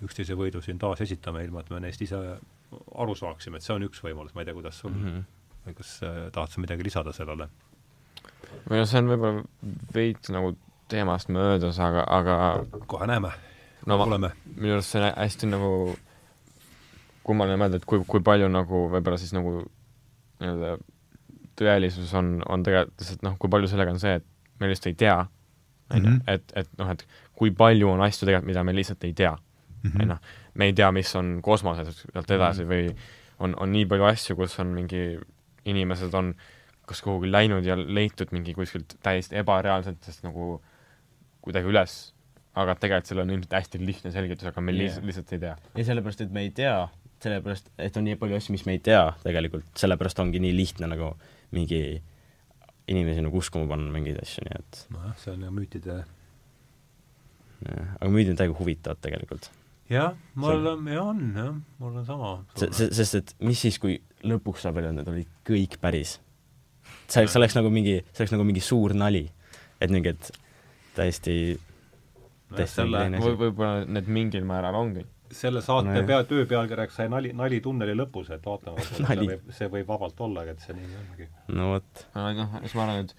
üksteise 0.07 0.35
võidu 0.39 0.63
siin 0.63 0.79
taas 0.79 1.03
esitame, 1.03 1.43
ilma 1.47 1.63
et 1.63 1.71
me 1.75 1.81
neist 1.83 2.03
ise 2.03 2.19
aru 2.19 3.15
saaksime, 3.19 3.59
et 3.59 3.67
see 3.67 3.75
on 3.75 3.87
üks 3.87 4.03
võimalus, 4.05 4.35
ma 4.35 4.43
ei 4.43 4.51
tea, 4.51 4.59
kuidas 4.59 4.79
sul 4.83 4.93
mm. 4.93 5.07
-hmm. 5.07 5.25
või 5.67 5.79
kas 5.79 5.95
äh, 6.07 6.21
tahad 6.35 6.55
sa 6.55 6.63
midagi 6.63 6.87
lisada 6.87 7.15
sellele? 7.15 7.49
Või 8.69 8.79
noh, 8.81 8.87
see 8.89 8.99
on 9.03 9.09
võib-olla 9.13 9.45
veits 9.95 10.31
nagu 10.35 10.55
teemast 10.89 11.29
möödas, 11.33 11.79
aga, 11.85 12.05
aga 12.09 12.37
kohe 12.89 13.07
näeme 13.11 13.31
no 13.87 13.97
ma, 13.99 14.05
oleme. 14.05 14.31
minu 14.57 14.75
arust 14.79 14.95
see 14.95 15.03
on 15.03 15.11
hästi 15.17 15.47
nagu 15.51 15.73
kummaline 17.27 17.59
mõelda, 17.61 17.81
et 17.81 17.85
kui, 17.89 18.01
kui 18.09 18.23
palju 18.25 18.49
nagu 18.53 18.87
võib-olla 18.93 19.19
siis 19.21 19.35
nagu 19.37 19.59
nii-öelda 20.41 20.77
tõelisus 21.59 22.13
on, 22.17 22.39
on 22.49 22.63
tegelikult 22.65 23.01
lihtsalt 23.03 23.25
noh, 23.27 23.35
kui 23.43 23.51
palju 23.53 23.69
sellega 23.71 23.93
on 23.93 24.01
see, 24.03 24.15
et 24.21 24.27
me 24.63 24.71
lihtsalt 24.71 24.93
ei 24.93 24.99
tea, 25.05 25.19
on 25.91 26.05
ju 26.05 26.11
Mhm., 26.13 26.21
et, 26.29 26.53
et 26.57 26.69
noh, 26.79 26.91
et 26.93 27.05
kui 27.39 27.51
palju 27.55 27.89
on 27.91 28.01
asju 28.05 28.27
tegelikult, 28.27 28.49
mida 28.53 28.65
me 28.65 28.75
lihtsalt 28.77 29.05
ei 29.09 29.13
tea, 29.17 29.35
Mhm. 29.85 30.01
on 30.03 30.11
ju, 30.11 30.17
me 30.55 30.65
ei 30.67 30.73
tea, 30.73 30.91
mis 30.93 31.15
on 31.17 31.39
kosmoses 31.43 32.03
sealt 32.13 32.31
edasi 32.35 32.65
või 32.67 32.89
on, 33.39 33.55
on 33.63 33.73
nii 33.73 33.87
palju 33.87 34.05
asju, 34.09 34.37
kus 34.37 34.59
on 34.61 34.73
mingi, 34.75 35.19
inimesed 35.65 36.15
on 36.15 36.33
kas 36.89 37.03
kuhugi 37.05 37.31
läinud 37.31 37.67
ja 37.67 37.77
leitud 37.79 38.33
mingi 38.35 38.55
kuskilt 38.57 38.97
täiesti 39.05 39.39
ebareaalsetest 39.43 40.25
nagu 40.27 40.59
kuidagi 41.45 41.71
üles, 41.71 41.97
aga 42.59 42.75
tegelikult 42.81 43.11
seal 43.11 43.23
on 43.23 43.33
ilmselt 43.35 43.55
hästi 43.59 43.81
lihtne 43.85 44.13
selgitus, 44.15 44.49
aga 44.51 44.65
me 44.65 44.75
Jah. 44.75 44.81
lihtsalt, 44.83 45.09
lihtsalt 45.09 45.35
ei 45.37 45.43
tea. 45.45 45.55
ja 45.79 45.89
sellepärast, 45.91 46.25
et 46.25 46.33
me 46.35 46.45
ei 46.47 46.53
tea, 46.55 46.77
sellepärast, 47.23 47.73
et 47.87 47.99
on 48.01 48.07
nii 48.09 48.19
palju 48.21 48.39
asju, 48.39 48.55
mis 48.57 48.65
me 48.67 48.77
ei 48.77 48.83
tea 48.91 49.05
tegelikult, 49.25 49.69
sellepärast 49.79 50.23
ongi 50.25 50.43
nii 50.43 50.55
lihtne 50.57 50.91
nagu 50.91 51.13
mingi 51.57 51.83
inimesi 52.89 53.25
nagu 53.25 53.41
uskuma 53.43 53.69
panna 53.71 53.93
mingeid 53.93 54.21
asju, 54.23 54.47
nii 54.49 54.59
et 54.59 54.83
nojah, 54.95 55.15
see 55.23 55.33
on 55.35 55.47
ju 55.47 55.55
müütide 55.55 55.97
jah, 55.99 57.97
aga 57.99 58.11
müüdid 58.13 58.35
on 58.35 58.41
täiega 58.41 58.59
huvitavad 58.59 59.03
tegelikult. 59.05 59.51
jah, 59.93 60.15
mul 60.39 60.73
on, 60.73 60.87
ja 60.93 61.03
on 61.05 61.25
jah, 61.37 61.53
mul 61.83 62.01
on 62.01 62.07
sama 62.09 62.33
see, 62.57 62.91
sest 62.97 63.21
et 63.21 63.35
mis 63.45 63.61
siis, 63.61 63.79
kui 63.83 64.01
lõpuks 64.27 64.65
saab 64.67 64.81
öelda, 64.81 64.93
et 64.93 65.01
need 65.01 65.13
olid 65.15 65.37
kõik 65.49 65.79
päris? 65.83 66.19
See, 67.09 67.27
see 67.27 67.41
oleks 67.41 67.57
nagu 67.59 67.71
mingi, 67.73 67.99
see 68.13 68.25
oleks 68.25 68.35
nagu 68.37 68.47
mingi 68.49 68.65
suur 68.65 68.95
nali. 68.97 69.25
et 69.81 69.93
mingi, 69.95 70.15
et 70.15 70.31
täiesti 70.97 71.39
täiesti 72.55 72.83
selle, 72.83 73.05
teine 73.05 73.21
asi. 73.21 73.27
või 73.27 73.39
võib-olla 73.45 73.87
need 73.87 74.11
mingil 74.13 74.45
määral 74.49 74.77
ongi. 74.79 75.05
selle 75.31 75.61
saate 75.65 75.91
Nojah. 75.91 76.07
pea, 76.09 76.21
töö 76.29 76.47
pealkirjaks 76.49 77.01
sai 77.01 77.09
nali, 77.13 77.33
nali 77.37 77.61
tunneli 77.65 77.97
lõpus, 77.97 78.31
et 78.35 78.45
vaatame, 78.45 78.85
Nali. 79.07 79.27
see 79.27 79.33
võib, 79.33 79.51
see 79.59 79.73
võib 79.75 79.91
vabalt 79.93 80.23
olla, 80.27 80.45
et 80.49 80.63
see 80.65 80.77
nii 80.77 81.01
ongi. 81.03 81.29
no 81.59 81.73
vot, 81.75 82.07
noh, 82.17 82.61
siis 82.63 82.79
ma 82.79 82.87
arvan, 82.87 83.05
et 83.05 83.17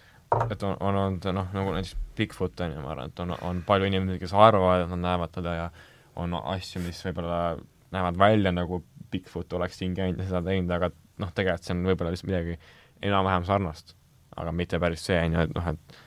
et 0.54 0.64
on, 0.64 0.76
on 0.86 0.98
olnud 1.04 1.26
noh, 1.34 1.54
nagu 1.56 1.74
näiteks 1.74 1.96
Bigfoot 2.18 2.62
on 2.62 2.76
ju, 2.76 2.82
ma 2.86 2.94
arvan, 2.94 3.14
et 3.14 3.22
on, 3.24 3.34
on 3.50 3.62
palju 3.66 3.90
inimesi, 3.90 4.22
kes 4.22 4.34
arvavad, 4.38 4.86
et 4.86 4.92
nad 4.94 5.02
näevad 5.06 5.34
teda 5.34 5.56
ja 5.58 5.70
on 6.20 6.36
asju, 6.38 6.82
mis 6.84 7.00
võib-olla 7.08 7.40
näevad 7.94 8.20
välja 8.20 8.54
nagu 8.54 8.84
Bigfoot 9.10 9.54
oleks 9.58 9.80
siin 9.82 9.96
käinud 9.98 10.22
ja 10.22 10.28
seda 10.30 10.44
teinud, 10.46 10.70
aga 10.76 10.92
noh, 10.92 11.32
tegelikult 11.34 11.66
see 11.66 11.76
on 11.76 11.88
võib-olla 11.90 12.14
lihtsalt 12.14 12.30
midagi 12.30 12.60
enam-vähem 13.02 13.46
sarnast. 13.48 13.96
aga 14.40 14.52
mitte 14.56 14.80
päris 14.80 15.02
see, 15.04 15.18
on 15.20 15.34
ju, 15.36 15.46
et 15.48 15.56
noh, 15.56 15.72
et 15.74 15.98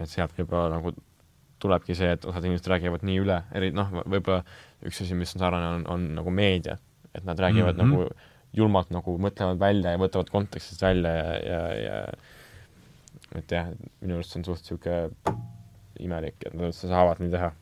et 0.00 0.08
sealt 0.08 0.32
võib-olla 0.38 0.78
nagu 0.78 0.94
tulebki 1.60 1.94
see, 1.94 2.14
et 2.16 2.24
osad 2.24 2.46
inimesed 2.46 2.68
räägivad 2.72 3.04
nii 3.06 3.18
üle, 3.22 3.38
eri 3.54 3.70
noh, 3.76 3.90
võib-olla 4.08 4.40
üks 4.88 5.02
asi, 5.04 5.14
mis 5.18 5.34
on 5.36 5.44
sarnane, 5.44 5.72
on, 5.76 5.84
on 5.94 6.06
nagu 6.16 6.32
meedia, 6.34 6.78
et 7.12 7.26
nad 7.28 7.38
räägivad 7.38 7.76
mm 7.76 7.92
-hmm. 7.92 7.98
nagu 7.98 8.30
julmalt 8.56 8.90
nagu 8.92 9.16
mõtlevad 9.18 9.60
välja 9.60 9.92
ja 9.94 10.00
võtavad 10.00 10.30
kontekstist 10.32 10.82
välja 10.82 11.12
ja, 11.12 11.36
ja, 11.44 11.60
ja 11.82 12.00
et 13.38 13.52
jah, 13.52 13.70
minu 14.00 14.18
arust 14.18 14.34
see 14.34 14.40
on 14.40 14.44
suht 14.44 14.64
niisugune 14.64 15.36
imelik, 16.02 16.36
et 16.44 16.54
nad 16.54 16.68
üldse 16.68 16.88
saavad 16.90 17.20
nii 17.22 17.32
teha. 17.32 17.52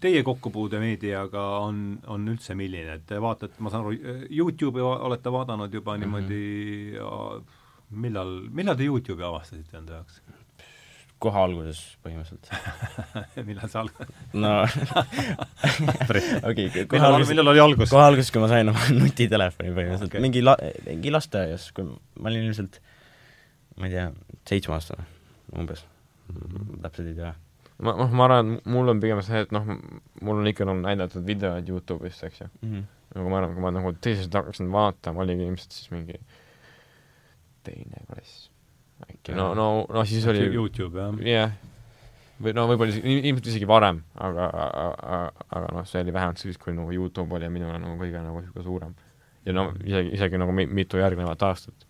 Teie 0.00 0.22
kokkupuude 0.22 0.78
meediaga 0.78 1.44
on, 1.64 1.98
on 2.06 2.26
üldse 2.30 2.54
milline, 2.54 2.98
et 3.00 3.06
te 3.08 3.18
vaatate, 3.22 3.56
ma 3.58 3.70
saan 3.72 3.82
aru, 3.86 3.96
Youtube'i 4.30 4.82
olete 4.84 5.32
vaadanud 5.34 5.72
juba 5.74 5.96
Mhm. 5.96 6.04
niimoodi 6.04 6.42
ja 6.94 7.08
millal, 7.90 8.34
millal 8.54 8.76
te 8.78 8.86
Youtube'i 8.86 9.26
avastasite 9.26 9.76
enda 9.80 10.00
jaoks? 10.00 10.20
kohe 11.18 11.34
alguses 11.42 11.80
põhimõtteliselt. 12.06 12.46
millal 13.48 13.66
see 13.72 13.80
algas? 13.80 14.12
no 14.38 14.52
okei, 16.50 16.68
kohe 16.70 16.86
millal, 16.92 17.08
alguses, 17.16 17.32
millal 17.32 17.50
oli 17.52 17.62
algus? 17.64 17.90
kohe 17.90 18.04
alguses, 18.06 18.30
kui 18.30 18.42
ma 18.44 18.50
sain 18.52 18.70
oma 18.70 18.84
nutitelefoni 19.00 19.72
põhimõtteliselt 19.74 20.12
okay., 20.12 20.22
mingi 20.22 20.44
la-, 20.44 20.54
mingi 20.86 21.10
lasteaias, 21.10 21.70
kui 21.74 21.88
ma 21.90 22.30
olin 22.30 22.46
ilmselt 22.46 22.78
ma 23.78 23.90
ei 23.90 23.96
tea, 23.96 24.06
seitsmeaastane 24.52 25.04
umbes, 25.58 25.82
täpselt 26.84 27.06
ei 27.10 27.16
tea. 27.18 27.32
ma, 27.78 27.94
noh, 27.94 28.10
ma 28.10 28.24
arvan, 28.28 28.54
et 28.58 28.66
mul 28.66 28.88
on 28.94 29.00
pigem 29.02 29.20
see, 29.22 29.44
et 29.46 29.52
noh, 29.54 29.64
mul 30.22 30.40
on 30.42 30.50
ikka 30.50 30.64
olnud 30.66 30.84
näidatud 30.86 31.26
videoid 31.26 31.68
Youtube'ist, 31.70 32.24
eks 32.26 32.40
ju. 32.44 32.48
nagu 33.14 33.30
ma 33.32 33.38
arvan, 33.40 33.54
kui 33.56 33.62
ma 33.64 33.70
nagu 33.74 33.92
teisest 34.04 34.34
hakkasin 34.34 34.70
vaatama, 34.74 35.22
oligi 35.24 35.46
ilmselt 35.46 35.72
siis 35.76 35.90
mingi 35.94 36.18
teine 37.66 38.02
klass 38.08 38.48
äkki, 39.08 39.34
no, 39.36 39.52
no, 39.54 39.66
no 39.94 40.04
siis 40.08 40.26
oli 40.26 40.42
Youtube, 40.54 40.98
jah. 40.98 41.18
jah, 41.22 41.52
või 42.42 42.54
no 42.56 42.64
võib-olla 42.70 42.98
ilmselt 42.98 43.50
isegi 43.52 43.68
varem, 43.70 44.00
aga, 44.18 44.48
aga, 44.64 45.20
aga 45.54 45.68
noh, 45.76 45.86
see 45.86 46.02
oli 46.02 46.14
vähemalt 46.14 46.42
siis, 46.42 46.58
kui 46.58 46.74
nagu 46.74 46.90
Youtube 46.94 47.38
oli 47.38 47.50
minule 47.52 47.78
nagu 47.82 47.94
kõige 48.00 48.22
nagu 48.24 48.42
niisugune 48.42 48.66
suurem. 48.66 48.94
ja 49.46 49.54
no 49.54 49.68
isegi, 49.84 50.14
isegi 50.18 50.40
nagu 50.42 50.52
mi- 50.54 50.66
mitu 50.66 50.98
järgnevat 50.98 51.42
aastat. 51.46 51.86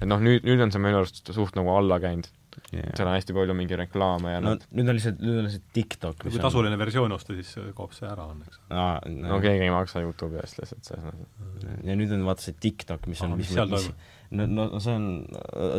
et 0.00 0.08
noh, 0.08 0.20
nüüd, 0.20 0.44
nüüd 0.44 0.60
on 0.66 0.72
see 0.74 0.82
minu 0.82 1.00
arust 1.00 1.32
suht 1.32 1.56
nagu 1.56 1.72
alla 1.76 1.98
käinud, 2.04 2.28
seal 2.70 3.06
on 3.06 3.14
hästi 3.14 3.34
palju 3.36 3.56
mingi 3.56 3.78
reklaame 3.78 4.34
ja 4.34 4.40
no 4.42 4.54
noh, 4.54 4.66
nüüd 4.76 4.90
on 4.90 4.98
lihtsalt, 4.98 5.20
nüüd 5.22 5.40
on 5.40 5.48
lihtsalt 5.48 5.66
TikTok, 5.76 6.18
kui 6.24 6.40
tasuline 6.42 6.78
versioon 6.80 7.14
osta, 7.16 7.36
siis 7.36 7.52
kaob 7.76 7.94
see 7.96 8.08
ära 8.08 8.26
õnneks. 8.32 8.60
aa, 8.70 8.98
no 9.12 9.40
keegi 9.44 9.66
ei 9.66 9.74
maksa 9.74 10.02
Youtube'i 10.04 10.40
eest 10.42 10.60
lihtsalt 10.62 10.90
selles 10.90 11.06
mõttes. 11.06 11.76
ja 11.86 11.98
nüüd 11.98 12.14
on 12.16 12.26
vaata 12.28 12.46
see 12.46 12.56
TikTok, 12.66 13.06
mis 13.12 13.22
on 13.26 13.36
Aga 13.36 13.42
mis 13.42 13.52
seal 13.52 13.70
mis, 13.72 13.90
no, 14.30 14.48
no 14.48 14.68
no 14.72 14.82
see 14.82 14.96
on, 14.96 15.08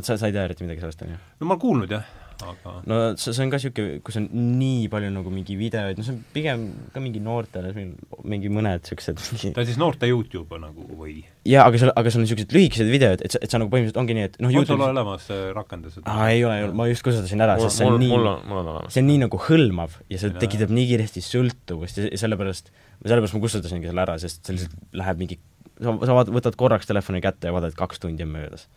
sa, 0.01 0.15
sa 0.15 0.29
ei 0.29 0.35
tea 0.37 0.47
eriti 0.47 0.67
midagi 0.67 0.85
sellest, 0.85 1.03
on 1.07 1.15
ju? 1.15 1.19
no 1.41 1.49
ma 1.49 1.57
olen 1.57 1.63
kuulnud 1.65 1.97
jah, 1.97 2.07
aga 2.43 2.73
no 2.89 2.99
see, 3.15 3.31
see 3.33 3.45
on 3.45 3.53
ka 3.53 3.59
niisugune, 3.61 4.01
kus 4.05 4.19
on 4.19 4.27
nii 4.33 4.89
palju 4.91 5.13
nagu 5.13 5.31
mingi 5.33 5.55
videoid, 5.59 5.99
no 5.99 6.05
see 6.05 6.15
on 6.15 6.19
pigem 6.35 6.65
ka 6.93 7.03
mingi 7.03 7.21
noortele, 7.23 7.71
mingi 7.73 8.51
mõned 8.53 8.83
niisugused 8.83 9.23
mingi 9.31 9.53
ta 9.55 9.63
on 9.63 9.69
siis 9.69 9.79
noorte 9.81 10.09
Youtube 10.09 10.59
nagu 10.61 10.89
või? 10.99 11.21
jaa, 11.47 11.63
aga 11.69 11.79
seal, 11.79 11.93
aga 11.95 12.11
seal 12.11 12.21
on 12.21 12.27
niisugused 12.27 12.57
lühikesed 12.57 12.91
videod, 12.91 13.23
et 13.23 13.37
sa, 13.37 13.41
et 13.45 13.53
sa 13.53 13.61
nagu 13.61 13.71
põhimõtteliselt 13.71 14.01
ongi 14.03 14.17
nii, 14.19 14.27
et 14.31 14.37
noh, 14.43 14.51
on 14.51 14.67
sul 14.67 14.85
olemas 14.89 15.29
äh, 15.31 15.45
rakendused? 15.55 16.03
aa, 16.03 16.27
ei 16.33 16.43
ole, 16.43 16.59
ei 16.59 16.67
ole, 16.67 16.75
ma 16.77 16.89
just 16.91 17.05
kustutasin 17.07 17.45
ära, 17.47 17.55
sest 17.63 17.79
see 17.79 17.87
on 17.87 17.99
nii 18.01 18.11
mul 18.11 18.31
on, 18.33 18.43
mul 18.49 18.61
on 18.63 18.71
olemas. 18.75 18.93
see 18.97 19.05
on 19.05 19.09
nii 19.13 19.23
nagu 19.23 19.41
hõlmav 19.47 19.97
ja 20.11 20.21
see 20.21 20.33
tekitab 20.41 20.73
nii 20.75 20.89
kiiresti 20.91 21.23
sõltuvust 21.25 22.01
ja 22.03 22.07
ja 22.11 22.19
sellepärast, 22.21 22.71
sellepärast 23.05 23.35
ma 23.37 23.43
kustutasingi 23.43 23.89
selle 23.89 24.03
ära, 24.03 24.17
sest 24.21 24.43
see 24.47 24.57
lihtsalt 24.57 24.97
läheb 25.01 25.21
mingi, 25.21 25.37
sa, 25.77 25.93
sa 25.93 26.15
vaat- 26.17 26.31
võtad 26.33 26.57
korraks 26.59 26.89
telefoni 26.89 27.21
kätte 27.23 27.49
ja 27.49 27.55
vaatad, 27.55 27.73
et 27.73 27.79
kaks 27.79 28.01
tundi 28.03 28.25
on 28.25 28.33
möödas. 28.33 28.67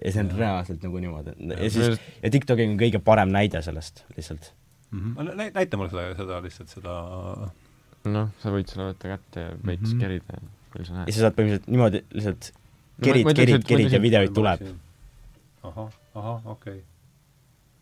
Ja 0.00 0.12
see 0.12 0.24
on 0.24 0.32
reaalselt 0.38 0.82
nagu 0.86 1.02
niimoodi, 1.02 1.36
ja 1.52 1.70
siis, 1.70 2.00
ja 2.22 2.32
TikTok 2.34 2.64
on 2.64 2.76
kõige 2.80 3.00
parem 3.04 3.32
näide 3.34 3.62
sellest 3.64 4.04
lihtsalt. 4.16 4.52
Mhm. 4.94 5.30
näita 5.54 5.78
mulle 5.78 5.90
seda, 5.90 6.10
seda 6.18 6.42
lihtsalt 6.44 6.74
seda 6.74 6.98
noh, 8.10 8.34
sa 8.42 8.52
võid 8.54 8.70
selle 8.70 8.90
võtta 8.92 9.14
kätte 9.14 9.48
ja 9.48 9.54
veits 9.58 9.88
mm. 9.88 9.94
-hmm. 9.94 10.02
kerida 10.02 10.36
ja 10.36 10.52
küll 10.74 10.84
sa 10.86 10.92
ja 10.92 10.98
näed. 11.00 11.14
sa 11.14 11.24
saad 11.24 11.38
põhimõtteliselt 11.38 11.72
niimoodi 11.72 12.04
lihtsalt 12.12 12.52
No 12.94 13.08
kerid 13.08 13.26
ütleks, 13.26 13.38
kerid 13.40 13.64
kerid 13.66 13.94
ja 13.94 14.00
videoid 14.02 14.34
tuleb. 14.36 14.60
ahah, 15.66 15.88
ahah, 16.14 16.44
okei 16.46 16.76
okay.. 16.78 16.82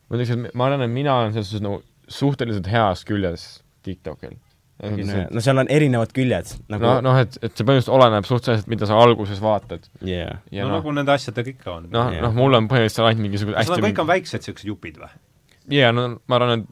ma 0.08 0.16
ütleks, 0.16 0.32
et 0.32 0.54
ma 0.56 0.68
arvan, 0.68 0.84
et 0.86 0.92
mina 0.92 1.16
olen 1.18 1.34
selles 1.34 1.50
suhtes 1.50 1.64
nagu 1.66 1.82
suhteliselt 2.08 2.68
heas 2.72 3.04
küljes 3.08 3.44
TikTokil. 3.84 4.38
No 4.82 5.42
seal 5.44 5.62
on 5.62 5.70
erinevad 5.70 6.12
küljed 6.16 6.52
nagu 6.72 6.86
no, 6.86 6.94
noh, 7.06 7.18
et, 7.22 7.38
et 7.38 7.54
see 7.54 7.66
põhimõtteliselt 7.66 7.94
oleneb 7.96 8.28
suhteliselt, 8.28 8.70
mida 8.72 8.88
sa 8.90 8.98
alguses 8.98 9.42
vaatad. 9.42 9.88
yeah.. 10.02 10.42
ja 10.50 10.66
no 10.66 10.74
noh, 10.74 10.80
nagu 10.80 10.94
nende 10.98 11.14
asjadega 11.14 11.54
ikka 11.54 11.76
on. 11.76 11.88
noh, 11.92 12.12
jah. 12.14 12.24
noh, 12.26 12.36
mul 12.36 12.58
on 12.58 12.70
põhimõtteliselt 12.70 13.08
ainult 13.08 13.26
mingisugused 13.28 13.58
kas 13.58 13.70
nad 13.70 13.78
hästi 13.78 13.88
kõik 13.90 14.04
on 14.04 14.10
väiksed 14.10 14.42
niisugused 14.42 14.70
jupid 14.72 15.02
või? 15.02 15.12
jaa, 15.78 15.92
no 15.94 16.08
ma 16.26 16.38
arvan, 16.38 16.62
et 16.64 16.70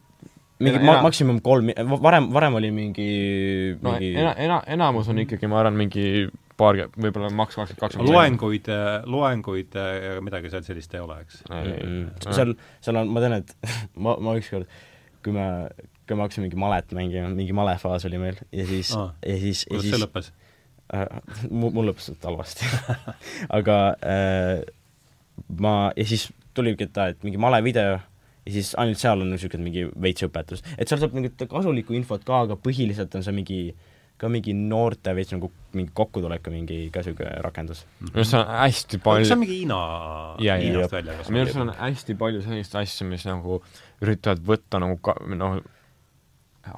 mingi 0.61 0.77
Ena- 0.77 0.87
ma-, 0.91 1.01
maksimum 1.07 1.41
kolm, 1.45 1.70
varem, 2.03 2.28
varem 2.35 2.59
oli 2.61 2.70
mingi, 2.74 3.11
no 3.81 3.95
mingi 3.95 4.12
ena-, 4.12 4.35
ena-, 4.37 4.62
enamus 4.77 5.09
on 5.12 5.23
ikkagi, 5.23 5.49
ma 5.51 5.62
arvan, 5.62 5.78
mingi 5.81 6.28
paar, 6.61 6.78
võib-olla 7.01 7.31
maks 7.32 7.57
kakskümmend 7.57 7.81
kaks. 7.81 8.01
loenguid, 8.05 8.69
loenguid 9.09 9.78
ja 9.78 10.19
midagi 10.24 10.53
seal 10.53 10.66
sellist 10.66 10.95
ei 10.97 11.05
ole, 11.05 11.20
eks? 11.24 11.41
Seal, 12.27 12.53
seal 12.85 13.01
on, 13.01 13.15
ma 13.15 13.24
tean, 13.24 13.39
et 13.41 13.55
ma, 14.05 14.19
ma 14.20 14.37
ükskord, 14.41 14.69
kui 15.24 15.37
me, 15.37 15.47
kui 16.11 16.19
me 16.19 16.27
hakkasime 16.27 16.49
mingi 16.49 16.59
malet 16.59 16.93
mängima, 16.97 17.31
mingi 17.37 17.55
malefaas 17.57 18.07
oli 18.09 18.19
meil 18.19 18.43
ja 18.51 18.66
siis 18.66 18.93
Aa. 18.99 19.12
ja 19.23 19.39
siis, 19.45 19.65
ja 19.69 19.77
kuidas 19.77 19.87
see 19.87 19.95
siis 19.95 20.05
lõppes? 20.05 20.31
äh, 20.95 21.07
mul, 21.55 21.87
lõppes 21.87 22.11
suht 22.11 22.27
halvasti 22.27 22.66
aga 23.59 23.81
äh, 24.03 24.55
ma, 25.62 25.74
ja 25.97 26.07
siis 26.11 26.28
tuligi, 26.55 26.91
et 26.91 27.03
et 27.07 27.27
mingi 27.27 27.41
malevideo 27.41 28.01
ja 28.01 28.53
siis 28.57 28.74
ainult 28.81 28.99
seal 29.01 29.23
on 29.23 29.31
niisugune 29.31 29.65
mingi 29.66 29.87
veits 30.03 30.27
õpetus, 30.27 30.65
et 30.77 30.91
seal 30.91 31.01
saab 31.03 31.15
mingit 31.16 31.47
kasulikku 31.49 31.95
infot 31.97 32.27
ka, 32.27 32.45
aga 32.49 32.59
põhiliselt 32.59 33.15
on 33.15 33.27
see 33.27 33.37
mingi 33.37 33.62
ka 34.20 34.28
mingi 34.28 34.53
noorte 34.53 35.15
veits 35.16 35.32
nagu 35.32 35.49
mingi 35.77 35.93
kokkutuleku 35.97 36.53
mingi 36.53 36.81
ka 36.93 37.01
niisugune 37.01 37.39
rakendus. 37.45 37.85
minu 38.03 38.19
arust 38.19 38.35
seal 38.35 38.43
on 38.45 38.55
hästi 38.59 39.01
palju 39.05 39.28
see 39.28 39.37
on 39.37 39.43
mingi 39.43 39.59
Hiina. 39.62 39.81
Hiinast 40.41 40.97
välja 40.97 41.16
minu 41.28 41.45
arust 41.47 41.61
on 41.65 41.73
hästi 41.78 42.16
palju 42.20 42.43
sellist 42.45 42.77
asju, 42.82 43.09
mis 43.09 43.24
nagu 43.28 43.61
üritavad 44.05 44.43
võtta 44.53 44.82
nagu 44.82 44.99
ka-, 45.05 45.16
noh, 45.37 45.61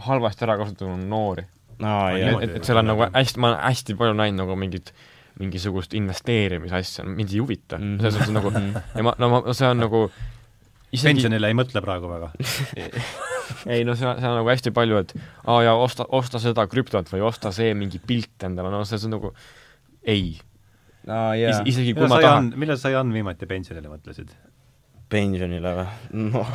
halvasti 0.06 0.46
ära 0.46 0.58
kasutatud 0.60 1.08
noori. 1.08 1.46
Ai, 1.82 2.20
et 2.44 2.58
et 2.58 2.64
seal 2.64 2.78
on 2.78 2.86
nagu 2.92 3.08
hästi, 3.08 3.40
ma 3.42 3.52
olen 3.52 3.64
hästi 3.64 3.96
palju 3.98 4.14
näinud 4.14 4.44
nagu 4.44 4.56
mingit 4.56 4.92
mingisugust 5.40 5.94
investeerimisasja, 5.96 7.04
mind 7.08 7.32
ei 7.32 7.40
huvita 7.40 7.78
mm. 7.78 7.84
Mhm. 7.84 7.94
-hmm. 7.94 8.00
selles 8.00 8.14
suhtes 8.14 8.34
nagu, 8.34 8.52
ja 8.94 9.02
ma, 9.02 9.14
no 9.18 9.28
ma, 9.32 9.42
see 9.56 9.68
on 9.68 9.80
nagu 9.80 10.02
isegi 10.92 11.08
pensionile 11.08 11.48
ei 11.48 11.56
mõtle 11.56 11.82
praegu 11.84 12.10
väga. 12.10 12.30
ei 13.74 13.84
no 13.88 13.96
seal, 13.96 14.18
seal 14.20 14.34
on 14.34 14.40
nagu 14.42 14.52
hästi 14.52 14.72
palju, 14.76 15.00
et 15.02 15.14
aa 15.46 15.62
jaa, 15.66 15.74
osta, 15.80 16.06
osta 16.08 16.40
seda 16.42 16.66
krüptot 16.70 17.08
või 17.12 17.24
osta 17.26 17.52
see 17.52 17.72
mingi 17.78 18.00
pilt 18.06 18.46
endale, 18.48 18.70
no 18.72 18.84
see 18.88 19.00
on 19.08 19.16
nagu 19.16 19.32
ei 20.02 20.36
aa 21.08 21.32
Is, 21.34 21.62
isegi 21.72 21.96
kui 21.96 22.04
millal 22.04 22.12
ma 22.12 22.20
sa, 22.20 22.28
tahan 22.28 22.52
millal 22.60 22.78
sa, 22.78 22.92
Jan, 22.94 23.12
viimati 23.14 23.48
pensionile 23.50 23.90
mõtlesid? 23.90 24.36
pensionile 25.12 25.74
või? 25.78 25.88
noh, 26.28 26.52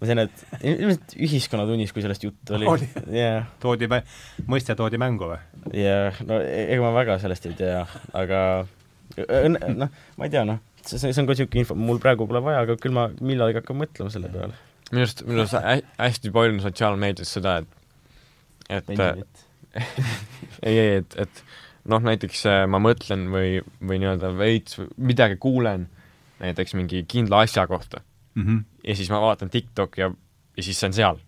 ma 0.00 0.08
tean, 0.08 0.22
et 0.24 0.44
ilmselt 0.70 1.14
Ühiskonnatunnis, 1.16 1.92
kui 1.94 2.04
sellest 2.04 2.24
juttu 2.26 2.56
oli 2.58 2.68
Oli., 2.70 2.88
jah, 3.14 3.46
toodi, 3.62 3.88
mõiste 4.50 4.76
toodi 4.78 5.00
mängu 5.00 5.30
või? 5.32 5.40
jah, 5.80 6.18
no 6.28 6.40
e- 6.42 6.66
ega 6.74 6.82
ma 6.84 6.92
väga 6.96 7.18
sellest 7.22 7.46
ei 7.50 7.56
tea, 7.58 7.82
aga 8.16 8.40
õnne, 9.16 9.72
noh, 9.84 9.98
ma 10.18 10.28
ei 10.28 10.32
tea, 10.34 10.44
noh, 10.48 10.60
see, 10.82 10.98
see 11.00 11.14
on 11.22 11.28
ka 11.28 11.36
niisugune 11.36 11.64
info, 11.64 11.76
mul 11.78 12.00
praegu 12.02 12.26
pole 12.30 12.42
vaja, 12.44 12.64
aga 12.66 12.76
küll 12.80 12.94
ma 12.96 13.08
millalgi 13.20 13.60
hakkan 13.60 13.78
mõtlema 13.84 14.12
selle 14.12 14.30
peale. 14.32 14.56
minu 14.90 15.04
arust, 15.06 15.24
minu 15.28 15.44
arust 15.44 15.58
hä- 15.60 15.80
hästi 16.00 16.32
palju 16.34 16.56
on 16.56 16.62
sotsiaalmeedias 16.64 17.34
seda, 17.38 17.58
et 17.62 17.80
et 18.78 18.86
pensionit. 18.88 19.44
ei, 20.68 20.74
ei, 20.78 20.90
et, 21.02 21.16
et 21.20 21.40
noh, 21.90 22.00
näiteks 22.04 22.44
äh, 22.48 22.60
ma 22.70 22.78
mõtlen 22.82 23.26
või, 23.32 23.58
või 23.84 23.98
nii-öelda 24.02 24.30
veits 24.38 24.78
midagi 24.96 25.36
kuulen 25.42 25.88
näiteks 26.40 26.74
mingi 26.78 27.02
kindla 27.10 27.42
asja 27.44 27.66
kohta 27.70 28.00
ja 28.84 28.96
siis 28.96 29.10
ma 29.12 29.20
vaatan 29.24 29.50
TikTok'i 29.52 30.04
ja, 30.04 30.10
ja 30.56 30.62
siis 30.66 30.80
see 30.80 30.90
on 30.90 30.96
seal, 30.96 31.20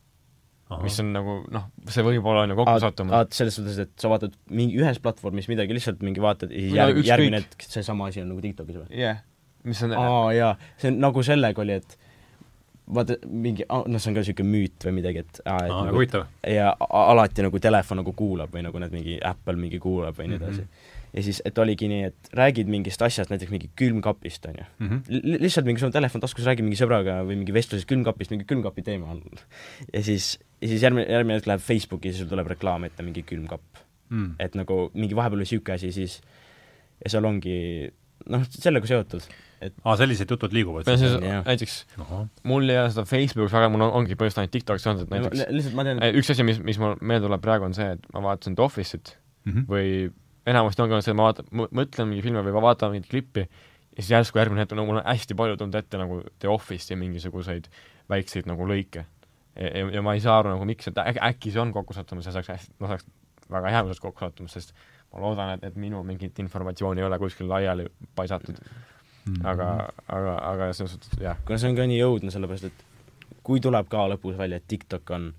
mis 0.82 0.98
on 1.02 1.12
nagu 1.14 1.36
noh, 1.52 1.68
see 1.92 2.04
võib 2.06 2.26
olla 2.26 2.46
on 2.46 2.54
ju 2.54 2.58
kokkusattumus. 2.58 3.14
aa, 3.16 3.28
selles 3.38 3.58
suhtes, 3.58 3.78
et 3.86 3.92
sa 4.00 4.10
vaatad 4.12 4.34
mingi 4.50 4.80
ühes 4.80 4.98
platvormis 5.02 5.48
midagi, 5.52 5.76
lihtsalt 5.76 6.02
mingi 6.06 6.22
vaatad 6.22 6.50
ja 6.54 6.58
siis 6.64 6.74
No 6.74 6.80
järg, 6.82 7.04
järgmine 7.06 7.42
hetk 7.44 7.68
seesama 7.68 8.10
asi 8.10 8.24
on 8.24 8.32
nagu 8.32 8.42
TikTokis 8.44 8.80
või? 8.82 8.90
jah, 9.00 9.22
mis 9.66 9.82
on 9.86 9.94
aa 9.98 10.26
jaa, 10.36 10.56
see 10.80 10.92
on 10.92 11.00
nagu 11.04 11.24
sellega 11.26 11.62
oli, 11.62 11.78
et 11.82 11.98
vaata 12.94 13.16
mingi, 13.26 13.64
noh, 13.66 13.98
see 13.98 14.10
on 14.10 14.18
ka 14.18 14.22
niisugune 14.22 14.50
müüt 14.52 14.86
või 14.86 14.98
midagi, 15.00 15.22
et 15.24 15.40
aa, 15.44 15.62
et 15.66 15.72
aa, 15.72 15.80
nagu, 15.88 15.96
huvitav. 15.98 16.26
ja 16.46 16.68
alati 16.86 17.46
nagu 17.46 17.60
telefon 17.62 18.02
nagu 18.02 18.14
kuulab 18.18 18.52
või 18.54 18.62
nagu 18.66 18.82
need 18.82 18.94
mingi 18.94 19.16
Apple 19.26 19.56
mingi 19.58 19.80
kuulab 19.82 20.18
või 20.18 20.30
nii 20.30 20.38
edasi 20.38 20.62
mm. 20.62 20.68
Mhm. 20.68 20.92
-hmm. 20.92 20.95
Ja 21.16 21.22
siis, 21.24 21.38
et 21.48 21.58
oligi 21.58 21.88
nii, 21.88 22.02
et 22.10 22.28
räägid 22.36 22.68
mingist 22.68 23.00
asjast, 23.02 23.30
näiteks 23.32 23.50
mingi 23.54 23.70
külmkapist, 23.80 24.44
on 24.50 24.58
ju. 24.60 24.66
Mhm. 24.84 24.98
lihtsalt 25.40 25.64
mingi 25.66 25.80
sul 25.80 25.88
on 25.88 25.94
telefon 25.96 26.20
taskus, 26.20 26.44
räägid 26.44 26.66
mingi 26.66 26.76
sõbraga 26.76 27.22
või 27.24 27.38
mingi 27.40 27.54
vestluses 27.56 27.88
külmkapist, 27.88 28.30
mingi 28.34 28.44
külmkapi 28.44 28.82
teema 28.84 29.10
on. 29.14 29.22
ja 29.92 30.02
siis, 30.04 30.34
ja 30.60 30.68
siis 30.68 30.82
järgmine, 30.84 31.06
järgmine 31.08 31.38
hetk 31.40 31.46
läheb 31.50 31.64
Facebooki 31.64 32.08
ja 32.10 32.12
siis 32.12 32.22
sul 32.26 32.30
tuleb 32.34 32.46
reklaam 32.52 32.84
ette 32.84 33.02
mingi 33.06 33.22
külmkapp. 33.26 33.82
Mm. 34.10 34.36
et 34.38 34.54
nagu 34.54 34.90
mingi 34.94 35.16
vahepeal 35.18 35.40
oli 35.40 35.42
niisugune 35.48 35.74
asi, 35.74 35.88
siis 35.90 36.20
ja 37.02 37.10
seal 37.10 37.24
ongi 37.26 37.56
noh, 38.30 38.44
sellega 38.54 38.86
seotud, 38.86 39.24
et 39.66 39.74
aa, 39.82 39.96
sellised 39.98 40.30
jutud 40.30 40.52
liiguvad 40.54 40.86
siis 40.86 41.16
näiteks, 41.20 41.74
ahah, 42.04 42.28
mul 42.46 42.68
ei 42.70 42.78
ole 42.78 42.92
seda 42.94 43.02
Facebookis 43.08 43.52
väga, 43.56 43.68
mul 43.72 43.82
on, 43.88 43.90
ongi 43.98 44.14
põhimõtteliselt 44.14 44.44
ainult 44.44 44.54
TikTokis 44.54 44.86
olnud, 44.92 45.02
et 45.08 45.10
näiteks 45.16 45.40
li- 45.40 45.48
lihtsalt 45.58 45.74
ma 45.80 45.84
tean, 45.88 46.02
Eh, 46.06 46.14
üks 46.20 46.30
asi, 46.30 46.46
mis, 46.46 46.60
mis 46.62 46.78
mul 46.78 46.94
meelde 47.02 47.26
tuleb 47.26 47.42
praegu, 47.42 47.64
on 47.66 47.74
see, 47.74 47.88
et 47.96 48.06
ma 48.14 48.22
vaatasin 48.28 48.54
The 48.54 48.62
Office'it 48.68 49.16
Mhm. 49.46 49.66
või 49.74 50.12
enamasti 50.46 50.82
ongi 50.82 50.96
olnud 50.96 51.06
see, 51.06 51.14
et 51.14 51.18
ma 51.18 51.28
vaatan, 51.28 51.50
mõtlen 51.80 52.10
mingi 52.10 52.24
filmi 52.24 52.44
või 52.46 52.54
ma 52.54 52.62
vaatan 52.68 52.94
mingit 52.94 53.10
klippi 53.10 53.46
ja 53.96 54.02
siis 54.02 54.12
järsku 54.12 54.38
järgmine 54.38 54.62
hetk, 54.62 54.76
no 54.76 54.86
mul 54.86 55.00
on 55.00 55.06
hästi 55.06 55.36
palju 55.38 55.58
tulnud 55.60 55.78
ette 55.78 56.00
nagu 56.00 56.20
The 56.38 56.50
Office'i 56.52 56.94
ja 56.94 57.00
mingisuguseid 57.00 57.68
väikseid 58.12 58.48
nagu 58.50 58.66
lõike. 58.68 59.06
ja, 59.56 59.86
ja 59.96 60.02
ma 60.04 60.14
ei 60.14 60.20
saa 60.20 60.38
aru 60.38 60.52
nagu 60.52 60.66
miks, 60.68 60.90
et 60.90 60.98
äkki, 61.00 61.22
äkki 61.30 61.54
see 61.54 61.62
on 61.62 61.72
kokkusattumus 61.72 62.28
ja 62.28 62.34
see 62.34 62.42
oleks 62.42 62.52
hästi, 62.52 62.74
no 62.80 62.90
see 62.90 62.98
oleks 62.98 63.06
väga 63.50 63.72
hea, 63.72 63.80
kui 63.80 63.88
see 63.88 63.94
oleks 63.94 64.04
kokkusattumus, 64.04 64.58
sest 64.58 64.74
ma 65.12 65.22
loodan, 65.24 65.54
et, 65.56 65.64
et 65.64 65.80
minu 65.80 66.02
mingit 66.04 66.38
informatsiooni 66.44 67.00
ei 67.00 67.08
ole 67.08 67.18
kuskil 67.18 67.48
laiali 67.48 67.88
paisatud. 68.14 68.60
aga, 69.42 69.70
aga, 70.06 70.36
aga 70.52 70.70
selles 70.76 70.92
suhtes 70.94 71.18
jah, 71.18 71.40
kuna 71.46 71.58
see 71.58 71.72
on 71.72 71.78
ka 71.80 71.86
nii 71.88 72.02
õudne, 72.04 72.30
sellepärast 72.30 72.68
et 72.68 72.84
kui 73.46 73.62
tuleb 73.62 73.88
ka 73.90 74.04
lõpus 74.12 74.36
välja, 74.38 74.60
et 74.60 74.68
TikTok 74.68 75.10
on 75.16 75.30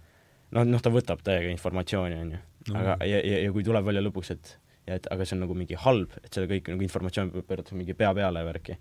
noh, 0.56 0.66
noh 0.68 0.82
ta 0.84 0.92
võtab 0.92 1.22
täiega 1.24 1.52
informatsiooni, 1.54 2.18
on 2.24 2.34
ju, 2.36 2.42
aga 2.74 2.98
ja, 3.08 3.22
ja, 3.22 3.44
ja 3.46 3.54
kui 3.56 3.64
tuleb 3.64 3.86
välja 3.88 4.04
lõpuks, 4.04 4.34
et 4.36 4.58
ja 4.88 4.98
et 4.98 5.08
aga 5.12 5.26
see 5.28 5.36
on 5.38 5.44
nagu 5.46 5.56
mingi 5.58 5.78
halb, 5.84 6.14
et 6.24 6.32
selle 6.34 6.50
kõik 6.52 6.72
nagu 6.72 6.86
informatsioon 6.86 7.34
pööratakse 7.38 7.78
mingi 7.78 7.96
pea 7.98 8.14
peale 8.18 8.44
ja 8.44 8.48
värki, 8.48 8.78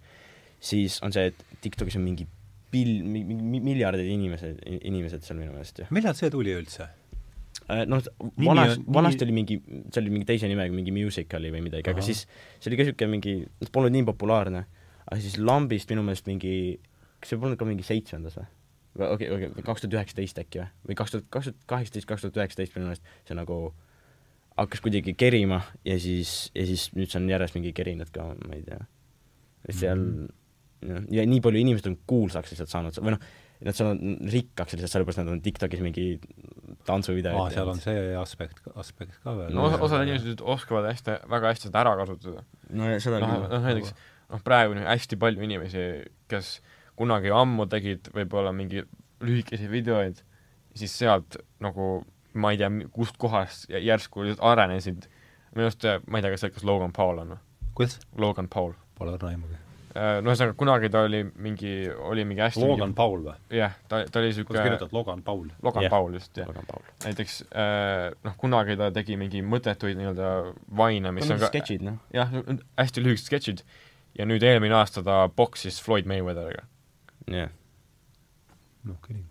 siis 0.62 1.00
on 1.06 1.14
see, 1.14 1.30
et 1.32 1.58
TikTokis 1.64 1.98
on 1.98 2.06
mingi 2.06 2.28
pil-, 2.72 3.02
mingi 3.02 3.60
miljardid 3.64 4.08
inimesed, 4.12 4.62
inimesed 4.76 5.26
seal 5.26 5.40
minu 5.40 5.54
meelest 5.54 5.82
ju. 5.82 5.90
millal 5.94 6.16
see 6.18 6.30
tuli 6.32 6.54
üldse? 6.56 6.88
noh, 7.66 8.02
Nimi 8.36 8.46
vanas 8.46 8.76
vanasti 8.98 9.24
oli 9.26 9.34
mingi, 9.34 9.56
see 9.90 10.02
oli 10.02 10.12
mingi 10.14 10.28
teise 10.28 10.48
nimega, 10.50 10.74
mingi 10.74 10.92
Musicali 10.94 11.50
või 11.50 11.64
midagi, 11.64 11.90
aga 11.90 12.04
siis 12.04 12.26
see 12.26 12.70
oli 12.70 12.78
ka 12.78 12.86
niisugune 12.86 13.12
mingi, 13.16 13.34
polnud 13.74 13.94
nii 13.94 14.04
populaarne, 14.12 14.66
aga 15.06 15.18
siis 15.22 15.38
Lambist 15.40 15.90
minu 15.90 16.04
meelest 16.06 16.28
mingi, 16.30 16.52
kas 17.18 17.32
see 17.32 17.40
polnud 17.42 17.58
ka 17.58 17.68
mingi 17.68 17.86
seitsmendas 17.86 18.38
või? 18.38 18.46
okei, 18.96 19.32
okei, 19.32 19.64
kaks 19.66 19.82
tuhat 19.82 19.98
üheksateist 19.98 20.38
äkki 20.44 20.62
või? 20.62 20.68
või 20.90 20.98
kaks 21.00 21.16
tuhat, 21.16 21.26
kaks 21.32 21.50
tuhat 21.50 21.66
kaheksateist, 21.72 22.08
kaks 22.08 22.26
tuhat 22.26 22.38
üheksateist 22.40 22.76
minu 22.78 22.90
meelest 22.90 23.10
see 23.28 23.36
nagu 23.36 23.58
hakkas 24.56 24.80
kuidagi 24.84 25.14
kerima 25.18 25.60
ja 25.84 25.98
siis, 26.00 26.50
ja 26.56 26.64
siis 26.68 26.88
nüüd 26.96 27.10
see 27.12 27.20
on 27.20 27.28
järjest 27.30 27.56
mingi 27.58 27.72
kerinud 27.76 28.10
ka, 28.14 28.30
ma 28.46 28.56
ei 28.56 28.62
tea. 28.66 28.80
seal 29.70 29.98
Mhm. 30.00 30.26
jah, 30.86 31.02
ja 31.18 31.24
nii 31.26 31.42
palju 31.44 31.60
inimesed 31.60 31.88
on 31.90 31.98
kuulsaks 32.08 32.52
lihtsalt 32.52 32.70
saanud 32.70 32.98
või 33.00 33.14
noh, 33.16 33.22
nad 33.66 33.76
saavad 33.76 34.02
rikkaks 34.32 34.74
lihtsalt 34.76 34.92
sellepärast, 34.92 35.20
nad 35.22 35.30
on 35.32 35.40
TikTokis 35.44 35.80
mingi 35.84 36.04
tantsuvideoid 36.86 37.38
aa, 37.40 37.52
seal 37.54 37.70
on 37.72 37.80
see 37.82 38.02
aspekt, 38.20 38.60
aspekt 38.76 39.16
ka 39.24 39.32
veel. 39.38 39.54
no 39.56 39.64
osa, 39.70 39.80
osad 39.86 40.04
inimesed 40.04 40.44
oskavad 40.44 40.90
hästi, 40.90 41.16
väga 41.32 41.52
hästi 41.54 41.70
seda 41.70 41.82
ära 41.82 41.94
kasutada. 42.02 42.44
no 42.70 42.90
ja 42.90 43.00
seda 43.02 43.22
noh, 43.22 43.32
küll. 43.32 43.48
noh 43.54 43.64
näiteks 43.70 43.94
noh, 43.96 44.44
praegu 44.46 44.76
on 44.76 44.84
hästi 44.84 45.18
palju 45.24 45.46
inimesi, 45.48 45.86
kes 46.30 46.52
kunagi 47.00 47.32
ammu 47.34 47.66
tegid 47.72 48.12
võib-olla 48.14 48.52
mingi 48.56 48.84
lühikesi 49.24 49.68
videoid, 49.72 50.20
siis 50.76 50.92
sealt 51.00 51.40
nagu 51.64 52.04
ma 52.36 52.52
ei 52.54 52.58
tea, 52.60 52.70
kust 52.94 53.16
kohast 53.20 53.68
jä- 53.72 53.82
järsku 53.84 54.24
arenesid, 54.38 55.06
minu 55.54 55.66
arust 55.68 55.84
see- 55.84 56.00
ma 56.06 56.18
ei 56.20 56.26
tea, 56.26 56.30
kas 56.34 56.44
see, 56.46 56.50
kas 56.56 56.64
Logan 56.68 56.92
Paul 56.96 57.18
on, 57.24 57.38
kuidas? 57.74 57.98
Logan 58.18 58.48
Paul. 58.52 58.74
Pole 58.98 59.16
õrna 59.16 59.32
aimugi. 59.34 59.56
no 59.96 60.28
ühesõnaga, 60.28 60.52
kunagi 60.60 60.90
ta 60.92 61.00
oli 61.06 61.22
mingi, 61.40 61.70
oli 61.88 62.24
mingi 62.28 62.42
hästi 62.44 62.60
Logan 62.60 62.92
Paul 62.94 63.22
või? 63.24 63.34
jah, 63.56 63.72
ta, 63.88 64.02
ta 64.04 64.20
oli 64.20 64.28
kuidas 64.28 64.36
niisugune 64.36 64.62
kirjutad 64.66 64.92
Logan 64.92 65.22
Paul? 65.24 65.46
Logan 65.64 65.86
Jah. 65.86 65.90
Paul 65.90 66.12
just, 66.18 66.36
jah. 66.36 66.48
Näiteks 67.04 67.38
äh, 67.48 68.12
noh, 68.24 68.34
kunagi 68.36 68.76
ta 68.76 68.90
tegi 68.92 69.16
mingi 69.16 69.40
mõttetuid 69.40 69.96
nii-öelda 69.96 70.30
vaine, 70.76 71.12
mis 71.16 71.30
on 71.30 71.40
ka 71.40 71.48
sketšid, 71.48 71.84
noh. 71.88 71.96
jah, 72.12 72.28
hästi 72.76 73.04
lühikesed 73.04 73.30
sketšid 73.32 73.62
ja 74.18 74.26
nüüd 74.28 74.44
eelmine 74.44 74.76
aasta 74.76 75.02
ta 75.04 75.22
boksis 75.28 75.80
Floyd 75.82 76.04
Mayweatheriga. 76.08 76.66
jah. 77.32 77.48
noh, 78.84 79.00
küll. 79.04 79.24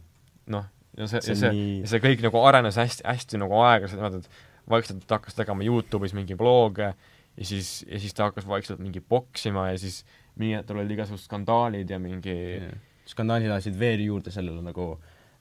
noh, 0.48 0.66
ja 0.98 1.08
see, 1.10 1.22
ja 1.22 1.38
see 1.38 1.54
nii-, 1.56 1.88
see 1.90 2.02
kõik 2.04 2.24
nagu 2.26 2.42
arenes 2.48 2.78
hästi, 2.80 3.06
hästi 3.08 3.40
nagu 3.42 3.58
aeglaselt 3.64 4.00
niimoodi, 4.00 4.24
et 4.24 4.70
vaikselt 4.72 5.04
ta 5.08 5.20
hakkas 5.20 5.38
tegema 5.38 5.66
Youtube'is 5.66 6.16
mingi 6.18 6.38
vlog'e 6.40 6.92
ja 7.36 7.48
siis, 7.48 7.82
ja 7.90 8.00
siis 8.02 8.16
ta 8.16 8.30
hakkas 8.30 8.48
vaikselt 8.48 8.82
mingi 8.84 9.02
poksima 9.04 9.70
ja 9.72 9.80
siis 9.82 10.04
mingi 10.40 10.56
hetk 10.58 10.72
olid 10.76 10.94
igasugused 10.96 11.28
skandaalid 11.28 11.92
ja 11.92 12.00
mingi 12.02 12.36
yeah. 12.36 12.78
skandaalid 13.10 13.52
ajasid 13.52 13.76
veel 13.80 14.06
juurde 14.08 14.34
sellele 14.34 14.64
nagu 14.64 14.94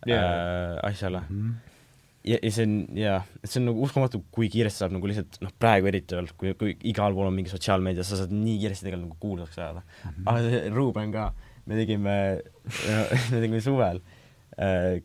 yeah. 0.08 0.26
äh, 0.26 0.90
asjale. 0.90 1.22
Mhm. 1.28 1.54
ja, 2.24 2.40
ja 2.40 2.50
see 2.56 2.66
on 2.66 2.74
jaa, 2.98 3.20
et 3.42 3.50
see 3.50 3.62
on 3.62 3.70
nagu 3.70 3.86
uskumatu, 3.86 4.24
kui 4.34 4.50
kiiresti 4.52 4.84
saab 4.84 4.96
nagu 4.96 5.10
lihtsalt 5.10 5.38
noh, 5.44 5.54
praegu 5.60 5.90
eriti 5.90 6.18
veel, 6.18 6.30
kui, 6.40 6.54
kui 6.58 6.76
igal 6.90 7.14
pool 7.16 7.30
on 7.30 7.38
mingi 7.38 7.52
sotsiaalmeedia, 7.52 8.06
sa 8.06 8.20
saad 8.20 8.34
nii 8.34 8.58
kiiresti 8.64 8.88
tegelikult 8.88 9.10
nagu 9.12 9.22
kuulsaks 9.22 9.60
ajada 9.60 9.84
mm. 9.84 10.10
-hmm. 10.10 10.28
aga 10.32 10.44
see 10.48 10.74
Ruuben 10.74 11.14
ka, 11.14 11.30
me 11.64 11.78
tegime, 11.78 12.18
me 13.30 13.38
tegime 13.38 13.62
suvel 13.64 14.02
äh, 14.02 14.13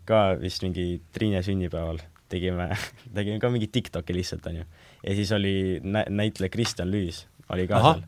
ka 0.05 0.19
vist 0.41 0.61
mingi 0.65 1.01
Triine 1.15 1.41
sünnipäeval 1.45 1.97
tegime, 2.29 2.67
tegime 3.17 3.39
ka 3.41 3.49
mingit 3.49 3.71
TikTok'i 3.73 4.13
lihtsalt, 4.13 4.45
onju. 4.51 4.65
ja 5.03 5.15
siis 5.17 5.31
oli 5.33 5.53
nä-, 5.83 6.05
näitleja 6.09 6.49
Kristjan 6.53 6.91
Lüüs 6.93 7.23
oli 7.49 7.65
ka 7.67 7.79
Ahah. 7.79 7.95
seal. 7.95 8.03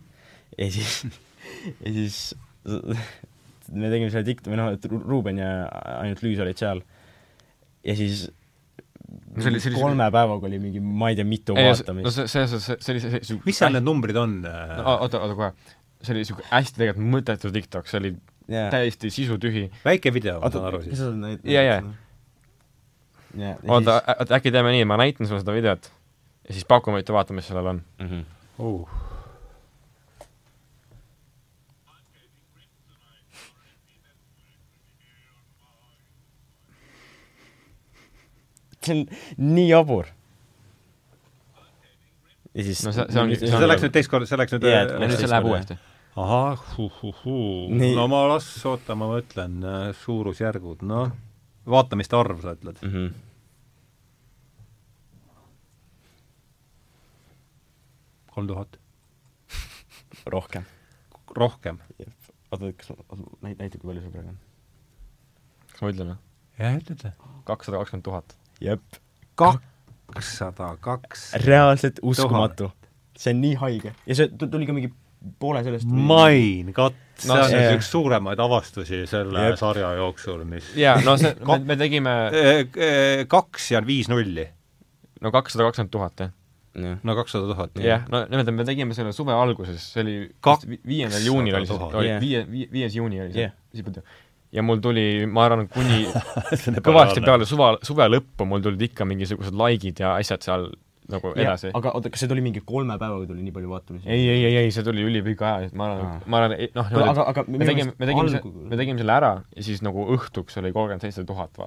ja 0.61 0.71
siis, 0.71 0.91
ja 1.85 1.93
siis 1.95 2.19
me 3.71 3.89
tegime 3.89 4.11
selle 4.13 4.27
TikTok'i, 4.27 4.51
või 4.53 4.59
noh, 4.61 4.69
et 4.75 4.85
Ru- 4.91 5.01
Ruuben 5.07 5.39
ja 5.41 5.49
ainult 6.01 6.21
Lüüs 6.25 6.41
olid 6.43 6.59
seal. 6.61 6.83
ja 7.87 7.95
siis 7.97 8.27
No 9.35 9.41
see 9.43 9.49
oli- 9.51 9.59
see 9.59 9.71
oli- 9.73 9.79
kolme 9.81 10.05
päevaga 10.13 10.47
oli 10.47 10.57
mingi 10.59 10.79
ma 10.79 11.09
ei 11.11 11.17
tea 11.17 11.25
mitu 11.27 11.51
ei, 11.57 11.65
no 11.65 11.71
vaatamist. 11.73 12.15
see, 12.15 12.27
see, 12.31 12.59
see, 12.63 12.75
see 12.79 12.93
oli 12.93 13.01
see, 13.03 13.19
see 13.27 13.39
mis 13.45 13.57
seal 13.59 13.73
need 13.75 13.83
numbrid 13.83 14.15
on? 14.21 14.37
no, 14.45 14.93
oota, 15.03 15.19
oota 15.19 15.35
kohe, 15.35 15.49
see 15.99 16.13
oli 16.13 16.21
niisugune 16.23 16.47
hästi 16.51 16.79
tegelikult 16.79 17.09
mõttetu 17.17 17.51
TikTok, 17.51 17.89
see 17.91 17.99
oli 17.99 18.11
jaa, 18.47 18.69
täiesti 18.71 19.09
sisutühi. 19.09 19.71
väike 19.85 20.13
video, 20.13 20.39
ma 20.41 20.49
saan, 20.49 20.65
aru 20.65 20.81
siis. 20.81 20.99
Jaa, 21.43 21.63
jaa. 21.63 21.81
jaa, 23.37 23.55
oota, 23.67 24.01
oota 24.19 24.35
äkki 24.35 24.51
teeme 24.51 24.71
nii, 24.71 24.85
ma 24.85 24.97
näitan 24.97 25.27
sulle 25.27 25.39
seda 25.43 25.53
videot 25.53 25.91
ja 26.47 26.53
siis 26.53 26.65
pakume, 26.65 26.99
et 26.99 27.09
vaata, 27.09 27.33
mis 27.33 27.47
sellel 27.47 27.65
on. 27.75 27.81
mm. 27.99 28.07
-hmm. 28.07 28.23
Uh. 28.59 28.89
see 38.81 38.93
on 38.95 39.05
nii 39.37 39.67
jabur. 39.69 40.05
ja 42.55 42.63
siis 42.63 42.83
No 42.85 42.91
see- 42.91 43.05
see 43.11 43.21
ongi- 43.21 43.37
see 43.39 43.47
see 43.47 43.67
läks 43.69 43.83
nüüd 43.85 43.93
teist 43.95 44.09
korda, 44.11 44.25
see 44.27 44.37
läks 44.41 44.51
nüüd 44.55 44.65
Jaa, 44.67 44.81
et 44.83 44.89
ja 44.91 44.99
nüüd 45.07 45.17
see 45.21 45.29
läheb 45.31 45.45
uuesti. 45.47 45.77
ahah, 46.15 46.59
no 47.95 48.07
ma 48.11 48.21
las, 48.27 48.47
oota, 48.67 48.95
ma 48.99 49.07
mõtlen, 49.13 49.61
suurusjärgud, 50.03 50.83
noh, 50.83 51.11
vaatamiste 51.71 52.17
arv, 52.17 52.41
sa 52.43 52.55
ütled. 52.57 52.81
mm. 52.81 52.91
-hmm. 52.91 53.13
kolm 58.31 58.47
tuhat, 58.47 58.77
rohkem. 60.25 60.65
rohkem. 61.35 61.79
oota, 62.51 62.73
kas 62.73 62.91
näit-, 63.41 63.59
näita, 63.59 63.77
kui 63.77 63.87
palju 63.87 64.01
see 64.01 64.11
praegu 64.11 64.29
on. 64.29 64.37
kas 65.71 65.81
ma 65.81 65.89
ütlen 65.93 66.11
või? 66.11 66.17
jah, 66.59 66.75
ütled. 66.75 67.11
kakssada 67.45 67.77
kakskümmend 67.77 68.03
tuhat. 68.03 68.37
jep. 68.59 68.99
kakssada 69.35 70.75
kaks. 70.79 71.33
reaalselt 71.45 71.99
uskumatu. 72.03 72.71
see 73.15 73.31
on 73.33 73.41
nii 73.41 73.55
haige. 73.55 73.95
ja 74.05 74.15
see 74.15 74.27
tu- 74.27 74.47
tuli 74.47 74.67
ka 74.67 74.73
mingi 74.73 74.91
poole 75.39 75.61
sellest 75.65 75.85
Main 75.91 76.71
Cut, 76.73 76.95
see 77.21 77.31
on 77.35 77.43
see- 77.51 77.75
üks 77.77 77.89
suuremaid 77.93 78.39
avastusi 78.41 79.03
selle 79.09 79.43
Jep. 79.51 79.59
sarja 79.61 79.91
jooksul, 79.99 80.43
mis 80.49 80.71
jaa, 80.79 80.97
no 81.05 81.17
see, 81.21 81.35
me, 81.45 81.59
me 81.69 81.75
tegime 81.77 82.15
Eh, 82.33 82.61
eh, 82.75 83.25
kaks 83.29 83.71
ja 83.75 83.81
viis 83.85 84.09
nulli. 84.09 84.47
no 85.21 85.31
kakssada 85.31 85.67
kakskümmend 85.69 85.91
tuhat, 85.93 86.15
jah. 86.25 86.31
jah. 86.81 86.97
no 87.03 87.15
kakssada 87.19 87.45
tuhat. 87.53 87.77
jah, 87.85 88.07
no 88.09 88.23
niimoodi, 88.25 88.55
me 88.57 88.65
tegime 88.65 88.97
selle 88.97 89.13
suve 89.13 89.35
alguses, 89.37 89.83
see 89.93 90.01
oli 90.05 90.17
Kak- 90.41 90.65
viiendal 90.87 91.21
juunil 91.29 91.55
oli 91.61 91.69
see, 91.69 91.77
000. 91.77 92.01
oli 92.01 92.09
Jah. 92.15 92.21
viie, 92.25 92.67
viies 92.73 92.95
juuni 92.97 93.21
oli 93.21 93.33
see 93.37 93.45
yeah., 93.45 94.03
ja 94.51 94.63
mul 94.65 94.81
tuli, 94.83 95.25
ma 95.31 95.45
arvan, 95.47 95.67
kuni 95.71 96.05
kõvasti 96.87 97.21
peale 97.23 97.45
suva, 97.47 97.75
suve 97.87 98.03
lõppu 98.09 98.43
mul 98.49 98.59
tulid 98.65 98.81
ikka 98.89 99.05
mingisugused 99.07 99.53
likeid 99.55 100.01
ja 100.03 100.15
asjad 100.17 100.41
seal 100.43 100.65
nagu 101.15 101.33
edasi. 101.35 101.71
aga 101.77 101.93
oota, 101.97 102.11
kas 102.13 102.23
see 102.23 102.31
tuli 102.31 102.43
mingi 102.45 102.63
kolme 102.65 102.97
päevaga 103.01 103.27
tuli 103.29 103.45
nii 103.45 103.55
palju 103.55 103.71
vaatamisi? 103.71 104.07
ei, 104.07 104.27
ei, 104.29 104.45
ei, 104.49 104.57
ei, 104.63 104.71
see 104.75 104.85
tuli 104.87 105.05
ülipika 105.07 105.55
aja 105.57 105.71
ma 105.77 105.89
arvan 105.89 106.07
Aa., 106.07 106.21
ma 106.25 106.41
arvan, 106.41 106.55
noh, 106.77 106.93
aga, 107.11 107.25
aga, 107.33 107.45
me 107.47 107.67
tegime, 107.67 107.95
me 107.97 108.09
tegime, 108.09 108.41
me 108.71 108.79
tegime 108.81 109.03
selle 109.03 109.17
ära 109.17 109.33
ja 109.55 109.65
siis 109.67 109.83
nagu 109.85 110.07
õhtuks 110.15 110.59
oli 110.61 110.73
kolmkümmend 110.75 111.05
seitse 111.07 111.25
tuhat 111.27 111.61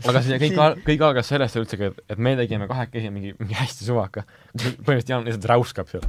aga 0.08 0.24
see 0.26 0.40
kõik, 0.46 0.62
kõik 0.88 1.04
algas 1.10 1.32
sellest 1.32 1.60
üldsegi, 1.62 1.92
et, 1.92 2.06
et 2.16 2.22
me 2.22 2.36
tegime 2.40 2.70
kahekesi 2.72 3.12
mingi, 3.14 3.36
mingi 3.40 3.58
hästi 3.58 3.88
suvaka. 3.90 4.26
põhimõtteliselt 4.56 5.14
Jaan 5.14 5.28
lihtsalt 5.28 5.52
räuskab 5.52 5.92
seal. 5.92 6.08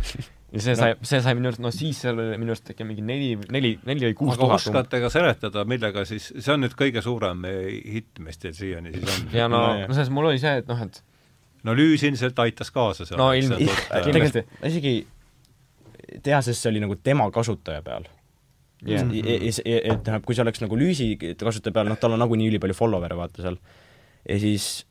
Ja 0.52 0.64
see 0.64 0.74
sai, 0.78 0.96
see 1.08 1.22
sai 1.24 1.36
minu 1.38 1.50
arust, 1.50 1.62
no 1.64 1.72
siis 1.74 2.02
seal 2.04 2.18
oli 2.18 2.36
minu 2.40 2.52
arust 2.54 2.72
äkki 2.74 2.86
mingi 2.88 3.04
neli, 3.06 3.30
neli, 3.54 3.72
neli 3.88 4.10
või 4.10 4.18
kuus 4.18 4.36
tuhat. 4.40 4.58
oskate 4.60 5.00
ka 5.04 5.12
seletada, 5.12 5.64
millega 5.68 6.04
siis, 6.08 6.28
see 6.36 6.52
on 6.54 6.64
nüüd 6.66 6.76
kõige 6.78 7.04
suurem 7.04 7.46
eh, 7.48 7.70
hitt, 7.96 8.20
mis 8.24 8.40
teil 8.42 8.54
siiani 8.56 8.94
siis 8.96 9.08
on? 9.08 9.32
ja 9.36 9.48
no 9.48 9.62
No 9.62 9.72
no, 9.78 9.88
no 9.88 9.96
selles 9.96 10.12
mul 10.12 10.30
oli 10.32 10.42
see, 10.42 10.54
et 10.62 10.68
noh, 10.70 10.80
et 10.82 11.02
no 11.66 11.76
Lüüs 11.78 12.04
ilmselt 12.06 12.38
aitas 12.42 12.72
kaasa 12.74 13.06
seal. 13.08 13.20
No 13.20 13.30
ilm- 13.38 13.56
tegelikult 13.58 14.58
ma 14.60 14.72
isegi 14.72 14.96
tea, 16.20 16.40
sest 16.44 16.60
see 16.60 16.72
oli 16.72 16.82
nagu 16.82 16.96
tema 17.00 17.28
kasutaja 17.32 17.82
peal 17.86 18.06
yeah.. 18.86 19.06
et 19.08 20.02
tähendab, 20.04 20.24
kui 20.26 20.36
see 20.36 20.44
oleks 20.44 20.62
nagu 20.64 20.78
Lüüsi 20.78 21.14
kasutaja 21.18 21.74
peal, 21.74 21.90
noh, 21.90 22.00
tal 22.00 22.16
on 22.16 22.22
nagunii 22.22 22.50
ülipalju 22.52 22.76
follower'e, 22.76 23.18
vaata 23.18 23.44
seal. 23.46 23.58
ja 24.28 24.38
siis, 24.42 24.84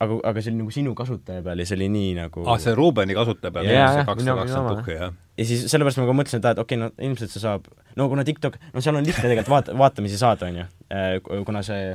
aga, 0.00 0.18
aga 0.30 0.42
see 0.42 0.52
oli 0.52 0.60
nagu 0.62 0.74
sinu 0.74 0.94
kasutaja 0.98 1.42
peal 1.46 1.60
ja 1.62 1.66
see 1.68 1.78
oli 1.78 1.88
nii 1.92 2.12
nagu 2.18 2.44
Ah, 2.48 2.60
see 2.62 2.76
Rubeni 2.76 3.16
kasutaja 3.16 3.54
peal 3.54 3.68
Jaa, 3.68 3.88
on 3.88 3.98
see 3.98 4.06
kakssada 4.08 4.38
kakskümmend 4.44 4.80
tuhki, 4.80 4.96
jah? 5.00 5.18
ja 5.40 5.48
siis 5.50 5.66
sellepärast 5.72 6.00
ma 6.00 6.06
ka 6.08 6.16
mõtlesin, 6.20 6.42
et 6.42 6.48
aa, 6.48 6.54
et 6.56 6.62
okei 6.62 6.78
okay,, 6.78 6.86
no 6.88 7.08
ilmselt 7.10 7.34
see 7.34 7.42
saab, 7.42 7.68
no 8.00 8.08
kuna 8.12 8.24
TikTok, 8.28 8.56
no 8.74 8.84
seal 8.84 9.00
on 9.00 9.06
lihtne 9.06 9.26
tegelikult 9.26 9.52
vaat-, 9.52 9.74
vaatamisi 9.84 10.20
saada, 10.20 10.48
on 10.48 10.62
ju, 10.62 11.44
kuna 11.48 11.64
see 11.66 11.92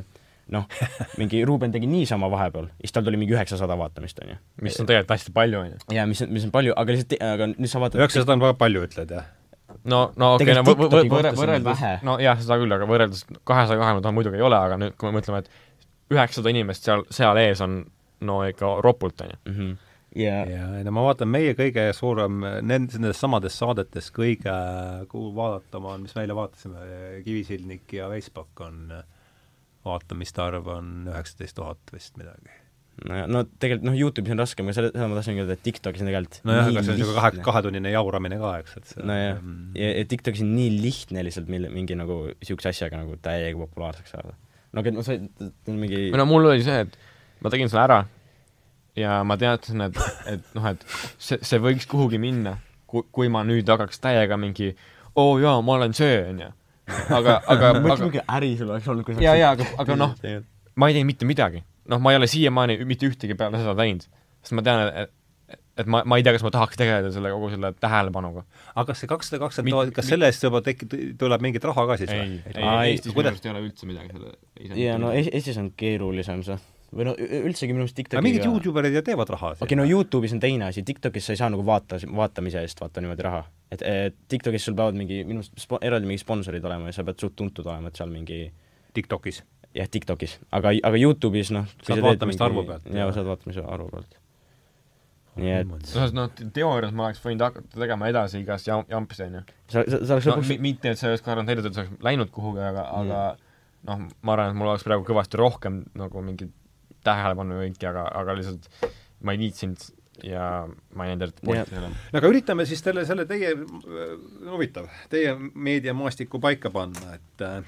noh, 0.53 0.68
mingi 1.19 1.41
Ruuben 1.48 1.73
tegi 1.73 1.90
niisama 1.90 2.30
vahepeal, 2.32 2.68
siis 2.84 2.94
tal 2.94 3.06
tuli 3.07 3.18
mingi 3.22 3.34
üheksasada 3.34 3.77
vaatamist, 3.80 4.19
onju. 4.22 4.38
mis 4.65 4.77
on 4.82 4.90
tegelikult 4.90 5.15
hästi 5.15 5.34
palju, 5.36 5.64
onju. 5.64 5.82
ja 5.95 6.06
mis 6.10 6.22
on, 6.26 6.30
mis 6.36 6.45
on 6.45 6.53
palju, 6.53 6.76
aga 6.77 6.95
lihtsalt, 6.95 7.18
aga 7.26 7.49
nüüd 7.56 7.72
sa 7.72 7.82
vaatad 7.82 8.03
üheksasada 8.03 8.38
on 8.38 8.45
väga 8.45 8.57
palju, 8.61 8.86
ütled 8.86 9.15
jah? 9.18 9.32
no, 9.84 10.02
no 10.14 10.36
okei 10.36 10.52
okay,, 10.52 10.60
no 10.60 10.65
võ- 10.68 10.77
võ- 10.86 11.32
on 11.32 11.40
võrreldes 11.41 11.82
vähe., 11.82 11.95
no 12.06 12.19
jah, 12.22 12.38
seda 12.41 12.60
küll, 12.61 12.77
aga 12.77 12.90
võrreldes 12.90 13.26
kahesaja 13.41 13.82
kahekümne 13.82 14.06
tuhande 14.06 14.19
muidugi 14.19 14.40
ei 14.41 14.45
ole, 14.45 14.60
aga 14.69 14.77
nüüd, 14.82 14.94
kui 15.02 15.10
me 15.10 15.18
mõtleme, 15.18 15.41
et 15.41 16.14
üheksasada 16.14 16.53
inimest 16.53 16.86
seal, 16.86 17.06
seal 17.14 17.41
ees 17.41 17.61
on 17.65 17.82
no 18.28 18.40
ikka 18.48 18.78
ropult, 18.86 19.22
onju. 19.22 19.38
mm. 19.46 19.54
-hmm. 19.58 19.76
ja 20.22 20.38
ja, 20.50 20.68
ja 20.84 20.92
ma 20.92 21.04
vaatan, 21.06 21.32
meie 21.32 21.54
kõige 21.58 21.88
suurem, 21.94 22.42
nendes, 22.62 23.00
nendes 23.00 23.20
samades 23.20 23.58
saadetes 23.60 24.12
kõige 24.16 24.56
kuhu 25.12 25.34
vaadatum 25.36 25.92
on, 25.92 26.06
mis 26.08 26.16
me 26.16 26.26
eile 26.26 26.36
vaatasime, 26.36 26.90
Kivisildnik 27.26 27.94
ja 27.94 28.10
Veispak 28.10 28.66
on, 28.68 28.94
vaatamiste 29.86 30.44
arv 30.44 30.70
on 30.72 30.94
üheksateist 31.12 31.58
tuhat 31.58 31.94
vist 31.94 32.16
midagi. 32.20 32.54
no, 33.10 33.26
no 33.28 33.44
tegelikult 33.60 33.90
noh, 33.90 33.98
Youtube'is 34.00 34.34
on 34.34 34.40
raskem, 34.40 34.70
aga 34.70 34.78
selle, 34.78 34.92
seda 34.94 35.10
ma 35.12 35.18
tahtsingi 35.20 35.44
öelda, 35.44 35.58
et 35.58 35.66
TikTokis 35.68 36.04
on 36.04 36.10
tegelikult 36.10 36.38
nojah, 36.48 36.70
aga 36.72 36.84
see 36.84 36.94
on 36.94 37.00
niisugune 37.02 37.20
kahe, 37.20 37.44
kahetunnine 37.50 37.92
jauramine 37.92 38.40
ka, 38.40 38.54
eks, 38.64 38.78
et 38.80 38.94
see 38.94 39.08
nojah, 39.10 39.42
mm, 39.42 39.66
ja, 39.82 39.90
ja 40.00 40.06
TikTokis 40.14 40.46
on 40.46 40.54
nii 40.56 40.70
lihtne 40.80 41.26
lihtsalt 41.28 41.52
mille, 41.52 41.72
mingi 41.76 41.98
nagu 42.00 42.22
niisuguse 42.32 42.72
asjaga 42.72 43.04
nagu 43.04 43.20
täiega 43.26 43.60
populaarseks 43.66 44.16
saada. 44.16 44.38
no 44.72 44.84
aga 44.84 44.96
no 44.96 45.04
on 45.04 45.82
mingi 45.82 46.06
või 46.08 46.22
no 46.22 46.28
mul 46.30 46.54
oli 46.54 46.64
see, 46.64 46.86
et 46.88 46.96
ma 47.44 47.52
tegin 47.52 47.72
selle 47.72 47.84
ära 47.84 48.00
ja 48.96 49.20
ma 49.28 49.38
teadsin, 49.38 49.82
et, 49.90 49.98
et 50.32 50.46
noh, 50.58 50.68
et 50.72 50.86
see, 51.18 51.40
see 51.42 51.60
võiks 51.64 51.88
kuhugi 51.92 52.20
minna, 52.22 52.58
kui, 52.88 53.04
kui 53.12 53.32
ma 53.32 53.44
nüüd 53.48 53.68
hakkaks 53.72 54.00
täiega 54.04 54.38
mingi 54.40 54.72
oo 55.16 55.34
oh, 55.36 55.42
jaa, 55.42 55.58
ma 55.66 55.78
olen 55.80 55.94
see, 55.98 56.22
onju. 56.32 56.52
aga, 57.10 57.40
aga, 57.50 57.74
mõtle, 57.80 57.94
aga 57.96 58.08
mingi 58.10 58.24
äri 58.38 58.54
sul 58.60 58.70
oleks 58.72 58.88
olnud, 58.92 59.06
kui 59.08 59.16
sa 59.18 59.24
Jaa, 59.26 59.36
jaa, 59.42 59.52
aga- 59.58 59.72
aga 59.84 59.96
noh, 60.00 60.16
ma 60.76 60.90
ei 60.92 60.98
teinud 60.98 61.12
mitte 61.14 61.26
midagi. 61.28 61.64
noh, 61.90 62.00
ma 62.02 62.12
ei 62.14 62.18
ole 62.20 62.28
siiamaani 62.30 62.80
mitte 62.86 63.08
ühtegi 63.10 63.36
peale 63.38 63.60
seda 63.62 63.76
teinud, 63.80 64.06
sest 64.42 64.56
ma 64.58 64.64
tean, 64.66 64.88
et 65.04 65.14
et 65.76 65.88
ma, 65.92 66.00
ma 66.08 66.16
ei 66.18 66.24
tea, 66.24 66.32
kas 66.32 66.44
ma 66.46 66.50
tahaks 66.56 66.78
tegeleda 66.80 67.10
selle 67.12 67.30
kogu 67.34 67.50
selle 67.52 67.74
tähelepanuga. 67.84 68.46
aga 68.74 68.86
kas 68.88 69.02
see 69.04 69.10
kakssada 69.12 69.42
kakskümmend 69.44 69.76
tuhat, 69.76 69.90
kas 69.98 70.08
selle 70.08 70.30
eest 70.32 70.46
juba 70.46 70.62
tek-, 70.64 70.86
tuleb 71.20 71.44
mingit 71.44 71.66
raha 71.68 71.84
ka 71.90 71.98
siis 72.00 72.14
ei, 72.16 72.22
või? 72.22 72.38
ei, 72.48 72.62
ei, 72.64 72.94
Eestis 72.94 73.12
minu 73.16 73.28
arust 73.32 73.46
ei 73.46 73.52
ole 73.52 73.64
üldse 73.66 73.90
midagi 73.90 74.14
selle 74.16 74.80
jaa, 74.80 74.96
no 75.02 75.12
Ees- 75.12 75.28
Eestis 75.36 75.60
on 75.60 75.68
keerulisem 75.76 76.46
see. 76.48 76.56
Või 76.94 77.07
no 77.07 77.14
üldsegi 77.18 77.74
minu 77.74 77.86
arust 77.86 77.99
aga 77.99 78.22
mingid 78.24 78.41
TikTokiga 78.41 78.60
Youtuberid 78.60 78.95
ju 78.95 79.03
teevad 79.06 79.32
raha. 79.34 79.53
okei 79.56 79.66
okay,, 79.66 79.80
no 79.80 79.86
Youtube'is 79.88 80.36
on 80.36 80.41
teine 80.44 80.70
asi, 80.70 80.84
TikTokis 80.86 81.30
sa 81.30 81.36
ei 81.36 81.40
saa 81.41 81.49
nagu 81.53 81.66
vaata, 81.66 81.99
vaatamise 82.06 82.62
eest 82.62 82.82
vaata 82.82 83.03
niimoodi 83.03 83.26
raha. 83.26 83.44
et, 83.72 83.82
et 83.82 84.18
TikTokis 84.32 84.68
sul 84.70 84.78
peavad 84.78 84.98
mingi, 84.99 85.24
minu 85.28 85.41
arust 85.44 85.56
spo-, 85.62 85.82
eraldi 85.82 86.10
mingi 86.10 86.22
sponsorid 86.24 86.66
olema 86.66 86.91
ja 86.91 86.99
sa 86.99 87.07
pead 87.07 87.22
suht 87.22 87.36
tuntud 87.40 87.66
olema, 87.66 87.91
et 87.91 87.99
seal 87.99 88.12
mingi 88.14 88.44
TikTokis. 88.95 89.41
jah, 89.76 89.90
TikTokis, 89.91 90.38
aga, 90.52 90.76
aga 90.91 91.02
Youtube'is 91.02 91.52
noh 91.56 91.66
Saad 91.84 92.03
vaatamiste 92.06 92.45
arvu 92.45 92.68
pealt, 92.68 92.86
jaa, 92.91 93.02
jah. 93.02 93.16
saad 93.18 93.32
vaatamise 93.32 93.66
arvu 93.66 93.90
pealt. 93.91 94.20
nii 95.36 95.52
et 95.52 95.74
selles 95.90 96.14
noh, 96.16 96.30
teoorias 96.56 96.94
ma 96.95 97.10
oleks 97.10 97.24
võinud 97.24 97.44
hakata 97.44 97.82
tegema 97.82 98.07
edasi 98.12 98.40
igast 98.40 98.70
jam-, 98.70 98.86
jampsi, 98.91 99.26
onju. 99.26 99.41
sa, 99.68 99.82
sa, 99.84 99.98
sa 99.99 100.16
oleks 100.16 100.30
no 100.30 100.38
lõpuks 100.38 100.53
mi- 100.53 100.62
mitte, 100.70 100.94
et 100.94 101.02
see 101.02 101.10
oleks 101.10 101.26
garanteeritud, 101.26 101.74
et 101.74 101.76
see 101.76 101.84
oleks 101.84 102.06
läinud 102.07 102.32
kuhugi, 102.32 102.64
aga, 102.64 102.86
aga 103.02 103.24
noh, 103.90 104.06
ma 104.22 104.36
arvan, 104.38 104.53
et 104.53 104.57
mul 104.62 104.72
oleks 104.72 104.86
praegu 104.88 105.03
kõvasti 105.07 105.41
rohkem 105.41 105.82
nagu 105.99 106.24
mingit 106.24 106.53
tähelepanu 107.06 107.61
kõiki, 107.61 107.88
aga, 107.90 108.07
aga 108.22 108.36
lihtsalt 108.40 108.69
ma 109.26 109.36
ei 109.36 109.41
viitsinud 109.45 109.86
ja 110.23 110.68
ma 110.95 111.06
ei 111.06 111.11
näinud 111.11 111.22
eriti 111.27 111.45
pointi 111.45 111.69
sellele. 111.69 111.95
no 112.14 112.19
aga 112.19 112.32
üritame 112.32 112.65
siis 112.65 112.84
selle, 112.84 113.06
selle 113.07 113.26
teie, 113.30 113.52
huvitav, 114.52 114.88
teie 115.11 115.36
meediamaastiku 115.53 116.40
paika 116.44 116.72
panna, 116.72 117.15
et 117.18 117.44
äh, 117.45 117.60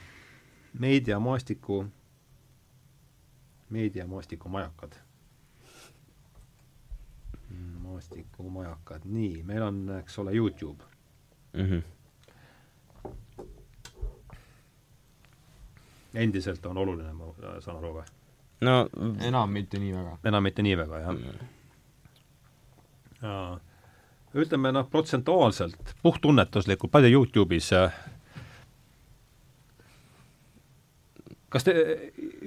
meediamaastiku, 0.79 1.85
meediamaastiku 3.69 4.49
majakad. 4.49 4.95
maastiku 7.87 8.49
majakad, 8.51 9.05
nii, 9.07 9.43
meil 9.47 9.63
on, 9.63 9.77
eks 9.99 10.19
ole, 10.19 10.33
Youtube. 10.35 10.83
mm. 11.53 11.63
-hmm. 11.65 11.83
endiselt 16.13 16.65
on 16.65 16.77
oluline, 16.77 17.13
ma 17.13 17.33
saan 17.59 17.77
aru 17.77 17.93
või? 17.99 18.16
No 18.61 18.89
enam 19.27 19.53
mitte 19.53 19.79
nii 19.81 19.93
väga. 19.93 20.17
enam 20.31 20.43
mitte 20.43 20.65
nii 20.65 20.77
väga, 20.77 20.99
jah? 21.05 21.15
jaa. 23.21 23.59
ütleme 24.37 24.71
noh, 24.75 24.89
protsentuaalselt, 24.91 25.95
puhttunnetuslikult, 26.03 26.91
palju 26.91 27.13
Youtube'is 27.13 27.71
äh, 27.77 27.93
kas 31.51 31.63
te, 31.63 31.73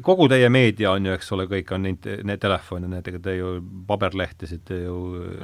kogu 0.05 0.27
teie 0.31 0.49
meedia 0.53 0.93
on 0.93 1.09
ju, 1.09 1.15
eks 1.17 1.33
ole, 1.35 1.47
kõik 1.51 1.73
on 1.77 1.89
int-, 1.91 2.09
need 2.27 2.43
telefon 2.43 2.85
ja 2.85 2.91
need, 2.93 3.09
ega 3.11 3.21
te 3.25 3.35
ju 3.39 3.53
paberlehtesid, 3.89 4.63
te 4.69 4.81
ju 4.83 4.97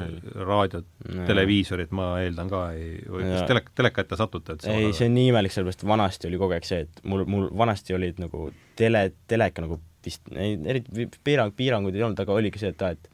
Ei. 0.02 0.18
raadiot, 0.36 0.88
televiisorit 1.28 1.94
ma 1.96 2.10
eeldan 2.24 2.52
ka 2.52 2.62
ei, 2.76 2.98
või 3.08 3.24
kas 3.24 3.40
Jaa. 3.40 3.48
telek-, 3.52 3.72
teleka 3.78 4.04
ette 4.04 4.20
satute 4.20 4.56
üldse 4.56 4.74
ei, 4.74 4.92
see 4.96 5.08
on 5.08 5.16
nii 5.16 5.32
imelik, 5.32 5.54
sellepärast 5.54 5.86
vanasti 5.88 6.30
oli 6.30 6.40
kogu 6.42 6.56
aeg 6.58 6.68
see, 6.68 6.84
et 6.86 7.04
mul, 7.08 7.24
mul 7.30 7.48
vanasti 7.64 7.96
olid 7.96 8.20
nagu 8.22 8.50
tele, 8.78 9.06
teleka 9.30 9.64
nagu 9.64 9.80
vist, 10.06 10.22
ei, 10.34 10.56
eriti 10.70 11.08
piirang, 11.26 11.52
piiranguid 11.58 11.94
ei 11.98 12.02
olnud, 12.06 12.20
aga 12.22 12.32
oligi 12.38 12.62
see, 12.62 12.70
et 12.74 12.82
aa, 12.86 12.94
et 12.96 13.08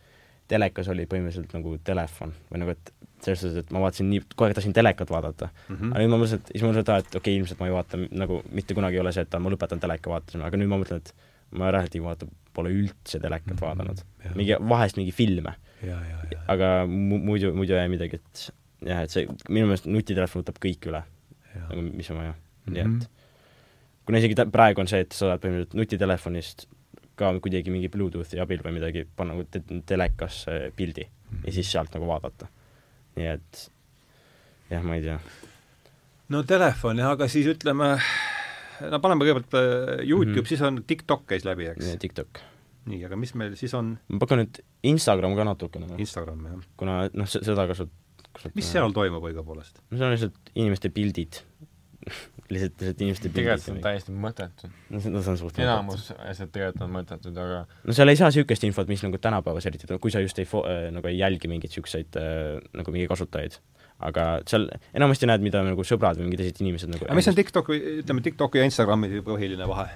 telekas 0.52 0.89
oli 0.93 1.06
põhimõtteliselt 1.09 1.55
nagu 1.56 1.77
telefon 1.86 2.32
või 2.52 2.60
nagu, 2.62 2.74
et 2.77 2.93
selles 3.23 3.40
suhtes, 3.44 3.59
et 3.62 3.70
ma 3.73 3.81
vaatasin 3.85 4.09
nii, 4.10 4.20
kogu 4.35 4.48
aeg 4.48 4.56
tahtsin 4.59 4.74
telekat 4.77 5.10
vaadata 5.14 5.48
mm. 5.48 5.74
Mhm. 5.77 5.90
aga 5.94 6.01
nüüd 6.02 6.10
ma 6.12 6.19
mõtlesin, 6.20 6.40
et 6.43 6.48
siis 6.52 6.62
ma 6.64 6.69
mõtlesin, 6.73 6.82
et 6.86 6.90
aa, 6.93 6.98
et 7.05 7.10
okei 7.14 7.20
okay,, 7.23 7.36
ilmselt 7.40 7.60
ma 7.62 7.69
ei 7.70 7.74
vaata 7.77 8.01
nagu 8.23 8.40
mitte 8.59 8.74
kunagi 8.77 8.98
ei 8.98 9.02
ole 9.05 9.12
see, 9.16 9.23
et 9.27 9.35
aa, 9.39 9.40
ma 9.44 9.52
lõpetan 9.55 9.81
teleka 9.85 10.10
vaatamise, 10.12 10.44
aga 10.48 10.60
nüüd 10.60 10.73
ma 10.73 10.78
mõtlen, 10.82 10.98
et 11.05 11.12
ma 11.62 11.70
reaalselt 11.70 11.97
ei 11.98 12.02
vaata, 12.05 12.27
pole 12.56 12.73
üldse 12.74 13.20
telekat 13.23 13.55
Mhm, 13.55 13.62
vaadanud 13.62 14.02
jah.. 14.27 14.35
mingi, 14.36 14.56
vahest 14.74 14.98
mingi 15.01 15.12
filme, 15.16 15.55
aga 16.52 16.73
mu- 16.90 17.23
muidu, 17.31 17.55
muidu 17.56 17.78
ei 17.78 17.89
midagi, 17.93 18.19
et 18.20 18.44
jah, 18.90 19.02
et 19.06 19.10
see 19.14 19.24
minu 19.48 19.70
meelest 19.70 19.86
nutitelefon 19.89 20.43
võtab 20.43 20.59
kõik 20.66 20.90
üle, 20.90 21.02
nagu 21.70 21.82
mis 21.89 22.10
on 22.12 22.19
vaja, 22.24 22.35
nii 22.66 22.85
Mhm. 22.85 23.01
et 23.01 23.09
kuna 24.05 24.19
isegi 24.19 24.35
tä- 24.35 24.51
praegu 24.51 24.81
on 24.82 24.89
see, 24.90 25.01
et 25.06 25.12
sa 25.14 25.31
saad 25.31 25.40
põhimõtteliselt 25.44 25.78
nutitelefonist 25.78 26.66
ka 27.23 27.32
kuidagi 27.44 27.73
mingi 27.74 27.90
Bluetoothi 27.93 28.40
abil 28.43 28.62
või 28.65 28.77
midagi 28.78 29.05
panna 29.16 29.36
te 29.51 29.62
telekasse 29.86 30.73
pildi 30.77 31.07
ja 31.44 31.55
siis 31.55 31.70
sealt 31.73 31.94
nagu 31.97 32.09
vaadata. 32.11 32.49
nii 33.16 33.28
et 33.28 33.65
jah, 34.73 34.85
ma 34.85 34.97
ei 34.97 35.05
tea. 35.05 35.19
no 36.32 36.43
telefon 36.49 37.03
jah, 37.03 37.12
aga 37.16 37.28
siis 37.31 37.49
ütleme, 37.53 37.94
no 38.89 39.03
paneme 39.05 39.24
kõigepealt 39.24 39.59
äh, 39.59 40.05
Youtube 40.07 40.32
mm. 40.32 40.40
-hmm. 40.40 40.49
siis 40.49 40.65
on 40.69 40.82
TikTok 40.86 41.27
käis 41.32 41.47
läbi, 41.49 41.69
eks? 41.73 41.97
TikTok. 42.03 42.43
nii, 42.93 43.03
aga 43.09 43.16
mis 43.16 43.35
meil 43.39 43.57
siis 43.61 43.74
on 43.78 43.97
ma 44.09 44.23
pakun, 44.23 44.47
et 44.47 44.62
Instagram 44.82 45.36
ka 45.39 45.49
natukene, 45.49 45.93
Instagram, 45.99 46.47
jah? 46.51 46.70
kuna 46.77 47.03
noh, 47.12 47.28
seda 47.28 47.66
kasut-, 47.70 47.94
kasutame. 48.32 48.59
mis 48.59 48.73
seal 48.73 48.97
toimub 48.97 49.31
õigupoolest? 49.31 49.82
no 49.90 49.99
seal 49.99 50.11
on 50.11 50.16
lihtsalt 50.16 50.55
inimeste 50.55 50.90
pildid 50.90 51.43
lihtsalt, 52.53 52.81
lihtsalt 52.81 53.03
inimeste 53.05 53.31
tegelikult 53.33 53.65
see 53.65 53.74
on 53.74 53.83
täiesti 53.85 54.15
mõttetu. 54.24 54.70
no 54.93 55.03
see 55.03 55.12
no 55.12 55.23
see 55.24 55.33
on 55.35 55.41
suht 55.41 55.61
enamus 55.62 56.09
asjad 56.16 56.53
tegelikult 56.55 56.87
on 56.87 56.95
mõttetud, 56.97 57.39
aga 57.45 57.61
no 57.89 57.97
seal 57.97 58.12
ei 58.12 58.19
saa 58.20 58.31
niisugust 58.33 58.66
infot, 58.69 58.91
mis 58.91 59.05
nagu 59.07 59.20
tänapäevas 59.23 59.69
eriti, 59.70 59.91
kui 60.03 60.15
sa 60.15 60.23
just 60.24 60.41
ei 60.43 60.49
fo-, 60.49 60.65
nagu 60.95 61.11
ei 61.11 61.20
jälgi 61.20 61.51
mingeid 61.51 61.73
niisuguseid 61.73 62.19
äh, 62.20 62.59
nagu 62.79 62.95
mingeid 62.95 63.12
kasutajaid. 63.12 63.59
aga 64.03 64.27
seal 64.51 64.66
enamasti 64.93 65.29
näed, 65.31 65.45
mida 65.45 65.62
nagu 65.66 65.87
sõbrad 65.87 66.19
või 66.19 66.31
mingid 66.31 66.45
teised 66.45 66.65
inimesed 66.65 66.91
nagu 66.93 67.07
aga 67.07 67.19
mis 67.19 67.31
on 67.31 67.39
TikTok 67.39 67.70
või 67.73 67.83
ütleme, 68.03 68.24
TikToki 68.27 68.62
ja 68.62 68.69
Instagrami 68.69 69.12
põhiline 69.27 69.69
vahe? 69.70 69.89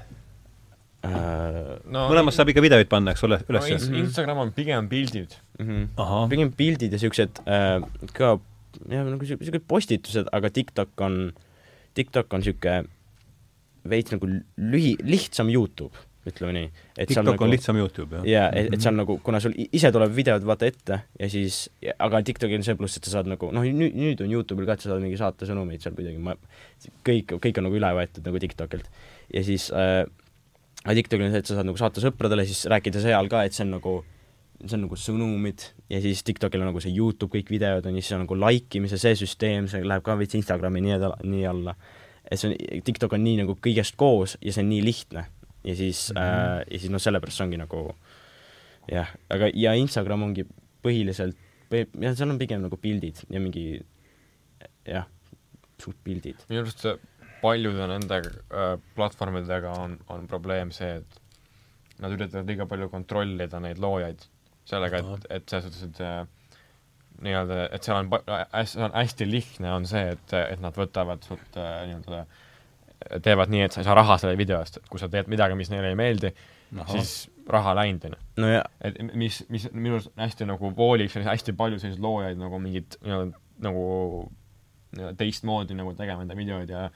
äh, 1.06 1.72
no 1.90 2.08
mõlemas 2.10 2.38
saab 2.38 2.52
ikka 2.54 2.64
videoid 2.64 2.90
panna, 2.92 3.16
eks 3.16 3.26
ole, 3.26 3.40
no, 3.42 3.52
üles 3.52 3.72
Ins- 3.74 3.90
Instagram 4.04 4.46
on 4.46 4.52
pigem 4.56 4.88
pildid. 4.92 5.38
mm 5.58 5.72
-hmm. 5.72 6.28
pigem 6.30 6.52
pildid 6.52 6.94
ja 6.94 7.00
niisugused 7.00 7.42
äh, 7.46 7.80
ka 8.14 8.38
jah, 8.84 9.04
nagu 9.06 9.20
niisugused 9.20 9.66
postitused, 9.68 10.30
aga 10.36 10.50
TikTok 10.52 11.04
on, 11.06 11.18
TikTok 11.96 12.36
on 12.36 12.44
niisugune 12.44 12.82
veits 13.86 14.12
nagu 14.14 14.28
lühi, 14.28 14.96
lihtsam 15.06 15.50
Youtube, 15.52 15.94
ütleme 16.26 16.52
nii. 16.56 16.70
TikTok 16.98 17.28
nagu... 17.28 17.44
on 17.46 17.52
lihtsam 17.52 17.78
Youtube, 17.78 18.18
jah? 18.18 18.26
jaa, 18.26 18.48
et, 18.50 18.72
et 18.74 18.82
seal 18.82 18.96
nagu, 18.98 19.18
kuna 19.24 19.40
sul 19.42 19.54
ise 19.56 19.92
tuleb 19.94 20.12
videod 20.16 20.44
vaata 20.48 20.68
ette 20.68 20.98
ja 21.06 21.30
siis, 21.30 21.60
aga 21.94 22.20
TikTokil 22.26 22.58
on 22.58 22.66
see 22.66 22.78
pluss, 22.78 22.98
et 22.98 23.06
sa 23.06 23.18
saad 23.18 23.30
nagu 23.30 23.52
noh, 23.54 23.66
nüüd, 23.66 23.94
nüüd 23.94 24.22
on 24.26 24.34
Youtube'il 24.34 24.68
ka, 24.68 24.76
et 24.76 24.84
sa 24.84 24.92
saad 24.92 25.04
mingi 25.04 25.20
saata 25.20 25.48
sõnumeid 25.48 25.84
seal 25.84 25.94
kuidagi, 25.96 26.18
ma 26.22 26.34
kõik, 27.06 27.38
kõik 27.38 27.62
on 27.62 27.68
nagu 27.68 27.78
üle 27.78 27.92
võetud 28.00 28.26
nagu 28.26 28.42
TikTokilt. 28.42 28.90
ja 29.36 29.44
siis 29.46 29.70
äh, 29.70 30.02
aga 30.82 30.98
TikTokil 30.98 31.28
on 31.28 31.34
see, 31.34 31.44
et 31.44 31.50
sa 31.52 31.60
saad 31.60 31.70
nagu 31.70 31.80
saata 31.80 32.02
sõpradele, 32.02 32.46
siis 32.48 32.66
rääkida 32.70 33.02
seal 33.04 33.30
ka, 33.30 33.46
et 33.46 33.54
see 33.56 33.66
on 33.66 33.76
nagu 33.78 33.96
see 34.64 34.76
on 34.76 34.84
nagu 34.86 34.96
sõnumid 34.98 35.64
ja 35.92 36.00
siis 36.02 36.22
TikTokil 36.26 36.62
on 36.62 36.70
nagu 36.70 36.80
see 36.82 36.94
Youtube 36.94 37.34
kõik 37.34 37.50
videod 37.52 37.86
on 37.88 37.96
ja 37.98 38.02
siis 38.02 38.16
on 38.16 38.24
nagu 38.24 38.38
like 38.38 38.78
imise 38.78 38.98
see 39.00 39.16
süsteem, 39.18 39.68
see 39.70 39.84
läheb 39.84 40.04
ka 40.06 40.16
veits 40.18 40.36
Instagrami 40.38 40.82
nii 40.84 40.94
edasi, 40.96 41.30
nii 41.32 41.46
alla. 41.50 41.74
et 42.24 42.40
see 42.40 42.50
on, 42.50 42.84
TikTok 42.86 43.16
on 43.18 43.24
nii 43.26 43.40
nagu 43.42 43.56
kõigest 43.62 43.98
koos 44.00 44.36
ja 44.40 44.54
see 44.54 44.64
on 44.64 44.70
nii 44.72 44.84
lihtne. 44.84 45.26
ja 45.64 45.74
siis 45.76 46.12
mm, 46.12 46.20
-hmm. 46.20 46.60
äh, 46.60 46.64
ja 46.70 46.78
siis 46.78 46.92
noh, 46.94 47.02
sellepärast 47.02 47.36
see 47.36 47.48
ongi 47.48 47.60
nagu 47.60 47.82
jah, 48.92 49.10
aga 49.30 49.50
ja 49.54 49.74
Instagram 49.74 50.22
ongi 50.22 50.46
põhiliselt, 50.82 51.36
jah, 51.70 52.14
seal 52.14 52.30
on 52.30 52.38
pigem 52.38 52.62
nagu 52.62 52.76
pildid 52.76 53.20
ja 53.30 53.40
mingi 53.40 53.82
jah, 54.86 55.06
suht 55.82 55.98
pildid. 56.04 56.40
minu 56.48 56.62
arust 56.62 56.86
paljude 57.42 57.86
nende 57.86 58.22
äh, 58.22 58.78
platvormidega 58.94 59.70
on, 59.70 59.98
on 60.08 60.26
probleem 60.26 60.70
see, 60.72 60.96
et 60.96 62.00
nad 62.00 62.12
üritavad 62.12 62.48
liiga 62.48 62.66
palju 62.66 62.88
kontrollida 62.88 63.60
neid 63.60 63.78
loojaid 63.78 64.24
sellega, 64.66 64.98
et, 65.02 65.26
et 65.38 65.48
selles 65.48 65.68
suhtes, 65.68 65.84
et 65.88 66.00
äh, 66.02 66.26
nii-öelda, 67.22 67.60
et 67.72 67.86
seal 67.86 68.00
on 68.02 68.10
pa- 68.12 68.42
hästi, 68.52 68.80
on 68.84 68.92
hästi 68.96 69.28
lihtne 69.30 69.70
on 69.72 69.86
see, 69.88 70.02
et, 70.16 70.34
et 70.40 70.60
nad 70.60 70.74
võtavad 70.76 71.22
sult 71.24 71.56
äh, 71.60 71.78
nii-öelda 71.88 72.24
teevad 73.22 73.50
nii, 73.52 73.62
et 73.66 73.72
sa 73.76 73.80
ei 73.82 73.86
saa 73.86 73.94
raha 73.96 74.16
selle 74.18 74.36
video 74.40 74.58
eest, 74.64 74.78
et 74.80 74.86
kui 74.90 74.98
sa 75.00 75.08
teed 75.12 75.28
midagi, 75.30 75.54
mis 75.58 75.68
neile 75.70 75.90
ei 75.92 75.98
meeldi, 75.98 76.30
siis 76.90 77.10
raha 77.52 77.74
läinud, 77.78 78.04
on 78.08 78.14
ju. 78.16 78.22
no 78.42 78.48
ja 78.50 78.62
et 78.84 78.96
mis, 79.14 79.42
mis 79.52 79.68
minu 79.72 79.98
arust 80.00 80.10
hästi 80.18 80.48
nagu 80.48 80.70
voolib 80.76 81.12
selliseid 81.12 81.30
hästi 81.36 81.52
palju 81.60 81.78
selliseid 81.78 82.02
loojaid 82.02 82.40
nagu 82.40 82.58
mingit 82.58 82.96
nii-öelda 83.04 83.38
nagu 83.68 83.84
nii-öelda 84.96 85.14
teistmoodi 85.20 85.76
nagu 85.78 85.92
tegema 85.98 86.24
enda 86.26 86.34
videoid 86.36 86.72
ja 86.74 86.88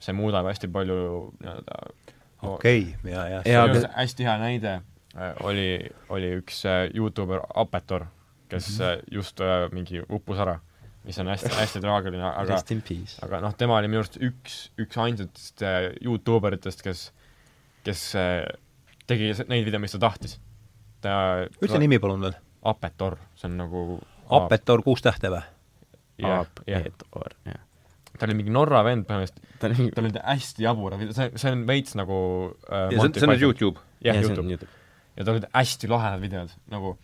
see 0.00 0.14
muudab 0.16 0.48
hästi 0.48 0.70
palju 0.72 0.96
nii-öelda 1.42 1.80
okei, 2.54 2.86
ja, 3.04 3.26
ja, 3.34 3.42
Jaa, 3.44 3.66
minu 3.68 3.82
aga- 3.84 3.92
hästi 3.98 4.24
hea 4.24 4.38
näide. 4.40 4.72
äh, 4.78 4.86
oli, 5.44 5.90
oli 6.08 6.32
üks 6.38 6.64
äh, 6.68 6.88
Youtuber 6.94 7.42
Apetor, 7.54 8.06
kes 8.48 8.68
mm 8.78 8.84
-hmm. 8.84 9.14
just 9.16 9.40
äh, 9.40 9.68
mingi 9.72 10.02
uppus 10.08 10.38
ära, 10.38 10.58
mis 11.04 11.18
on 11.18 11.26
hästi, 11.26 11.50
hästi 11.54 11.80
traagiline, 11.84 12.24
aga 12.24 12.60
aga 13.22 13.40
noh, 13.40 13.54
tema 13.56 13.78
oli 13.78 13.88
minu 13.88 14.04
arust 14.04 14.18
üks, 14.20 14.70
üks 14.78 14.98
ainsatest 14.98 15.62
äh, 15.62 15.92
Youtube 16.04 16.46
eritest, 16.48 16.82
kes, 16.82 17.12
kes 17.84 18.14
äh, 18.14 18.44
tegi 19.06 19.32
neid 19.48 19.64
videoid, 19.66 19.80
mis 19.80 19.92
ta 19.92 19.98
tahtis. 19.98 20.38
ta 21.00 21.46
ütle 21.62 21.78
nimi 21.78 21.98
palun 21.98 22.20
veel. 22.20 22.36
Apetor, 22.62 23.16
see 23.34 23.48
on 23.48 23.56
nagu 23.56 24.00
Apetor 24.30 24.82
kuus 24.82 25.02
tähte 25.02 25.30
või? 25.32 25.42
jah, 26.20 26.44
jah, 26.66 26.84
ta 28.18 28.26
oli 28.26 28.34
mingi 28.36 28.52
Norra 28.52 28.82
vend 28.84 29.06
põhimõtteliselt, 29.08 29.54
ta 29.58 29.70
tal 29.96 30.04
olid 30.04 30.18
hästi 30.20 30.66
videod, 30.66 31.14
see, 31.16 31.30
see 31.40 31.54
on 31.54 31.64
veits 31.66 31.96
nagu 31.96 32.18
äh, 32.68 32.90
ja 32.92 32.98
see 32.98 33.06
on, 33.06 33.14
see 33.16 33.26
on 33.26 33.32
nüüd 33.34 33.46
Youtube. 33.48 33.80
jah, 34.04 34.20
Youtube. 34.20 34.52
YouTube. 34.52 34.79
Ja 35.20 35.26
tal 35.26 35.36
olid 35.36 35.48
hästi 35.52 35.90
lahedad 35.90 36.22
videod, 36.22 36.52
nagu 36.72 36.94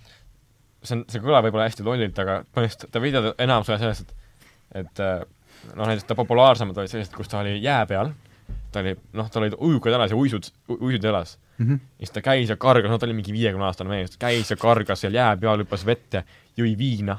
see 0.81 0.97
on, 0.97 1.03
see 1.11 1.23
kõlab 1.23 1.47
võib-olla 1.47 1.69
hästi 1.69 1.85
lollilt, 1.85 2.19
aga 2.23 2.41
põhimõtteliselt 2.49 2.93
ta 2.95 3.03
videod 3.03 3.33
enamus 3.45 3.73
oli 3.73 3.83
sellest, 3.83 4.07
et 4.07 4.81
et 4.83 5.03
äh, 5.03 5.21
noh, 5.75 5.85
näiteks 5.87 6.09
ta 6.09 6.17
populaarsemad 6.19 6.79
olid 6.81 6.93
sellised, 6.93 7.15
kus 7.17 7.31
ta 7.31 7.41
oli 7.43 7.59
jää 7.63 7.85
peal, 7.91 8.13
ta 8.73 8.83
oli 8.83 8.97
noh, 9.17 9.29
tal 9.33 9.45
olid 9.45 9.57
ujukad 9.69 9.95
jalas 9.95 10.13
ja 10.13 10.19
uisud, 10.19 10.49
uisud 10.79 11.05
jalas. 11.05 11.37
Mhm. 11.57 11.73
ja 11.73 12.05
siis 12.05 12.13
ta 12.13 12.21
käis 12.21 12.51
ja 12.53 12.59
kargas, 12.61 12.91
no 12.93 12.99
ta 13.01 13.07
oli 13.07 13.15
mingi 13.17 13.33
viiekümne 13.33 13.65
aastane 13.65 13.89
mees, 13.89 14.19
käis 14.21 14.51
ja 14.53 14.59
kargas 14.61 15.01
seal 15.01 15.15
jää 15.17 15.31
peal, 15.41 15.63
hüppas 15.65 15.87
vett 15.89 16.19
ja 16.19 16.23
jõi 16.59 16.75
viina. 16.77 17.17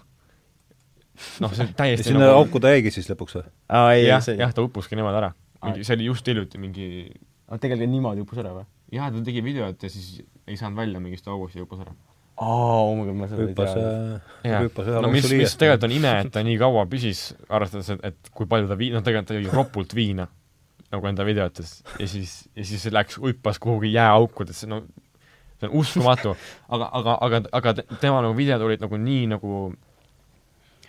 noh, 1.42 1.54
see 1.58 1.72
täiesti 1.80 2.12
sinna 2.12 2.30
auku 2.36 2.62
ta 2.62 2.76
jäigi 2.76 2.94
siis 2.94 3.10
lõpuks 3.10 3.40
või? 3.40 3.48
aa 3.74 3.96
ei, 3.96 4.06
jah, 4.06 4.22
jah, 4.38 4.54
ta 4.54 4.62
uppuski 4.62 4.98
niimoodi 5.00 5.22
ära. 5.24 5.32
Mingi, 5.66 5.88
see 5.88 5.98
oli 5.98 6.06
just 6.12 6.28
hiljuti 6.30 6.62
mingi 6.62 6.88
aga 7.48 7.58
tegelikult 7.64 7.94
niimoodi 7.96 8.22
uppus 8.22 8.44
ära 8.44 8.54
või? 8.60 8.68
jah, 8.94 9.10
ta 9.12 9.24
tegi 9.26 9.42
videot 9.44 9.84
ja 9.84 9.90
siis 9.90 10.20
ei 10.48 10.58
saanud 10.60 10.78
välja 10.80 11.00
mingist 11.04 11.28
august 11.28 11.56
ja 11.58 11.64
uppas 11.66 11.82
ära. 11.86 11.94
aa, 12.38 12.82
oh 12.84 12.94
my 12.98 13.06
god, 13.08 13.16
ma 13.18 13.28
seda 13.32 13.44
ei 13.44 13.50
hüppas 13.52 13.72
tea., 13.74 14.20
Jaa. 14.52 14.62
hüppas 14.68 14.90
ühe 14.92 15.02
no 15.02 15.10
mis, 15.14 15.26
mis 15.34 15.56
tegelikult 15.58 15.88
on 15.90 15.96
ime, 15.98 16.12
et 16.24 16.32
ta 16.36 16.44
nii 16.46 16.58
kaua 16.62 16.86
püsis, 16.92 17.24
arvestades, 17.50 17.90
et, 17.96 18.04
et 18.12 18.30
kui 18.38 18.46
palju 18.50 18.70
ta 18.70 18.78
vii-, 18.80 18.92
noh 18.94 19.06
tegelikult 19.06 19.32
ta 19.34 19.40
jõi 19.40 19.54
ropult 19.56 19.96
viina 19.98 20.28
nagu 20.94 21.10
enda 21.10 21.26
videotes 21.28 21.82
ja 22.00 22.08
siis, 22.08 22.36
ja 22.56 22.64
siis 22.68 22.86
läks, 22.94 23.18
hüppas 23.24 23.58
kuhugi 23.60 23.90
jääaukudesse, 23.96 24.70
no 24.72 24.84
see 25.58 25.68
on 25.68 25.74
uskumatu, 25.82 26.36
aga, 26.74 26.90
aga, 27.00 27.18
aga, 27.26 27.42
aga 27.60 27.74
te- 27.80 27.88
tema 28.04 28.22
nagu 28.24 28.38
videod 28.38 28.62
olid 28.70 28.86
nagu 28.86 29.00
nii 29.02 29.26
nagu, 29.34 29.58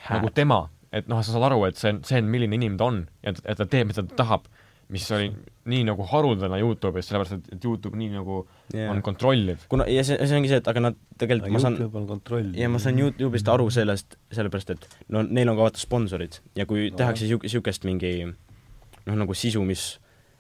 nagu 0.09 0.31
tema, 0.37 0.61
et 0.93 1.09
noh, 1.11 1.21
sa 1.25 1.35
saad 1.35 1.49
aru, 1.49 1.63
et 1.69 1.81
see 1.81 1.91
on, 1.95 2.03
see 2.07 2.21
on, 2.21 2.29
milline 2.31 2.55
inimene 2.61 2.79
ta 2.81 2.89
on 2.93 3.01
ja 3.25 3.33
et, 3.33 3.41
et 3.45 3.59
ta 3.59 3.67
teeb, 3.69 3.89
mida 3.91 4.05
ta 4.05 4.21
tahab, 4.23 4.47
mis 4.89 5.05
oli 5.13 5.29
nii 5.69 5.83
nagu 5.85 6.05
haruldane 6.09 6.57
Youtube'is, 6.63 7.11
sellepärast 7.11 7.35
et, 7.37 7.49
et 7.59 7.65
Youtube 7.65 7.99
nii 8.01 8.09
nagu 8.15 8.39
Jaa. 8.73 8.89
on 8.93 9.03
kontrolliv. 9.05 9.67
kuna, 9.69 9.85
ja 9.91 10.01
see, 10.07 10.17
see 10.25 10.39
ongi 10.39 10.49
see, 10.49 10.61
et 10.63 10.69
aga 10.73 10.81
nad 10.87 10.97
tegelikult, 11.21 11.53
ma 11.53 11.61
saan, 11.61 11.77
Youtube 11.77 12.01
on 12.01 12.07
kontroll. 12.09 12.51
ja 12.57 12.71
ma 12.73 12.81
saan 12.81 12.97
Youtube'ist 13.03 13.51
aru 13.53 13.69
sellest, 13.75 14.17
sellepärast 14.33 14.73
et 14.77 14.87
no 15.13 15.23
neil 15.27 15.53
on 15.53 15.59
ka 15.61 15.67
vaata 15.69 15.83
sponsorid 15.83 16.41
ja 16.57 16.65
kui 16.67 16.89
No. 16.89 16.97
tehakse 17.03 17.29
siuke-, 17.29 17.45
niisugust 17.51 17.85
mingi 17.85 18.15
noh, 18.25 19.15
nagu 19.17 19.37
sisu, 19.37 19.61
mis, 19.69 19.99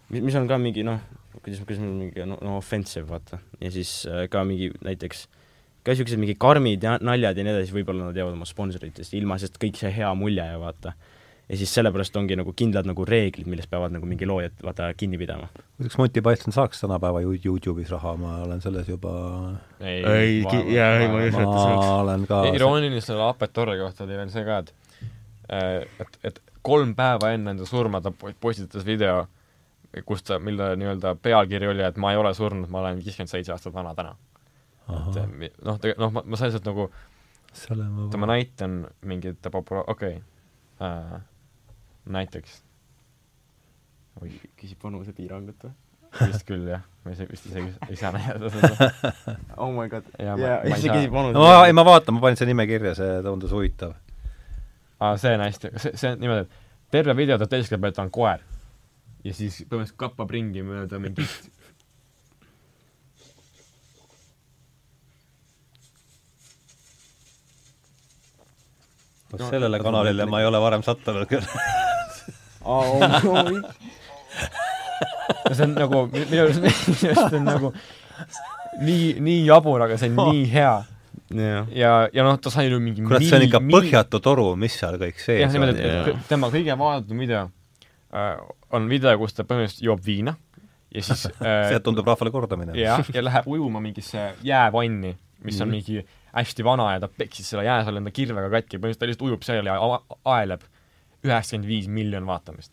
mis, 0.09 0.25
mis 0.25 0.39
on 0.41 0.49
ka 0.49 0.57
mingi 0.62 0.87
noh, 0.87 1.03
kuidas, 1.43 1.61
kuidas 1.66 1.83
ma 1.85 1.91
mingi 1.93 2.25
no, 2.25 2.41
no 2.41 2.57
offensive 2.62 3.05
vaata 3.11 3.43
ja 3.61 3.70
siis 3.75 4.07
äh, 4.09 4.25
ka 4.33 4.47
mingi 4.49 4.70
näiteks 4.81 5.27
ka 5.85 5.93
niisugused 5.93 6.20
mingi 6.20 6.35
karmid 6.41 6.83
ja 6.89 6.97
naljad 7.05 7.37
ja 7.37 7.45
nii 7.45 7.53
edasi, 7.55 7.73
võib-olla 7.77 8.09
nad 8.09 8.16
jäävad 8.16 8.35
oma 8.37 8.49
sponsoritest 8.49 9.12
ilma, 9.16 9.37
sest 9.41 9.61
kõik 9.61 9.77
see 9.81 9.93
hea 9.95 10.09
mulje 10.19 10.45
ja 10.45 10.57
vaata. 10.61 10.93
Ja 11.49 11.57
siis 11.57 11.70
sellepärast 11.75 12.16
ongi 12.20 12.37
nagu 12.37 12.53
kindlad 12.53 12.85
nagu 12.89 13.05
reeglid, 13.09 13.47
millest 13.49 13.70
peavad 13.70 13.93
nagu 13.95 14.07
mingi 14.07 14.27
loojad 14.29 14.59
vaata 14.65 14.91
kinni 14.97 15.19
pidama. 15.19 15.49
kuidas 15.79 15.97
Monty 15.99 16.20
Python 16.23 16.53
saaks 16.53 16.81
tänapäeva 16.81 17.20
You- 17.25 17.39
Youtube'is 17.45 17.91
raha, 17.95 18.16
ma 18.16 18.35
olen 18.45 18.61
selles 18.61 18.89
juba, 18.89 19.12
Ei, 19.81 20.45
ki- 20.51 20.75
jaa, 20.75 20.91
ei, 20.99 21.09
ma 21.09 21.23
ei 21.23 21.29
usu, 21.33 21.39
et 21.39 21.45
ta 21.45 21.51
ma 21.55 21.65
saaks. 21.65 21.87
olen 22.03 22.27
ka 22.27 22.43
irooniline 22.53 23.01
selle 23.01 23.25
Apetorre 23.29 23.79
kohta 23.81 24.05
oli 24.05 24.16
veel 24.20 24.31
see 24.35 24.45
ka, 24.45 24.59
et 24.59 24.75
äh, 25.49 25.89
et, 26.05 26.19
et 26.25 26.41
kolm 26.62 26.93
päeva 26.99 27.31
enne 27.33 27.55
enda 27.57 27.65
surma 27.66 28.01
ta 28.05 28.11
po- 28.12 28.35
postitas 28.41 28.85
video, 28.85 29.27
kus 30.05 30.23
ta, 30.23 30.37
mille 30.39 30.75
nii-öelda 30.77 31.15
pealkiri 31.23 31.70
oli, 31.73 31.83
et 31.87 31.97
ma 31.97 32.12
ei 32.12 32.19
ole 32.20 32.35
surnud, 32.37 32.69
ma 32.69 32.83
olen 32.83 32.99
viiskümmend 33.01 33.33
seitse 33.33 33.53
aastat 33.55 33.73
vana 33.75 33.95
täna. 33.97 34.12
et 34.89 35.65
noh, 35.65 35.79
tegelikult 35.81 35.99
noh, 35.99 36.12
ma, 36.12 36.23
ma 36.27 36.37
selles 36.37 36.59
mõttes 36.61 36.69
nagu, 36.69 36.91
selle 37.57 37.89
ma 38.20 38.27
näitan 38.35 38.79
mingit 39.09 39.49
popula-, 39.53 39.85
okei 39.89 40.19
okay. 40.20 40.23
äh,, 40.85 41.19
näiteks, 42.13 42.63
oi, 44.23 44.33
küsib 44.59 44.83
vanusepiirangut 44.85 45.69
või? 45.69 45.75
vist 46.19 46.47
küll 46.49 46.69
jah, 46.71 46.85
ma 47.05 47.13
ise 47.13 47.27
vist 47.29 47.49
isegi 47.51 47.73
ei 47.89 47.99
saa 48.01 48.13
näidata 48.15 48.51
seda. 48.55 49.11
oh 49.63 49.73
my 49.75 49.89
god. 49.93 50.07
Jaa, 50.19 50.37
saa. 50.41 50.79
küsib 50.97 51.13
no 51.13 51.43
ma, 51.43 51.67
ei 51.67 51.75
ma 51.77 51.85
vaatan, 51.87 52.17
ma 52.17 52.25
panin 52.25 52.41
selle 52.41 52.55
nime 52.55 52.67
kirja, 52.71 52.95
see 52.99 53.19
tundus 53.27 53.53
huvitav. 53.55 53.93
aa, 55.01 55.17
see 55.21 55.35
on 55.37 55.45
hästi, 55.45 55.73
see, 55.77 55.93
see 56.01 56.15
on 56.15 56.25
niimoodi, 56.25 56.49
et 56.49 56.97
terve 56.97 57.17
video 57.19 57.39
ta 57.39 57.51
teeskleb, 57.51 57.85
et 57.91 57.99
ta 57.99 58.07
on 58.07 58.13
koer. 58.15 58.43
ja 59.25 59.37
siis 59.37 59.61
põhimõtteliselt 59.67 60.01
kappab 60.01 60.33
ringi 60.35 60.65
mööda 60.65 61.01
mingit 61.03 61.55
No, 69.29 69.45
sellele 69.45 69.77
kanalile 69.85 70.25
ma 70.25 70.41
ei 70.41 70.47
ole 70.49 70.57
varem 70.63 70.81
sattunud 70.81 71.29
küll. 71.29 71.45
see 75.55 75.65
on 75.65 75.74
nagu, 75.77 76.03
minu 76.12 76.43
arust, 76.45 76.62
minu 76.62 77.11
arust 77.15 77.36
on 77.39 77.45
nagu 77.49 77.70
nii, 78.85 79.09
nii 79.24 79.40
jabur, 79.49 79.81
aga 79.86 79.95
see 80.01 80.11
on 80.12 80.16
nii 80.32 80.45
hea. 80.53 80.74
jah, 81.39 81.66
ja, 81.77 81.93
ja 82.15 82.23
noh, 82.27 82.36
ta 82.43 82.49
sai 82.53 82.66
ju 82.70 82.78
mingi 82.82 83.03
kurat, 83.07 83.24
see 83.27 83.36
on 83.39 83.45
ikka 83.49 83.61
põhjatu 83.69 84.16
toru, 84.24 84.47
mis 84.61 84.74
seal 84.81 84.97
kõik 85.01 85.19
sees 85.23 85.40
jah, 85.45 85.51
et 85.74 85.81
jaa. 85.85 86.05
kõ- 86.09 86.19
tema 86.31 86.47
kõige 86.53 86.73
vaadatum 86.81 87.19
video 87.24 87.43
äh, 88.12 88.36
on 88.77 88.82
video, 88.90 89.11
kus 89.20 89.32
ta 89.36 89.43
põhimõtteliselt 89.49 89.86
joob 89.89 90.01
viina 90.07 90.32
ja 90.95 91.01
siis 91.05 91.20
äh, 91.45 91.69
see 91.73 91.81
tundub 91.85 92.07
rahvale 92.09 92.31
korda 92.35 92.55
minema. 92.61 92.77
ja, 92.81 92.93
ja 93.15 93.23
läheb 93.27 93.45
ujuma 93.51 93.78
mingisse 93.85 94.20
jäävanni, 94.47 95.12
mis 95.45 95.61
on 95.61 95.66
Mhm. 95.69 95.74
mingi 95.77 95.97
hästi 96.39 96.62
vana 96.65 96.86
ja 96.95 96.99
ta 97.05 97.09
peksis 97.09 97.47
selle 97.51 97.65
jää 97.66 97.81
seal 97.86 97.97
enda 98.01 98.11
kirvega 98.15 98.49
katki, 98.53 98.77
põhimõtteliselt 98.81 99.01
ta 99.01 99.07
lihtsalt 99.09 99.27
ujub 99.28 99.43
seal 99.47 99.66
ja 99.69 99.74
aeleb 100.36 100.62
üheksakümmend 101.27 101.69
viis 101.69 101.89
miljon 101.89 102.27
vaatamist. 102.27 102.73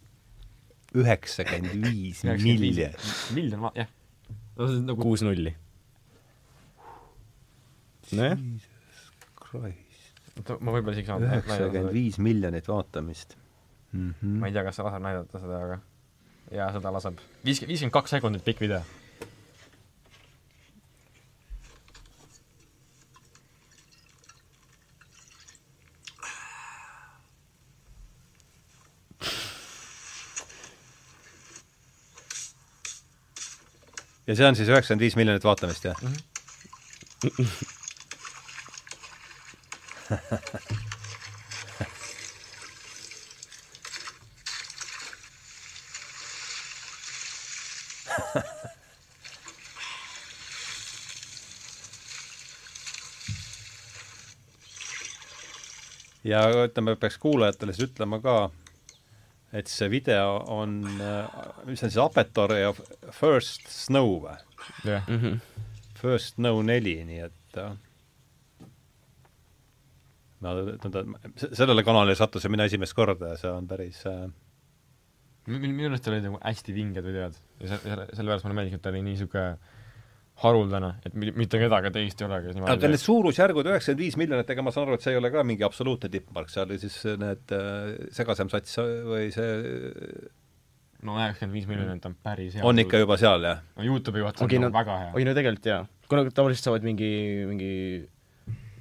üheksakümmend 0.95 1.87
viis 1.87 2.23
miljonit. 2.43 3.07
miljon 3.37 3.65
va-, 3.67 3.73
jah. 3.75 3.89
no 4.57 4.67
see 4.67 4.81
on 4.81 4.91
nagu 4.91 5.01
kuus 5.01 5.25
nulli. 5.25 5.55
nojah, 8.11 8.37
oota, 9.55 10.59
ma 10.59 10.75
võib-olla 10.75 10.93
isegi 10.93 11.09
saan 11.09 11.25
üheksakümmend 11.25 11.95
viis 11.95 12.21
miljonit 12.21 12.67
vaatamist 12.69 13.37
mm. 13.91 14.13
-hmm. 14.21 14.39
ma 14.39 14.47
ei 14.51 14.55
tea, 14.55 14.63
kas 14.67 14.79
see 14.79 14.85
laseb 14.87 15.03
näidata 15.05 15.41
seda, 15.41 15.61
aga 15.67 15.79
jaa, 16.51 16.69
seda 16.75 16.93
laseb. 16.93 17.19
viiskümmend, 17.45 17.73
viiskümmend 17.73 17.97
kaks 17.97 18.15
sekundit 18.17 18.45
pikk 18.45 18.61
video. 18.65 18.81
Ja 34.27 34.35
see 34.35 34.47
on 34.47 34.55
siis 34.57 34.69
üheksakümmend 34.71 35.05
viis 35.05 35.15
miljonit 35.19 35.43
vaatamist, 35.45 35.85
jah? 35.85 35.97
ja 56.25 56.45
ütleme, 56.65 56.95
peaks 56.99 57.17
kuulajatele 57.21 57.73
siis 57.73 57.89
ütlema 57.91 58.19
ka, 58.23 58.35
et 59.55 59.67
see 59.71 59.87
video 59.91 60.37
on, 60.51 60.77
mis 61.65 61.83
on 61.83 61.91
siis 61.91 61.97
Apetor 62.03 62.51
ja 62.59 62.73
First 63.15 63.67
Snow 63.71 64.17
või? 64.25 64.37
jah. 64.87 65.07
Mhm. 65.07 65.39
First 65.99 66.37
No 66.43 66.57
neli, 66.65 66.97
nii 67.07 67.21
et 67.25 67.57
äh, 67.61 67.71
ma 70.43 70.51
nõnda, 70.57 71.03
sellele 71.55 71.83
kanalile 71.87 72.15
sattusin 72.19 72.51
mina 72.53 72.67
esimest 72.69 72.93
korda 72.97 73.31
ja 73.33 73.39
see 73.39 73.51
on 73.53 73.67
päris 73.69 74.01
äh, 74.09 74.25
minu 75.49 75.87
arust 75.89 76.09
olid 76.11 76.25
nagu 76.27 76.39
hästi 76.43 76.75
vinged 76.75 77.05
videod 77.05 77.37
ja 77.61 77.71
se- 77.71 77.81
selle, 77.85 78.05
sellepärast 78.17 78.45
mulle 78.47 78.57
meeldis, 78.59 78.77
et 78.77 78.83
ta 78.85 78.91
oli 78.91 79.01
nii 79.05 79.15
niisugune 79.15 79.55
haruldane, 80.43 80.89
et 81.07 81.13
mi- 81.15 81.31
mitte 81.31 81.59
kedagi 81.61 81.91
teist 81.95 82.19
ei 82.21 82.27
ole, 82.27 82.41
kes 82.43 82.57
aga 82.59 82.89
need 82.91 82.99
suurusjärgud 83.01 83.69
üheksakümmend 83.71 84.01
viis 84.03 84.17
miljonit, 84.19 84.49
ega 84.51 84.65
ma 84.65 84.73
saan 84.75 84.87
aru, 84.89 84.97
et 84.99 85.05
see 85.05 85.13
ei 85.15 85.19
ole 85.21 85.31
ka 85.31 85.43
mingi 85.47 85.63
absoluutne 85.63 86.09
tippmark, 86.11 86.49
seal 86.51 86.67
oli 86.67 86.79
siis 86.81 86.97
need 87.21 87.53
äh, 87.55 87.93
segasem 88.15 88.51
sats 88.51 88.75
või 88.81 89.29
see 89.35 89.51
no 91.05 91.15
üheksakümmend 91.19 91.55
viis 91.59 91.67
miljonit 91.69 92.05
on 92.09 92.15
päris 92.25 92.57
hea 92.57 92.65
on 92.67 92.81
ikka 92.83 92.99
juba 93.03 93.17
seal, 93.21 93.43
jah? 93.47 93.61
no 93.77 93.85
Youtube'i 93.87 94.25
vaata 94.25 94.43
Okei, 94.45 94.57
on 94.59 94.65
no- 94.67 94.71
nagu 94.73 94.79
väga 94.81 94.97
hea 95.03 95.13
oi 95.19 95.25
no 95.27 95.35
tegelikult 95.37 95.69
jaa, 95.71 95.81
kuna 96.11 96.25
tavaliselt 96.31 96.67
saavad 96.67 96.87
mingi, 96.87 97.09
mingi 97.49 97.71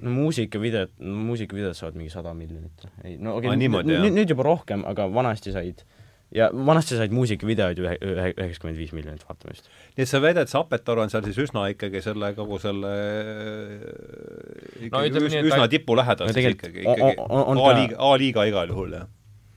no 0.05 0.11
muusikavideod, 0.11 0.95
muusikavideod 0.99 1.77
saavad 1.77 1.95
mingi 1.99 2.11
sada 2.13 2.33
miljonit. 2.37 2.87
ei 3.03 3.15
no 3.21 3.37
okei 3.39 3.55
niimoodi, 3.61 3.95
jah. 3.95 4.03
nüüd, 4.03 4.17
nüüd 4.19 4.33
juba 4.35 4.43
rohkem, 4.47 4.83
aga 4.91 5.07
vanasti 5.13 5.53
said 5.55 5.85
ja 6.33 6.49
vanasti 6.53 6.97
said 6.97 7.13
muusikavideoid 7.13 7.79
ühe, 7.83 7.95
ühe, 8.01 8.29
üheksakümmend 8.33 8.79
viis 8.81 8.93
miljonit 8.97 9.21
vaatamist. 9.29 9.69
nii 9.97 10.03
et 10.07 10.09
sa 10.09 10.21
väidad, 10.23 10.49
see 10.51 10.59
Apetoor 10.59 11.03
on 11.03 11.09
seal 11.13 11.23
siis 11.27 11.37
üsna 11.45 11.67
ikkagi 11.73 12.01
selle 12.01 12.31
kogu 12.37 12.57
selle 12.63 12.93
No 14.81 15.03
ikkagi 15.03 15.11
ütleme 15.11 15.29
üs, 15.29 15.35
nii, 15.35 15.43
üsna 15.51 15.61
ta- 15.65 15.71
tipu 15.75 15.95
lähedal 15.99 16.27
No 16.29 16.33
siis 16.35 16.49
ikkagi, 16.55 16.81
ikkagi 16.85 17.13
A-liiga, 17.69 17.99
A-liiga 18.09 18.47
igal 18.49 18.73
juhul, 18.73 18.97
jah. 18.97 19.05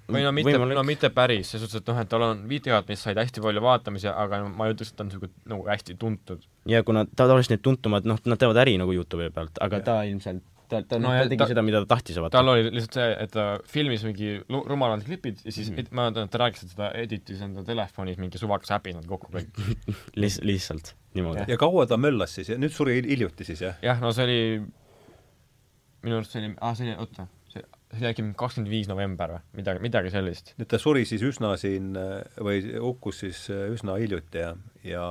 või 0.09 0.23
no 0.25 0.31
mitte, 0.33 0.59
no 0.59 0.85
mitte 0.89 1.11
päris, 1.13 1.51
selles 1.53 1.67
suhtes, 1.69 1.83
et 1.83 1.89
noh, 1.91 1.99
et 2.01 2.09
tal 2.09 2.23
on 2.25 2.45
videod, 2.49 2.87
mis 2.89 3.03
said 3.05 3.19
hästi 3.21 3.43
palju 3.45 3.61
vaatamisi, 3.65 4.09
aga 4.09 4.39
no 4.45 4.53
ma 4.57 4.69
ei 4.69 4.73
ütleks, 4.77 4.93
et 4.95 4.97
ta 4.97 5.05
on 5.05 5.11
niisugune 5.11 5.35
nagu 5.53 5.67
hästi 5.69 5.97
tuntud. 6.01 6.47
ja 6.69 6.81
kuna 6.87 7.05
ta 7.09 7.27
tavaliselt 7.27 7.57
need 7.59 7.65
tuntumad, 7.67 8.07
noh, 8.09 8.21
nad 8.25 8.41
teevad 8.41 8.57
äri 8.65 8.79
nagu 8.81 8.95
Youtube'i 8.97 9.29
pealt, 9.35 9.59
aga 9.61 9.81
Jah. 9.83 9.85
ta 9.91 9.99
ilmselt, 10.09 10.45
ta, 10.69 10.81
ta, 10.85 10.99
No 11.01 11.11
ta 11.15 11.25
tegi 11.27 11.39
ta- 11.39 11.45
ta, 11.45 11.49
seda, 11.53 11.63
mida 11.67 11.81
ta 11.85 11.89
tahtis 11.95 12.19
vaata 12.21 12.39
tal. 12.39 12.51
oli 12.53 12.69
lihtsalt 12.71 12.99
see, 12.99 13.09
et 13.25 13.33
ta 13.35 13.47
filmis 13.69 14.05
mingi 14.07 14.35
rumalad 14.49 15.05
klipid 15.07 15.41
ja 15.45 15.55
siis 15.55 15.71
mm. 15.73 15.89
ma 15.97 16.09
tean, 16.15 16.29
et 16.29 16.35
ta 16.35 16.41
rääkis, 16.45 16.67
et 16.67 16.75
seda 16.75 16.91
editis 17.01 17.41
enda 17.45 17.65
telefonis 17.67 18.19
mingi 18.21 18.41
suvakas 18.41 18.73
äpi 18.79 18.95
nad 18.97 19.07
kokku 19.09 19.33
kõik. 19.35 19.63
Liis-, 20.21 20.41
lihtsalt 20.45 20.93
niimoodi. 21.17 21.47
ja 21.51 21.57
kaua 21.61 21.87
ta 21.91 21.97
möllas 22.01 22.37
siis 22.39 22.53
ja 22.53 22.59
nüüd 22.61 22.75
suri 22.75 22.99
hil- 23.01 23.09
hiljuti 23.15 23.47
siis, 23.49 23.65
jah? 23.65 23.81
jah, 23.85 24.01
no 24.05 24.13
see 24.17 24.29
oli, 24.29 24.41
minu 26.05 26.21
arust 26.21 26.35
see 26.37 26.45
oli, 26.45 26.55
aa 26.61 26.75
see 26.79 26.89
oli, 26.89 26.97
oota, 27.03 27.27
see, 27.53 27.65
see 27.95 28.03
oli 28.03 28.11
äkki 28.13 28.27
kakskümmend 28.39 28.73
viis 28.73 28.91
november 28.91 29.35
või 29.39 29.63
midagi, 29.63 29.85
midagi 29.89 30.13
sellist. 30.15 30.55
nüüd 30.61 30.71
ta 30.71 30.81
suri 30.83 31.05
siis 31.09 31.25
üsna 31.27 31.55
siin 31.61 31.95
äh, 31.99 32.23
või 32.45 32.63
hukkus 32.77 33.25
siis 33.25 33.45
äh, 33.55 33.67
üsna 33.75 33.97
hiljuti 34.01 34.45
ja, 34.45 34.55
ja 34.87 35.05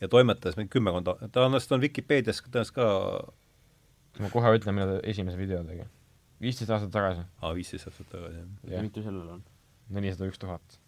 ja 0.00 0.08
toimetas 0.12 0.58
mingi 0.58 0.68
kümmekond, 0.74 1.08
ta 1.32 1.46
on, 1.46 1.56
ta 1.56 1.74
on 1.76 1.80
Vikipeedias 1.80 2.42
tõenäoliselt 2.44 2.76
ka 2.76 2.88
ma 4.22 4.30
kohe 4.32 4.52
ütlen, 4.58 4.76
millal 4.76 4.96
ta 4.96 5.10
esimese 5.12 5.38
video 5.40 5.62
tegi. 5.66 5.86
viisteist 6.42 6.72
aastat 6.74 6.92
tagasi, 6.94 7.24
aa, 7.42 7.54
viisteist 7.56 7.90
aastat 7.90 8.10
tagasi, 8.12 8.44
jah. 8.70 8.84
mitu 8.84 9.04
sellel 9.04 9.36
on? 9.36 9.42
nelisada 9.96 10.28
üks 10.30 10.40
tuhat. 10.42 10.78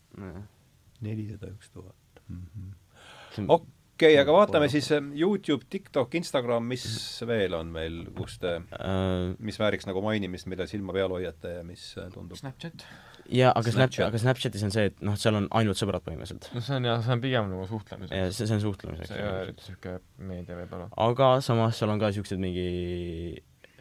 nelisada 1.04 1.50
üks 1.52 1.72
tuhat. 1.74 2.22
Mm. 2.28 3.46
okei 3.54 4.18
aga 4.20 4.34
vaatame 4.34 4.68
siis 4.72 4.90
äh, 4.92 5.04
Youtube, 5.16 5.64
TikTok, 5.70 6.18
Instagram, 6.20 6.66
mis 6.68 6.84
veel 7.28 7.56
on 7.56 7.72
meil, 7.72 8.02
kus 8.16 8.36
te, 8.42 8.58
Äh, 8.78 9.34
mis 9.38 9.60
vääriks 9.60 9.88
nagu 9.88 10.02
mainimist, 10.04 10.48
mida 10.50 10.66
silma 10.68 10.96
peal 10.96 11.14
hoiate 11.14 11.58
ja 11.58 11.64
mis 11.66 11.90
äh, 11.98 12.10
tundub 12.14 12.40
Snapchat? 12.40 12.84
Ja 13.32 13.52
aga 13.56 13.72
Snapchat 13.74 14.06
aga 14.08 14.20
Snapchatis 14.22 14.64
on 14.66 14.72
see, 14.74 14.88
et 14.90 15.02
noh, 15.04 15.16
seal 15.20 15.36
on 15.38 15.48
ainult 15.60 15.80
sõbrad 15.80 16.04
põhimõtteliselt. 16.06 16.50
no 16.54 16.62
see 16.64 16.78
on 16.78 16.88
jah, 16.88 17.02
see 17.04 17.14
on 17.14 17.24
pigem 17.24 17.50
nagu 17.52 17.66
suhtlemiseks. 17.70 18.14
ja 18.16 18.30
see, 18.32 18.48
see 18.48 18.56
on 18.56 18.62
suhtlemiseks 18.64 19.12
see 19.12 19.18
ei 19.20 19.26
ole 19.28 19.42
eriti 19.46 19.64
niisugune 19.64 20.30
meedia 20.30 20.58
võib-olla. 20.58 20.88
aga 21.08 21.30
samas 21.44 21.80
seal 21.80 21.92
on 21.92 22.00
ka 22.02 22.12
niisugused 22.12 22.42
mingi 22.42 22.68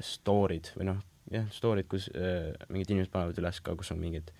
story'd 0.03 0.71
või 0.77 0.89
noh, 0.91 0.99
jah, 1.33 1.47
story'd, 1.53 1.87
kus 1.91 2.09
äh, 2.13 2.51
mingid 2.71 2.93
inimesed 2.93 3.13
panevad 3.13 3.39
üles 3.41 3.61
ka, 3.63 3.75
kus 3.79 3.93
on 3.95 4.01
mingid 4.01 4.33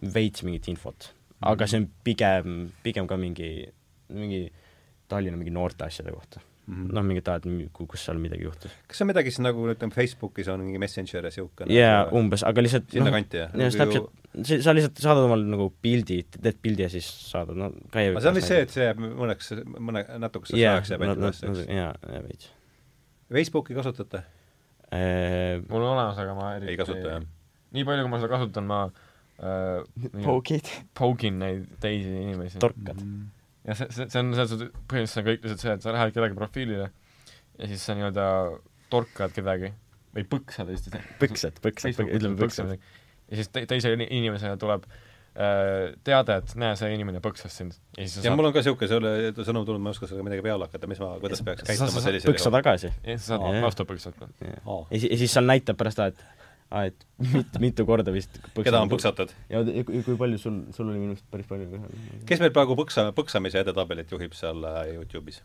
veits 0.00 0.44
mingit 0.46 0.68
infot. 0.72 1.10
aga 1.46 1.68
see 1.70 1.82
on 1.82 1.88
pigem, 2.06 2.60
pigem 2.84 3.08
ka 3.10 3.18
mingi, 3.20 3.52
mingi 4.12 4.44
Tallinna 5.10 5.40
mingi 5.40 5.50
noorte 5.50 5.88
asjade 5.88 6.12
kohta. 6.14 6.38
Mm 6.70 6.76
-hmm. 6.76 6.94
noh, 6.94 7.04
mingid 7.06 7.28
ajad, 7.28 7.46
kus 7.74 8.04
seal 8.06 8.20
midagi 8.22 8.46
juhtus. 8.46 8.74
kas 8.88 9.00
see 9.00 9.04
on 9.04 9.10
midagi 9.10 9.32
siis 9.32 9.42
nagu 9.44 9.66
ütleme, 9.72 9.94
Facebookis 9.94 10.48
on 10.52 10.64
mingi 10.64 10.80
Messenger 10.82 11.26
ja 11.26 11.32
niisugune 11.32 11.74
jaa, 11.74 12.00
umbes, 12.20 12.44
aga 12.46 12.64
lihtsalt 12.64 12.90
sinna 12.94 13.10
noh, 13.10 13.16
kanti, 13.18 13.42
jah? 13.42 13.54
ja 13.58 13.70
Snapchat, 13.74 14.10
see, 14.42 14.60
sa 14.62 14.74
lihtsalt 14.76 15.02
saadad 15.02 15.26
omale 15.28 15.48
nagu 15.50 15.70
pildi, 15.82 16.20
teed 16.36 16.60
pildi 16.62 16.86
ja 16.86 16.90
siis 16.92 17.08
saadad, 17.30 17.58
no 17.58 17.72
käi 17.92 18.08
aga 18.10 18.22
see 18.24 18.32
on 18.32 18.38
vist 18.38 18.52
see, 18.54 18.60
et 18.66 18.76
see 18.76 18.86
jääb 18.86 19.02
mõneks, 19.02 19.52
mõne 19.78 20.04
natukeseks 20.22 20.60
jaa, 20.60 20.76
ajaks 20.78 20.94
jääb 20.94 21.06
ainult 21.06 21.24
üles, 21.24 21.42
eks? 21.50 21.64
jaa, 21.80 21.92
jaa 22.14 22.22
veits. 22.28 22.52
Facebooki 23.30 23.76
kasutate? 23.78 24.24
mul 24.90 25.82
on 25.82 25.92
olemas, 25.92 26.18
aga 26.18 26.34
ma 26.38 26.54
eriti 26.56 26.74
ei 26.74 26.80
kasuta, 26.80 27.16
jah? 27.16 27.28
nii 27.76 27.86
palju, 27.86 28.06
kui 28.06 28.14
ma 28.14 28.22
seda 28.22 28.32
kasutan, 28.36 28.70
ma 28.70 28.80
äh, 29.42 30.24
Pokid. 30.24 30.70
pogin 30.98 31.38
neid 31.42 31.68
teisi 31.82 32.14
inimesi. 32.24 32.58
torkad. 32.62 32.98
Mhm. 32.98 33.28
Ja 33.68 33.76
see, 33.76 33.90
see, 33.92 34.08
see 34.08 34.22
on 34.22 34.32
selles 34.36 34.54
suhtes, 34.54 34.72
põhimõtteliselt 34.88 35.22
on 35.22 35.28
kõik 35.28 35.44
lihtsalt 35.44 35.64
see, 35.66 35.76
et 35.76 35.84
sa 35.84 35.94
lähed 35.96 36.14
kellegi 36.16 36.38
profiilile 36.38 36.88
ja 37.60 37.68
siis 37.70 37.84
sa 37.84 37.96
nii-öelda 37.98 38.26
torkad 38.92 39.34
kedagi 39.36 39.72
või 40.16 40.26
põksad 40.30 40.70
lihtsalt. 40.70 40.98
põksad, 41.20 41.60
põksad, 41.62 42.02
ütleme 42.08 42.38
põksad.. 42.40 42.74
ja 42.74 43.38
siis 43.38 43.52
te, 43.52 43.66
teisele 43.70 43.98
ini- 44.00 44.08
inimesele 44.18 44.56
tuleb 44.60 44.88
äh, 44.90 45.92
teade, 46.06 46.40
et 46.42 46.54
näe, 46.58 46.74
see 46.80 46.90
inimene 46.96 47.22
põksas 47.24 47.54
sind. 47.60 47.76
ja 47.96 48.02
siis 48.06 48.16
sa 48.18 48.24
ja 48.24 48.30
saad, 48.30 48.40
mul 48.40 48.50
on 48.50 48.56
ka 48.56 48.64
niisugune 48.64 49.46
sõnum 49.46 49.68
tulnud, 49.68 49.84
ma 49.84 49.92
ei 49.92 49.98
oska 49.98 50.08
sellega 50.10 50.26
midagi 50.26 50.46
peale 50.46 50.66
hakata, 50.66 50.90
mis 50.90 51.02
ma, 51.02 51.12
kuidas 51.22 51.44
peaks 51.46 51.68
käituma 51.68 52.04
sellisel 52.06 52.32
põksa 52.32 52.54
tagasi. 52.56 52.92
ja 53.04 53.16
siis 53.16 53.28
sa 53.30 53.38
Aa. 53.38 53.52
saad 53.52 53.66
vastu 53.68 53.86
põksata. 53.92 54.30
Aa. 54.40 54.82
ja 54.90 54.96
siis, 54.96 55.10
ja 55.12 55.20
siis 55.22 55.36
seal 55.38 55.46
näitab 55.52 55.78
pärast 55.80 56.00
seda, 56.00 56.10
et 56.14 56.48
aa, 56.70 56.84
et 56.86 57.04
mit, 57.34 57.56
mitu 57.62 57.84
korda 57.88 58.12
vist 58.14 58.36
keda 58.66 58.80
on? 58.84 58.90
põksatud? 58.92 59.32
ja 59.50 59.60
ja 59.66 59.84
kui, 59.86 60.02
kui 60.06 60.16
palju 60.20 60.38
sul, 60.38 60.58
sul 60.76 60.88
oli 60.92 61.00
minu 61.02 61.16
arust 61.16 61.26
päris 61.32 61.48
palju 61.50 61.66
ka. 61.72 61.80
kes 62.30 62.42
meil 62.44 62.52
praegu 62.54 62.76
põksa, 62.78 63.08
põksamise 63.16 63.62
edetabelit 63.64 64.12
juhib 64.14 64.36
seal 64.38 64.62
äh, 64.70 64.92
Youtube'is? 64.94 65.40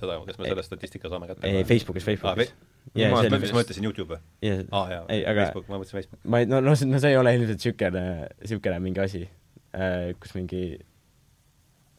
seda, 0.00 0.20
kas 0.28 0.38
me 0.38 0.50
selle 0.52 0.64
statistika 0.66 1.10
saame 1.12 1.30
kätte? 1.30 1.48
ei, 1.50 1.64
Facebookis, 1.68 2.06
Facebookis. 2.06 2.52
Jaa, 2.96 3.10
see 3.20 3.30
ma- 3.34 3.38
mis 3.42 3.52
ma 3.54 3.64
ütlesin, 3.66 3.84
Youtube 3.90 4.16
jaa, 4.46 4.62
aa 4.72 4.84
jaa, 4.94 5.02
ei, 5.12 5.24
aga 5.28 5.48
Facebook, 5.50 5.66
ma 5.68 5.80
mõtlesin 5.82 5.98
Facebook. 5.98 6.22
ma 6.24 6.40
ei, 6.42 6.48
no, 6.50 6.62
no 6.64 6.72
see, 6.78 6.88
no 6.90 7.02
see 7.02 7.12
ei 7.12 7.18
ole 7.20 7.34
ilmselt 7.36 7.58
niisugune, 7.60 8.04
niisugune 8.40 8.78
mingi 8.86 9.02
asi, 9.04 9.20
kus 10.22 10.32
mingi 10.38 10.62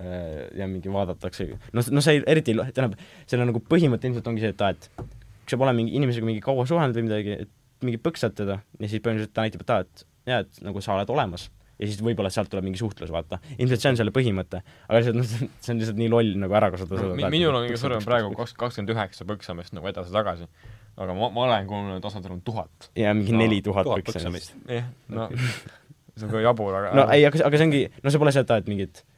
äh, 0.02 0.48
ja 0.57 0.68
mingi 0.72 0.91
vaadatakse, 0.91 1.48
no, 1.76 1.84
no 1.91 2.03
see 2.03 2.22
eriti 2.26 2.56
tähendab, 2.57 2.95
selle 3.30 3.45
nagu 3.49 3.61
põhimõte 3.68 4.10
ilmselt 4.10 4.27
ongi 4.31 4.43
see, 4.48 4.53
et 4.56 4.64
aa, 4.65 4.73
et 4.76 4.89
kui 4.98 5.53
sa 5.53 5.60
pole 5.61 5.73
mingi 5.77 5.95
inimesega 5.99 6.27
mingi 6.27 6.43
kaua 6.43 6.65
suhelnud 6.69 6.98
või 6.98 7.07
midagi, 7.10 7.38
et 7.45 7.53
mingi 7.87 7.99
põksad 8.01 8.35
teda 8.37 8.59
ja 8.79 8.87
siis 8.91 9.01
põhimõtteliselt 9.03 9.33
ta 9.35 9.45
näitab, 9.45 9.65
et 9.65 9.73
aa, 9.75 9.79
et 9.87 10.05
jaa, 10.31 10.39
et 10.45 10.61
nagu 10.65 10.81
sa 10.85 10.95
oled 10.97 11.09
olemas 11.13 11.47
ja 11.81 11.87
siis 11.89 12.01
võib-olla 12.05 12.29
sealt 12.33 12.51
tuleb 12.51 12.65
mingi 12.67 12.77
suhtlus, 12.77 13.09
vaata. 13.13 13.39
ilmselt 13.57 13.81
see 13.81 13.89
on 13.89 13.97
selle 13.97 14.13
põhimõte, 14.13 14.59
aga 14.87 14.99
lihtsalt 14.99 15.17
noh, 15.17 15.29
see 15.65 15.73
on 15.73 15.79
lihtsalt 15.81 15.97
nii 16.01 16.11
loll 16.13 16.35
nagu 16.43 16.57
ära 16.59 16.69
kasutada 16.73 17.07
no,. 17.09 17.15
mi- 17.17 17.31
minul 17.33 17.57
on 17.57 17.65
kõige 17.65 17.79
suurem 17.81 18.05
praegu 18.05 18.29
kaks, 18.37 18.53
kakskümmend 18.59 18.93
üheksa 18.93 19.25
põksamist 19.29 19.73
nagu 19.77 19.89
edasi-tagasi. 19.89 20.45
aga 21.01 21.15
ma, 21.17 21.31
ma 21.33 21.45
olen 21.47 21.69
kuulnud 21.71 22.03
tasandilt 22.05 22.43
tuhat. 22.45 22.91
ja 22.99 23.15
mingi 23.17 23.33
No, 23.33 23.41
neli 23.41 23.61
tuhat 23.65 23.89
tuhat 23.89 24.05
põksamist. 24.05 24.53
jah, 24.69 24.91
no 25.09 25.29
see 26.17 26.27
on 26.27 26.35
ka 26.35 26.43
jabur, 26.45 26.75
aga 26.77 26.93
no 26.99 27.07
ei, 27.15 27.25
aga, 27.25 27.41
aga 27.49 27.57
see 27.57 27.69
ongi, 27.71 27.81
no 28.03 28.13
see 28.13 28.21
pole 28.21 28.35
seda, 28.35 28.59
et 28.61 28.69
mingid 28.69 29.01
äh, 29.01 29.10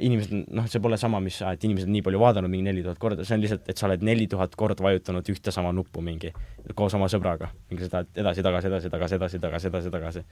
inimesed, 0.00 0.46
noh, 0.54 0.66
see 0.70 0.80
pole 0.82 0.96
sama, 1.00 1.20
mis, 1.24 1.38
et 1.46 1.66
inimesed 1.66 1.90
on 1.90 1.94
nii 1.96 2.04
palju 2.06 2.20
vaadanud 2.22 2.52
mingi 2.52 2.66
neli 2.68 2.84
tuhat 2.86 3.00
korda, 3.02 3.26
see 3.26 3.36
on 3.36 3.44
lihtsalt, 3.44 3.68
et 3.68 3.78
sa 3.78 3.88
oled 3.88 4.04
neli 4.06 4.28
tuhat 4.30 4.56
korda 4.58 4.84
vajutanud 4.84 5.28
ühte 5.34 5.54
sama 5.54 5.72
nuppu 5.76 6.04
mingi 6.04 6.32
koos 6.78 6.96
oma 6.98 7.08
sõbraga, 7.12 7.50
mingi 7.70 7.88
seda 7.88 8.04
edasi-tagasi, 8.24 8.70
edasi-tagasi, 8.70 9.18
edasi-tagasi, 9.20 9.70
edasi-tagasi. 9.72 10.24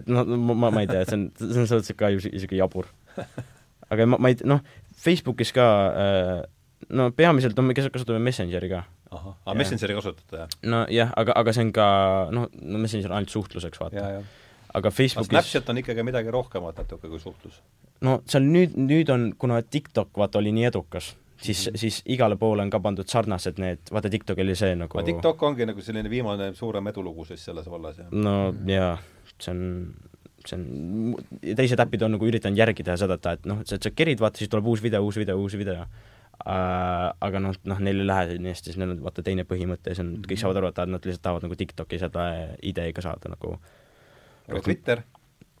et 0.00 0.10
noh, 0.10 0.26
ma, 0.26 0.70
ma 0.70 0.84
ei 0.84 0.90
tea, 0.90 1.04
et 1.04 1.12
see 1.12 1.20
on, 1.20 1.28
see 1.38 1.48
on 1.48 1.70
selles 1.70 1.86
mõttes 1.86 1.98
ka 1.98 2.12
ju 2.14 2.22
isegi 2.32 2.60
jabur. 2.60 2.90
aga 3.92 4.06
ma, 4.08 4.20
ma 4.20 4.32
ei, 4.32 4.38
noh, 4.48 4.64
Facebookis 4.98 5.54
ka 5.56 5.66
äh, 5.88 6.36
no 6.94 7.10
peamiselt 7.16 7.58
on, 7.58 7.72
kes 7.76 7.90
kasutame 7.92 8.20
Messengeri 8.22 8.70
ka. 8.72 8.82
ahah, 9.10 9.32
Jaa. 9.32 9.38
aa 9.46 9.54
Messengeri 9.58 9.96
kasutate, 9.98 10.42
jah? 10.42 10.58
nojah, 10.62 11.12
aga, 11.16 11.36
aga 11.40 11.54
see 11.56 11.66
on 11.66 11.72
ka 11.76 11.86
noh, 12.34 12.48
no 12.60 12.82
Messenger 12.82 13.12
on 13.12 13.20
ainult 13.20 13.34
suhtluseks, 13.34 13.80
vaata. 13.80 13.96
jaa, 14.00 14.10
jaa. 14.18 14.47
Aga 14.74 14.90
Facebookis 14.90 15.30
Snapchat 15.30 15.70
on 15.72 15.80
ikkagi 15.82 16.04
midagi 16.06 16.32
rohkemat 16.34 16.82
natuke 16.82 17.08
kui 17.08 17.20
suhtlus. 17.22 17.62
no 18.04 18.18
seal 18.28 18.44
nüüd, 18.46 18.76
nüüd 18.76 19.12
on, 19.14 19.30
kuna 19.38 19.60
TikTok 19.62 20.20
vaata 20.20 20.40
oli 20.42 20.52
nii 20.56 20.68
edukas, 20.70 21.14
siis 21.42 21.66
mm, 21.66 21.70
-hmm. 21.70 21.78
siis 21.84 22.02
igale 22.06 22.36
poole 22.36 22.62
on 22.62 22.70
ka 22.70 22.80
pandud 22.80 23.08
sarnased 23.08 23.58
need, 23.58 23.80
vaata 23.92 24.10
TikTok 24.10 24.38
oli 24.44 24.56
see 24.56 24.74
nagu 24.76 24.98
aga 24.98 25.06
TikTok 25.06 25.42
ongi 25.42 25.66
nagu 25.66 25.80
selline 25.80 26.10
viimane 26.10 26.52
suurem 26.54 26.86
edulugu 26.86 27.24
siis 27.24 27.44
selles 27.44 27.70
vallas, 27.70 27.98
jah? 27.98 28.12
no 28.12 28.54
jaa, 28.66 28.98
see 29.40 29.54
on, 29.54 29.94
see 30.46 30.58
on, 30.58 31.16
teised 31.56 31.80
äpid 31.80 32.02
on 32.02 32.16
nagu 32.18 32.28
üritanud 32.28 32.58
järgi 32.58 32.84
teha 32.84 32.96
seda, 32.96 33.14
et, 33.14 33.26
et 33.26 33.46
noh, 33.46 33.64
sa, 33.64 33.80
sa 33.80 33.90
kerid, 33.90 34.20
vaata 34.20 34.38
siis 34.38 34.52
tuleb 34.52 34.66
uus 34.66 34.82
video, 34.82 35.02
uus 35.04 35.16
video, 35.16 35.38
uus 35.38 35.56
video 35.58 35.80
äh,. 35.82 37.12
aga 37.20 37.40
noh, 37.40 37.56
noh 37.64 37.80
neil 37.80 38.04
ei 38.04 38.06
lähe 38.06 38.38
nii 38.38 38.54
hästi, 38.54 38.72
siis 38.72 38.78
neil 38.78 38.98
on 38.98 39.02
vaata 39.02 39.22
teine 39.22 39.48
põhimõte 39.48 39.94
see 39.94 40.04
on, 40.04 40.16
kõik 40.28 40.44
saavad 40.44 40.60
aru, 40.60 40.68
et 40.74 40.86
nad 40.86 41.04
lihtsalt 41.10 41.22
tahavad 41.22 41.48
nagu 41.48 41.56
TikToki 41.56 41.98
seda 41.98 42.30
ideega 42.62 43.02
saada 43.02 43.32
nagu 43.34 43.56
aga 44.48 44.62
Twitter, 44.64 45.02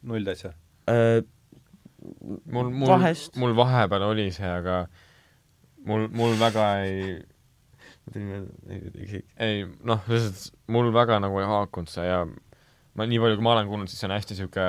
null 0.08 0.26
täitsa. 0.26 0.54
äh, 0.90 1.20
mul, 2.46 2.70
mul 2.70 3.08
mul 3.42 3.56
vahepeal 3.58 4.06
oli 4.10 4.28
see, 4.34 4.48
aga 4.48 4.82
mul, 5.88 6.08
mul 6.14 6.36
väga 6.40 6.68
ei, 6.86 7.18
ei 9.38 9.64
noh, 9.84 10.00
suhtes 10.06 10.52
mul 10.72 10.92
väga 10.94 11.18
nagu 11.22 11.40
ei 11.40 11.48
haakunud 11.48 11.90
see 11.92 12.06
ja 12.06 12.22
ma 12.98 13.06
nii 13.06 13.20
palju, 13.22 13.38
kui 13.38 13.46
ma 13.46 13.54
olen 13.54 13.70
kuulnud, 13.70 13.90
siis 13.90 14.00
see 14.02 14.08
on 14.08 14.16
hästi 14.16 14.38
sihuke 14.38 14.68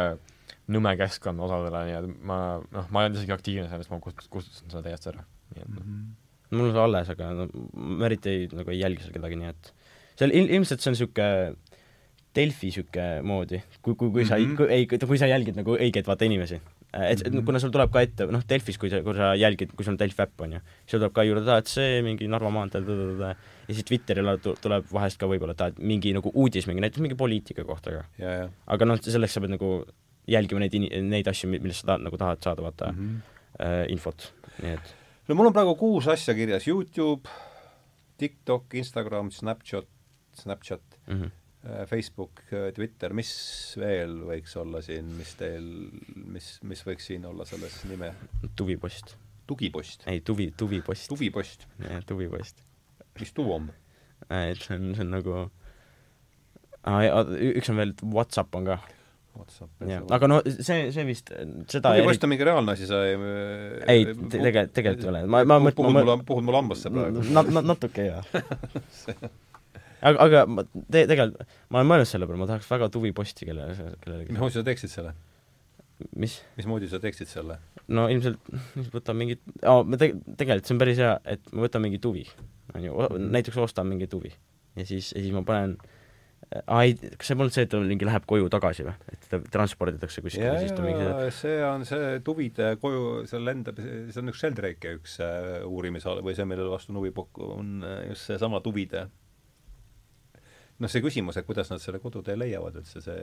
nõme 0.69 0.93
keskkond 0.99 1.41
osadele, 1.45 1.83
nii 1.87 1.97
et 1.97 2.25
ma 2.29 2.39
noh, 2.61 2.89
ma 2.93 3.03
ei 3.03 3.09
olnud 3.09 3.21
isegi 3.21 3.33
aktiivne 3.33 3.69
selles, 3.71 3.89
ma 3.89 4.01
kust-, 4.03 4.27
kustutasin 4.33 4.69
selle 4.69 4.85
täiesti 4.85 5.13
ära. 5.13 5.25
nii 5.55 5.63
et 5.65 5.71
noh, 5.77 5.87
mul 6.53 6.69
on 6.69 6.75
see 6.75 6.83
alles, 6.83 7.13
aga 7.15 7.31
no 7.37 7.47
ma 7.73 8.09
eriti 8.09 8.33
ei, 8.33 8.49
nagu 8.53 8.73
ei 8.73 8.81
jälgi 8.83 9.05
seal 9.05 9.15
kedagi, 9.17 9.39
nii 9.39 9.51
et 9.53 9.71
seal 10.19 10.35
il-, 10.35 10.51
ilmselt 10.59 10.83
see 10.83 10.91
on 10.91 10.97
niisugune 10.97 11.29
Delfi 12.35 12.67
niisugune 12.69 13.21
moodi, 13.25 13.57
kui, 13.81 13.95
kui, 13.95 14.11
kui 14.11 14.25
sa 14.25 14.37
Mhm. 14.37 14.51
mm, 14.51 14.57
-hmm. 14.57 14.71
ei, 14.71 14.85
kui 14.87 15.17
sa 15.17 15.25
jälgid 15.27 15.55
nagu 15.55 15.75
õigeid 15.77 16.05
vaata 16.05 16.25
inimesi. 16.25 16.59
et, 16.93 17.21
et 17.21 17.33
Mhm. 17.33 17.45
kuna 17.45 17.59
sul 17.59 17.69
tuleb 17.69 17.91
ka 17.91 18.01
ette, 18.01 18.25
noh 18.25 18.41
Delfis, 18.49 18.77
kui 18.77 18.89
sa, 18.89 19.01
kui 19.03 19.13
sa 19.13 19.35
jälgid, 19.35 19.75
kui 19.75 19.85
sul 19.85 19.93
on 19.93 19.97
Delfi 19.99 20.21
äpp, 20.23 20.41
on 20.41 20.51
ju, 20.53 20.59
sul 20.87 20.99
tuleb 20.99 21.13
ka 21.13 21.23
juurde, 21.23 21.57
et 21.57 21.67
see 21.67 22.01
mingi 22.01 22.27
Narva 22.27 22.49
maanteel, 22.49 22.83
ja 23.67 23.73
siis 23.73 23.83
Twitterile 23.85 24.37
tu- 24.41 24.55
tuleb 24.61 24.85
vahest 24.93 25.17
ka 25.19 25.27
võib-olla, 25.27 25.53
et 25.67 25.77
mingi 25.77 26.13
nagu 26.13 26.31
uudis 26.33 26.65
mingi, 26.67 26.81
näiteks 26.81 26.99
mingi 27.01 27.15
poliitika 27.15 27.63
kohta 27.63 27.91
ka. 27.91 28.49
aga 28.67 28.85
noh, 28.85 28.97
selleks 28.97 29.33
sa 29.33 29.39
pead 29.39 29.51
nagu 29.51 29.85
jälgima 30.27 30.59
neid 30.59 30.73
neid 31.03 31.27
asju, 31.27 31.49
millest 31.49 31.81
sa 31.81 31.87
tahad, 31.87 32.01
nagu 32.01 32.17
tahad 32.17 32.41
saada, 32.43 32.61
vaata 32.61 32.91
mm. 32.91 32.97
mm 32.99 33.09
-hmm. 33.09 33.21
-hmm. 33.59 33.65
äh, 33.65 33.91
infot, 33.91 34.33
nii 34.63 34.73
et 34.73 34.95
no 35.27 35.35
mul 35.35 35.45
on 35.47 35.53
praegu 35.53 35.75
kuus 35.75 36.07
asja 36.07 36.33
kirjas, 36.33 36.67
Youtube, 36.67 37.29
TikTok, 38.17 38.73
Instagram, 38.73 39.31
Snapchat, 39.31 39.85
Snapchat, 40.33 40.81
mm. 41.07 41.21
-hmm. 41.21 41.29
Facebook, 41.89 42.39
Twitter, 42.75 43.13
mis 43.15 43.31
veel 43.79 44.21
võiks 44.29 44.53
olla 44.61 44.79
siin, 44.83 45.09
mis 45.17 45.33
teil, 45.39 45.65
mis, 46.31 46.53
mis 46.63 46.83
võiks 46.87 47.09
siin 47.11 47.25
olla 47.27 47.47
selles 47.47 47.81
nime, 47.89 48.13
tuvipost. 48.55 49.17
tugipost, 49.49 50.05
ei, 50.07 50.21
tuvi, 50.23 50.53
tuvipost. 50.55 51.09
tuvipost, 51.11 51.65
jah, 51.83 52.05
tuvipost. 52.07 52.63
mis 53.19 53.35
tuu 53.35 53.51
on? 53.57 53.67
et 54.29 54.61
see 54.61 54.77
on, 54.77 54.93
see 54.95 55.03
on 55.03 55.11
nagu 55.17 55.35
aa, 56.87 57.25
üks 57.49 57.73
on 57.73 57.83
veel, 57.83 57.91
Whatsapp 58.07 58.55
on 58.55 58.71
ka, 58.71 58.79
WhatsApp. 59.35 59.83
jah, 59.91 60.07
aga 60.15 60.31
no 60.31 60.39
see, 60.47 60.87
see 60.95 61.05
vist, 61.11 61.33
seda 61.67 61.91
tugipost 61.91 62.23
on 62.23 62.33
mingi 62.37 62.47
reaalne 62.47 62.77
asi, 62.77 62.87
sa 62.87 63.03
ei 63.03 63.19
ei, 63.19 64.07
tegelikult, 64.07 64.71
tegelikult 64.79 65.05
ei 65.09 65.11
ole, 65.11 65.25
ma, 65.27 65.43
ma 65.43 65.59
mõtlen, 65.59 65.75
puhud 65.83 65.99
mulle, 65.99 66.17
puhud 66.31 66.47
mulle 66.47 66.63
hambasse 66.63 66.95
praegu. 66.95 67.27
nat-, 67.35 67.53
nat-, 67.59 67.71
natuke 67.75 68.07
jaa. 68.13 68.23
aga, 70.01 70.27
aga 70.27 70.43
ma 70.49 70.65
te-, 70.65 71.05
tegelikult, 71.09 71.55
ma 71.69 71.81
olen 71.81 71.91
mõelnud 71.93 72.09
selle 72.09 72.29
peale, 72.29 72.41
ma 72.41 72.49
tahaks 72.49 72.69
väga 72.71 72.89
tuviposti 72.93 73.49
kellele, 73.49 73.89
kellelegi. 74.03 74.35
mismoodi 74.35 74.57
sa 74.57 74.65
teeksid 74.67 74.93
selle? 74.93 75.15
mis? 76.15 76.39
mismoodi 76.59 76.89
sa 76.91 77.01
teeksid 77.03 77.31
selle? 77.31 77.59
no 77.91 78.07
ilmselt 78.11 78.51
võtan 78.95 79.19
mingit 79.19 79.43
oh,, 79.63 79.83
ma 79.83 79.99
te-, 79.99 80.13
tegelikult 80.39 80.69
see 80.69 80.77
on 80.77 80.83
päris 80.83 81.03
hea, 81.03 81.15
et 81.35 81.53
ma 81.53 81.67
võtan 81.67 81.85
mingi 81.85 82.01
tuvi, 82.03 82.25
on 82.75 82.85
ju, 82.85 83.07
näiteks 83.29 83.59
ostan 83.65 83.89
mingi 83.91 84.09
tuvi 84.11 84.31
ja 84.79 84.85
siis, 84.85 85.13
ja 85.15 85.23
siis 85.23 85.33
ma 85.35 85.43
panen 85.47 85.77
aa 86.65 86.81
ei, 86.87 86.95
kas 87.19 87.29
see 87.29 87.37
polnud 87.37 87.53
see, 87.53 87.65
et 87.67 87.71
ta 87.71 87.79
mingi 87.83 88.07
läheb 88.07 88.25
koju 88.29 88.47
tagasi 88.51 88.85
või? 88.87 88.95
et 89.13 89.25
ta 89.29 89.39
transporditakse 89.53 90.23
kuskile 90.25 90.47
ja, 90.47 90.57
siis 90.61 90.73
ta 90.73 90.85
mingi 90.85 91.03
ja 91.05 91.29
see 91.35 91.57
on 91.65 91.85
see 91.85 92.13
tuvide 92.25 92.71
koju, 92.81 93.03
seal 93.29 93.43
lendab, 93.45 93.81
see 93.81 94.21
on 94.21 94.31
üks 94.31 94.41
Sheldrake'i 94.41 94.97
üks 94.97 95.19
äh, 95.25 95.59
uurimisala 95.67 96.23
või 96.25 96.37
see, 96.37 96.47
millele 96.49 96.71
vastu 96.71 96.95
huvi 96.95 97.11
pakku, 97.15 97.51
on 97.59 97.83
äh, 97.85 97.99
just 98.09 98.31
seesama 98.31 98.63
tuvide 98.65 99.07
noh, 100.79 100.91
see 100.91 101.01
küsimus, 101.03 101.37
et 101.39 101.47
kuidas 101.47 101.69
nad 101.73 101.81
selle 101.83 101.99
kodutee 102.03 102.37
leiavad 102.39 102.79
üldse, 102.81 103.01
see 103.03 103.17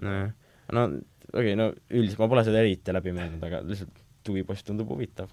nojah, 0.00 0.30
no 0.72 0.84
okei 0.88 1.52
okay,, 1.52 1.56
no 1.58 1.70
üldiselt 1.90 2.20
ma 2.22 2.28
pole 2.32 2.44
seda 2.46 2.62
eriti 2.62 2.94
läbi 2.94 3.12
mõelnud, 3.16 3.42
aga 3.48 3.62
lihtsalt 3.68 4.00
tuvipost 4.26 4.66
tundub 4.68 4.90
huvitav. 4.92 5.30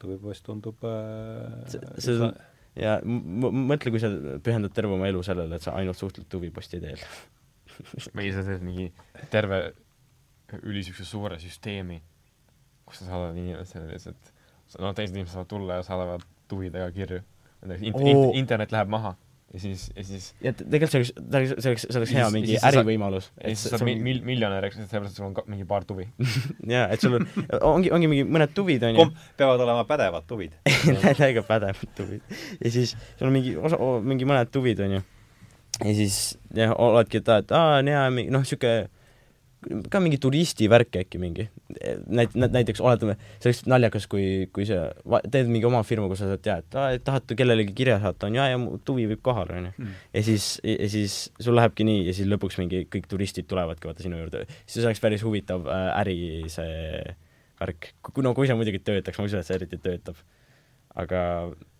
tuvipoest 0.00 0.44
tundub 0.46 0.80
äh, 0.88 1.68
See- 1.68 1.82
see 2.00 2.16
on- 2.24 2.34
ja 2.80 2.98
mõtle, 3.04 3.90
kui 3.92 4.00
sa 4.00 4.08
pühendad 4.42 4.72
terve 4.72 4.94
oma 4.94 5.08
elu 5.10 5.22
sellele, 5.26 5.58
et 5.58 5.62
sa 5.66 5.74
ainult 5.76 5.98
suhtled 5.98 6.28
tuviposti 6.30 6.80
teel. 6.80 7.00
või 8.16 8.30
sa 8.34 8.44
teed 8.46 8.62
mingi 8.64 8.90
terve 9.32 9.72
üli 10.66 10.82
siukse 10.86 11.04
suure 11.06 11.38
süsteemi, 11.42 12.00
kus 12.86 13.02
sa 13.02 13.10
saadad 13.10 13.36
inimestele 13.38 13.90
lihtsalt, 13.92 14.32
no 14.82 14.92
teised 14.96 15.14
inimesed 15.14 15.34
saavad 15.36 15.50
tulla 15.50 15.78
ja 15.80 15.86
saadavad 15.86 16.24
tuvidega 16.50 16.90
kirju. 16.94 17.20
int- 17.78 18.00
int-, 18.02 18.34
internet 18.40 18.72
läheb 18.72 18.88
maha 18.90 19.14
ja 19.50 19.60
siis, 19.60 19.88
ja 19.96 20.04
siis 20.06 20.26
ja 20.44 20.52
tegelikult 20.54 20.92
see 20.92 21.00
oleks, 21.00 21.12
see 21.16 21.38
oleks, 21.40 21.54
see 21.62 21.70
oleks, 21.72 21.86
see 21.88 21.98
oleks 22.00 22.12
hea 22.14 22.24
siis- 22.26 22.34
mingi 22.36 22.58
ärivõimalus. 22.68 23.30
ja 23.40 23.50
siis 23.50 23.64
sa 23.66 23.72
saad 23.74 23.86
mi-, 23.88 23.96
mil-, 24.04 24.22
miljonäriks, 24.26 24.78
sellepärast 24.78 25.16
et 25.16 25.18
sul 25.18 25.26
on 25.26 25.34
ka 25.34 25.44
mingi 25.50 25.66
paar 25.70 25.86
tuvi. 25.88 26.06
jaa, 26.74 26.84
et 26.94 27.02
sul 27.02 27.16
on, 27.18 27.26
ongi, 27.72 27.90
ongi 27.96 28.10
mingi 28.12 28.26
mõned 28.30 28.54
tuvid, 28.54 28.84
on 28.86 29.00
ju 29.00 29.08
peavad 29.40 29.64
olema 29.66 29.82
pädevad 29.88 30.28
tuvid. 30.30 30.54
täiega 31.20 31.42
pädevad 31.48 31.96
tuvid. 31.98 32.22
ja 32.60 32.70
siis 32.70 32.94
sul 33.18 33.26
on 33.30 33.34
mingi 33.34 33.56
osa, 33.58 33.80
mingi 34.06 34.28
mõned 34.28 34.52
tuvid, 34.54 34.84
on 34.86 34.98
ju. 35.00 35.02
ja 35.80 35.96
siis 35.98 36.20
jah, 36.54 36.76
oledki, 36.78 37.24
et 37.24 37.52
aa, 37.56 37.80
on 37.80 37.90
hea, 37.90 38.06
noh, 38.10 38.44
niisugune 38.44 38.86
ka 39.60 40.00
mingi 40.00 40.16
turistivärk 40.20 40.96
äkki 41.02 41.18
mingi. 41.20 41.46
näit-, 42.08 42.34
näiteks 42.34 42.80
oletame, 42.80 43.16
see 43.38 43.50
oleks 43.50 43.60
naljakas, 43.68 44.06
kui, 44.10 44.48
kui 44.54 44.64
sa 44.68 44.88
teed 45.28 45.50
mingi 45.52 45.68
oma 45.68 45.82
firma, 45.86 46.08
kus 46.10 46.22
sa 46.22 46.30
saad 46.30 46.42
teada, 46.44 46.64
et 46.64 46.78
aa, 46.80 46.96
et 46.96 47.04
tahate 47.04 47.36
kellelegi 47.36 47.74
kirja 47.76 47.98
saata, 48.02 48.30
on 48.30 48.38
ju, 48.38 48.46
ja 48.52 48.60
mu 48.60 48.78
tuvi 48.84 49.04
võib 49.10 49.22
kohale, 49.26 49.58
on 49.60 49.68
ju. 49.68 49.88
ja 50.16 50.24
siis, 50.26 50.50
ja 50.64 50.88
siis 50.92 51.18
sul 51.36 51.58
lähebki 51.58 51.86
nii 51.86 52.06
ja 52.08 52.16
siis 52.16 52.30
lõpuks 52.30 52.56
mingi 52.60 52.86
kõik 52.92 53.08
turistid 53.10 53.48
tulevadki 53.50 53.90
vaata 53.90 54.06
sinu 54.06 54.20
juurde. 54.20 54.46
siis 54.64 54.86
oleks 54.86 55.02
päris 55.04 55.24
huvitav 55.26 55.68
äh, 55.68 55.88
äri 56.00 56.20
see 56.52 57.02
värk. 57.60 57.92
no 58.24 58.34
kui 58.36 58.48
see 58.48 58.56
muidugi 58.56 58.80
töötaks, 58.84 59.20
ma 59.20 59.28
usun, 59.28 59.42
et 59.42 59.48
see 59.48 59.58
eriti 59.60 59.80
töötab. 59.82 60.22
aga 60.96 61.20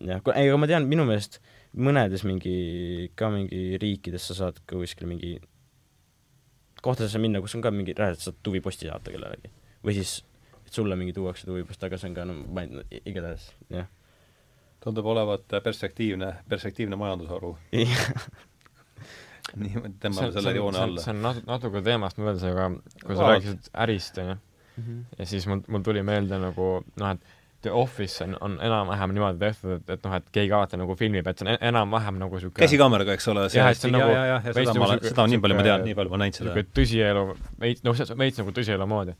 jah, 0.04 0.20
ei, 0.36 0.50
aga 0.50 0.60
ma 0.60 0.68
tean, 0.68 0.84
minu 0.90 1.08
meelest 1.08 1.40
mõnedes 1.72 2.26
mingi, 2.28 3.08
ka 3.16 3.30
mingi 3.32 3.80
riikides 3.80 4.28
sa 4.28 4.36
saad 4.36 4.60
ka 4.66 4.76
kuskil 4.76 5.08
mingi 5.08 5.38
kohtadesse 6.82 7.20
minna, 7.22 7.40
kus 7.40 7.54
on 7.58 7.64
ka 7.64 7.72
mingi, 7.74 7.94
saad 7.96 8.40
tuviposti 8.42 8.88
saata 8.88 9.12
kellelegi. 9.14 9.50
või 9.86 9.96
siis, 9.96 10.20
et 10.66 10.72
sulle 10.72 10.96
mingi 10.96 11.14
tuuakse 11.16 11.48
tuvipost, 11.48 11.82
aga 11.84 11.98
see 11.98 12.10
on 12.10 12.18
ka 12.18 12.26
no 12.28 12.36
ma 12.54 12.64
ei, 12.64 13.02
igatahes 13.04 13.50
jah. 13.72 13.88
tundub 14.84 15.06
olevat 15.12 15.58
perspektiivne, 15.64 16.34
perspektiivne 16.48 16.96
majandusharu. 17.00 17.56
nii, 19.60 19.74
tõmbame 20.02 20.30
selle 20.36 20.54
joone 20.56 20.84
alla 20.84 21.02
see. 21.02 21.14
on 21.14 21.24
natu-, 21.24 21.44
natuke 21.48 21.82
teemast 21.86 22.20
möödas, 22.22 22.46
aga 22.46 22.70
kui 22.76 23.16
sa 23.16 23.20
Vaat. 23.22 23.34
rääkisid 23.34 23.70
ärist, 23.86 24.22
onju, 24.22 24.38
ja 25.18 25.26
siis 25.26 25.46
mul, 25.50 25.64
mul 25.68 25.84
tuli 25.86 26.04
meelde 26.06 26.38
nagu 26.40 26.70
noh, 27.00 27.14
et 27.14 27.39
The 27.62 27.70
Office 27.76 28.24
on, 28.24 28.36
on 28.40 28.54
enam-vähem 28.64 29.12
niimoodi 29.12 29.38
tehtud, 29.42 29.72
et, 29.76 29.90
et 29.96 30.04
noh, 30.06 30.14
et 30.16 30.28
keegi 30.32 30.52
alati 30.56 30.78
nagu 30.80 30.94
filmib, 30.96 31.26
et 31.28 31.38
see 31.38 31.44
on 31.44 31.50
en- 31.52 31.62
enam-vähem 31.74 32.16
nagu 32.22 32.38
siuke 32.40 32.62
käsikaameraga, 32.62 33.12
eks 33.18 33.28
ole, 33.28 33.42
Jah, 33.52 33.68
et 33.70 33.76
see 33.76 33.90
on 33.90 33.98
ja, 33.98 34.04
nagu 34.06 34.14
ja, 34.14 34.22
ja 34.30 34.38
veits 34.46 34.56
seda 34.56 34.72
nagu 34.72 34.80
ma 34.84 34.88
sihuke- 34.94 35.10
seda 35.12 35.22
on 35.26 35.30
nii 35.34 35.40
palju 35.44 35.56
ma 35.58 35.64
tean, 35.66 35.84
nii 35.84 35.96
palju 35.98 36.10
ma 36.14 36.20
näinud 36.22 36.38
seda 36.40 36.54
siuke. 36.54 36.72
tõsielu, 36.80 37.24
veits, 37.60 37.82
noh, 37.84 38.00
veits 38.22 38.38
nagu 38.40 38.54
tõsielu 38.60 38.86
moodi. 38.88 39.16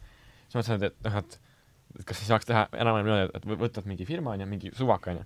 siis 0.49 0.57
mõtlesin, 0.61 0.79
et, 0.89 0.95
et 0.95 1.11
noh, 1.11 1.19
et 1.21 2.07
kas 2.09 2.17
siis 2.23 2.29
saaks 2.33 2.49
teha 2.49 2.63
enam-vähem 2.73 3.11
niimoodi, 3.11 3.31
et 3.37 3.45
võ- 3.51 3.61
võtad 3.67 3.87
mingi 3.93 4.07
firma 4.09 4.33
onju, 4.37 4.47
mingi 4.47 4.71
suvak 4.79 5.07
onju, 5.13 5.25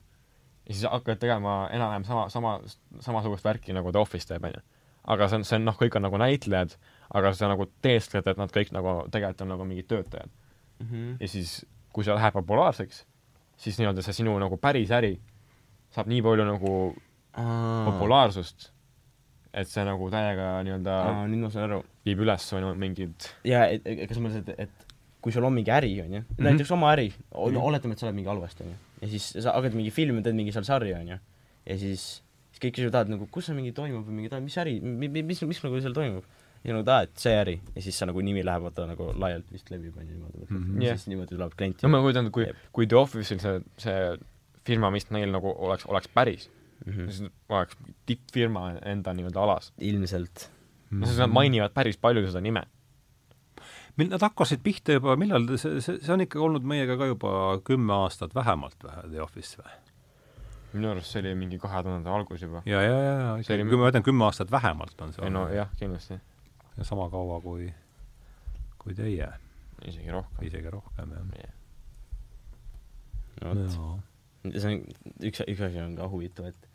ja 0.66 0.72
siis 0.74 0.82
hakkad 0.90 1.20
tegema 1.22 1.68
enam-vähem 1.70 2.04
sama, 2.08 2.26
sama, 2.34 2.56
samasugust 3.04 3.44
värki 3.46 3.72
nagu 3.76 3.92
The 3.94 4.00
Office 4.02 4.26
teeb 4.26 4.42
onju. 4.50 4.62
aga 5.06 5.28
see 5.28 5.36
on, 5.36 5.44
see 5.44 5.56
on 5.60 5.64
noh, 5.68 5.76
kõik 5.78 5.94
on 6.00 6.02
nagu 6.08 6.16
näitlejad, 6.18 6.74
aga 7.14 7.30
sa 7.36 7.46
nagu 7.52 7.66
teeskled, 7.84 8.26
et 8.26 8.38
nad 8.40 8.50
kõik 8.50 8.72
nagu 8.72 9.02
tegelikult 9.12 9.42
on 9.44 9.48
nagu 9.54 9.64
mingid 9.68 9.86
töötajad. 9.86 10.30
ja 11.20 11.28
siis, 11.28 11.60
kui 11.94 12.06
see 12.06 12.14
läheb 12.16 12.34
populaarseks, 12.36 13.04
siis 13.60 13.78
nii-öelda 13.80 14.02
see 14.04 14.20
sinu 14.20 14.34
nagu 14.42 14.58
päris 14.60 14.92
äri 14.94 15.14
saab 15.94 16.10
nii 16.10 16.22
palju 16.26 16.46
nagu 16.48 16.72
populaarsust, 17.34 18.70
et 19.54 19.70
see 19.70 19.84
nagu 19.86 20.08
täiega 20.10 20.56
nii-öelda 20.66 20.96
aa, 21.10 21.26
nüüd 21.30 21.44
ma 21.46 21.52
saan 21.54 21.68
aru. 21.68 21.84
viib 22.06 22.24
üles 22.24 22.48
sinu 22.50 22.74
mingid 22.78 23.28
ja 23.46 23.66
et, 23.70 23.86
kas 24.08 24.18
ma 24.18 24.28
mõtlesin, 24.28 24.50
et, 24.56 24.66
et 24.66 24.92
kui 25.24 25.32
sul 25.32 25.46
on 25.46 25.54
mingi 25.56 25.72
äri, 25.72 25.94
on 26.02 26.18
ju, 26.18 26.22
näiteks 26.44 26.74
oma 26.76 26.90
äri, 26.92 27.06
oletame, 27.32 27.94
et 27.94 28.02
sa 28.02 28.10
oled 28.10 28.18
mingi 28.18 28.28
halvasti, 28.28 28.66
on 28.66 28.74
ju, 28.74 28.80
ja 29.00 29.08
siis 29.14 29.30
sa 29.38 29.54
hakkad 29.54 29.76
mingi 29.78 29.92
filmi, 29.94 30.20
teed 30.24 30.36
mingi 30.36 30.52
seal 30.52 30.66
sarja, 30.68 30.98
on 31.00 31.14
ju, 31.14 31.16
ja 31.70 31.76
siis, 31.80 32.02
siis 32.52 32.60
kõik 32.60 32.74
küsivad, 32.76 33.06
et 33.06 33.14
nagu 33.14 33.28
kus 33.32 33.48
see 33.48 33.56
mingi 33.56 33.72
toimub 33.76 34.04
või 34.04 34.18
mingi, 34.18 34.42
mis 34.44 34.58
äri, 34.60 34.74
mis, 34.84 35.14
mis, 35.16 35.40
mis 35.48 35.62
nagu 35.64 35.80
seal 35.80 35.96
toimub. 35.96 36.28
Ja 36.64 36.74
nagu, 36.76 36.90
aa, 36.90 37.04
et 37.06 37.20
see 37.20 37.34
äri 37.36 37.54
ja 37.74 37.84
siis 37.84 37.98
sa 37.98 38.08
nagu 38.08 38.22
nimi 38.24 38.44
läheb 38.46 38.64
vaata 38.64 38.86
nagu 38.88 39.10
laialt 39.20 39.50
vist 39.52 39.70
levib, 39.72 39.96
on 40.00 40.08
ju, 40.08 40.16
niimoodi 40.16 40.46
mm. 40.48 40.62
-hmm. 40.64 40.84
Siis 40.84 41.08
niimoodi 41.12 41.36
tuleb 41.36 41.56
klient 41.58 41.82
no 41.84 41.92
ma 41.92 42.00
kujutan 42.04 42.28
ette, 42.28 42.32
kui 42.32 42.46
kui 42.72 42.86
The 42.86 43.00
Office'il 43.00 43.40
see, 43.42 43.60
see 43.78 44.18
firma, 44.64 44.90
mis 44.90 45.10
neil 45.10 45.32
nagu 45.34 45.52
oleks, 45.52 45.86
oleks 45.86 46.08
päris 46.08 46.50
mm. 46.86 46.92
-hmm. 46.92 47.10
siis 47.10 47.32
oleks 47.48 47.76
tippfirma 48.06 48.70
enda 48.84 49.14
nii-öelda 49.14 49.42
alas. 49.42 49.72
ilmselt. 49.78 50.50
no 50.90 51.06
siis 51.06 51.18
nad 51.18 51.30
mainivad 51.30 51.74
päris 51.74 51.96
palju 51.96 52.26
seda 52.26 52.40
nime. 52.40 52.62
mil- 53.96 54.10
Nad 54.10 54.20
hakkasid 54.20 54.60
pihta 54.62 54.92
juba, 54.92 55.16
millal 55.16 55.56
see, 55.56 55.80
see, 55.80 55.98
see 56.00 56.12
on 56.14 56.20
ikka 56.20 56.40
olnud 56.40 56.62
meiega 56.62 56.96
ka 56.96 57.06
juba 57.06 57.60
kümme 57.64 57.92
aastat 57.92 58.34
vähemalt 58.34 58.76
või, 58.84 59.10
The 59.10 59.22
Office 59.22 59.62
või? 59.62 59.80
minu 60.74 60.90
arust 60.90 61.12
see 61.12 61.22
oli 61.22 61.34
mingi 61.38 61.58
kahe 61.58 61.82
tuhande 61.86 62.10
algus 62.10 62.42
juba. 62.42 62.62
ja, 62.66 62.82
ja, 62.82 62.98
ja, 62.98 63.14
ja, 63.38 63.64
ma 63.64 63.90
ütlen 63.90 64.02
kümme 64.02 64.24
aastat 64.24 64.50
vähemalt 64.50 65.00
on 65.00 65.12
see 65.12 65.24
ei 65.24 65.30
no 65.30 65.48
jah, 65.48 65.70
kindlasti, 65.78 66.18
ja 66.76 66.84
sama 66.84 67.08
kaua 67.10 67.40
kui, 67.40 67.68
kui 68.78 68.94
teie, 68.94 69.28
isegi 69.84 70.10
rohkem. 70.10 70.46
isegi 70.46 70.70
rohkem 70.70 71.14
jah. 71.14 71.54
no 73.42 73.54
vot, 73.54 73.64
see 74.52 74.70
on, 74.70 74.84
üks, 75.24 75.42
üks 75.48 75.64
asi 75.68 75.82
on 75.82 75.96
ka 75.98 76.08
huvitav, 76.12 76.50
et 76.52 76.70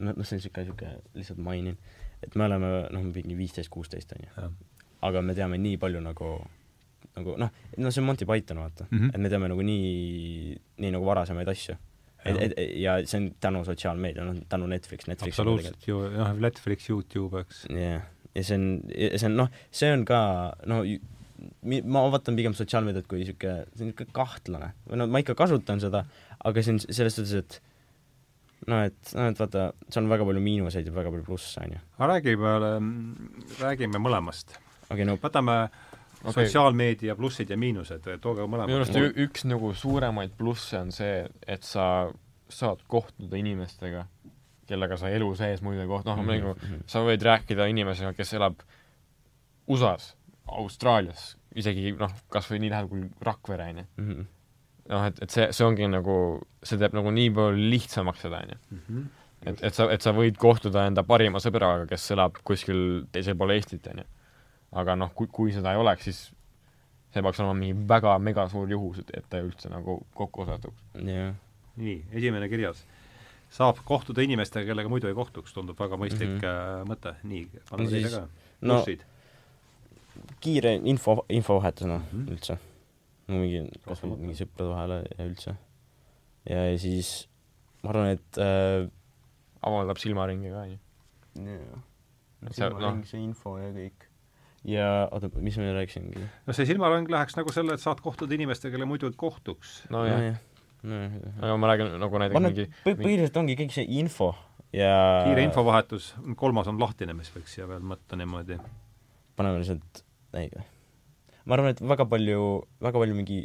noh, 0.00 0.14
noh, 0.14 0.26
see 0.26 0.36
on 0.36 0.42
niisugune, 0.42 0.68
niisugune, 0.68 0.92
lihtsalt 1.18 1.42
mainin, 1.42 1.78
et 2.24 2.36
me 2.38 2.46
oleme 2.48 2.70
noh, 2.94 3.08
mingi 3.14 3.36
viisteist, 3.38 3.70
kuusteist, 3.72 4.14
on 4.16 4.26
ju. 4.26 4.52
aga 5.08 5.22
me 5.22 5.36
teame 5.38 5.58
nii 5.62 5.78
palju 5.80 6.02
nagu, 6.04 6.32
nagu 7.16 7.36
noh, 7.40 7.60
no 7.78 7.92
see 7.92 8.02
on 8.02 8.08
Monty 8.08 8.26
Python, 8.28 8.62
vaata 8.64 8.88
mm, 8.88 8.98
-hmm. 8.98 9.14
et 9.14 9.22
me 9.22 9.32
teame 9.32 9.50
nagu 9.52 9.62
nii, 9.62 10.56
nii 10.82 10.94
nagu 10.94 11.06
varasemaid 11.06 11.48
asju. 11.54 11.76
et, 12.24 12.40
et 12.42 12.54
ja 12.82 12.98
see 13.06 13.20
on 13.20 13.30
tänu 13.40 13.64
sotsiaalmeedia, 13.64 14.24
noh, 14.26 14.42
tänu 14.48 14.66
Netflix, 14.66 15.06
Netflix 15.06 15.38
absoluutselt 15.38 15.86
ju, 15.86 16.00
noh, 16.16 16.32
Netflix, 16.34 16.90
Youtube, 16.90 17.44
eks. 17.44 17.66
jah, 17.70 18.02
ja 18.34 18.44
see 18.44 18.58
on, 18.58 18.66
see 18.90 19.28
on 19.28 19.38
noh, 19.42 19.54
see 19.70 19.92
on 19.92 20.04
ka 20.08 20.20
no 20.70 20.82
ma 21.88 22.04
vaatan 22.12 22.36
pigem 22.38 22.54
sotsiaalmeediat 22.56 23.06
kui 23.10 23.22
niisugune, 23.22 23.64
see 23.72 23.84
on 23.84 23.90
niisugune 23.92 24.14
kahtlane. 24.16 24.72
või 24.88 25.00
no 25.00 25.08
ma 25.10 25.22
ikka 25.22 25.36
kasutan 25.38 25.82
seda, 25.82 26.04
aga 26.44 26.64
see 26.64 26.74
on 26.74 26.80
selles 26.84 27.18
suhtes, 27.18 27.34
et 27.38 27.58
noh, 28.66 28.84
et 28.88 29.12
noh, 29.16 29.28
et 29.30 29.42
vaata, 29.42 29.68
seal 29.88 30.04
on 30.04 30.12
väga 30.12 30.26
palju 30.28 30.42
miinuseid 30.44 30.88
ja 30.88 30.94
väga 30.94 31.12
palju 31.14 31.26
plusse, 31.26 31.62
on 31.62 31.76
ju. 31.76 31.82
aga 31.98 32.10
räägime, 32.14 32.54
räägime 33.60 34.02
mõlemast. 34.02 34.56
okei 34.56 34.96
okay,, 34.96 35.08
no 35.08 35.18
võtame 35.22 35.58
okay. 35.68 36.32
sotsiaalmeedia 36.40 37.16
plussid 37.18 37.54
ja 37.54 37.60
miinused, 37.60 38.08
tooge 38.22 38.42
minu 38.42 38.56
mõlemad 38.56 38.80
arust 38.80 38.98
ü- 38.98 39.14
üks 39.28 39.46
nagu 39.48 39.72
suuremaid 39.74 40.34
plusse 40.38 40.80
on 40.80 40.92
see, 40.94 41.22
et 41.46 41.66
sa 41.66 42.08
saad 42.48 42.82
kohtuda 42.88 43.38
inimestega, 43.38 44.06
kellega 44.68 44.96
sa 45.00 45.08
elu 45.10 45.28
sees 45.36 45.62
muidu 45.64 45.80
ei 45.84 45.88
kohtu, 45.90 46.08
noh, 46.12 46.22
nagu 46.28 46.54
Mhm. 46.54 46.82
sa 46.86 47.00
võid 47.06 47.22
rääkida 47.24 47.66
inimesega, 47.72 48.12
kes 48.16 48.32
elab 48.38 48.60
USA-s, 49.68 50.14
Austraalias, 50.48 51.34
isegi 51.58 51.92
noh, 51.98 52.12
kas 52.32 52.46
või 52.50 52.62
nii 52.62 52.70
lähedal 52.72 52.88
kui 52.88 53.02
Rakvere, 53.24 53.66
on 53.72 53.80
ju. 53.82 53.86
Mhm. 54.02 54.26
noh, 54.88 55.04
et, 55.04 55.18
et 55.22 55.30
see, 55.34 55.46
see 55.52 55.66
ongi 55.66 55.88
nagu, 55.92 56.14
see 56.64 56.78
teeb 56.80 56.94
nagu 56.96 57.10
nii 57.12 57.30
palju 57.36 57.66
lihtsamaks 57.74 58.22
seda, 58.24 58.38
on 58.44 58.54
ju. 58.54 58.58
mm. 58.70 58.78
-hmm. 58.88 59.04
et, 59.52 59.62
et 59.68 59.74
sa, 59.74 59.90
et 59.92 60.02
sa 60.02 60.12
võid 60.16 60.38
kohtuda 60.40 60.86
enda 60.88 61.02
parima 61.04 61.38
sõbraga, 61.44 61.86
kes 61.90 62.10
elab 62.16 62.38
kuskil 62.44 63.04
teisel 63.12 63.36
pool 63.36 63.50
Eestit, 63.52 63.86
on 63.92 63.98
ju. 63.98 64.04
aga 64.72 64.96
noh, 64.96 65.12
kui, 65.14 65.26
kui 65.32 65.52
seda 65.52 65.72
ei 65.72 65.78
oleks, 65.80 66.04
siis 66.08 66.32
see 67.12 67.22
peaks 67.22 67.40
olema 67.40 67.54
mingi 67.54 67.88
väga 67.88 68.18
mega 68.18 68.48
suur 68.48 68.68
juhus, 68.70 68.98
et, 68.98 69.10
et 69.16 69.24
ta 69.28 69.38
üldse 69.40 69.68
nagu 69.70 70.06
kokku 70.14 70.42
osatuks. 70.42 70.82
jah, 70.94 71.34
nii, 71.76 72.04
esimene 72.12 72.48
kirjas. 72.48 72.86
Saab 73.50 73.78
kohtuda 73.84 74.22
inimestega, 74.22 74.66
kellega 74.68 74.88
muidu 74.92 75.08
ei 75.08 75.14
kohtuks, 75.16 75.52
tundub 75.56 75.78
väga 75.80 75.96
mõistlik 75.96 76.34
mm. 76.36 76.42
-hmm. 76.42 76.90
mõte. 76.90 77.14
nii, 77.22 77.46
paneme 77.70 77.88
No 77.88 77.90
teile 77.94 78.10
ka. 78.10 78.26
no- 78.60 78.74
plussid 78.82 79.06
kiire 80.42 80.74
info, 80.90 81.22
infovahetus 81.32 81.86
noh 81.88 82.02
mm. 82.02 82.10
-hmm. 82.12 82.32
üldse. 82.34 82.58
no 83.28 83.40
mingi, 83.42 83.62
kas 83.84 84.02
või 84.02 84.16
mingi 84.16 84.38
sõprade 84.38 84.70
vahel 84.72 84.94
ja 84.98 85.26
üldse. 85.26 85.54
ja 86.48 86.78
siis 86.78 87.28
ma 87.82 87.92
arvan, 87.92 88.12
et 88.16 88.40
äh, 88.42 88.88
avaldab 89.62 90.00
silmaringi 90.02 90.52
ka, 90.52 90.66
on 90.66 90.74
ju. 90.74 90.78
jah, 91.46 91.86
Et 92.46 92.54
see, 92.54 92.68
noh- 92.70 93.14
info 93.18 93.56
ja 93.58 93.70
kõik. 93.74 94.06
ja 94.64 95.08
oota, 95.10 95.30
mis 95.40 95.58
ma 95.58 95.72
rääkisingi? 95.78 96.28
no 96.46 96.52
see 96.56 96.66
silmarõng 96.66 97.10
läheks 97.10 97.36
nagu 97.36 97.52
selle, 97.52 97.74
et 97.74 97.84
saad 97.84 98.00
kohtuda 98.00 98.34
inimestega, 98.34 98.76
kelle 98.76 98.86
muidu 98.86 99.06
ei 99.10 99.16
kohtuks. 99.16 99.82
nojah, 99.90 100.18
nojah. 100.18 100.38
Aga 100.84 101.56
ma 101.58 101.72
räägin 101.72 101.96
nagu 101.98 102.22
näiteks 102.22 102.44
mingi 102.44 102.68
põhiliselt 102.86 103.40
ongi 103.40 103.58
kõik 103.58 103.74
see 103.74 103.86
info 103.98 104.32
ja 104.74 104.92
kiire 105.26 105.44
infovahetus, 105.48 106.12
kolmas 106.38 106.68
on 106.70 106.80
lahtine, 106.80 107.16
mis 107.16 107.30
võiks 107.34 107.54
siia 107.56 107.68
veel 107.70 107.84
võtta 107.94 108.18
niimoodi. 108.20 108.58
paneme 109.38 109.62
lihtsalt, 109.62 110.02
ei, 110.38 110.50
ma 111.44 111.56
arvan, 111.56 111.72
et 111.72 111.82
väga 111.82 112.06
palju, 112.08 112.48
väga 112.84 113.02
palju 113.04 113.16
mingi, 113.16 113.44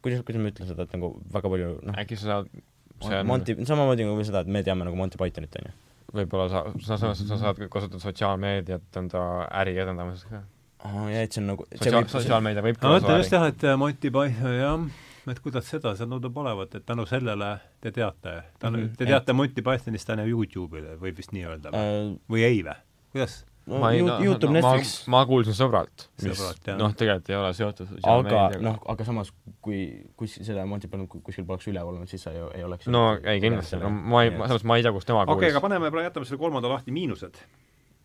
kuidas, 0.00 0.24
kuidas 0.24 0.42
ma 0.42 0.52
ütlen 0.52 0.70
seda, 0.70 0.86
et 0.86 0.96
nagu 0.96 1.12
väga 1.34 1.52
palju 1.52 1.74
noh, 1.82 1.98
äkki 2.00 2.18
sa 2.20 2.30
saad 2.30 2.54
see 3.02 3.20
on 3.20 3.26
Monty, 3.28 3.56
samamoodi 3.68 4.06
nagu 4.06 4.26
seda, 4.26 4.44
et 4.44 4.52
me 4.56 4.62
teame 4.66 4.86
nagu 4.88 4.98
Monty 4.98 5.20
Pythonit, 5.20 5.56
on 5.60 5.68
ju. 5.68 5.76
võib-olla 6.14 6.48
sa, 6.50 6.64
sa, 6.86 6.98
sa, 7.00 7.14
sa 7.18 7.40
saad 7.40 7.62
kasutada 7.70 8.02
sotsiaalmeediat 8.02 9.00
enda 9.00 9.24
äri 9.62 9.76
edendamiseks 9.82 10.30
ka. 10.30 10.44
aa 10.88 11.08
jaa, 11.12 11.24
et 11.26 11.34
see 11.34 11.42
on 11.42 11.50
nagu 11.52 11.66
sotsiaal, 11.72 12.06
sotsiaalmeedia 12.12 12.64
võib 12.64 12.78
ma 12.80 12.94
mõtlen 12.96 13.20
just 13.20 13.34
jah, 13.34 13.48
et 13.50 13.66
äh, 13.66 13.76
Monty 13.80 14.12
Python, 14.14 14.56
jah, 14.56 14.86
et 15.32 15.40
kuidas 15.44 15.70
seda, 15.70 15.94
see 15.96 16.08
tundub 16.10 16.36
olevat, 16.42 16.76
et 16.78 16.86
tänu 16.86 17.06
sellele 17.08 17.54
te 17.80 17.92
teate, 17.94 18.36
tänu 18.58 18.78
mm, 18.78 18.84
-hmm. 18.84 18.96
te 18.98 19.06
teate 19.06 19.32
Monty 19.32 19.62
Pythonist 19.62 20.06
tänu 20.06 20.26
Youtube'ile, 20.28 20.98
võib 21.00 21.16
vist 21.16 21.32
nii 21.32 21.44
öelda 21.48 21.72
või? 21.72 21.82
äh, 21.82 22.14
või 22.30 22.44
ei 22.44 22.62
või? 22.66 22.76
kuidas? 23.12 23.44
no, 23.66 23.78
ma 23.78 23.92
ei, 23.92 24.00
Yout- 24.00 24.24
Youtube 24.24 24.52
no,, 24.52 24.58
Netflix, 24.58 25.06
ma, 25.06 25.18
ma 25.18 25.26
kuulsin 25.26 25.56
sõbralt, 25.56 26.06
mis 26.22 26.42
noh, 26.78 26.94
tegelikult 26.94 27.30
ei 27.32 27.38
ole 27.38 27.52
seotud 27.56 27.94
aga 28.02 28.44
noh, 28.60 28.78
aga 28.94 29.06
samas, 29.08 29.32
kui, 29.64 29.86
kus 30.16 30.36
seda 30.42 30.66
Monty 30.66 30.90
Python 30.90 31.08
ku- 31.08 31.22
kuskil 31.24 31.46
poleks 31.48 31.68
üleval 31.72 31.96
olnud, 31.96 32.10
siis 32.10 32.26
sa 32.26 32.34
ju 32.34 32.50
ei 32.54 32.64
oleks 32.66 32.90
no 32.92 33.06
ei 33.22 33.40
kindlasti, 33.40 33.80
no 33.80 33.90
ma 33.90 34.26
ei, 34.26 34.34
mõttes 34.36 34.66
ma 34.68 34.76
ei 34.76 34.84
tea, 34.86 34.92
kust 34.92 35.08
tema 35.08 35.24
okei 35.24 35.32
okay,, 35.32 35.40
kuulis 35.40 35.56
aga 35.56 35.64
paneme 35.68 36.06
jätame 36.08 36.28
selle 36.28 36.42
kolmanda 36.44 36.68
lahti, 36.68 36.92
miinused. 36.92 37.40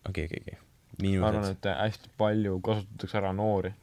okei, 0.08 0.24
okei, 0.24 0.42
okei. 0.46 0.58
ma 1.18 1.28
arvan, 1.28 1.52
et 1.52 1.70
hästi 1.74 2.16
palju 2.20 2.60
kasutatakse 2.64 3.20
ära 3.20 3.32
noori 3.36 3.74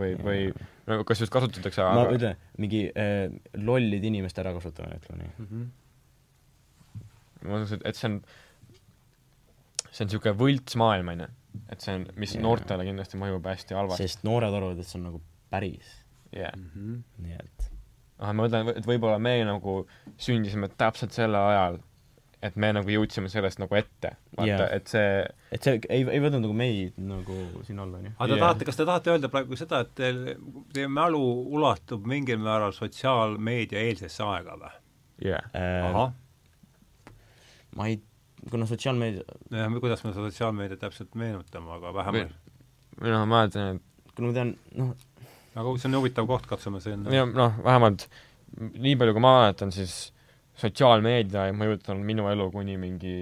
või, 0.00 0.14
või 0.24 0.44
no 0.88 1.00
kas 1.08 1.22
just 1.24 1.32
kasutatakse, 1.34 1.84
ma 1.84 2.04
aga 2.04 2.16
ütlen, 2.18 2.44
mingi 2.60 2.84
äh, 2.90 3.26
lollide 3.60 4.10
inimeste 4.10 4.42
ärakasutamine, 4.44 5.00
ütleme 5.00 5.28
nii. 5.28 5.66
ma 7.44 7.52
mõtlen, 7.56 7.84
et, 7.84 7.98
see 7.98 8.08
on, 8.10 8.20
see 9.90 10.04
on 10.04 10.10
niisugune 10.10 10.36
võltsmaailm, 10.40 11.12
on 11.14 11.24
ju. 11.26 11.30
et 11.74 11.84
see 11.86 11.98
on, 11.98 12.06
mis 12.20 12.36
Jaa. 12.36 12.44
noortele 12.46 12.86
kindlasti 12.88 13.20
mõjub 13.20 13.50
hästi 13.52 13.78
halvasti. 13.78 14.08
sest 14.08 14.24
noored 14.28 14.54
arvavad, 14.54 14.80
et 14.80 14.88
see 14.88 15.00
on 15.00 15.06
nagu 15.10 15.22
päris, 15.52 15.92
jah. 16.36 16.56
nii 16.56 17.36
et 17.38 17.70
ah, 18.20 18.32
ma 18.32 18.44
mõtlen, 18.44 18.74
et 18.76 18.88
võib-olla 18.88 19.20
me 19.22 19.36
nagu 19.48 19.80
sündisime 20.20 20.70
täpselt 20.80 21.16
sel 21.16 21.36
ajal, 21.36 21.80
et 22.40 22.56
me 22.56 22.70
nagu 22.72 22.88
jõudsime 22.88 23.28
sellest 23.28 23.60
nagu 23.60 23.76
ette. 23.76 24.14
vaata 24.36 24.48
yeah., 24.48 24.68
et 24.76 24.88
see 24.88 25.08
et 25.52 25.66
see 25.66 25.80
ei, 25.92 26.04
ei 26.04 26.20
võtnud 26.22 26.44
nagu 26.46 26.54
meid 26.56 26.96
nagu 27.04 27.36
siin 27.66 27.82
alla, 27.82 28.00
onju. 28.00 28.12
aga 28.16 28.28
te 28.28 28.36
Jaa. 28.36 28.44
tahate, 28.44 28.68
kas 28.68 28.78
te 28.78 28.86
tahate 28.88 29.12
öelda 29.14 29.30
praegu 29.32 29.58
seda, 29.60 29.82
et 29.84 29.90
teil, 29.98 30.20
teie 30.74 30.88
mälu 30.90 31.20
ulatub 31.58 32.06
mingil 32.08 32.40
määral 32.42 32.72
sotsiaalmeedia 32.76 33.82
eelsesse 33.90 34.24
aega 34.24 34.56
või? 34.62 34.72
yeah., 35.26 35.50
ahah, 35.90 36.14
ma 37.76 37.90
ei, 37.90 38.00
kuna 38.48 38.68
sotsiaalmeedia, 38.70 39.26
jah, 39.52 39.76
kuidas 39.82 40.04
me 40.06 40.14
seda 40.14 40.30
sotsiaalmeediat 40.30 40.80
täpselt 40.86 41.12
meenutame, 41.20 41.74
aga 41.76 41.92
vähemalt. 41.98 42.32
ma 43.04 43.26
mäletan, 43.34 43.76
et 43.76 44.16
kuna 44.16 44.30
ma 44.30 44.38
tean, 44.38 44.54
noh, 44.80 44.94
aga 45.60 45.76
see 45.76 45.90
on 45.90 46.00
huvitav 46.00 46.30
koht, 46.30 46.48
katsume 46.48 46.80
sinna. 46.80 47.12
ja 47.12 47.28
noh, 47.28 47.60
vähemalt 47.66 48.08
nii 48.56 48.96
palju, 48.96 49.12
kui 49.18 49.24
ma 49.28 49.36
mäletan, 49.42 49.76
siis 49.76 50.14
sotsiaalmeedia 50.60 51.46
ei 51.50 51.54
mõjutanud 51.56 52.04
minu 52.06 52.26
elu 52.30 52.48
kuni 52.54 52.76
mingi, 52.80 53.14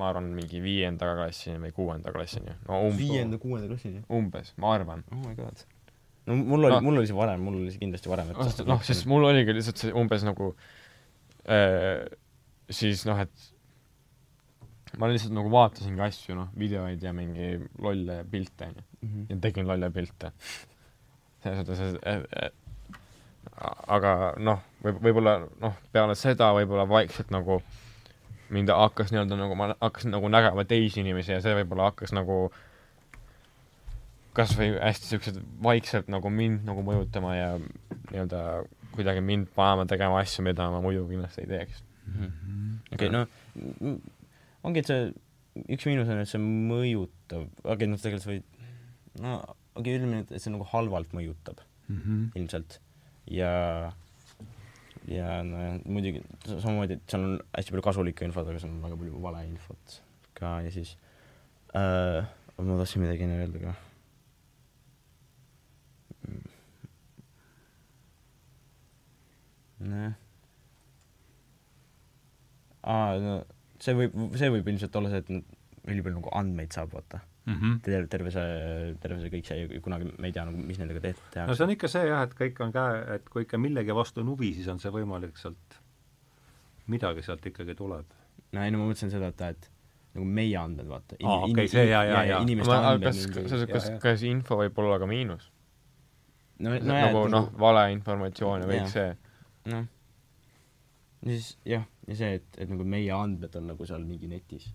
ma 0.00 0.08
arvan, 0.10 0.30
mingi 0.36 0.60
viienda 0.64 1.12
klassini 1.16 1.60
või 1.62 1.72
kuuenda 1.76 2.12
klassini. 2.14 2.54
no 2.68 2.80
viienda, 2.96 3.36
umbes, 3.36 3.42
kuuenda 3.44 3.70
klassini. 3.70 4.02
umbes, 4.10 4.52
ma 4.62 4.74
arvan. 4.76 5.04
oh 5.12 5.22
my 5.26 5.34
god. 5.38 5.64
no 6.26 6.36
mul 6.38 6.64
oli 6.64 6.72
No. 6.74 6.80
no., 6.80 6.86
mul 6.88 7.00
oli 7.02 7.10
see 7.10 7.18
varem, 7.18 7.40
mul 7.46 7.60
oli 7.62 7.70
see 7.74 7.82
kindlasti 7.82 8.10
varem, 8.12 8.30
et 8.34 8.66
noh, 8.68 8.82
sest 8.86 9.06
mul 9.10 9.24
oligi 9.30 9.54
lihtsalt 9.56 9.82
see 9.84 9.94
umbes 10.02 10.22
nagu 10.26 10.52
äh, 11.50 12.04
siis 12.70 13.04
noh, 13.08 13.18
et 13.22 13.48
ma 15.00 15.08
lihtsalt 15.08 15.32
nagu 15.34 15.48
vaatasingi 15.52 16.02
asju, 16.04 16.34
noh, 16.36 16.50
videoid 16.58 17.02
ja 17.02 17.14
mingi 17.16 17.54
lolle 17.80 18.22
pilte, 18.30 18.68
onju. 18.70 18.82
Mhm. 19.02 19.22
ja 19.30 19.38
tegin 19.46 19.66
lolle 19.70 19.88
pilte. 19.94 20.32
selles 21.42 21.64
suhtes, 21.66 21.96
et 22.06 22.54
aga 23.60 24.34
noh, 24.40 24.60
võib, 24.82 24.98
võib-olla 25.04 25.36
noh, 25.60 25.74
peale 25.92 26.14
seda 26.18 26.50
võib-olla 26.56 26.86
vaikselt 26.88 27.30
nagu 27.34 27.60
mind 28.52 28.68
hakkas 28.72 29.12
nii-öelda 29.12 29.36
nagu 29.38 29.54
ma 29.56 29.70
hakkasin 29.80 30.12
nagu 30.12 30.28
nägema 30.32 30.64
teisi 30.68 31.00
inimesi 31.00 31.32
ja 31.34 31.40
see 31.44 31.54
võib-olla 31.60 31.90
hakkas 31.90 32.12
nagu 32.16 32.46
kas 34.36 34.54
või 34.56 34.70
hästi 34.80 35.10
siuksed 35.12 35.40
vaikselt 35.64 36.08
nagu 36.12 36.30
mind 36.32 36.64
nagu 36.68 36.84
mõjutama 36.84 37.34
ja 37.36 37.48
nii-öelda 37.60 38.42
kuidagi 38.92 39.22
mind 39.24 39.50
panema 39.56 39.84
tegema 39.88 40.20
asju, 40.20 40.44
mida 40.44 40.66
ma 40.72 40.80
muidu 40.84 41.04
kindlasti 41.08 41.44
ei 41.44 41.50
teeks. 41.52 41.82
okei, 42.92 43.08
no 43.12 43.22
m- 43.80 43.98
ongi, 44.64 44.82
et 44.82 44.88
see, 44.90 45.12
üks 45.76 45.86
miinus 45.88 46.08
on, 46.12 46.20
et 46.24 46.28
see 46.28 46.40
mõjutab, 46.42 47.46
okei, 47.64 47.88
noh, 47.88 48.00
tegelikult 48.00 48.24
sa 48.24 48.32
võid, 48.32 48.44
no 49.24 49.36
okei, 49.80 49.96
ütleme, 49.96 50.22
et 50.28 50.34
see 50.42 50.52
nagu 50.52 50.66
halvalt 50.72 51.12
mõjutab. 51.16 51.60
Ilmselt 52.36 52.78
ja 53.32 53.52
ja 55.10 55.42
nojah, 55.46 55.78
muidugi 55.84 56.22
sa- 56.46 56.60
samamoodi, 56.62 56.98
et 56.98 57.10
seal 57.10 57.24
on 57.26 57.38
hästi 57.56 57.74
palju 57.74 57.86
kasulikku 57.88 58.26
infot, 58.26 58.46
aga 58.48 58.60
seal 58.62 58.74
on 58.74 58.82
väga 58.84 58.98
palju 59.00 59.22
valeinfot 59.24 59.96
ka 60.38 60.58
ja 60.66 60.70
siis 60.74 60.96
äh,, 61.74 62.28
ma 62.58 62.78
tahtsin 62.82 63.02
midagi 63.02 63.26
enne 63.26 63.40
öelda 63.42 63.64
ka. 63.66 63.74
nojah. 69.82 70.14
aa, 72.86 73.18
no 73.18 73.34
see 73.82 73.96
võib, 73.98 74.14
see 74.38 74.50
võib 74.54 74.68
ilmselt 74.70 74.96
olla 74.98 75.10
see, 75.10 75.22
et 75.24 75.30
nad 75.32 75.90
ülipalju 75.90 76.20
nagu 76.20 76.32
andmeid 76.38 76.74
saab, 76.74 76.94
vaata. 76.94 77.22
terve, 77.82 78.06
terve 78.06 78.30
see, 78.30 78.94
terve 79.02 79.18
see 79.20 79.32
kõik 79.32 79.48
see, 79.48 79.80
kunagi 79.82 80.10
me 80.12 80.30
ei 80.30 80.34
tea 80.34 80.44
nagu, 80.46 80.62
mis 80.62 80.78
nendega 80.78 81.02
te- 81.02 81.14
no 81.16 81.30
tehakse. 81.34 81.56
see 81.58 81.66
on 81.66 81.74
ikka 81.74 81.90
see 81.90 82.04
jah, 82.06 82.24
et 82.28 82.34
kõik 82.38 82.60
on 82.62 82.74
käe, 82.74 83.00
et 83.16 83.28
kui 83.32 83.46
ikka 83.46 83.58
millegi 83.58 83.96
vastu 83.98 84.22
on 84.22 84.30
huvi, 84.34 84.52
siis 84.54 84.68
on 84.70 84.78
see 84.82 84.92
võimalik 84.94 85.38
sealt, 85.40 85.78
midagi 86.92 87.24
sealt 87.26 87.46
ikkagi 87.50 87.74
tuleb. 87.78 88.18
no 88.52 88.62
ei 88.62 88.74
no 88.74 88.82
ma 88.82 88.90
mõtlesin 88.90 89.10
seda, 89.10 89.32
et, 89.34 89.42
et 89.48 89.70
nagu 90.12 90.28
meie 90.28 90.58
andmed, 90.60 90.86
vaata. 90.86 91.18
Aa, 91.24 91.48
okei, 91.48 91.72
see, 91.72 91.88
jaa. 91.88 92.42
inimeste 92.44 92.78
andmed. 92.78 93.08
kas, 93.08 93.26
kas, 93.50 93.66
kas, 93.72 93.90
kas 94.02 94.24
info 94.28 94.60
võib 94.60 94.78
olla 94.84 95.00
ka 95.02 95.08
miinus 95.10 95.50
no, 96.62 96.70
no,? 96.70 96.78
no, 96.78 96.94
nagu 96.94 97.24
noh, 97.32 97.50
valeinformatsioon 97.58 98.64
ja 98.64 98.70
kõik 98.70 98.92
see. 98.92 99.10
noh, 99.72 99.88
ja 101.22 101.34
siis 101.34 101.48
jah, 101.68 101.86
ja 102.08 102.18
see, 102.18 102.36
et, 102.38 102.58
et 102.58 102.70
nagu 102.70 102.86
meie 102.86 103.10
andmed 103.16 103.58
on 103.58 103.72
nagu 103.72 103.88
seal 103.88 104.04
mingi 104.06 104.30
netis 104.30 104.68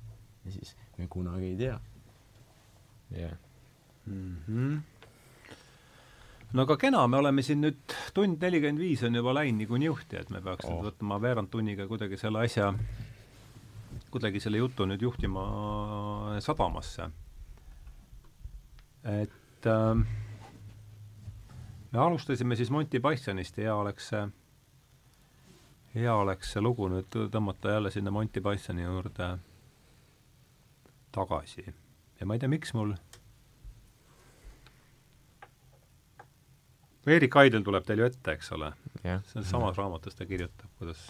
ja 0.46 0.54
siis 0.54 0.76
me 0.98 1.08
kunagi 1.12 1.54
ei 1.54 1.58
tea. 1.60 1.78
jah. 3.12 3.38
mm. 4.06 4.36
-hmm. 4.48 4.80
no 6.54 6.62
aga 6.62 6.78
kena, 6.78 7.08
me 7.08 7.18
oleme 7.18 7.42
siin 7.44 7.62
nüüd 7.62 7.96
tund 8.14 8.42
nelikümmend 8.42 8.80
viis 8.80 9.04
on 9.04 9.16
juba 9.16 9.34
läinud 9.34 9.66
nagu 9.66 9.78
niuhti, 9.78 10.18
et 10.18 10.30
me 10.30 10.42
peaks 10.42 10.66
oh. 10.66 10.76
Nüüd 10.76 10.92
võtma 10.92 11.22
veerand 11.22 11.52
tunniga 11.52 11.88
kuidagi 11.88 12.18
selle 12.18 12.44
asja, 12.44 12.74
kuidagi 14.12 14.40
selle 14.40 14.58
jutu 14.58 14.86
nüüd 14.86 15.02
juhtima 15.02 15.44
sadamasse. 16.40 17.10
et 19.04 19.66
ähm, 19.66 20.02
me 21.92 22.00
alustasime 22.00 22.56
siis 22.56 22.72
Monty 22.72 23.00
Pythonist 23.00 23.58
ja 23.58 23.64
hea 23.64 23.76
oleks 23.76 24.10
see, 24.10 24.28
hea 25.96 26.16
oleks 26.16 26.52
see 26.54 26.62
lugu 26.62 26.90
nüüd 26.92 27.20
tõmmata 27.32 27.78
jälle 27.78 27.92
sinna 27.92 28.12
Monty 28.12 28.42
Pythoni 28.42 28.84
juurde 28.84 29.38
tagasi. 31.12 31.66
Ja 32.20 32.26
ma 32.26 32.36
ei 32.36 32.42
tea, 32.42 32.52
miks 32.52 32.74
mul. 32.78 32.96
Erik 37.08 37.38
Aidel 37.40 37.64
tuleb 37.64 37.86
teil 37.88 38.02
ju 38.02 38.08
ette, 38.10 38.34
eks 38.36 38.52
ole, 38.58 38.74
jah. 39.00 39.22
selles 39.30 39.48
samas 39.48 39.78
raamatus 39.80 40.18
ta 40.18 40.26
kirjutab, 40.28 40.68
kuidas 40.80 41.06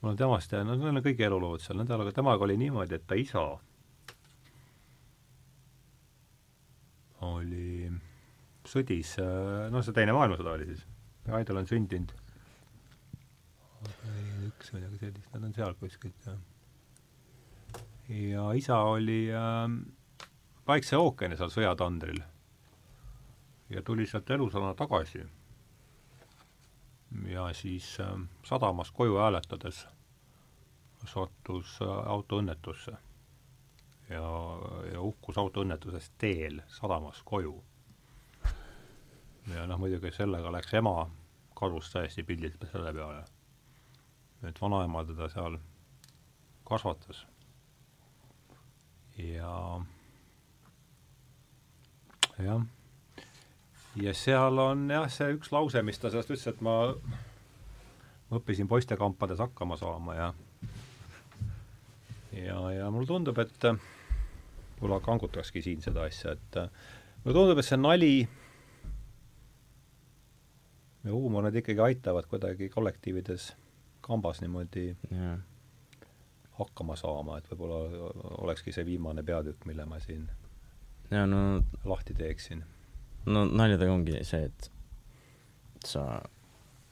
mul 0.00 0.10
on 0.10 0.18
temast 0.18 0.50
ja 0.50 0.64
no 0.66 0.74
need 0.74 0.88
on 0.90 1.04
kõik 1.04 1.20
elulood 1.22 1.62
seal, 1.62 1.78
nende 1.78 1.94
aga 1.94 2.14
temaga 2.16 2.42
oli 2.42 2.56
niimoodi, 2.58 2.98
et 2.98 3.06
ta 3.06 3.14
isa 3.18 3.44
oli, 7.22 7.86
sõdis, 8.66 9.14
noh, 9.70 9.84
see 9.86 9.94
Teine 9.94 10.16
maailmasõda 10.16 10.56
oli 10.56 10.66
siis, 10.72 10.82
Aidel 11.30 11.62
on 11.62 11.70
sündinud. 11.70 12.16
Üks 14.48 14.74
midagi 14.74 14.98
sellist, 14.98 15.30
nad 15.30 15.46
on 15.46 15.54
seal 15.54 15.78
kuskilt 15.78 16.26
ja 16.26 16.34
ja 18.08 18.52
isa 18.52 18.78
oli 18.78 19.28
äh, 19.34 19.70
Vaikse 20.66 20.96
ookeani 20.96 21.36
seal 21.36 21.50
sõjatandril 21.50 22.20
ja 23.70 23.82
tuli 23.82 24.06
sealt 24.06 24.30
elusana 24.30 24.74
tagasi. 24.74 25.24
ja 27.26 27.52
siis 27.52 27.96
äh, 28.00 28.12
sadamas 28.44 28.90
koju 28.90 29.16
hääletades 29.18 29.86
sattus 31.06 31.78
äh, 31.82 31.88
autoõnnetusse 31.88 32.92
ja, 34.08 34.22
ja 34.92 35.00
hukkus 35.00 35.38
autoõnnetusest 35.38 36.12
teel 36.18 36.62
sadamas 36.68 37.22
koju. 37.24 37.56
ja 39.54 39.66
noh, 39.66 39.78
muidugi 39.78 40.12
sellega 40.12 40.52
läks 40.52 40.74
ema, 40.74 41.10
kadus 41.58 41.90
täiesti 41.92 42.22
pildilt 42.22 42.64
selle 42.72 42.92
peale. 42.92 43.24
et 44.42 44.60
vanaema 44.60 45.04
teda 45.04 45.28
seal 45.28 45.58
kasvatas. 46.64 47.26
Ja 49.22 49.54
jah. 52.42 52.64
Ja 53.96 54.14
seal 54.16 54.58
on 54.58 54.86
jah, 54.90 55.08
see 55.12 55.34
üks 55.36 55.52
lause, 55.52 55.82
mis 55.84 56.00
ta 56.00 56.10
sellest 56.10 56.32
ütles, 56.32 56.48
et 56.48 56.62
ma, 56.64 56.76
ma 58.30 58.40
õppisin 58.40 58.70
poistekampades 58.70 59.42
hakkama 59.42 59.76
saama 59.80 60.16
ja 60.16 60.30
ja, 62.32 62.58
ja 62.72 62.90
mulle 62.90 63.06
tundub, 63.08 63.38
et 63.42 63.66
võib-olla 63.66 65.02
kangutakski 65.04 65.62
siin 65.62 65.84
seda 65.84 66.06
asja, 66.08 66.32
et 66.38 66.60
mulle 67.22 67.36
tundub, 67.36 67.60
et 67.60 67.68
see 67.68 67.80
nali 67.80 68.14
ja 71.04 71.12
huumor, 71.12 71.44
need 71.44 71.60
ikkagi 71.60 71.84
aitavad 71.90 72.28
kuidagi 72.30 72.70
kollektiivides 72.72 73.52
kambas 74.02 74.40
niimoodi 74.42 74.88
jah, 75.12 75.36
hakkama 76.58 76.96
saama, 76.96 77.38
et 77.38 77.48
võib-olla 77.50 78.12
olekski 78.44 78.72
see 78.72 78.84
viimane 78.86 79.22
peatükk, 79.22 79.64
mille 79.66 79.86
ma 79.88 79.98
siin 80.00 80.28
ja 81.12 81.26
no 81.26 81.62
lahti 81.84 82.14
teeksin. 82.14 82.64
no 83.26 83.44
naljadega 83.44 83.92
ongi 83.92 84.18
see, 84.26 84.44
et 84.48 84.70
sa 85.86 86.04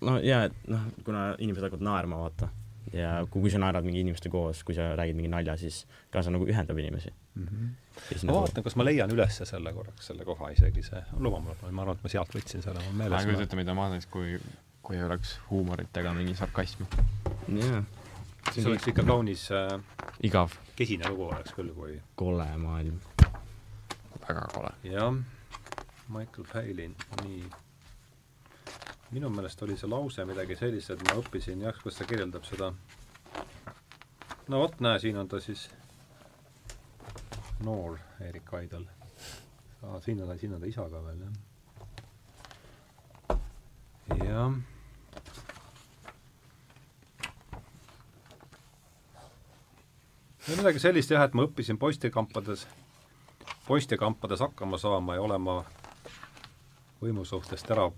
no 0.06 0.18
jaa, 0.24 0.46
et 0.48 0.70
noh, 0.70 0.88
kuna 1.04 1.30
inimesed 1.38 1.66
hakkavad 1.66 1.84
naerma, 1.86 2.20
vaata, 2.24 2.50
ja 2.94 3.20
kui, 3.30 3.44
kui 3.44 3.52
sa 3.52 3.60
naerad 3.62 3.86
mingi 3.86 4.02
inimeste 4.04 4.32
koos, 4.32 4.62
kui 4.66 4.76
sa 4.76 4.90
räägid 4.98 5.18
mingi 5.18 5.32
nalja, 5.32 5.56
siis 5.60 5.82
ka 6.12 6.22
see 6.24 6.34
nagu 6.34 6.48
ühendab 6.48 6.78
inimesi. 6.80 7.12
Mm 7.34 7.46
-hmm. 7.46 7.68
ma 8.24 8.32
nagu 8.32 8.40
vaatan, 8.40 8.64
kas 8.64 8.76
ma 8.76 8.84
leian 8.84 9.12
üles 9.14 9.42
selle 9.52 9.72
korraks, 9.72 10.06
selle 10.06 10.24
koha 10.24 10.50
isegi 10.56 10.82
see, 10.82 11.02
luba 11.18 11.40
mulle, 11.40 11.70
ma 11.70 11.82
arvan, 11.82 11.96
et 11.96 12.02
ma 12.04 12.12
sealt 12.16 12.34
võtsin 12.34 12.62
selle, 12.62 12.82
mul 12.84 12.96
ma 12.96 13.04
ei 13.04 13.10
meeles 13.10 13.24
kujuta. 13.24 13.42
ette, 13.48 13.56
mida 13.56 13.74
ma 13.74 13.88
teeks, 13.90 14.06
kui, 14.06 14.40
kui 14.82 14.96
ei 14.96 15.04
oleks 15.04 15.38
huumorit 15.50 15.96
ega 15.96 16.14
mingi 16.14 16.34
sarkasmi. 16.34 16.86
jaa, 17.60 17.84
siis 18.52 18.66
oleks 18.66 18.88
ikka 18.88 19.02
kaunis 19.06 19.48
äh, 19.52 19.80
igav. 20.22 20.50
kesine 20.76 21.08
lugu 21.08 21.28
oleks 21.28 21.54
küll, 21.56 21.72
kui 21.74 22.00
kole 22.16 22.46
maailm. 22.56 23.00
väga 24.28 24.46
kole. 24.54 24.70
jah, 24.82 25.14
Michael 26.08 26.46
Palin, 26.52 26.96
nii. 27.22 27.44
minu 29.10 29.30
meelest 29.30 29.62
oli 29.62 29.76
see 29.76 29.90
lause 29.90 30.24
midagi 30.24 30.56
sellist, 30.56 30.90
et 30.90 31.04
ma 31.08 31.18
õppisin 31.20 31.62
jah, 31.66 31.76
kuidas 31.82 31.98
ta 31.98 32.08
kirjeldab 32.08 32.44
seda. 32.48 32.72
no 34.48 34.64
vot, 34.64 34.80
näe, 34.80 34.98
siin 34.98 35.16
on 35.20 35.28
ta 35.28 35.40
siis 35.40 35.68
noor 37.64 37.98
Erik 38.20 38.54
Aidal. 38.54 38.84
siin 40.04 40.22
on, 40.22 40.38
siin 40.38 40.54
on 40.54 40.60
ta 40.60 40.66
isa 40.66 40.88
ka 40.90 41.04
veel, 41.06 41.24
jah. 41.24 41.32
jah. 44.24 44.52
No 50.48 50.56
midagi 50.56 50.82
sellist 50.82 51.10
jah, 51.10 51.24
et 51.26 51.34
ma 51.36 51.44
õppisin 51.46 51.78
poistekampades, 51.78 52.66
poistekampades 53.66 54.40
hakkama 54.40 54.78
saama 54.80 55.18
ja 55.18 55.22
olema 55.26 55.60
võimu 57.00 57.24
suhtes 57.24 57.64
terav, 57.66 57.94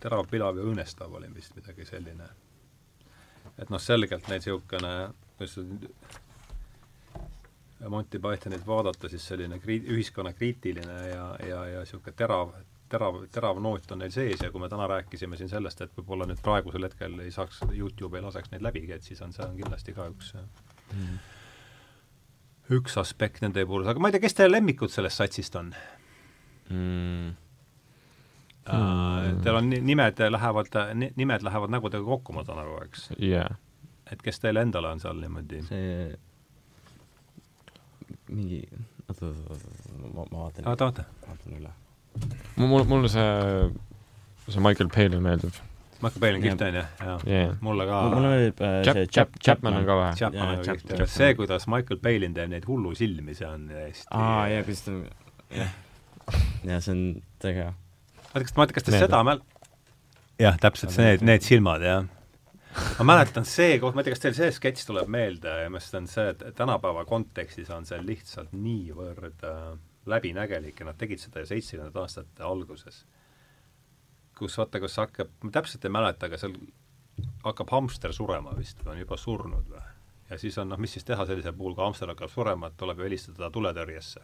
terav, 0.00 0.26
pilav 0.30 0.58
ja 0.58 0.64
õõnestav 0.68 1.12
oli 1.18 1.30
vist 1.34 1.56
midagi 1.56 1.86
selline. 1.88 2.28
et 3.58 3.70
noh, 3.70 3.80
selgelt 3.80 4.28
neil 4.28 4.40
niisugune, 4.40 4.94
kuidas 5.38 5.58
Monty 7.88 8.18
Pythonit 8.18 8.66
vaadata, 8.66 9.08
siis 9.08 9.26
selline 9.28 9.58
krii-, 9.62 9.84
ühiskonnakriitiline 9.94 10.98
ja, 11.08 11.36
ja, 11.46 11.64
ja 11.72 11.84
niisugune 11.84 12.14
terav, 12.16 12.52
terav, 12.90 13.20
terav 13.32 13.60
noot 13.62 13.90
on 13.94 14.02
neil 14.02 14.12
sees 14.14 14.42
ja 14.42 14.50
kui 14.50 14.60
me 14.60 14.68
täna 14.68 14.86
rääkisime 14.90 15.38
siin 15.38 15.50
sellest, 15.52 15.82
et 15.84 15.96
võib-olla 15.96 16.26
nüüd 16.28 16.42
praegusel 16.42 16.88
hetkel 16.88 17.18
ei 17.24 17.32
saaks, 17.34 17.62
Youtube 17.72 18.18
ei 18.18 18.24
laseks 18.24 18.52
neid 18.52 18.66
läbigi, 18.66 18.92
et 18.96 19.06
siis 19.06 19.22
on 19.22 19.34
see 19.34 19.46
on 19.46 19.58
kindlasti 19.58 19.94
ka 19.96 20.08
üks 20.12 20.34
üks 22.70 22.96
aspekt 23.00 23.40
nende 23.42 23.64
puhul, 23.66 23.86
aga 23.88 24.00
ma 24.00 24.08
ei 24.10 24.12
tea, 24.16 24.20
kes 24.26 24.34
teie 24.38 24.50
lemmikud 24.50 24.90
sellest 24.92 25.16
satsist 25.22 25.56
on 25.56 25.74
Mm. 26.68 27.30
mm.? 28.68 29.38
Teil 29.42 29.56
on 29.56 29.70
ni- 29.70 29.80
nimed 29.80 30.18
lähevad, 30.30 30.66
nimed 31.16 31.42
lähevad 31.46 31.70
nägudega 31.72 32.04
kokku, 32.04 32.32
ma 32.36 32.42
saan 32.44 32.58
aru, 32.60 32.74
eks? 32.84 33.06
jaa. 33.18 33.48
et 34.12 34.20
kes 34.22 34.40
teil 34.40 34.56
endal 34.60 34.84
on 34.84 35.00
seal 35.00 35.16
niimoodi? 35.20 35.62
see 35.64 36.16
mingi, 38.28 38.60
oota, 39.08 39.26
oota, 39.26 39.54
oota, 39.54 39.68
ma, 40.02 40.24
ma 40.30 40.38
vaatan, 40.44 40.68
oota, 40.68 40.84
oota. 40.90 41.04
vaatan 41.28 41.56
üle. 41.58 41.72
mul, 42.56 42.84
mulle 42.84 43.08
see, 43.08 43.24
see 44.48 44.60
Michael 44.64 44.90
Palin 44.92 45.22
meeldib. 45.24 45.56
Michael 46.02 46.20
Palin 46.22 46.42
kihvt 46.44 46.60
on 46.62 46.76
ju, 46.78 46.82
jaa. 47.26 47.46
mulle 47.60 47.86
ka. 47.88 48.02
mulle 48.12 48.28
meeldib 48.30 48.60
äh, 48.62 48.74
Chap- 48.86 48.98
see 49.00 49.10
Chap-, 49.16 49.38
Chapman 49.44 49.78
on 49.80 49.86
ka 49.88 49.96
vähe. 49.98 50.12
Chapman 50.20 50.52
on 50.52 50.60
Chap- 50.62 50.78
kihvt 50.78 50.92
Chapman. 50.92 51.10
see, 51.14 51.30
kuidas 51.40 51.66
Michael 51.70 52.00
Palin 52.04 52.36
teeb 52.36 52.52
neid 52.52 52.68
hullusilmi, 52.70 53.34
see 53.38 53.48
on 53.48 53.64
täiesti 53.72 54.06
aa 54.14 54.44
jaa, 54.52 54.66
kuidas 54.68 54.84
ta, 54.86 54.94
jah, 55.56 55.72
jaa, 56.70 56.78
see 56.84 56.94
on 56.94 57.02
täiega 57.42 57.66
hea. 57.66 57.74
oota, 58.28 58.44
kas, 58.44 58.54
ma 58.60 58.68
tea, 58.68 58.78
kas 58.78 58.86
te 58.86 58.94
seda 58.94 59.24
mäl-, 59.26 59.42
jah, 60.44 60.60
täpselt, 60.62 60.94
see, 60.94 61.10
need, 61.10 61.26
need 61.26 61.46
silmad, 61.48 61.82
jah. 61.88 62.06
ma 63.00 63.08
mäletan 63.14 63.48
see 63.48 63.80
koht, 63.82 63.98
ma 63.98 64.04
ei 64.04 64.08
tea, 64.08 64.14
kas 64.14 64.26
teil 64.28 64.38
see 64.38 64.54
sketš 64.54 64.86
tuleb 64.92 65.10
meelde 65.10 65.58
ja 65.64 65.68
ma 65.72 65.80
mõtlen 65.80 66.06
see, 66.10 66.30
et 66.36 66.46
tänapäeva 66.58 67.02
kontekstis 67.10 67.74
on 67.74 67.88
see 67.88 67.98
lihtsalt 68.06 68.54
niivõrd 68.54 69.46
äh, 69.50 69.70
läbinägelik 70.08 70.78
ja 70.80 70.86
nad 70.88 70.98
tegid 71.00 71.20
seda 71.22 71.42
ju 71.42 71.50
seitsmekümnendate 71.50 72.06
aastate 72.06 72.46
alguses. 72.46 73.02
Kus 74.38 74.58
vaata, 74.58 74.80
kus 74.80 74.96
hakkab, 75.00 75.30
ma 75.44 75.54
täpselt 75.54 75.84
ei 75.84 75.94
mäleta, 75.94 76.28
aga 76.28 76.40
seal 76.40 76.54
hakkab 77.44 77.70
hamster 77.74 78.14
surema 78.14 78.54
vist 78.58 78.82
või 78.84 78.94
on 78.94 79.02
juba 79.02 79.18
surnud 79.18 79.72
või? 79.72 79.84
ja 80.30 80.38
siis 80.38 80.58
on 80.60 80.68
noh, 80.68 80.80
mis 80.80 80.92
siis 80.96 81.06
teha 81.08 81.26
sellisel 81.26 81.54
puhul, 81.56 81.74
kui 81.76 81.84
hamster 81.84 82.10
hakkab 82.12 82.30
surema, 82.32 82.68
et 82.68 82.76
tuleb 82.80 83.00
ju 83.00 83.06
helistada 83.08 83.50
tuletõrjesse. 83.52 84.20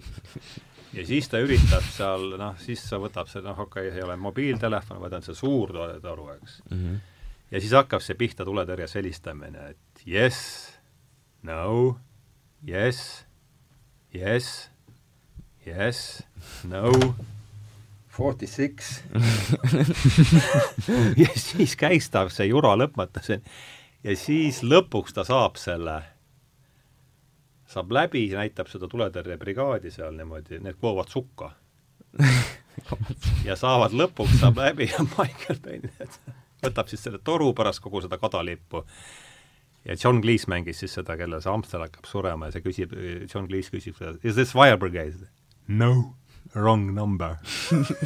ja 0.96 1.06
siis 1.06 1.28
ta 1.30 1.40
üritab 1.42 1.86
seal, 1.90 2.36
noh, 2.38 2.58
siis 2.62 2.82
sa 2.86 3.00
võtab 3.02 3.30
see, 3.30 3.42
noh, 3.44 3.58
okei 3.66 3.88
okay,, 3.88 3.98
ei 3.98 4.06
ole 4.06 4.16
mobiiltelefon, 4.20 5.00
vaid 5.02 5.18
on 5.18 5.26
see 5.26 5.38
suur 5.38 5.74
toru, 6.02 6.28
eks. 6.36 6.60
Mhm. 6.70 7.00
ja 7.50 7.62
siis 7.62 7.74
hakkab 7.74 8.04
see 8.04 8.18
pihta 8.18 8.46
tuletõrjes 8.46 8.94
helistamine, 9.00 9.72
et 9.74 10.06
yes, 10.06 10.40
no, 11.42 11.98
yes, 12.66 13.24
yes, 14.14 14.70
yes, 15.66 16.22
no, 16.70 16.94
forty 18.10 18.46
six. 18.50 19.02
ja 21.22 21.28
siis 21.36 21.76
käistab 21.78 22.32
see 22.34 22.50
jura 22.50 22.74
lõpmata 22.78 23.22
see 23.24 23.38
ja 24.04 24.16
siis 24.16 24.62
lõpuks 24.66 25.14
ta 25.16 25.24
saab 25.28 25.58
selle, 25.60 26.00
saab 27.70 27.92
läbi, 27.94 28.26
näitab 28.34 28.70
seda 28.72 28.88
tuletõrjebrigaadi 28.90 29.92
seal 29.94 30.16
niimoodi, 30.16 30.60
need 30.64 30.78
koovad 30.80 31.12
sukka 31.12 31.52
ja 33.46 33.56
saavad 33.58 33.94
lõpuks, 33.96 34.38
saab 34.40 34.60
läbi 34.60 34.90
ja 34.90 35.04
Michael 35.04 35.60
Payne 35.62 35.92
võtab 36.64 36.90
siis 36.90 37.02
selle 37.04 37.20
toru 37.24 37.52
pärast 37.56 37.82
kogu 37.84 38.02
seda 38.04 38.18
kadalippu 38.20 38.84
ja 39.84 39.96
John 39.96 40.20
Cleese 40.24 40.50
mängis 40.52 40.82
siis 40.82 40.96
seda, 40.96 41.16
kellel 41.20 41.42
see 41.44 41.52
hamster 41.52 41.84
hakkab 41.84 42.08
surema 42.08 42.48
ja 42.48 42.56
see 42.56 42.64
küsib, 42.64 42.96
John 43.32 43.48
Cleese 43.48 43.72
küsib, 43.74 44.00
is 44.22 44.36
this 44.36 44.54
fire 44.56 44.80
brigade? 44.80 45.28
no, 45.68 46.16
wrong 46.54 46.94
number. 46.94 47.38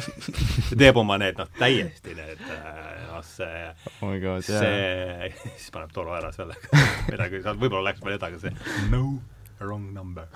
Teeb 0.79 0.97
oma 0.97 1.17
need 1.21 1.39
noh, 1.39 1.49
täiesti 1.57 2.13
need 2.17 2.41
noh, 2.45 3.21
see 3.25 3.61
oh 4.01 4.11
my 4.11 4.19
god, 4.21 4.45
see, 4.45 5.31
siis 5.57 5.71
paneb 5.73 5.93
toru 5.95 6.13
ära 6.17 6.31
sellega 6.35 6.83
midagi, 7.11 7.41
võib-olla 7.45 7.89
läks 7.89 8.03
veel 8.05 8.17
edasi, 8.19 8.41
see 8.45 8.89
no, 8.93 9.17
wrong 9.61 9.91
number. 9.95 10.29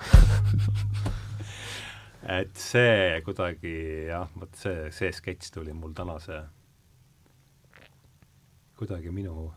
Et 2.30 2.52
see 2.58 3.20
kuidagi 3.24 3.74
jah, 4.10 4.28
vot 4.36 4.58
see, 4.58 4.90
see 4.94 5.12
sketš 5.14 5.54
tuli 5.54 5.72
mul 5.74 5.94
tänase 5.96 6.42
kuidagi 8.80 9.12
minu, 9.12 9.50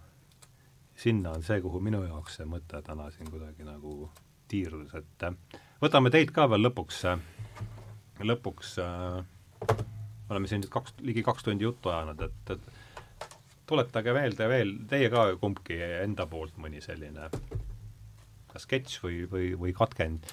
sinna 0.99 1.33
on 1.35 1.43
see, 1.43 1.61
kuhu 1.63 1.81
minu 1.83 2.03
jaoks 2.05 2.39
see 2.39 2.47
mõte 2.49 2.81
täna 2.85 3.09
siin 3.11 3.29
kuidagi 3.31 3.65
nagu 3.67 4.11
tiirlus, 4.51 4.93
et 4.99 5.29
võtame 5.81 6.11
teid 6.13 6.31
ka 6.35 6.45
veel 6.51 6.67
lõpuks, 6.67 6.99
lõpuks 8.27 8.77
äh, 8.83 9.75
oleme 10.31 10.49
siin 10.49 10.63
nüüd 10.63 10.71
kaks, 10.73 10.95
ligi 11.05 11.23
kaks 11.25 11.45
tundi 11.45 11.67
juttu 11.67 11.91
ajanud, 11.93 12.23
et, 12.27 12.55
et 12.55 13.67
tuletage 13.69 14.15
meelde 14.15 14.47
veel, 14.51 14.73
teie 14.89 15.09
ka 15.13 15.27
kumbki 15.41 15.79
enda 16.01 16.27
poolt 16.29 16.57
mõni 16.61 16.81
selline 16.83 17.29
kas 18.53 18.67
sketš 18.67 18.99
või, 19.03 19.23
või, 19.29 19.53
või 19.59 19.73
katkend 19.75 20.27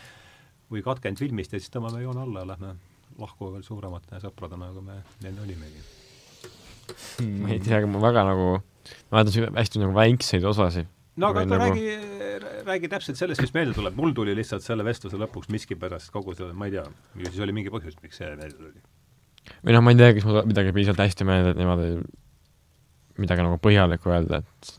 või 0.71 0.85
katkend 0.87 1.19
filmist 1.19 1.55
ja 1.55 1.61
siis 1.61 1.73
tõmbame 1.73 2.03
joone 2.03 2.25
alla 2.27 2.45
ja 2.45 2.51
lähme 2.53 2.75
lahku 3.21 3.51
veel 3.55 3.65
suuremate 3.67 4.21
sõpradena, 4.23 4.71
kui 4.75 4.85
me 4.87 5.01
enne 5.25 5.43
olimegi 5.45 5.83
hmm.. 7.19 7.41
ma 7.43 7.55
ei 7.55 7.63
tea, 7.65 7.81
aga 7.81 7.91
ma 7.91 8.03
väga 8.03 8.25
nagu, 8.29 8.49
ma 9.11 9.21
mäletan 9.21 9.59
hästi 9.59 9.83
nagu 9.83 9.97
väikseid 9.97 10.47
osasid. 10.47 10.91
No 11.17 11.31
aga 11.33 11.45
nagu... 11.49 11.59
räägi, 11.65 11.89
räägi 12.67 12.91
täpselt 12.93 13.19
sellest, 13.19 13.43
mis 13.43 13.55
meelde 13.57 13.75
tuleb, 13.77 13.97
mul 13.99 14.15
tuli 14.17 14.35
lihtsalt 14.39 14.65
selle 14.65 14.87
vestluse 14.87 15.19
lõpuks 15.21 15.51
miskipärast 15.53 16.13
kogu 16.15 16.35
selle, 16.39 16.55
ma 16.57 16.71
ei 16.71 16.77
tea, 16.77 16.87
ju 17.19 17.31
siis 17.31 17.43
oli 17.47 17.57
mingi 17.57 17.73
põhjus, 17.73 17.99
miks 18.05 18.21
see 18.21 18.31
meelde 18.39 18.59
tuli. 18.59 18.83
või 19.65 19.77
noh, 19.77 19.85
ma 19.85 19.95
ei 19.95 20.01
tea, 20.01 20.13
kas 20.17 20.29
mul 20.29 20.43
midagi 20.51 20.77
piisavalt 20.77 21.05
hästi 21.07 21.29
meelde, 21.29 21.55
et 21.55 21.61
niimoodi 21.61 21.91
midagi 23.21 23.47
nagu 23.47 23.59
põhjalikku 23.63 24.13
öelda, 24.13 24.45
et 24.45 24.77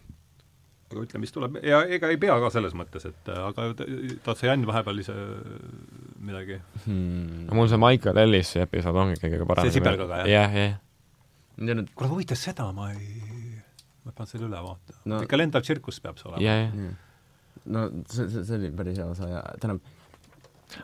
aga 0.91 1.05
ütle, 1.05 1.21
mis 1.23 1.33
tuleb, 1.33 1.57
ja 1.65 1.81
ega 1.87 2.09
ei 2.11 2.19
pea 2.21 2.35
ka 2.43 2.51
selles 2.53 2.73
mõttes, 2.77 3.05
et 3.07 3.31
aga 3.31 3.67
tahad 3.79 4.37
sa, 4.37 4.47
Jan, 4.49 4.65
vahepeal 4.67 5.01
ise 5.03 5.15
midagi 6.21 6.59
hmm.? 6.85 7.45
no 7.47 7.59
mul 7.59 7.69
see 7.71 7.79
Michael 7.81 8.19
Ellisi 8.25 8.63
episood 8.63 8.99
ongi 9.03 9.19
kõige 9.21 9.47
parem. 9.49 9.67
see 9.67 9.79
sibelgaga, 9.79 10.23
jah? 10.23 10.49
jah, 10.51 10.57
jah. 10.59 11.85
kuule, 11.95 12.11
huvitav, 12.11 12.39
seda 12.39 12.67
ma 12.75 12.91
ei, 12.95 13.40
ma 14.06 14.15
pean 14.18 14.30
selle 14.30 14.49
üle 14.49 14.61
vaatama 14.68 15.14
no.. 15.14 15.23
ikka 15.28 15.40
lendav 15.40 15.65
tsirkus 15.65 16.02
peab 16.03 16.19
see 16.22 16.30
olema. 16.30 16.44
jah, 16.45 16.61
jah. 16.68 16.94
no 17.76 17.88
see, 18.10 18.28
see, 18.28 18.45
see 18.48 18.60
oli 18.60 18.72
päris 18.78 19.02
hea 19.02 19.10
osa 19.10 19.30
ja 19.32 19.41
tähendab 19.57 19.82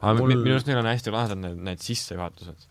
aga 0.02 0.18
mul... 0.20 0.36
minu 0.36 0.58
arust 0.58 0.70
neil 0.70 0.82
on 0.82 0.90
hästi 0.92 1.14
lahedad 1.16 1.42
need, 1.42 1.62
need 1.70 1.84
sissejuhatused. 1.84 2.68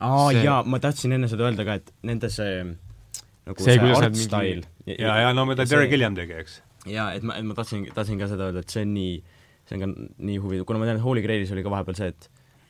aa 0.00 0.28
see... 0.30 0.44
jaa, 0.46 0.60
ma 0.66 0.82
tahtsin 0.82 1.16
enne 1.18 1.30
seda 1.32 1.48
öelda 1.48 1.66
ka, 1.68 1.78
et 1.82 1.92
nende 2.10 2.32
see 2.32 2.62
nagu 2.66 3.62
see, 3.62 3.76
see 3.78 3.98
art 4.00 4.20
style 4.20 4.62
mingi... 4.62 5.00
ja, 5.02 5.18
ja 5.26 5.34
no 5.36 5.46
mida 5.48 5.68
Terry 5.68 5.90
Gilliam 5.92 6.16
tegi, 6.18 6.38
eks 6.44 6.60
jaa, 6.90 7.10
et 7.16 7.26
ma, 7.26 7.36
et 7.38 7.46
ma 7.46 7.56
tahtsin, 7.58 7.86
tahtsin 7.94 8.20
ka 8.20 8.28
seda 8.30 8.50
öelda, 8.50 8.62
et 8.64 8.72
see 8.72 8.84
on 8.86 8.94
nii, 8.94 9.14
see 9.68 9.78
on 9.78 9.84
ka 9.84 9.90
nii 10.30 10.40
huvitav, 10.42 10.68
kuna 10.68 10.82
ma 10.82 10.88
tean, 10.88 11.00
et 11.00 11.06
Holy 11.06 11.22
Grailis 11.24 11.52
oli 11.54 11.64
ka 11.66 11.72
vahepeal 11.72 11.98
see, 11.98 12.12
et 12.14 12.28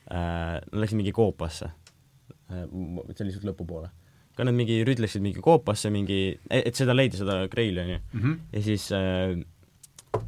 äh, 0.09 0.57
nad 0.59 0.81
läksid 0.83 0.99
mingi 0.99 1.13
koopasse 1.15 1.69
äh,, 1.69 2.65
see 2.65 3.23
oli 3.23 3.29
niisugune 3.31 3.53
lõpupoole. 3.53 3.91
Ka 4.37 4.45
nad 4.45 4.55
mingi 4.57 4.81
rüdlesid 4.85 5.23
mingi 5.25 5.41
koopasse, 5.43 5.89
mingi, 5.93 6.21
et 6.53 6.75
seda 6.77 6.93
leida, 6.93 7.17
seda 7.17 7.39
Graili, 7.51 7.81
on 7.81 7.89
ju 7.89 7.97
mm. 7.99 8.21
-hmm. 8.21 8.37
ja 8.53 8.61
siis 8.61 8.91
äh,, 8.91 9.39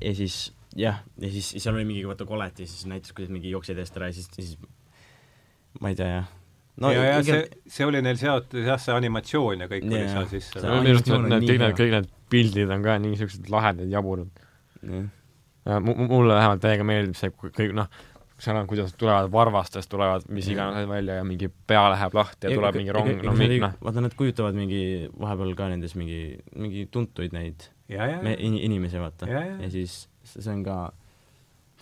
ja 0.02 0.16
siis 0.16 0.40
jah, 0.76 1.04
ja 1.18 1.32
siis 1.32 1.54
seal 1.58 1.76
oli 1.76 1.86
mingi 1.86 2.08
vaata 2.08 2.26
kolet 2.26 2.60
ja 2.60 2.68
siis 2.68 2.86
näitas, 2.90 3.14
kuidas 3.14 3.32
mingi 3.34 3.50
jooksjaid 3.54 3.78
eest 3.78 3.98
ära 3.98 4.10
ja 4.10 4.14
siis, 4.14 4.30
siis 4.34 4.58
ma 5.80 5.90
ei 5.90 5.96
tea, 5.96 6.10
jah 6.20 6.28
no 6.80 6.92
ja, 6.92 7.04
ja 7.04 7.24
see, 7.24 7.46
see 7.68 7.88
oli 7.88 8.02
neil 8.06 8.20
seotud 8.20 8.66
jah, 8.66 8.80
see 8.82 8.96
animatsioon 8.96 9.66
ja 9.66 9.70
kõik 9.72 9.88
yeah. 9.88 10.02
oli 10.02 10.12
seal 10.14 10.30
sisse. 10.32 10.62
minu 10.64 10.96
arust 10.96 11.10
need, 11.10 11.30
need 11.34 11.48
kõik 11.50 11.64
need, 11.64 11.76
kõik 11.80 11.96
need 11.96 12.12
pildid 12.30 12.76
on 12.76 12.86
ka 12.86 12.98
niisugused 13.04 13.50
lahedad, 13.52 13.90
jaburad 13.92 14.46
yeah.. 14.86 15.10
mulle 15.84 16.38
vähemalt 16.38 16.64
täiega 16.64 16.88
meeldib 16.88 17.18
see, 17.20 17.34
kõik 17.34 17.76
noh, 17.78 17.90
seal 18.40 18.56
on, 18.56 18.68
kuidas 18.70 18.94
tulevad 18.98 19.32
varvastest, 19.32 19.90
tulevad 19.92 20.28
mis 20.32 20.48
iganes 20.48 20.84
yeah. 20.84 20.90
välja 20.90 21.18
ja 21.20 21.26
mingi 21.28 21.50
pea 21.68 21.82
läheb 21.92 22.16
lahti 22.16 22.48
ja, 22.48 22.54
ja 22.54 22.60
tuleb 22.60 22.78
mingi 22.80 22.96
rong, 22.96 23.10
no 23.26 23.34
mingi 23.36 23.60
noh. 23.64 23.76
vaata, 23.84 24.04
nad 24.06 24.16
kujutavad 24.20 24.56
mingi, 24.56 24.84
vahepeal 25.20 25.52
ka 25.60 25.68
nendes 25.74 25.96
mingi, 26.00 26.22
mingi 26.56 26.86
tuntuid 26.92 27.36
neid 27.36 27.68
ja, 27.90 28.06
ja, 28.06 28.22
ja. 28.22 28.36
In, 28.38 28.56
inimesi, 28.70 29.02
vaata. 29.02 29.28
ja 29.28 29.72
siis 29.74 30.06
see 30.24 30.54
on 30.54 30.64
ka, 30.64 30.78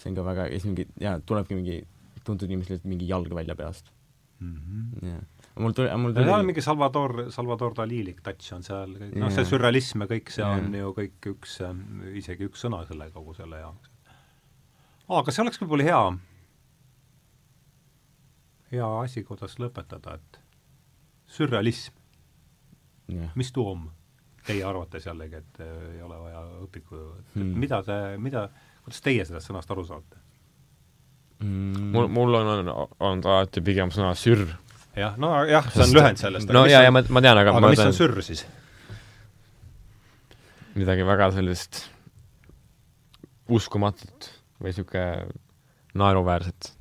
see 0.02 0.12
on 0.12 0.18
ka 0.18 0.26
väga, 0.26 0.50
ja 0.50 0.58
siis 0.58 0.72
mingi, 0.72 0.88
jaa, 1.04 1.20
tulebki 1.26 1.58
mingi 1.58 1.82
tuntud 2.28 2.50
inimesel 2.50 2.82
mingi 2.90 3.08
jalg 3.10 3.32
välja 3.36 3.56
peast 3.56 3.92
mm. 4.40 4.56
-hmm. 4.56 5.08
Yeah. 5.08 5.22
mul 5.60 5.72
tuli, 5.72 5.98
mul 5.98 6.14
tuli 6.14 6.26
seal 6.26 6.44
mingi 6.44 6.62
Salvador, 6.62 7.32
Salvador 7.32 7.74
Dalilik 7.78 8.22
touch 8.24 8.54
on 8.54 8.64
seal, 8.64 8.98
noh, 9.16 9.32
see 9.34 9.46
sürrealism 9.46 10.06
ja 10.06 10.10
kõik 10.14 10.34
see 10.34 10.46
yeah. 10.46 10.58
on 10.58 10.76
ju 10.76 10.94
kõik 11.02 11.30
üks, 11.34 11.60
isegi 12.22 12.50
üks 12.50 12.66
sõna 12.66 12.84
selle, 12.90 13.10
kogu 13.14 13.34
selle 13.38 13.62
jaoks. 13.62 13.94
aa, 15.08 15.22
aga 15.22 15.32
see 15.32 15.46
oleks 15.46 15.62
võib-olla 15.62 15.88
hea, 15.90 16.02
hea 18.72 18.90
asi, 19.02 19.24
kuidas 19.28 19.58
lõpetada, 19.62 20.18
et 20.18 20.42
sürrealism 21.28 21.98
mis 23.36 23.52
tuu 23.52 23.72
on? 23.72 23.88
Teie 24.48 24.64
arvates 24.64 25.06
jällegi, 25.06 25.42
et 25.42 25.60
ei 25.64 26.02
ole 26.04 26.18
vaja 26.22 26.42
õpiku, 26.64 27.00
et 27.20 27.34
hmm. 27.36 27.58
mida 27.60 27.82
te, 27.84 27.98
mida, 28.22 28.46
kuidas 28.86 29.04
teie 29.04 29.26
sellest 29.28 29.50
sõnast 29.50 29.74
aru 29.74 29.84
saate? 29.88 30.22
mm.? 31.44 31.90
mul, 31.96 32.08
mul 32.12 32.40
on, 32.40 32.54
on, 32.54 32.72
on 33.10 33.26
alati 33.26 33.64
pigem 33.66 33.92
sõna 33.94 34.14
sürr. 34.18 34.46
jah, 34.96 35.18
no 35.20 35.34
jah, 35.50 35.68
see 35.74 35.84
on 35.84 35.98
lühend 35.98 36.22
sellest. 36.22 36.54
no 36.56 36.64
jaa, 36.70 36.86
ja 36.88 36.94
ma, 36.96 37.04
ma 37.10 37.24
tean, 37.24 37.42
aga 37.44 37.58
aga 37.60 37.74
mis 37.74 37.84
on 37.84 37.98
sürr 37.98 38.24
siis? 38.26 38.46
midagi 40.78 41.06
väga 41.08 41.32
sellist 41.36 41.84
uskumatut 43.52 44.32
või 44.62 44.72
niisugune 44.72 45.28
naeruväärset. 45.98 46.74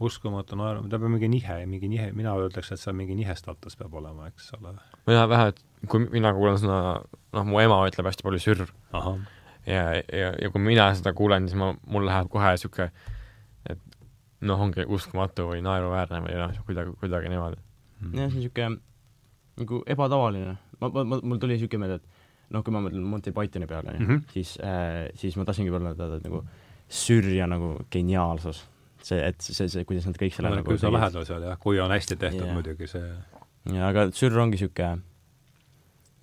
Uskumatu 0.00 0.56
naeru, 0.58 0.86
ta 0.88 0.98
peab 0.98 1.12
mingi 1.12 1.28
nihe, 1.28 1.56
mingi 1.68 1.90
nihe, 1.92 2.10
mina 2.16 2.32
ütleks, 2.40 2.72
et 2.72 2.80
see 2.80 2.90
on 2.92 2.98
mingi 3.00 3.16
nihestatus 3.18 3.76
peab 3.76 3.94
olema, 4.00 4.30
eks 4.30 4.52
ole. 4.58 4.74
mina 5.08 5.26
vähe, 5.28 5.52
et 5.52 5.60
kui 5.92 6.06
mina 6.12 6.32
kuulen 6.36 6.58
sõna, 6.62 6.80
noh, 7.36 7.46
mu 7.48 7.60
ema 7.62 7.82
ütleb 7.88 8.08
hästi 8.10 8.26
palju 8.26 8.42
sürr. 8.42 8.66
ja, 8.94 9.84
ja, 9.94 10.32
ja 10.32 10.52
kui 10.52 10.62
mina 10.64 10.90
seda 10.96 11.12
kuulen, 11.16 11.48
siis 11.48 11.60
ma, 11.60 11.72
mul 11.86 12.08
läheb 12.08 12.30
kohe 12.32 12.54
niisugune 12.56 12.90
noh, 14.48 14.62
ongi 14.64 14.86
uskumatu 14.88 15.50
või 15.50 15.60
naeruväärne 15.64 16.22
või 16.24 16.38
noh, 16.38 16.62
kuidagi, 16.64 16.94
kuidagi 17.02 17.32
niimoodi 17.32 17.58
mm.. 17.60 18.14
jah, 18.16 18.30
see 18.30 18.38
on 18.38 18.38
niisugune 18.38 18.70
nagu 19.60 19.82
ebatavaline. 19.94 20.56
ma, 20.80 20.88
ma, 20.88 21.04
ma, 21.04 21.20
mul 21.20 21.40
tuli 21.42 21.56
niisugune 21.56 21.84
meelde, 21.84 22.00
et 22.00 22.54
noh, 22.56 22.64
kui 22.64 22.74
ma 22.74 22.82
mõtlen 22.84 23.04
Monty 23.06 23.34
Pythoni 23.36 23.68
peale, 23.70 23.94
onju, 23.94 24.06
mhm. 24.06 24.24
siis 24.32 24.56
äh,, 24.64 25.10
siis 25.20 25.36
ma 25.36 25.46
tahtsingi 25.48 25.72
öelda, 25.74 26.08
et 26.16 26.26
nagu 26.26 26.42
sürja 26.90 27.46
nagu 27.46 27.76
geniaalsus. 27.92 28.64
See, 29.06 29.20
et 29.30 29.42
see, 29.42 29.68
see, 29.68 29.84
kuidas 29.88 30.06
nad 30.08 30.18
kõik 30.20 30.34
selle 30.36 30.50
no, 30.52 30.60
nagu 30.60 30.74
üsna 30.74 30.92
lähedal 30.94 31.26
seal 31.28 31.44
jah, 31.46 31.60
kui 31.60 31.80
on 31.82 31.92
hästi 31.94 32.18
tehtud 32.20 32.44
yeah. 32.44 32.56
muidugi 32.56 32.88
see 32.90 33.06
jaa, 33.68 33.90
aga 33.90 34.08
sürr 34.16 34.38
ongi 34.42 34.58
niisugune, 34.58 35.02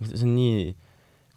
see 0.03 0.25
on 0.25 0.33
nii, 0.35 0.73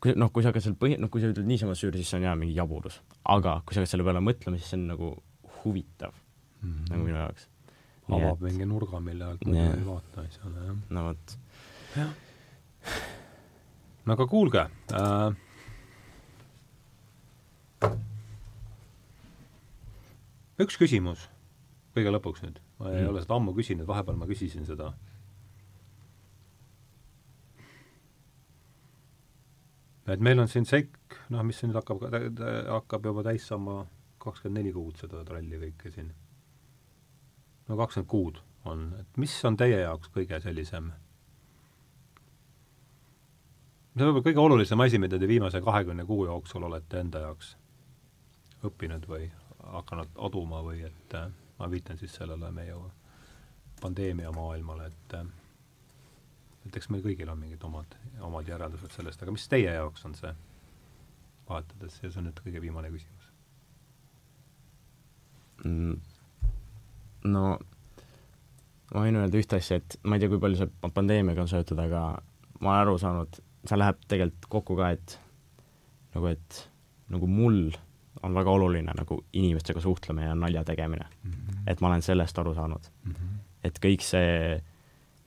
kui 0.02 0.16
noh, 0.18 0.32
kui 0.32 0.44
sa 0.44 0.52
hakkad 0.52 0.66
seal 0.66 0.78
põhi-, 0.80 0.98
noh, 1.00 1.12
kui 1.12 1.22
sa 1.22 1.30
ütled 1.32 1.48
niisama 1.48 1.76
sürr, 1.78 1.96
siis 1.98 2.10
see 2.12 2.20
on 2.20 2.28
jaa, 2.28 2.36
mingi 2.38 2.56
jaburus. 2.56 3.00
aga 3.24 3.60
kui 3.64 3.76
sa 3.76 3.82
hakkad 3.82 3.94
selle 3.94 4.06
peale 4.08 4.24
mõtlema, 4.24 4.60
siis 4.60 4.72
see 4.72 4.80
on 4.80 4.88
nagu 4.94 5.12
huvitav 5.60 6.14
mm 6.14 6.72
-hmm. 6.72 6.90
nagu 6.90 7.04
minu 7.04 7.18
jaoks. 7.18 7.48
avab 8.10 8.40
mingi 8.42 8.66
nurga, 8.66 9.00
mille 9.00 9.24
alt 9.24 9.44
muidu 9.44 9.66
ei 9.78 9.86
vaata 9.86 10.26
asjale, 10.26 10.66
jah. 10.66 10.76
no 10.90 11.04
vot. 11.04 11.38
jah. 11.96 12.10
no 14.06 14.12
aga 14.12 14.26
kuulge 14.26 14.66
äh,, 14.92 15.36
üks 20.60 20.76
küsimus 20.80 21.28
kõige 21.96 22.12
lõpuks 22.14 22.44
nüüd, 22.44 22.58
ma 22.78 22.90
ei 22.92 23.02
mm. 23.02 23.12
ole 23.12 23.22
seda 23.24 23.36
ammu 23.36 23.54
küsinud, 23.56 23.86
vahepeal 23.88 24.18
ma 24.18 24.28
küsisin 24.30 24.66
seda. 24.68 24.92
et 30.10 30.22
meil 30.26 30.40
on 30.42 30.48
siin 30.50 30.64
seik, 30.66 30.96
noh, 31.30 31.44
mis 31.46 31.60
nüüd 31.62 31.76
hakkab, 31.78 32.00
hakkab 32.66 33.04
juba 33.06 33.22
täis 33.22 33.44
saama 33.46 33.84
kakskümmend 34.18 34.58
neli 34.58 34.72
kuud 34.74 34.98
seda 34.98 35.20
tralli 35.26 35.60
kõike 35.60 35.92
siin. 35.94 36.08
no 37.68 37.78
kakskümmend 37.78 38.10
kuud 38.10 38.40
on, 38.66 38.88
et 38.98 39.20
mis 39.22 39.36
on 39.46 39.58
teie 39.60 39.78
jaoks 39.84 40.10
kõige 40.14 40.40
sellisem 40.42 40.90
see 43.94 44.02
on 44.02 44.10
võib-olla 44.10 44.26
kõige 44.26 44.42
olulisem 44.42 44.82
asi, 44.82 44.98
mida 44.98 45.18
te 45.18 45.28
viimase 45.28 45.60
kahekümne 45.62 46.06
kuu 46.08 46.24
jooksul 46.26 46.66
olete 46.66 47.00
enda 47.04 47.22
jaoks 47.26 47.54
õppinud 48.66 49.06
või 49.10 49.28
hakanud 49.70 50.16
aduma 50.26 50.62
või 50.66 50.82
et 50.86 51.14
äh, 51.14 51.28
ma 51.58 51.68
viitan 51.70 51.98
siis 51.98 52.14
sellele 52.18 52.50
meie 52.54 52.76
pandeemia 53.80 54.32
maailmale, 54.34 54.90
et 54.90 55.16
äh, 55.18 55.26
et 56.66 56.76
eks 56.76 56.90
meil 56.92 57.02
kõigil 57.04 57.30
on 57.32 57.40
mingid 57.40 57.62
omad, 57.64 57.96
omad 58.26 58.48
järeldused 58.48 58.92
sellest, 58.92 59.22
aga 59.22 59.34
mis 59.34 59.48
teie 59.48 59.72
jaoks 59.72 60.04
on 60.08 60.14
see, 60.18 60.32
vahetades, 61.48 61.98
ja 62.02 62.10
see 62.10 62.20
on 62.20 62.28
nüüd 62.28 62.42
kõige 62.44 62.62
viimane 62.62 62.90
küsimus 62.92 63.30
mm,? 65.64 66.00
no 67.30 67.44
ma 68.90 69.04
võin 69.04 69.20
öelda 69.20 69.40
ühte 69.40 69.60
asja, 69.60 69.80
et 69.80 69.96
ma 70.02 70.16
ei 70.16 70.22
tea, 70.22 70.30
kui 70.32 70.42
palju 70.42 70.60
see 70.60 70.92
pandeemiaga 70.96 71.44
on 71.44 71.50
seotud, 71.50 71.80
aga 71.80 72.04
ma 72.60 72.72
olen 72.72 72.82
aru 72.82 72.96
saanud, 73.00 73.40
see 73.64 73.78
läheb 73.78 74.00
tegelikult 74.10 74.48
kokku 74.52 74.76
ka, 74.78 74.92
et 74.96 75.16
nagu, 76.14 76.32
et 76.32 76.60
nagu 77.12 77.28
mul 77.30 77.62
on 78.22 78.34
väga 78.34 78.50
oluline 78.50 78.92
nagu 78.96 79.20
inimestega 79.32 79.80
suhtlemine 79.80 80.26
ja 80.26 80.34
nalja 80.34 80.64
tegemine 80.64 81.06
mm. 81.22 81.30
-hmm. 81.30 81.62
et 81.66 81.80
ma 81.80 81.88
olen 81.88 82.02
sellest 82.02 82.38
aru 82.38 82.54
saanud 82.54 82.90
mm. 83.04 83.12
-hmm. 83.12 83.38
et 83.64 83.78
kõik 83.84 84.04
see, 84.04 84.62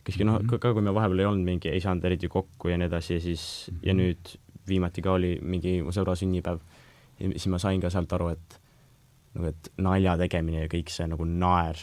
kuskil 0.05 0.27
noh, 0.27 0.41
ka 0.59 0.73
kui 0.73 0.81
me 0.81 0.93
vahepeal 0.93 1.19
ei 1.19 1.25
olnud 1.25 1.45
mingi, 1.45 1.69
ei 1.69 1.81
saanud 1.81 2.05
eriti 2.05 2.27
kokku 2.27 2.69
ja 2.69 2.77
nii 2.77 2.87
edasi 2.87 3.13
ja 3.13 3.21
siis 3.21 3.69
mm, 3.71 3.77
-hmm. 3.77 3.87
ja 3.87 3.93
nüüd 3.93 4.35
viimati 4.67 5.01
ka 5.01 5.11
oli 5.11 5.39
mingi 5.41 5.81
mu 5.83 5.91
sõbra 5.91 6.15
sünnipäev, 6.15 6.59
siis 7.19 7.47
ma 7.47 7.59
sain 7.59 7.81
ka 7.81 7.89
sealt 7.89 8.13
aru, 8.13 8.29
et 8.29 8.59
nagu, 9.33 9.47
et 9.47 9.71
nalja 9.77 10.17
tegemine 10.17 10.61
ja 10.61 10.67
kõik 10.71 10.89
see 10.89 11.07
nagu 11.07 11.25
naer 11.25 11.79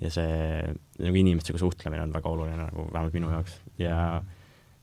ja 0.00 0.10
see 0.10 0.74
nagu 0.98 1.16
inimestega 1.16 1.58
suhtlemine 1.58 2.02
on 2.02 2.12
väga 2.12 2.28
oluline 2.28 2.56
nagu 2.56 2.88
vähemalt 2.92 3.14
minu 3.14 3.30
jaoks 3.30 3.60
ja 3.78 4.22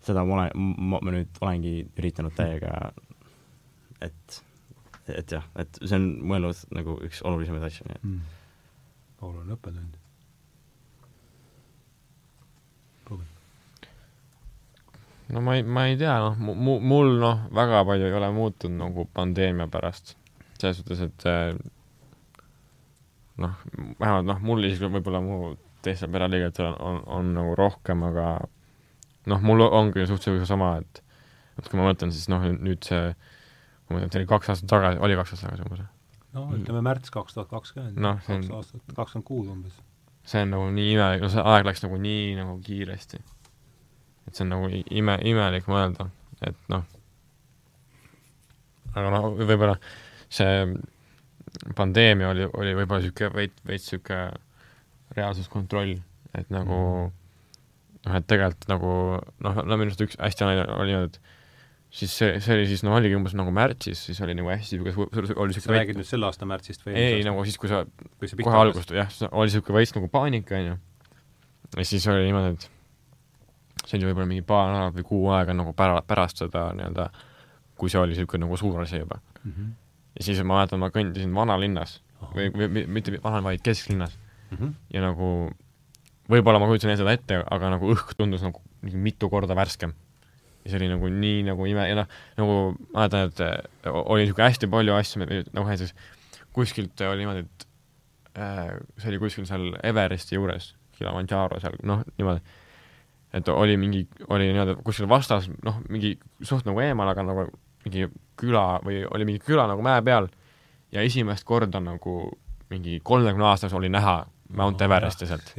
seda 0.05 0.25
ma 0.25 0.39
olen, 0.39 0.73
ma 0.77 1.11
nüüd 1.11 1.39
olengi 1.41 1.75
üritanud 1.97 2.35
täiega, 2.37 2.91
et 4.01 4.41
et 5.11 5.31
jah, 5.31 5.45
et 5.61 5.79
see 5.83 5.97
on 5.97 6.07
mu 6.25 6.39
elus 6.39 6.65
nagu 6.73 6.97
üks 7.05 7.21
olulisemaid 7.25 7.67
asju, 7.67 7.85
nii 7.89 7.99
et 7.99 8.09
mm.. 8.09 8.19
oluline 9.27 9.57
õppetund. 9.57 10.01
no 15.33 15.41
ma 15.41 15.55
ei, 15.57 15.63
ma 15.63 15.87
ei 15.89 15.97
tea, 15.97 16.17
noh, 16.21 16.35
mu-, 16.37 16.79
mul 16.81 17.15
noh, 17.21 17.45
väga 17.53 17.83
palju 17.87 18.09
ei 18.09 18.17
ole 18.17 18.29
muutunud 18.35 18.77
nagu 18.81 19.07
pandeemia 19.13 19.67
pärast. 19.71 20.15
selles 20.59 20.77
suhtes, 20.79 21.01
et 21.01 21.25
noh, 23.41 23.55
vähemalt 23.99 24.27
noh, 24.29 24.41
mul 24.45 24.63
isiklikult 24.67 24.99
võib-olla 24.99 25.21
mu 25.25 25.39
teistel 25.85 26.11
pereliigetel 26.13 26.69
on, 26.71 26.77
on, 26.79 27.01
on 27.17 27.33
nagu 27.35 27.55
rohkem, 27.59 28.03
aga 28.07 28.27
noh, 29.29 29.41
mul 29.41 29.65
ongi 29.67 30.05
suhteliselt 30.07 30.49
sama, 30.49 30.77
et 30.81 31.01
et 31.59 31.69
kui 31.69 31.79
ma 31.79 31.87
mõtlen, 31.87 32.11
siis 32.11 32.27
noh, 32.31 32.43
nüüd 32.43 32.83
see 32.83 33.13
ma 33.85 33.95
mõtlen, 33.95 34.07
et 34.07 34.15
see 34.15 34.21
oli 34.23 34.29
kaks 34.29 34.51
aastat 34.53 34.71
tagasi, 34.71 35.01
oli 35.05 35.17
kaks 35.19 35.35
aastat 35.35 35.49
tagasi 35.49 35.67
umbes? 35.67 35.85
no 36.35 36.45
ütleme 36.57 36.81
märts 36.85 37.13
kaks 37.13 37.37
tuhat 37.37 37.51
kakskümmend, 37.51 37.99
kaks 38.01 38.49
aastat, 38.59 38.81
kakskümmend 38.97 39.27
kuus 39.27 39.51
umbes. 39.51 39.77
see 40.27 40.43
on 40.45 40.53
nagu 40.55 40.71
nii 40.75 40.95
imelik, 40.95 41.23
no 41.23 41.31
see 41.31 41.45
aeg 41.53 41.69
läks 41.69 41.85
nagu 41.85 41.99
nii 42.01 42.33
nagu 42.39 42.57
kiiresti. 42.65 43.21
et 44.27 44.33
see 44.33 44.45
on 44.47 44.53
nagu 44.55 44.71
ime, 44.73 45.19
imelik 45.31 45.69
mõelda, 45.71 46.09
et 46.41 46.57
noh, 46.73 46.83
aga 48.95 49.13
noh, 49.13 49.29
võib-olla 49.43 49.77
see 50.31 50.65
pandeemia 51.77 52.31
oli, 52.33 52.49
oli 52.51 52.73
võib-olla 52.75 53.03
niisugune 53.03 53.31
veits, 53.37 53.61
veits 53.67 53.87
niisugune 53.91 54.25
reaalsuskontroll, 55.15 55.95
et 56.35 56.51
nagu 56.51 56.79
noh, 57.05 58.17
et 58.17 58.27
tegelikult 58.27 58.67
nagu 58.71 58.91
noh, 59.45 59.61
no 59.63 59.79
minu 59.79 59.91
arust 59.91 60.03
üks 60.05 60.19
hästi 60.19 60.47
oli, 60.47 60.65
oli 60.75 60.93
niimoodi, 60.93 61.13
et 61.13 61.33
siis 61.95 62.11
see, 62.17 62.39
see 62.43 62.55
oli 62.57 62.67
siis, 62.67 62.83
no 62.83 62.95
oligi 62.97 63.15
umbes 63.15 63.35
nagu 63.37 63.51
märtsis, 63.55 64.01
siis 64.09 64.19
oli 64.25 64.35
nagu 64.35 64.51
hästi 64.51 64.79
niisugune 64.81 65.35
oli 65.41 65.55
sa 65.55 65.71
räägid 65.71 65.99
nüüd 65.99 66.09
selle 66.09 66.27
aasta 66.27 66.47
märtsist 66.49 66.83
või 66.83 66.97
ei, 66.99 67.21
nagu 67.25 67.43
siis, 67.47 67.57
kui 67.61 67.71
sa 67.71 67.85
kui 68.19 68.43
kohe 68.43 68.59
algust, 68.59 68.91
jah, 68.95 69.11
oli 69.31 69.47
niisugune 69.47 69.79
veits 69.79 69.95
nagu 69.95 70.09
paanika, 70.11 70.59
on 70.59 70.71
ju. 70.71 70.75
ja 71.77 71.87
siis 71.87 72.07
oli 72.11 72.27
niimoodi, 72.27 72.57
et 72.57 73.85
see 73.85 73.99
oli 73.99 74.09
võib-olla 74.09 74.27
mingi 74.33 74.45
paar 74.47 74.73
nädalat 74.73 74.99
või 74.99 75.07
kuu 75.07 75.31
aega 75.37 75.55
nagu 75.55 75.75
pära-, 75.77 76.03
pärast 76.07 76.43
seda 76.43 76.67
nii-öelda, 76.75 77.09
kui 77.79 77.91
see 77.91 78.01
oli 78.01 78.15
niisugune 78.15 78.43
nagu 78.43 78.59
suur 78.59 78.83
asi 78.83 78.99
juba 78.99 79.21
mm. 79.21 79.51
-hmm. 79.51 79.73
ja 80.19 80.27
siis 80.27 80.43
ma 80.43 80.59
mäletan, 80.59 80.83
ma 80.83 80.91
kõndisin 80.91 81.35
vanalinnas 81.35 82.01
oh. 82.19 82.33
või, 82.35 82.51
või 82.51 82.87
mitte 82.91 83.15
vana, 83.23 83.43
vaid 83.45 83.63
kesklinnas 83.63 84.17
mm. 84.51 84.57
-hmm. 84.57 84.75
ja 84.93 85.05
nagu 85.05 85.31
võib-olla 86.31 86.59
ma 86.59 86.67
kujutasin 86.67 86.99
seda 86.99 87.15
ette, 87.15 87.39
aga 87.39 87.77
nagu 87.77 87.95
õhk 87.95 88.17
tundus 88.19 88.43
nagu 88.43 88.59
mitu 88.83 89.29
korda 89.31 89.55
värskem 89.55 89.95
ja 90.65 90.71
see 90.71 90.79
oli 90.79 90.89
nagu 90.89 91.09
nii 91.13 91.45
nagu 91.45 91.67
ime 91.69 91.85
ja 91.85 91.95
noh, 92.01 92.11
nagu 92.39 92.57
ma 92.57 92.99
mäletan, 92.99 93.29
et 93.29 93.41
äh, 93.45 93.93
oli 93.93 94.25
niisugune 94.25 94.49
hästi 94.49 94.69
palju 94.71 94.95
asju, 94.97 95.21
nagu 95.53 95.67
näiteks 95.69 95.93
kuskilt 96.55 97.01
oli 97.05 97.21
niimoodi, 97.21 97.45
et 97.45 97.67
äh, 98.41 98.71
see 98.97 99.11
oli 99.13 99.21
kuskil 99.21 99.45
seal 99.45 99.75
Everesti 99.85 100.39
juures, 100.39 100.71
Kilimanjaro 100.97 101.59
seal, 101.61 101.77
noh, 101.85 102.01
niimoodi, 102.17 102.41
et 103.37 103.51
oli 103.53 103.77
mingi, 103.77 104.05
oli 104.29 104.49
niimoodi 104.49 104.79
kuskil 104.87 105.09
vastas, 105.11 105.51
noh, 105.65 105.81
mingi 105.89 106.15
suht 106.41 106.65
nagu 106.65 106.81
eemal, 106.81 107.13
aga 107.13 107.27
nagu 107.27 107.45
mingi 107.85 108.09
küla 108.39 108.65
või 108.83 109.03
oli 109.05 109.27
mingi 109.29 109.43
küla 109.45 109.67
nagu 109.69 109.83
mäe 109.85 110.01
peal 110.05 110.31
ja 110.95 111.03
esimest 111.05 111.45
korda 111.45 111.79
nagu 111.83 112.31
mingi 112.73 112.97
kolmekümne 113.05 113.45
aastas 113.45 113.75
oli 113.77 113.91
näha 113.93 114.23
Mount 114.55 114.81
Everesti 114.81 115.27
sealt. 115.29 115.53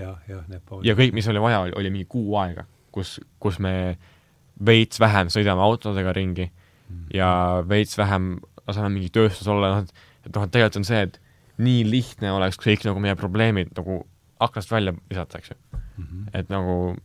ja, 0.83 0.95
kõik, 0.99 1.15
mis 1.15 1.29
oli 1.31 1.43
vaja, 1.43 1.65
oli 1.79 1.91
mingi 1.95 2.07
kuu 2.11 2.37
aega, 2.41 2.67
kus, 2.95 3.17
kus 3.43 3.59
me 3.63 3.97
veits 4.65 5.01
vähem 5.01 5.31
sõidame 5.33 5.63
autodega 5.65 6.13
ringi 6.17 6.49
mm. 6.49 7.07
ja 7.15 7.29
veits 7.69 7.99
vähem 7.99 8.37
laseme 8.67 8.91
mingi 8.95 9.11
tööstus 9.15 9.49
olla, 9.51 9.71
noh, 9.75 9.85
et, 9.85 10.07
et 10.27 10.33
noh, 10.35 10.47
et 10.47 10.53
tegelikult 10.55 10.81
on 10.81 10.89
see, 10.89 11.03
et 11.07 11.21
nii 11.63 11.85
lihtne 11.89 12.33
oleks 12.35 12.59
kõik 12.61 12.85
nagu 12.89 13.01
meie 13.03 13.17
probleemid 13.19 13.73
nagu 13.77 14.03
aknast 14.43 14.73
välja 14.73 14.95
visata, 15.09 15.39
eks 15.39 15.53
ju 15.53 15.57
mm. 15.57 16.05
-hmm. 16.05 16.27
et 16.41 16.51
nagu, 16.53 16.97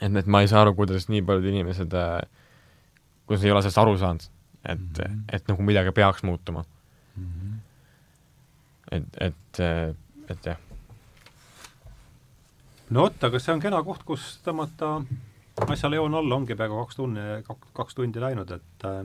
et, 0.00 0.16
et 0.22 0.26
ma 0.26 0.42
ei 0.42 0.50
saa 0.50 0.62
aru, 0.62 0.74
kuidas 0.78 1.08
nii 1.08 1.22
paljud 1.26 1.48
inimesed 1.50 1.94
äh,, 1.94 2.20
kuidas 3.26 3.44
ei 3.44 3.54
ole 3.54 3.62
sellest 3.62 3.82
aru 3.82 3.96
saanud, 3.98 4.28
et 4.64 4.78
mm, 4.78 5.04
-hmm. 5.04 5.24
et 5.32 5.48
nagu 5.48 5.62
midagi 5.62 5.92
peaks 5.92 6.22
muutuma 6.22 6.64
mm. 7.16 7.24
-hmm. 7.24 7.56
et, 8.90 9.08
et, 9.20 9.60
äh, 9.60 9.94
et 10.28 10.46
jah. 10.46 10.56
no 12.90 13.00
vot, 13.00 13.24
aga 13.24 13.38
see 13.38 13.54
on 13.54 13.60
kena 13.60 13.82
koht, 13.82 14.02
kus 14.02 14.40
tõmmata 14.44 15.02
asjale 15.70 15.96
joon 15.96 16.14
alla, 16.14 16.34
ongi 16.34 16.56
peaaegu 16.58 16.78
kaks 16.82 16.96
tunni, 16.96 17.20
kaks 17.72 17.94
tundi 17.94 18.20
läinud, 18.20 18.50
et 18.50 18.86
äh, 18.88 19.00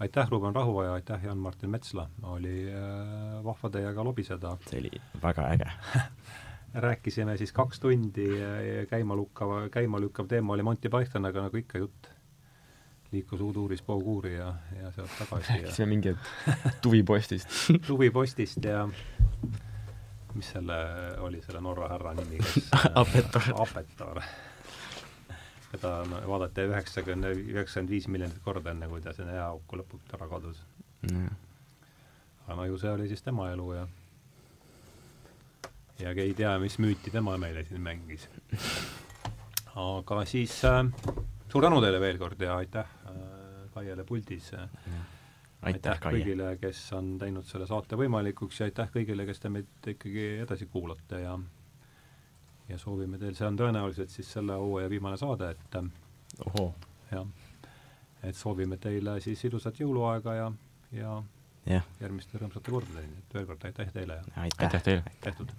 aitäh, 0.00 0.30
Ruuben 0.30 0.54
Rahuoja, 0.54 0.92
aitäh, 0.92 1.24
Jan-Martin 1.24 1.70
Metsla, 1.70 2.08
oli 2.22 2.56
äh, 2.70 3.44
vahva 3.44 3.70
teiega 3.70 4.04
lobiseda. 4.04 4.56
see 4.70 4.80
oli 4.80 4.92
väga 5.22 5.48
äge 5.54 5.70
rääkisime 6.86 7.36
siis 7.36 7.52
kaks 7.52 7.80
tundi 7.80 8.26
käima 8.90 9.16
lukkava, 9.16 9.68
käima 9.72 10.00
lükkav 10.00 10.26
teema 10.28 10.52
oli 10.52 10.62
Monty 10.62 10.88
Python, 10.92 11.24
aga 11.24 11.46
nagu 11.46 11.56
ikka 11.56 11.78
jutt 11.78 12.10
liikus 13.12 13.40
uuduuris 13.40 13.82
Pauguuri 13.82 14.34
ja, 14.34 14.54
ja 14.82 14.90
sealt 14.90 15.10
tagasi. 15.18 15.52
rääkisime 15.52 15.86
mingi 15.86 16.08
hetk 16.08 16.82
tuvipostist 16.82 17.48
tuvipostist 17.86 18.64
ja 18.64 18.88
mis 20.34 20.50
selle 20.52 20.76
oli, 21.18 21.40
selle 21.42 21.60
Norra 21.60 21.88
härra 21.88 22.12
nimi, 22.14 22.36
kes 22.36 22.68
Apetar. 23.02 23.42
Apetar 23.54 24.20
keda 25.72 25.92
no, 26.10 26.22
vaadati 26.30 26.66
üheksakümne, 26.70 27.32
üheksakümmend 27.52 27.92
viis 27.92 28.08
miljonit 28.12 28.38
korda, 28.44 28.72
enne 28.72 28.88
kui 28.90 29.02
ta 29.04 29.14
sinna 29.16 29.36
jääauku 29.36 29.80
lõpuks 29.82 30.16
ära 30.18 30.28
kadus 30.30 30.62
mm.. 31.08 31.30
aga 32.46 32.58
no 32.60 32.66
ju 32.70 32.78
see 32.80 32.92
oli 32.94 33.08
siis 33.10 33.24
tema 33.26 33.50
elu 33.52 33.72
ja 33.74 33.86
ja 36.02 36.12
ei 36.12 36.34
tea, 36.36 36.52
mis 36.60 36.78
müüti 36.82 37.12
tema 37.12 37.36
meile 37.40 37.64
siin 37.64 37.80
mängis. 37.80 38.28
aga 39.74 40.24
siis 40.28 40.58
äh, 40.68 40.84
suur 41.48 41.64
tänu 41.64 41.80
teile 41.84 42.00
veel 42.00 42.18
kord 42.20 42.40
ja 42.40 42.56
aitäh 42.60 42.96
äh, 43.10 43.68
Kaiele 43.74 44.04
puldis 44.08 44.52
äh,. 44.54 44.68
aitäh, 45.62 45.92
aitäh 45.96 46.00
kõigile, 46.04 46.54
kes 46.60 46.80
on 46.96 47.16
teinud 47.20 47.44
selle 47.48 47.66
saate 47.68 47.98
võimalikuks 47.98 48.60
ja 48.60 48.70
aitäh 48.70 48.92
kõigile, 48.92 49.26
kes 49.28 49.42
te 49.42 49.52
meid 49.52 49.90
ikkagi 49.96 50.28
edasi 50.44 50.68
kuulate 50.72 51.20
ja 51.24 51.36
ja 52.68 52.78
soovime 52.78 53.18
teil, 53.18 53.34
see 53.38 53.46
on 53.46 53.58
tõenäoliselt 53.58 54.12
siis 54.12 54.32
selle 54.38 54.58
hooaja 54.58 54.90
viimane 54.90 55.16
saade, 55.20 55.50
et 55.54 55.78
ohoo. 56.46 56.68
jah, 57.10 57.26
et 58.22 58.36
soovime 58.36 58.76
teile 58.82 59.20
siis 59.24 59.44
ilusat 59.48 59.80
jõuluaega 59.80 60.34
ja, 60.34 60.52
ja 60.92 61.16
yeah. 61.70 61.90
järgmiste 62.00 62.38
rõõmsate 62.38 62.70
kordadeni, 62.70 63.22
et 63.22 63.38
veel 63.38 63.50
kord 63.50 63.68
aitäh 63.70 63.92
teile 63.94 64.20
ja 64.20 64.30
aitäh, 64.46 64.66
aitäh 64.68 64.88
teile! 64.90 65.18
tehtud! 65.20 65.54